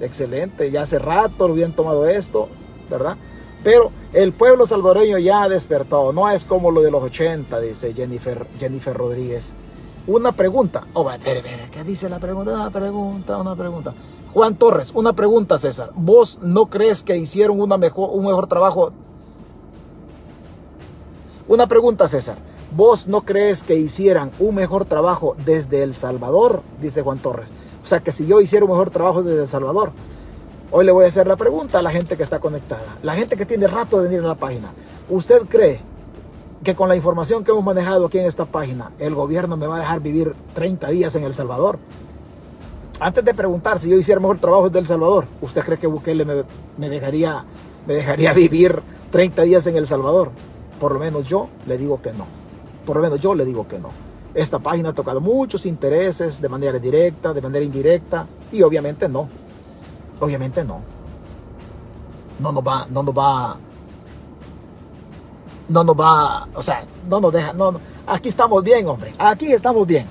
excelente. 0.00 0.70
Ya 0.70 0.82
hace 0.82 0.98
rato 0.98 1.46
lo 1.46 1.54
habían 1.54 1.72
tomado 1.72 2.08
esto, 2.08 2.48
¿verdad? 2.90 3.16
Pero 3.62 3.90
el 4.12 4.32
pueblo 4.32 4.66
salvadoreño 4.66 5.18
ya 5.18 5.42
ha 5.42 5.48
despertado. 5.48 6.12
No 6.12 6.28
es 6.30 6.44
como 6.44 6.70
lo 6.70 6.82
de 6.82 6.90
los 6.90 7.02
80, 7.02 7.60
dice 7.60 7.94
Jennifer, 7.94 8.46
Jennifer 8.58 8.96
Rodríguez. 8.96 9.54
Una 10.08 10.32
pregunta. 10.32 10.86
Oh, 10.94 11.10
espere, 11.10 11.40
espere, 11.40 11.68
¿qué 11.70 11.84
dice 11.84 12.08
la 12.08 12.18
pregunta? 12.18 12.54
Una 12.54 12.70
pregunta, 12.70 13.36
una 13.36 13.54
pregunta. 13.54 13.92
Juan 14.32 14.56
Torres, 14.56 14.90
una 14.94 15.12
pregunta, 15.12 15.58
César. 15.58 15.90
¿Vos 15.94 16.40
no 16.42 16.70
crees 16.70 17.02
que 17.02 17.18
hicieron 17.18 17.60
una 17.60 17.76
mejor, 17.76 18.08
un 18.14 18.24
mejor 18.24 18.46
trabajo? 18.46 18.90
Una 21.46 21.66
pregunta, 21.66 22.08
César. 22.08 22.38
¿Vos 22.74 23.06
no 23.06 23.20
crees 23.20 23.64
que 23.64 23.74
hicieran 23.74 24.30
un 24.38 24.54
mejor 24.54 24.86
trabajo 24.86 25.36
desde 25.44 25.82
El 25.82 25.94
Salvador? 25.94 26.62
Dice 26.80 27.02
Juan 27.02 27.18
Torres. 27.18 27.50
O 27.82 27.86
sea, 27.86 28.00
que 28.00 28.10
si 28.10 28.26
yo 28.26 28.40
hiciera 28.40 28.64
un 28.64 28.70
mejor 28.70 28.88
trabajo 28.88 29.22
desde 29.22 29.42
El 29.42 29.48
Salvador, 29.50 29.92
hoy 30.70 30.86
le 30.86 30.92
voy 30.92 31.04
a 31.04 31.08
hacer 31.08 31.26
la 31.26 31.36
pregunta 31.36 31.80
a 31.80 31.82
la 31.82 31.90
gente 31.90 32.16
que 32.16 32.22
está 32.22 32.38
conectada, 32.38 32.96
la 33.02 33.14
gente 33.14 33.36
que 33.36 33.44
tiene 33.44 33.66
rato 33.66 33.98
de 33.98 34.04
venir 34.04 34.20
a 34.24 34.28
la 34.28 34.34
página. 34.36 34.72
¿Usted 35.10 35.42
cree 35.50 35.82
que 36.62 36.74
con 36.74 36.88
la 36.88 36.96
información 36.96 37.44
que 37.44 37.50
hemos 37.50 37.64
manejado 37.64 38.06
aquí 38.06 38.18
en 38.18 38.26
esta 38.26 38.44
página, 38.44 38.92
el 38.98 39.14
gobierno 39.14 39.56
me 39.56 39.66
va 39.66 39.76
a 39.76 39.80
dejar 39.80 40.00
vivir 40.00 40.34
30 40.54 40.88
días 40.88 41.14
en 41.14 41.24
El 41.24 41.34
Salvador? 41.34 41.78
Antes 43.00 43.24
de 43.24 43.32
preguntar 43.32 43.78
si 43.78 43.90
yo 43.90 43.96
hiciera 43.96 44.20
mejor 44.20 44.38
trabajo 44.38 44.64
desde 44.64 44.80
El 44.80 44.86
Salvador, 44.86 45.26
¿usted 45.40 45.62
cree 45.62 45.78
que 45.78 45.86
Bukele 45.86 46.24
me, 46.24 46.88
dejaría, 46.88 47.44
me 47.86 47.94
dejaría 47.94 48.32
vivir 48.34 48.82
30 49.10 49.42
días 49.42 49.66
en 49.68 49.76
El 49.76 49.86
Salvador? 49.86 50.30
Por 50.80 50.92
lo 50.92 50.98
menos 50.98 51.24
yo 51.24 51.48
le 51.66 51.78
digo 51.78 52.02
que 52.02 52.12
no. 52.12 52.26
Por 52.84 52.96
lo 52.96 53.02
menos 53.02 53.20
yo 53.20 53.34
le 53.34 53.44
digo 53.44 53.68
que 53.68 53.78
no. 53.78 53.90
Esta 54.34 54.58
página 54.58 54.90
ha 54.90 54.94
tocado 54.94 55.20
muchos 55.20 55.64
intereses 55.64 56.40
de 56.40 56.48
manera 56.48 56.78
directa, 56.78 57.32
de 57.32 57.40
manera 57.40 57.64
indirecta, 57.64 58.26
y 58.50 58.62
obviamente 58.62 59.08
no. 59.08 59.28
Obviamente 60.20 60.64
no. 60.64 60.80
No 62.40 62.52
nos 62.52 62.64
va, 62.64 62.86
no 62.90 63.02
nos 63.02 63.16
va, 63.16 63.58
no 65.68 65.84
nos 65.84 65.96
va, 65.96 66.48
o 66.54 66.62
sea, 66.62 66.84
no 67.08 67.20
nos 67.20 67.32
deja, 67.32 67.52
no, 67.52 67.80
aquí 68.06 68.28
estamos 68.28 68.62
bien, 68.64 68.86
hombre, 68.88 69.14
aquí 69.18 69.52
estamos 69.52 69.86
bien, 69.86 70.06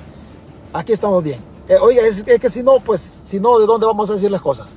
aquí 0.71 0.93
estamos 0.93 1.23
bien. 1.23 1.41
Eh, 1.67 1.77
oiga, 1.81 2.03
es, 2.03 2.23
que 2.23 2.49
si 2.49 2.63
no, 2.63 2.79
pues, 2.79 3.01
si 3.01 3.39
no, 3.39 3.59
¿de 3.59 3.65
dónde 3.65 3.85
vamos 3.85 4.09
a 4.09 4.13
decir 4.13 4.31
las 4.31 4.41
cosas? 4.41 4.75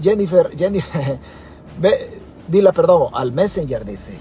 Jennifer, 0.00 0.50
Jennifer, 0.56 1.18
ve, 1.80 2.20
dile 2.48 2.72
perdón, 2.72 3.08
al 3.12 3.32
Messenger 3.32 3.84
dice, 3.84 4.16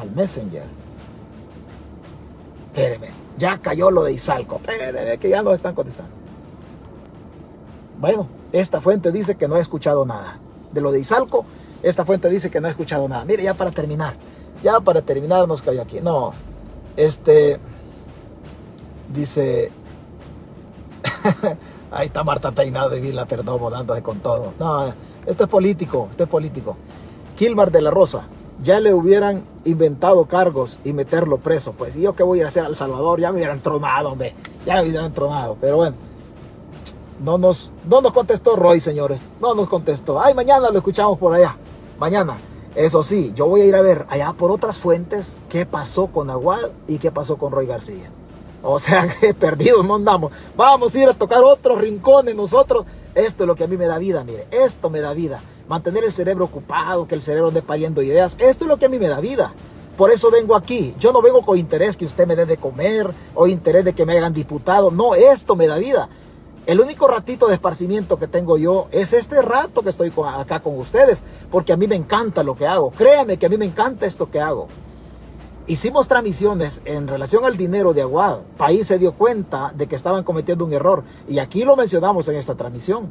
al 0.00 0.10
Messenger. 0.10 0.66
Espéreme, 2.72 3.08
ya 3.36 3.58
cayó 3.58 3.90
lo 3.90 4.04
de 4.04 4.12
Izalco, 4.12 4.56
espéreme, 4.56 5.18
que 5.18 5.28
ya 5.28 5.42
no 5.42 5.52
están 5.52 5.74
contestando. 5.74 6.12
Bueno, 8.00 8.26
esta 8.52 8.80
fuente 8.80 9.12
dice 9.12 9.36
que 9.36 9.46
no 9.46 9.56
ha 9.56 9.60
escuchado 9.60 10.06
nada. 10.06 10.38
De 10.72 10.80
lo 10.80 10.90
de 10.90 11.00
Izalco, 11.00 11.44
esta 11.82 12.04
fuente 12.04 12.28
dice 12.30 12.50
que 12.50 12.60
no 12.60 12.66
ha 12.66 12.70
escuchado 12.70 13.08
nada. 13.08 13.24
Mire, 13.24 13.42
ya 13.42 13.54
para 13.54 13.70
terminar, 13.70 14.16
ya 14.62 14.80
para 14.80 15.02
terminar 15.02 15.46
nos 15.48 15.62
cayó 15.62 15.82
aquí. 15.82 16.00
No, 16.00 16.32
este, 16.96 17.58
dice, 19.12 19.70
ahí 21.90 22.06
está 22.06 22.24
Marta 22.24 22.52
Peinado 22.52 22.90
de 22.90 23.00
Vila 23.00 23.26
Perdomo 23.26 23.70
dándose 23.70 24.02
con 24.02 24.20
todo. 24.20 24.54
No, 24.58 24.92
este 25.26 25.44
es 25.44 25.48
político, 25.48 26.08
este 26.10 26.24
es 26.24 26.28
político. 26.28 26.76
Kilmar 27.36 27.70
de 27.70 27.80
la 27.82 27.90
Rosa, 27.90 28.26
ya 28.60 28.80
le 28.80 28.94
hubieran 28.94 29.44
inventado 29.64 30.24
cargos 30.26 30.78
y 30.84 30.92
meterlo 30.92 31.38
preso. 31.38 31.72
Pues, 31.72 31.96
¿y 31.96 32.02
yo 32.02 32.14
qué 32.14 32.22
voy 32.22 32.38
a 32.38 32.42
ir 32.42 32.44
a 32.46 32.48
hacer 32.48 32.64
a 32.64 32.68
El 32.68 32.76
Salvador? 32.76 33.20
Ya 33.20 33.30
me 33.30 33.38
hubieran 33.38 33.60
tronado, 33.60 34.10
hombre. 34.10 34.34
Ya 34.66 34.76
me 34.76 34.88
hubieran 34.88 35.12
tronado. 35.12 35.56
Pero 35.60 35.76
bueno, 35.76 35.96
no 37.20 37.38
nos, 37.38 37.72
no 37.88 38.00
nos 38.00 38.12
contestó 38.12 38.56
Roy, 38.56 38.80
señores. 38.80 39.28
No 39.40 39.54
nos 39.54 39.68
contestó. 39.68 40.20
Ay, 40.20 40.34
mañana 40.34 40.70
lo 40.70 40.78
escuchamos 40.78 41.18
por 41.18 41.34
allá. 41.34 41.56
Mañana. 41.98 42.38
Eso 42.74 43.02
sí, 43.02 43.32
yo 43.34 43.46
voy 43.46 43.60
a 43.60 43.64
ir 43.66 43.74
a 43.74 43.82
ver 43.82 44.06
allá 44.08 44.32
por 44.32 44.50
otras 44.50 44.78
fuentes 44.78 45.42
qué 45.50 45.66
pasó 45.66 46.06
con 46.06 46.30
Aguad 46.30 46.70
y 46.88 46.98
qué 46.98 47.10
pasó 47.10 47.36
con 47.36 47.52
Roy 47.52 47.66
García. 47.66 48.10
O 48.62 48.78
sea, 48.78 49.06
que 49.20 49.34
perdidos 49.34 49.84
no 49.84 49.96
andamos. 49.96 50.32
Vamos 50.56 50.94
a 50.94 50.98
ir 50.98 51.08
a 51.08 51.14
tocar 51.14 51.44
otros 51.44 51.80
rincones 51.80 52.34
nosotros. 52.34 52.86
Esto 53.14 53.44
es 53.44 53.46
lo 53.46 53.54
que 53.54 53.64
a 53.64 53.66
mí 53.66 53.76
me 53.76 53.86
da 53.86 53.98
vida, 53.98 54.24
mire. 54.24 54.46
Esto 54.50 54.88
me 54.88 55.00
da 55.00 55.12
vida. 55.12 55.42
Mantener 55.68 56.04
el 56.04 56.12
cerebro 56.12 56.46
ocupado, 56.46 57.06
que 57.06 57.14
el 57.14 57.20
cerebro 57.20 57.48
ande 57.48 57.60
pariendo 57.60 58.02
ideas. 58.02 58.36
Esto 58.38 58.64
es 58.64 58.68
lo 58.68 58.78
que 58.78 58.86
a 58.86 58.88
mí 58.88 58.98
me 58.98 59.08
da 59.08 59.20
vida. 59.20 59.52
Por 59.96 60.10
eso 60.10 60.30
vengo 60.30 60.56
aquí. 60.56 60.94
Yo 60.98 61.12
no 61.12 61.20
vengo 61.20 61.42
con 61.42 61.58
interés 61.58 61.98
que 61.98 62.06
usted 62.06 62.26
me 62.26 62.36
dé 62.36 62.46
de 62.46 62.56
comer 62.56 63.12
o 63.34 63.46
interés 63.46 63.84
de 63.84 63.92
que 63.92 64.06
me 64.06 64.16
hagan 64.16 64.32
diputado. 64.32 64.90
No, 64.90 65.14
esto 65.14 65.56
me 65.56 65.66
da 65.66 65.76
vida. 65.76 66.08
El 66.64 66.80
único 66.80 67.08
ratito 67.08 67.48
de 67.48 67.54
esparcimiento 67.54 68.20
que 68.20 68.28
tengo 68.28 68.56
yo 68.56 68.86
es 68.92 69.12
este 69.12 69.42
rato 69.42 69.82
que 69.82 69.88
estoy 69.90 70.12
acá 70.24 70.60
con 70.60 70.78
ustedes, 70.78 71.24
porque 71.50 71.72
a 71.72 71.76
mí 71.76 71.88
me 71.88 71.96
encanta 71.96 72.44
lo 72.44 72.54
que 72.54 72.68
hago. 72.68 72.92
Créame 72.92 73.36
que 73.36 73.46
a 73.46 73.48
mí 73.48 73.56
me 73.56 73.64
encanta 73.64 74.06
esto 74.06 74.30
que 74.30 74.40
hago. 74.40 74.68
Hicimos 75.66 76.06
transmisiones 76.06 76.80
en 76.84 77.08
relación 77.08 77.44
al 77.44 77.56
dinero 77.56 77.92
de 77.94 78.02
Aguad. 78.02 78.42
País 78.56 78.86
se 78.86 78.98
dio 79.00 79.12
cuenta 79.12 79.72
de 79.74 79.88
que 79.88 79.96
estaban 79.96 80.22
cometiendo 80.22 80.64
un 80.64 80.72
error 80.72 81.02
y 81.28 81.40
aquí 81.40 81.64
lo 81.64 81.74
mencionamos 81.74 82.28
en 82.28 82.36
esta 82.36 82.54
transmisión. 82.54 83.10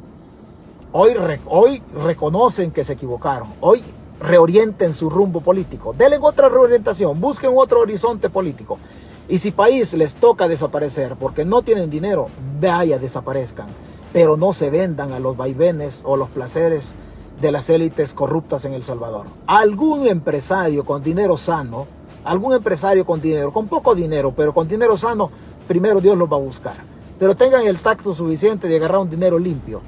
Hoy, 0.92 1.14
hoy 1.46 1.82
reconocen 1.92 2.70
que 2.70 2.84
se 2.84 2.94
equivocaron. 2.94 3.52
Hoy 3.60 3.82
reorienten 4.18 4.94
su 4.94 5.10
rumbo 5.10 5.42
político. 5.42 5.94
Denle 5.96 6.18
otra 6.22 6.48
reorientación. 6.48 7.20
Busquen 7.20 7.50
otro 7.54 7.80
horizonte 7.80 8.30
político. 8.30 8.78
Y 9.32 9.38
si 9.38 9.50
país 9.50 9.94
les 9.94 10.16
toca 10.16 10.46
desaparecer 10.46 11.16
porque 11.16 11.46
no 11.46 11.62
tienen 11.62 11.88
dinero, 11.88 12.28
vaya, 12.60 12.98
desaparezcan. 12.98 13.66
Pero 14.12 14.36
no 14.36 14.52
se 14.52 14.68
vendan 14.68 15.14
a 15.14 15.20
los 15.20 15.38
vaivenes 15.38 16.02
o 16.04 16.18
los 16.18 16.28
placeres 16.28 16.92
de 17.40 17.50
las 17.50 17.70
élites 17.70 18.12
corruptas 18.12 18.66
en 18.66 18.74
El 18.74 18.82
Salvador. 18.82 19.28
Algún 19.46 20.06
empresario 20.06 20.84
con 20.84 21.02
dinero 21.02 21.38
sano, 21.38 21.86
algún 22.24 22.52
empresario 22.52 23.06
con 23.06 23.22
dinero, 23.22 23.54
con 23.54 23.68
poco 23.68 23.94
dinero, 23.94 24.34
pero 24.36 24.52
con 24.52 24.68
dinero 24.68 24.98
sano, 24.98 25.30
primero 25.66 26.02
Dios 26.02 26.18
los 26.18 26.30
va 26.30 26.36
a 26.36 26.40
buscar. 26.40 26.74
Pero 27.18 27.34
tengan 27.34 27.66
el 27.66 27.78
tacto 27.78 28.12
suficiente 28.12 28.68
de 28.68 28.76
agarrar 28.76 29.00
un 29.00 29.08
dinero 29.08 29.38
limpio. 29.38 29.80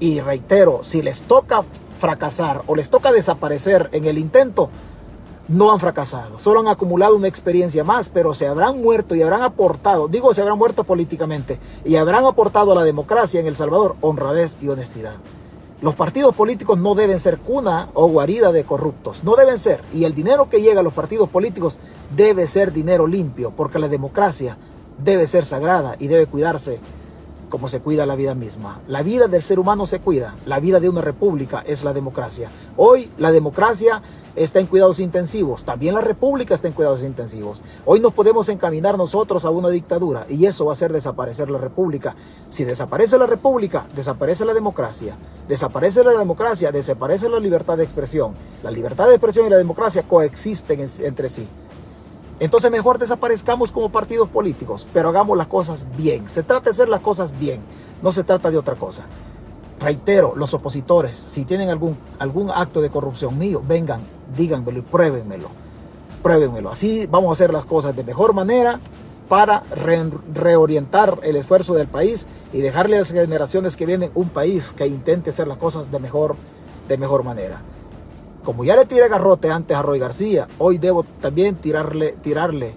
Y 0.00 0.20
reitero, 0.20 0.80
si 0.82 1.00
les 1.00 1.22
toca 1.22 1.62
fracasar 1.98 2.62
o 2.66 2.76
les 2.76 2.90
toca 2.90 3.10
desaparecer 3.10 3.88
en 3.92 4.04
el 4.04 4.18
intento, 4.18 4.68
no 5.48 5.72
han 5.72 5.80
fracasado, 5.80 6.38
solo 6.38 6.60
han 6.60 6.68
acumulado 6.68 7.16
una 7.16 7.28
experiencia 7.28 7.84
más, 7.84 8.08
pero 8.08 8.34
se 8.34 8.46
habrán 8.46 8.80
muerto 8.80 9.14
y 9.14 9.22
habrán 9.22 9.42
aportado, 9.42 10.08
digo 10.08 10.32
se 10.34 10.40
habrán 10.40 10.58
muerto 10.58 10.84
políticamente, 10.84 11.58
y 11.84 11.96
habrán 11.96 12.24
aportado 12.24 12.72
a 12.72 12.76
la 12.76 12.84
democracia 12.84 13.40
en 13.40 13.46
El 13.46 13.56
Salvador 13.56 13.96
honradez 14.00 14.58
y 14.60 14.68
honestidad. 14.68 15.14
Los 15.80 15.96
partidos 15.96 16.32
políticos 16.34 16.78
no 16.78 16.94
deben 16.94 17.18
ser 17.18 17.38
cuna 17.38 17.90
o 17.94 18.06
guarida 18.06 18.52
de 18.52 18.64
corruptos, 18.64 19.24
no 19.24 19.34
deben 19.34 19.58
ser, 19.58 19.82
y 19.92 20.04
el 20.04 20.14
dinero 20.14 20.48
que 20.48 20.62
llega 20.62 20.80
a 20.80 20.84
los 20.84 20.94
partidos 20.94 21.28
políticos 21.28 21.80
debe 22.14 22.46
ser 22.46 22.72
dinero 22.72 23.08
limpio, 23.08 23.52
porque 23.56 23.80
la 23.80 23.88
democracia 23.88 24.56
debe 25.02 25.26
ser 25.26 25.44
sagrada 25.44 25.96
y 25.98 26.06
debe 26.06 26.26
cuidarse 26.26 26.78
como 27.52 27.68
se 27.68 27.80
cuida 27.80 28.06
la 28.06 28.16
vida 28.16 28.34
misma. 28.34 28.80
La 28.88 29.02
vida 29.02 29.26
del 29.28 29.42
ser 29.42 29.58
humano 29.58 29.84
se 29.84 30.00
cuida, 30.00 30.34
la 30.46 30.58
vida 30.58 30.80
de 30.80 30.88
una 30.88 31.02
república 31.02 31.62
es 31.66 31.84
la 31.84 31.92
democracia. 31.92 32.50
Hoy 32.78 33.10
la 33.18 33.30
democracia 33.30 34.00
está 34.34 34.58
en 34.58 34.66
cuidados 34.66 35.00
intensivos, 35.00 35.66
también 35.66 35.94
la 35.94 36.00
república 36.00 36.54
está 36.54 36.68
en 36.68 36.72
cuidados 36.72 37.02
intensivos. 37.02 37.60
Hoy 37.84 38.00
nos 38.00 38.14
podemos 38.14 38.48
encaminar 38.48 38.96
nosotros 38.96 39.44
a 39.44 39.50
una 39.50 39.68
dictadura 39.68 40.24
y 40.30 40.46
eso 40.46 40.64
va 40.64 40.72
a 40.72 40.72
hacer 40.72 40.94
desaparecer 40.94 41.50
la 41.50 41.58
república. 41.58 42.16
Si 42.48 42.64
desaparece 42.64 43.18
la 43.18 43.26
república, 43.26 43.84
desaparece 43.94 44.46
la 44.46 44.54
democracia. 44.54 45.18
Desaparece 45.46 46.02
la 46.02 46.12
democracia, 46.12 46.72
desaparece 46.72 47.28
la 47.28 47.38
libertad 47.38 47.76
de 47.76 47.84
expresión. 47.84 48.32
La 48.62 48.70
libertad 48.70 49.08
de 49.08 49.16
expresión 49.16 49.46
y 49.46 49.50
la 49.50 49.58
democracia 49.58 50.04
coexisten 50.04 50.80
entre 51.02 51.28
sí. 51.28 51.46
Entonces 52.42 52.72
mejor 52.72 52.98
desaparezcamos 52.98 53.70
como 53.70 53.90
partidos 53.90 54.28
políticos, 54.28 54.88
pero 54.92 55.10
hagamos 55.10 55.38
las 55.38 55.46
cosas 55.46 55.86
bien. 55.96 56.28
Se 56.28 56.42
trata 56.42 56.64
de 56.64 56.70
hacer 56.72 56.88
las 56.88 56.98
cosas 56.98 57.38
bien, 57.38 57.60
no 58.02 58.10
se 58.10 58.24
trata 58.24 58.50
de 58.50 58.58
otra 58.58 58.74
cosa. 58.74 59.06
Reitero, 59.78 60.34
los 60.34 60.52
opositores, 60.52 61.16
si 61.16 61.44
tienen 61.44 61.70
algún, 61.70 61.96
algún 62.18 62.50
acto 62.50 62.80
de 62.80 62.90
corrupción 62.90 63.38
mío, 63.38 63.62
vengan, 63.64 64.00
díganmelo 64.36 64.80
y 64.80 64.82
pruébenmelo. 64.82 65.50
Pruébenmelo. 66.20 66.72
Así 66.72 67.06
vamos 67.06 67.28
a 67.28 67.32
hacer 67.34 67.52
las 67.52 67.64
cosas 67.64 67.94
de 67.94 68.02
mejor 68.02 68.32
manera 68.32 68.80
para 69.28 69.62
reorientar 70.34 71.20
el 71.22 71.36
esfuerzo 71.36 71.74
del 71.74 71.86
país 71.86 72.26
y 72.52 72.60
dejarle 72.60 72.96
a 72.96 72.98
las 72.98 73.12
generaciones 73.12 73.76
que 73.76 73.86
vienen 73.86 74.10
un 74.16 74.30
país 74.30 74.72
que 74.76 74.88
intente 74.88 75.30
hacer 75.30 75.46
las 75.46 75.58
cosas 75.58 75.92
de 75.92 76.00
mejor, 76.00 76.34
de 76.88 76.98
mejor 76.98 77.22
manera 77.22 77.62
como 78.44 78.64
ya 78.64 78.76
le 78.76 78.86
tiré 78.86 79.08
garrote 79.08 79.50
antes 79.50 79.76
a 79.76 79.82
Roy 79.82 79.98
García, 79.98 80.48
hoy 80.58 80.78
debo 80.78 81.04
también 81.20 81.56
tirarle, 81.56 82.12
tirarle 82.22 82.74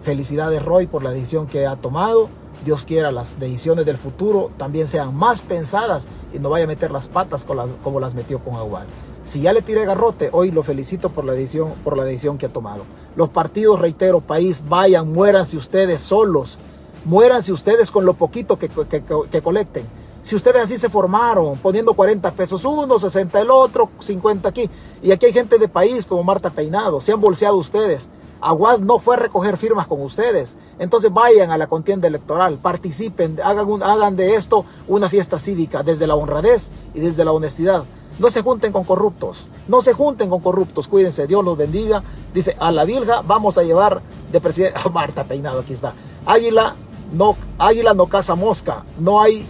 felicidades 0.00 0.64
Roy 0.64 0.86
por 0.86 1.02
la 1.02 1.12
decisión 1.12 1.46
que 1.46 1.66
ha 1.66 1.76
tomado. 1.76 2.28
Dios 2.64 2.84
quiera 2.84 3.10
las 3.10 3.38
decisiones 3.40 3.86
del 3.86 3.96
futuro 3.96 4.50
también 4.56 4.86
sean 4.86 5.14
más 5.14 5.42
pensadas 5.42 6.08
y 6.32 6.38
no 6.38 6.50
vaya 6.50 6.64
a 6.64 6.68
meter 6.68 6.90
las 6.90 7.08
patas 7.08 7.44
como 7.82 8.00
las 8.00 8.14
metió 8.14 8.38
con 8.40 8.54
Aguad. 8.54 8.86
Si 9.24 9.40
ya 9.40 9.52
le 9.52 9.62
tiré 9.62 9.84
garrote, 9.84 10.30
hoy 10.32 10.50
lo 10.50 10.62
felicito 10.62 11.10
por 11.10 11.24
la 11.24 11.32
decisión, 11.32 11.74
por 11.84 11.96
la 11.96 12.04
decisión 12.04 12.38
que 12.38 12.46
ha 12.46 12.52
tomado. 12.52 12.84
Los 13.14 13.28
partidos, 13.30 13.80
reitero, 13.80 14.20
país, 14.20 14.64
vayan, 14.68 15.12
muéranse 15.12 15.56
ustedes 15.56 16.00
solos. 16.00 16.58
Muéranse 17.04 17.52
ustedes 17.52 17.90
con 17.90 18.04
lo 18.04 18.14
poquito 18.14 18.58
que, 18.58 18.68
que 18.68 19.42
colecten 19.42 19.86
si 20.22 20.36
ustedes 20.36 20.62
así 20.62 20.78
se 20.78 20.88
formaron, 20.88 21.58
poniendo 21.58 21.94
40 21.94 22.30
pesos 22.32 22.64
uno, 22.64 22.98
60 22.98 23.40
el 23.40 23.50
otro, 23.50 23.90
50 23.98 24.48
aquí. 24.48 24.70
Y 25.02 25.10
aquí 25.10 25.26
hay 25.26 25.32
gente 25.32 25.58
de 25.58 25.68
país 25.68 26.06
como 26.06 26.22
Marta 26.22 26.50
Peinado, 26.50 27.00
se 27.00 27.12
han 27.12 27.20
bolseado 27.20 27.56
ustedes. 27.56 28.08
Aguad 28.40 28.80
no 28.80 28.98
fue 28.98 29.14
a 29.14 29.18
recoger 29.18 29.56
firmas 29.56 29.86
con 29.86 30.02
ustedes. 30.02 30.56
Entonces 30.78 31.12
vayan 31.12 31.50
a 31.50 31.58
la 31.58 31.68
contienda 31.68 32.08
electoral, 32.08 32.58
participen, 32.58 33.38
hagan, 33.42 34.16
de 34.16 34.34
esto 34.34 34.64
una 34.88 35.08
fiesta 35.08 35.38
cívica 35.38 35.82
desde 35.82 36.06
la 36.06 36.16
honradez 36.16 36.70
y 36.92 37.00
desde 37.00 37.24
la 37.24 37.32
honestidad. 37.32 37.84
No 38.18 38.30
se 38.30 38.42
junten 38.42 38.72
con 38.72 38.84
corruptos. 38.84 39.48
No 39.68 39.80
se 39.80 39.92
junten 39.92 40.28
con 40.28 40.40
corruptos. 40.40 40.86
Cuídense. 40.86 41.26
Dios 41.26 41.44
los 41.44 41.56
bendiga. 41.56 42.02
Dice, 42.34 42.56
a 42.60 42.70
la 42.70 42.84
Virga 42.84 43.22
vamos 43.22 43.56
a 43.58 43.62
llevar 43.62 44.02
de 44.30 44.40
presidente. 44.40 44.78
Marta 44.92 45.24
Peinado, 45.24 45.60
aquí 45.60 45.72
está. 45.72 45.94
Águila 46.26 46.76
no, 47.12 47.36
águila 47.58 47.94
no 47.94 48.06
caza 48.06 48.34
mosca. 48.34 48.84
No 48.98 49.20
hay... 49.20 49.46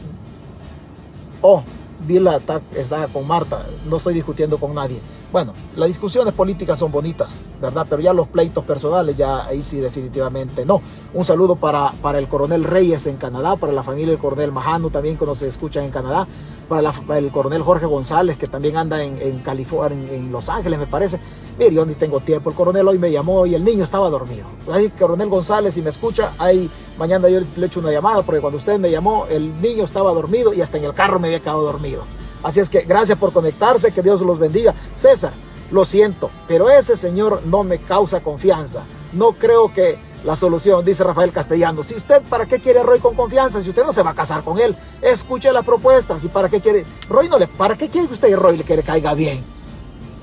Oh, 1.43 1.62
Vila 2.06 2.40
está 2.77 3.09
con 3.09 3.27
Marta. 3.27 3.66
No 3.85 3.97
estoy 3.97 4.14
discutiendo 4.14 4.59
con 4.59 4.74
nadie. 4.74 5.01
Bueno, 5.32 5.54
las 5.76 5.88
discusiones 5.88 6.34
políticas 6.34 6.78
son 6.78 6.92
bonitas, 6.92 7.40
¿verdad? 7.59 7.86
Pero 7.88 8.02
ya 8.02 8.12
los 8.12 8.28
pleitos 8.28 8.64
personales, 8.64 9.16
ya 9.16 9.46
ahí 9.46 9.62
sí 9.62 9.78
definitivamente 9.80 10.66
no. 10.66 10.82
Un 11.14 11.24
saludo 11.24 11.56
para, 11.56 11.90
para 12.02 12.18
el 12.18 12.28
coronel 12.28 12.64
Reyes 12.64 13.06
en 13.06 13.16
Canadá, 13.16 13.56
para 13.56 13.72
la 13.72 13.82
familia 13.82 14.10
del 14.10 14.18
coronel 14.18 14.52
Majano 14.52 14.90
también 14.90 15.16
que 15.16 15.24
nos 15.24 15.40
escucha 15.40 15.82
en 15.82 15.90
Canadá, 15.90 16.26
para, 16.68 16.92
el 17.16 17.30
coronel 17.30 17.62
Jorge 17.62 17.86
González 17.86 18.36
que 18.36 18.46
también 18.46 18.76
anda 18.76 19.02
en, 19.02 19.38
California, 19.38 20.12
en, 20.12 20.30
Los 20.30 20.50
Ángeles 20.50 20.78
me 20.78 20.86
parece. 20.86 21.18
Mire, 21.59 21.72
yo 21.72 21.86
ni 21.86 21.94
tengo 21.94 22.20
tiempo, 22.20 22.50
el 22.50 22.56
coronel 22.56 22.86
hoy 22.86 22.98
me 22.98 23.10
llamó 23.10 23.46
y 23.46 23.54
el 23.54 23.64
niño 23.64 23.84
estaba 23.84 24.10
dormido. 24.10 24.44
Ahí, 24.70 24.90
coronel 24.90 25.30
González, 25.30 25.72
si 25.72 25.80
me 25.80 25.88
escucha, 25.88 26.34
ahí 26.38 26.70
mañana 26.98 27.30
yo 27.30 27.40
le 27.56 27.66
echo 27.66 27.80
una 27.80 27.90
llamada 27.90 28.22
porque 28.22 28.42
cuando 28.42 28.59
usted 28.59 28.78
me 28.78 28.90
llamó, 28.90 29.24
el 29.30 29.62
niño 29.62 29.84
estaba 29.84 30.12
dormido 30.12 30.52
y 30.52 30.60
hasta 30.60 30.76
en 30.76 30.84
el 30.84 30.92
carro 30.92 31.18
me 31.18 31.28
había 31.28 31.40
quedado 31.40 31.62
dormido. 31.62 32.04
Así 32.43 32.60
es 32.60 32.69
que 32.69 32.82
gracias 32.82 33.19
por 33.19 33.32
conectarse, 33.32 33.93
que 33.93 34.02
Dios 34.02 34.20
los 34.23 34.39
bendiga. 34.39 34.74
César, 34.94 35.32
lo 35.70 35.85
siento, 35.85 36.31
pero 36.47 36.69
ese 36.69 36.97
señor 36.97 37.43
no 37.47 37.64
me 37.64 37.78
causa 37.78 38.23
confianza. 38.23 38.82
No 39.12 39.32
creo 39.32 39.73
que 39.73 39.98
la 40.24 40.36
solución, 40.36 40.85
dice 40.85 41.02
Rafael 41.05 41.32
Castellano. 41.32 41.82
Si 41.82 41.94
usted, 41.94 42.23
¿para 42.23 42.47
qué 42.47 42.60
quiere 42.60 42.81
a 42.81 42.82
Roy 42.82 43.01
con 43.01 43.14
confianza? 43.14 43.62
Si 43.62 43.69
usted 43.69 43.85
no 43.85 43.93
se 43.93 44.02
va 44.02 44.10
a 44.10 44.14
casar 44.14 44.44
con 44.44 44.59
él, 44.59 44.77
escuche 45.01 45.52
las 45.52 45.64
propuestas. 45.64 46.24
¿Y 46.24 46.28
para 46.28 46.48
qué 46.48 46.60
quiere? 46.60 46.85
Roy 47.09 47.28
no 47.28 47.39
le, 47.39 47.48
¿para 47.48 47.77
qué 47.77 47.89
quiere 47.89 48.06
que 48.06 48.14
usted 48.14 48.28
y 48.28 48.35
Roy 48.35 48.56
le, 48.56 48.64
que 48.64 48.77
le 48.77 48.82
caiga 48.82 49.14
bien? 49.14 49.44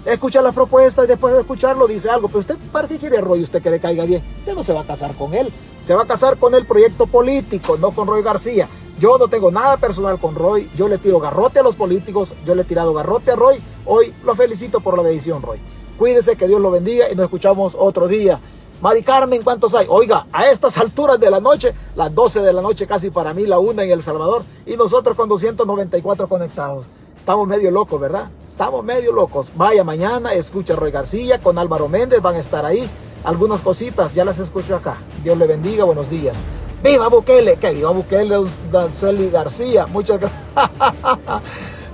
Escucha 0.06 0.41
las 0.41 0.56
propuestas 0.56 1.06
y 1.06 1.08
después 1.10 1.34
de 1.34 1.41
escucharlo 1.41 1.86
dice 1.86 2.10
algo. 2.10 2.28
Pero 2.30 2.40
usted, 2.40 2.58
¿para 2.72 2.88
qué 2.88 2.98
quiere 2.98 3.18
a 3.18 3.22
Roy 3.22 3.44
usted 3.44 3.62
que 3.62 3.70
le 3.70 3.80
caiga 3.80 4.06
bien? 4.06 4.24
Usted 4.40 4.56
no 4.56 4.64
se 4.64 4.72
va 4.72 4.82
a 4.82 4.88
casar 4.88 5.16
con 5.16 5.34
él. 5.34 5.52
Se 5.82 5.94
va 5.94 6.04
a 6.04 6.08
casar 6.08 6.38
con 6.38 6.56
el 6.56 6.66
proyecto 6.66 7.06
político, 7.06 7.78
no 7.78 7.91
con 7.91 8.08
Roy 8.08 8.24
García. 8.24 8.70
Yo 9.00 9.18
no 9.18 9.30
tengo 9.30 9.50
nada 9.50 9.78
personal 9.78 10.20
con 10.20 10.36
Roy. 10.36 10.70
Yo 10.76 10.90
le 10.90 10.98
tiro 10.98 11.22
garrote 11.22 11.60
a 11.60 11.64
los 11.64 11.78
políticos. 11.78 12.36
Yo 12.46 12.54
le 12.54 12.64
he 12.64 12.66
tirado 12.66 12.94
garrote 12.94 13.32
a 13.32 13.36
Roy. 13.38 13.62
Hoy 13.86 14.14
lo 14.26 14.36
felicito 14.36 14.82
por 14.82 14.98
la 14.98 15.04
decisión, 15.04 15.42
Roy. 15.42 15.62
Cuídese, 15.98 16.36
que 16.36 16.48
Dios 16.48 16.60
lo 16.60 16.70
bendiga 16.70 17.10
y 17.10 17.16
nos 17.16 17.24
escuchamos 17.24 17.78
otro 17.80 18.10
día. 18.10 18.42
Mari 18.82 19.02
Carmen, 19.04 19.42
¿cuántos 19.42 19.74
hay? 19.74 19.86
Oiga, 19.90 20.28
a 20.34 20.50
estas 20.50 20.78
alturas 20.78 21.18
de 21.18 21.30
la 21.30 21.40
noche, 21.40 21.74
las 21.96 22.14
12 22.14 22.42
de 22.42 22.52
la 22.52 22.62
noche 22.62 22.88
casi 22.88 23.10
para 23.10 23.34
mí, 23.34 23.46
la 23.46 23.60
una 23.60 23.84
en 23.84 23.92
El 23.92 24.04
Salvador, 24.04 24.44
y 24.66 24.76
nosotros 24.76 25.16
con 25.16 25.28
294 25.28 26.28
conectados. 26.28 26.86
Estamos 27.18 27.48
medio 27.48 27.72
locos, 27.72 28.00
¿verdad? 28.00 28.30
Estamos 28.48 28.84
medio 28.84 29.14
locos. 29.14 29.52
Vaya 29.56 29.84
mañana, 29.84 30.34
escucha 30.34 30.74
a 30.74 30.78
Roy 30.78 30.92
García 30.92 31.42
con 31.42 31.58
Álvaro 31.58 31.88
Méndez, 31.88 32.22
van 32.22 32.36
a 32.36 32.40
estar 32.40 32.66
ahí. 32.66 32.90
Algunas 33.24 33.62
cositas, 33.62 34.14
ya 34.16 34.26
las 34.26 34.40
escucho 34.40 34.76
acá. 34.76 34.98
Dios 35.24 35.38
le 35.38 35.48
bendiga, 35.48 35.84
buenos 35.84 36.10
días. 36.10 36.38
¡Viva 36.84 37.10
Bukele! 37.10 37.57
¡Que 37.57 37.72
viva 37.72 37.91
Bukele, 37.91 38.35
Danceli 38.72 39.30
García! 39.30 39.85
Muchas 39.88 40.19
gracias. 40.19 40.41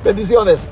Bendiciones. 0.03 0.67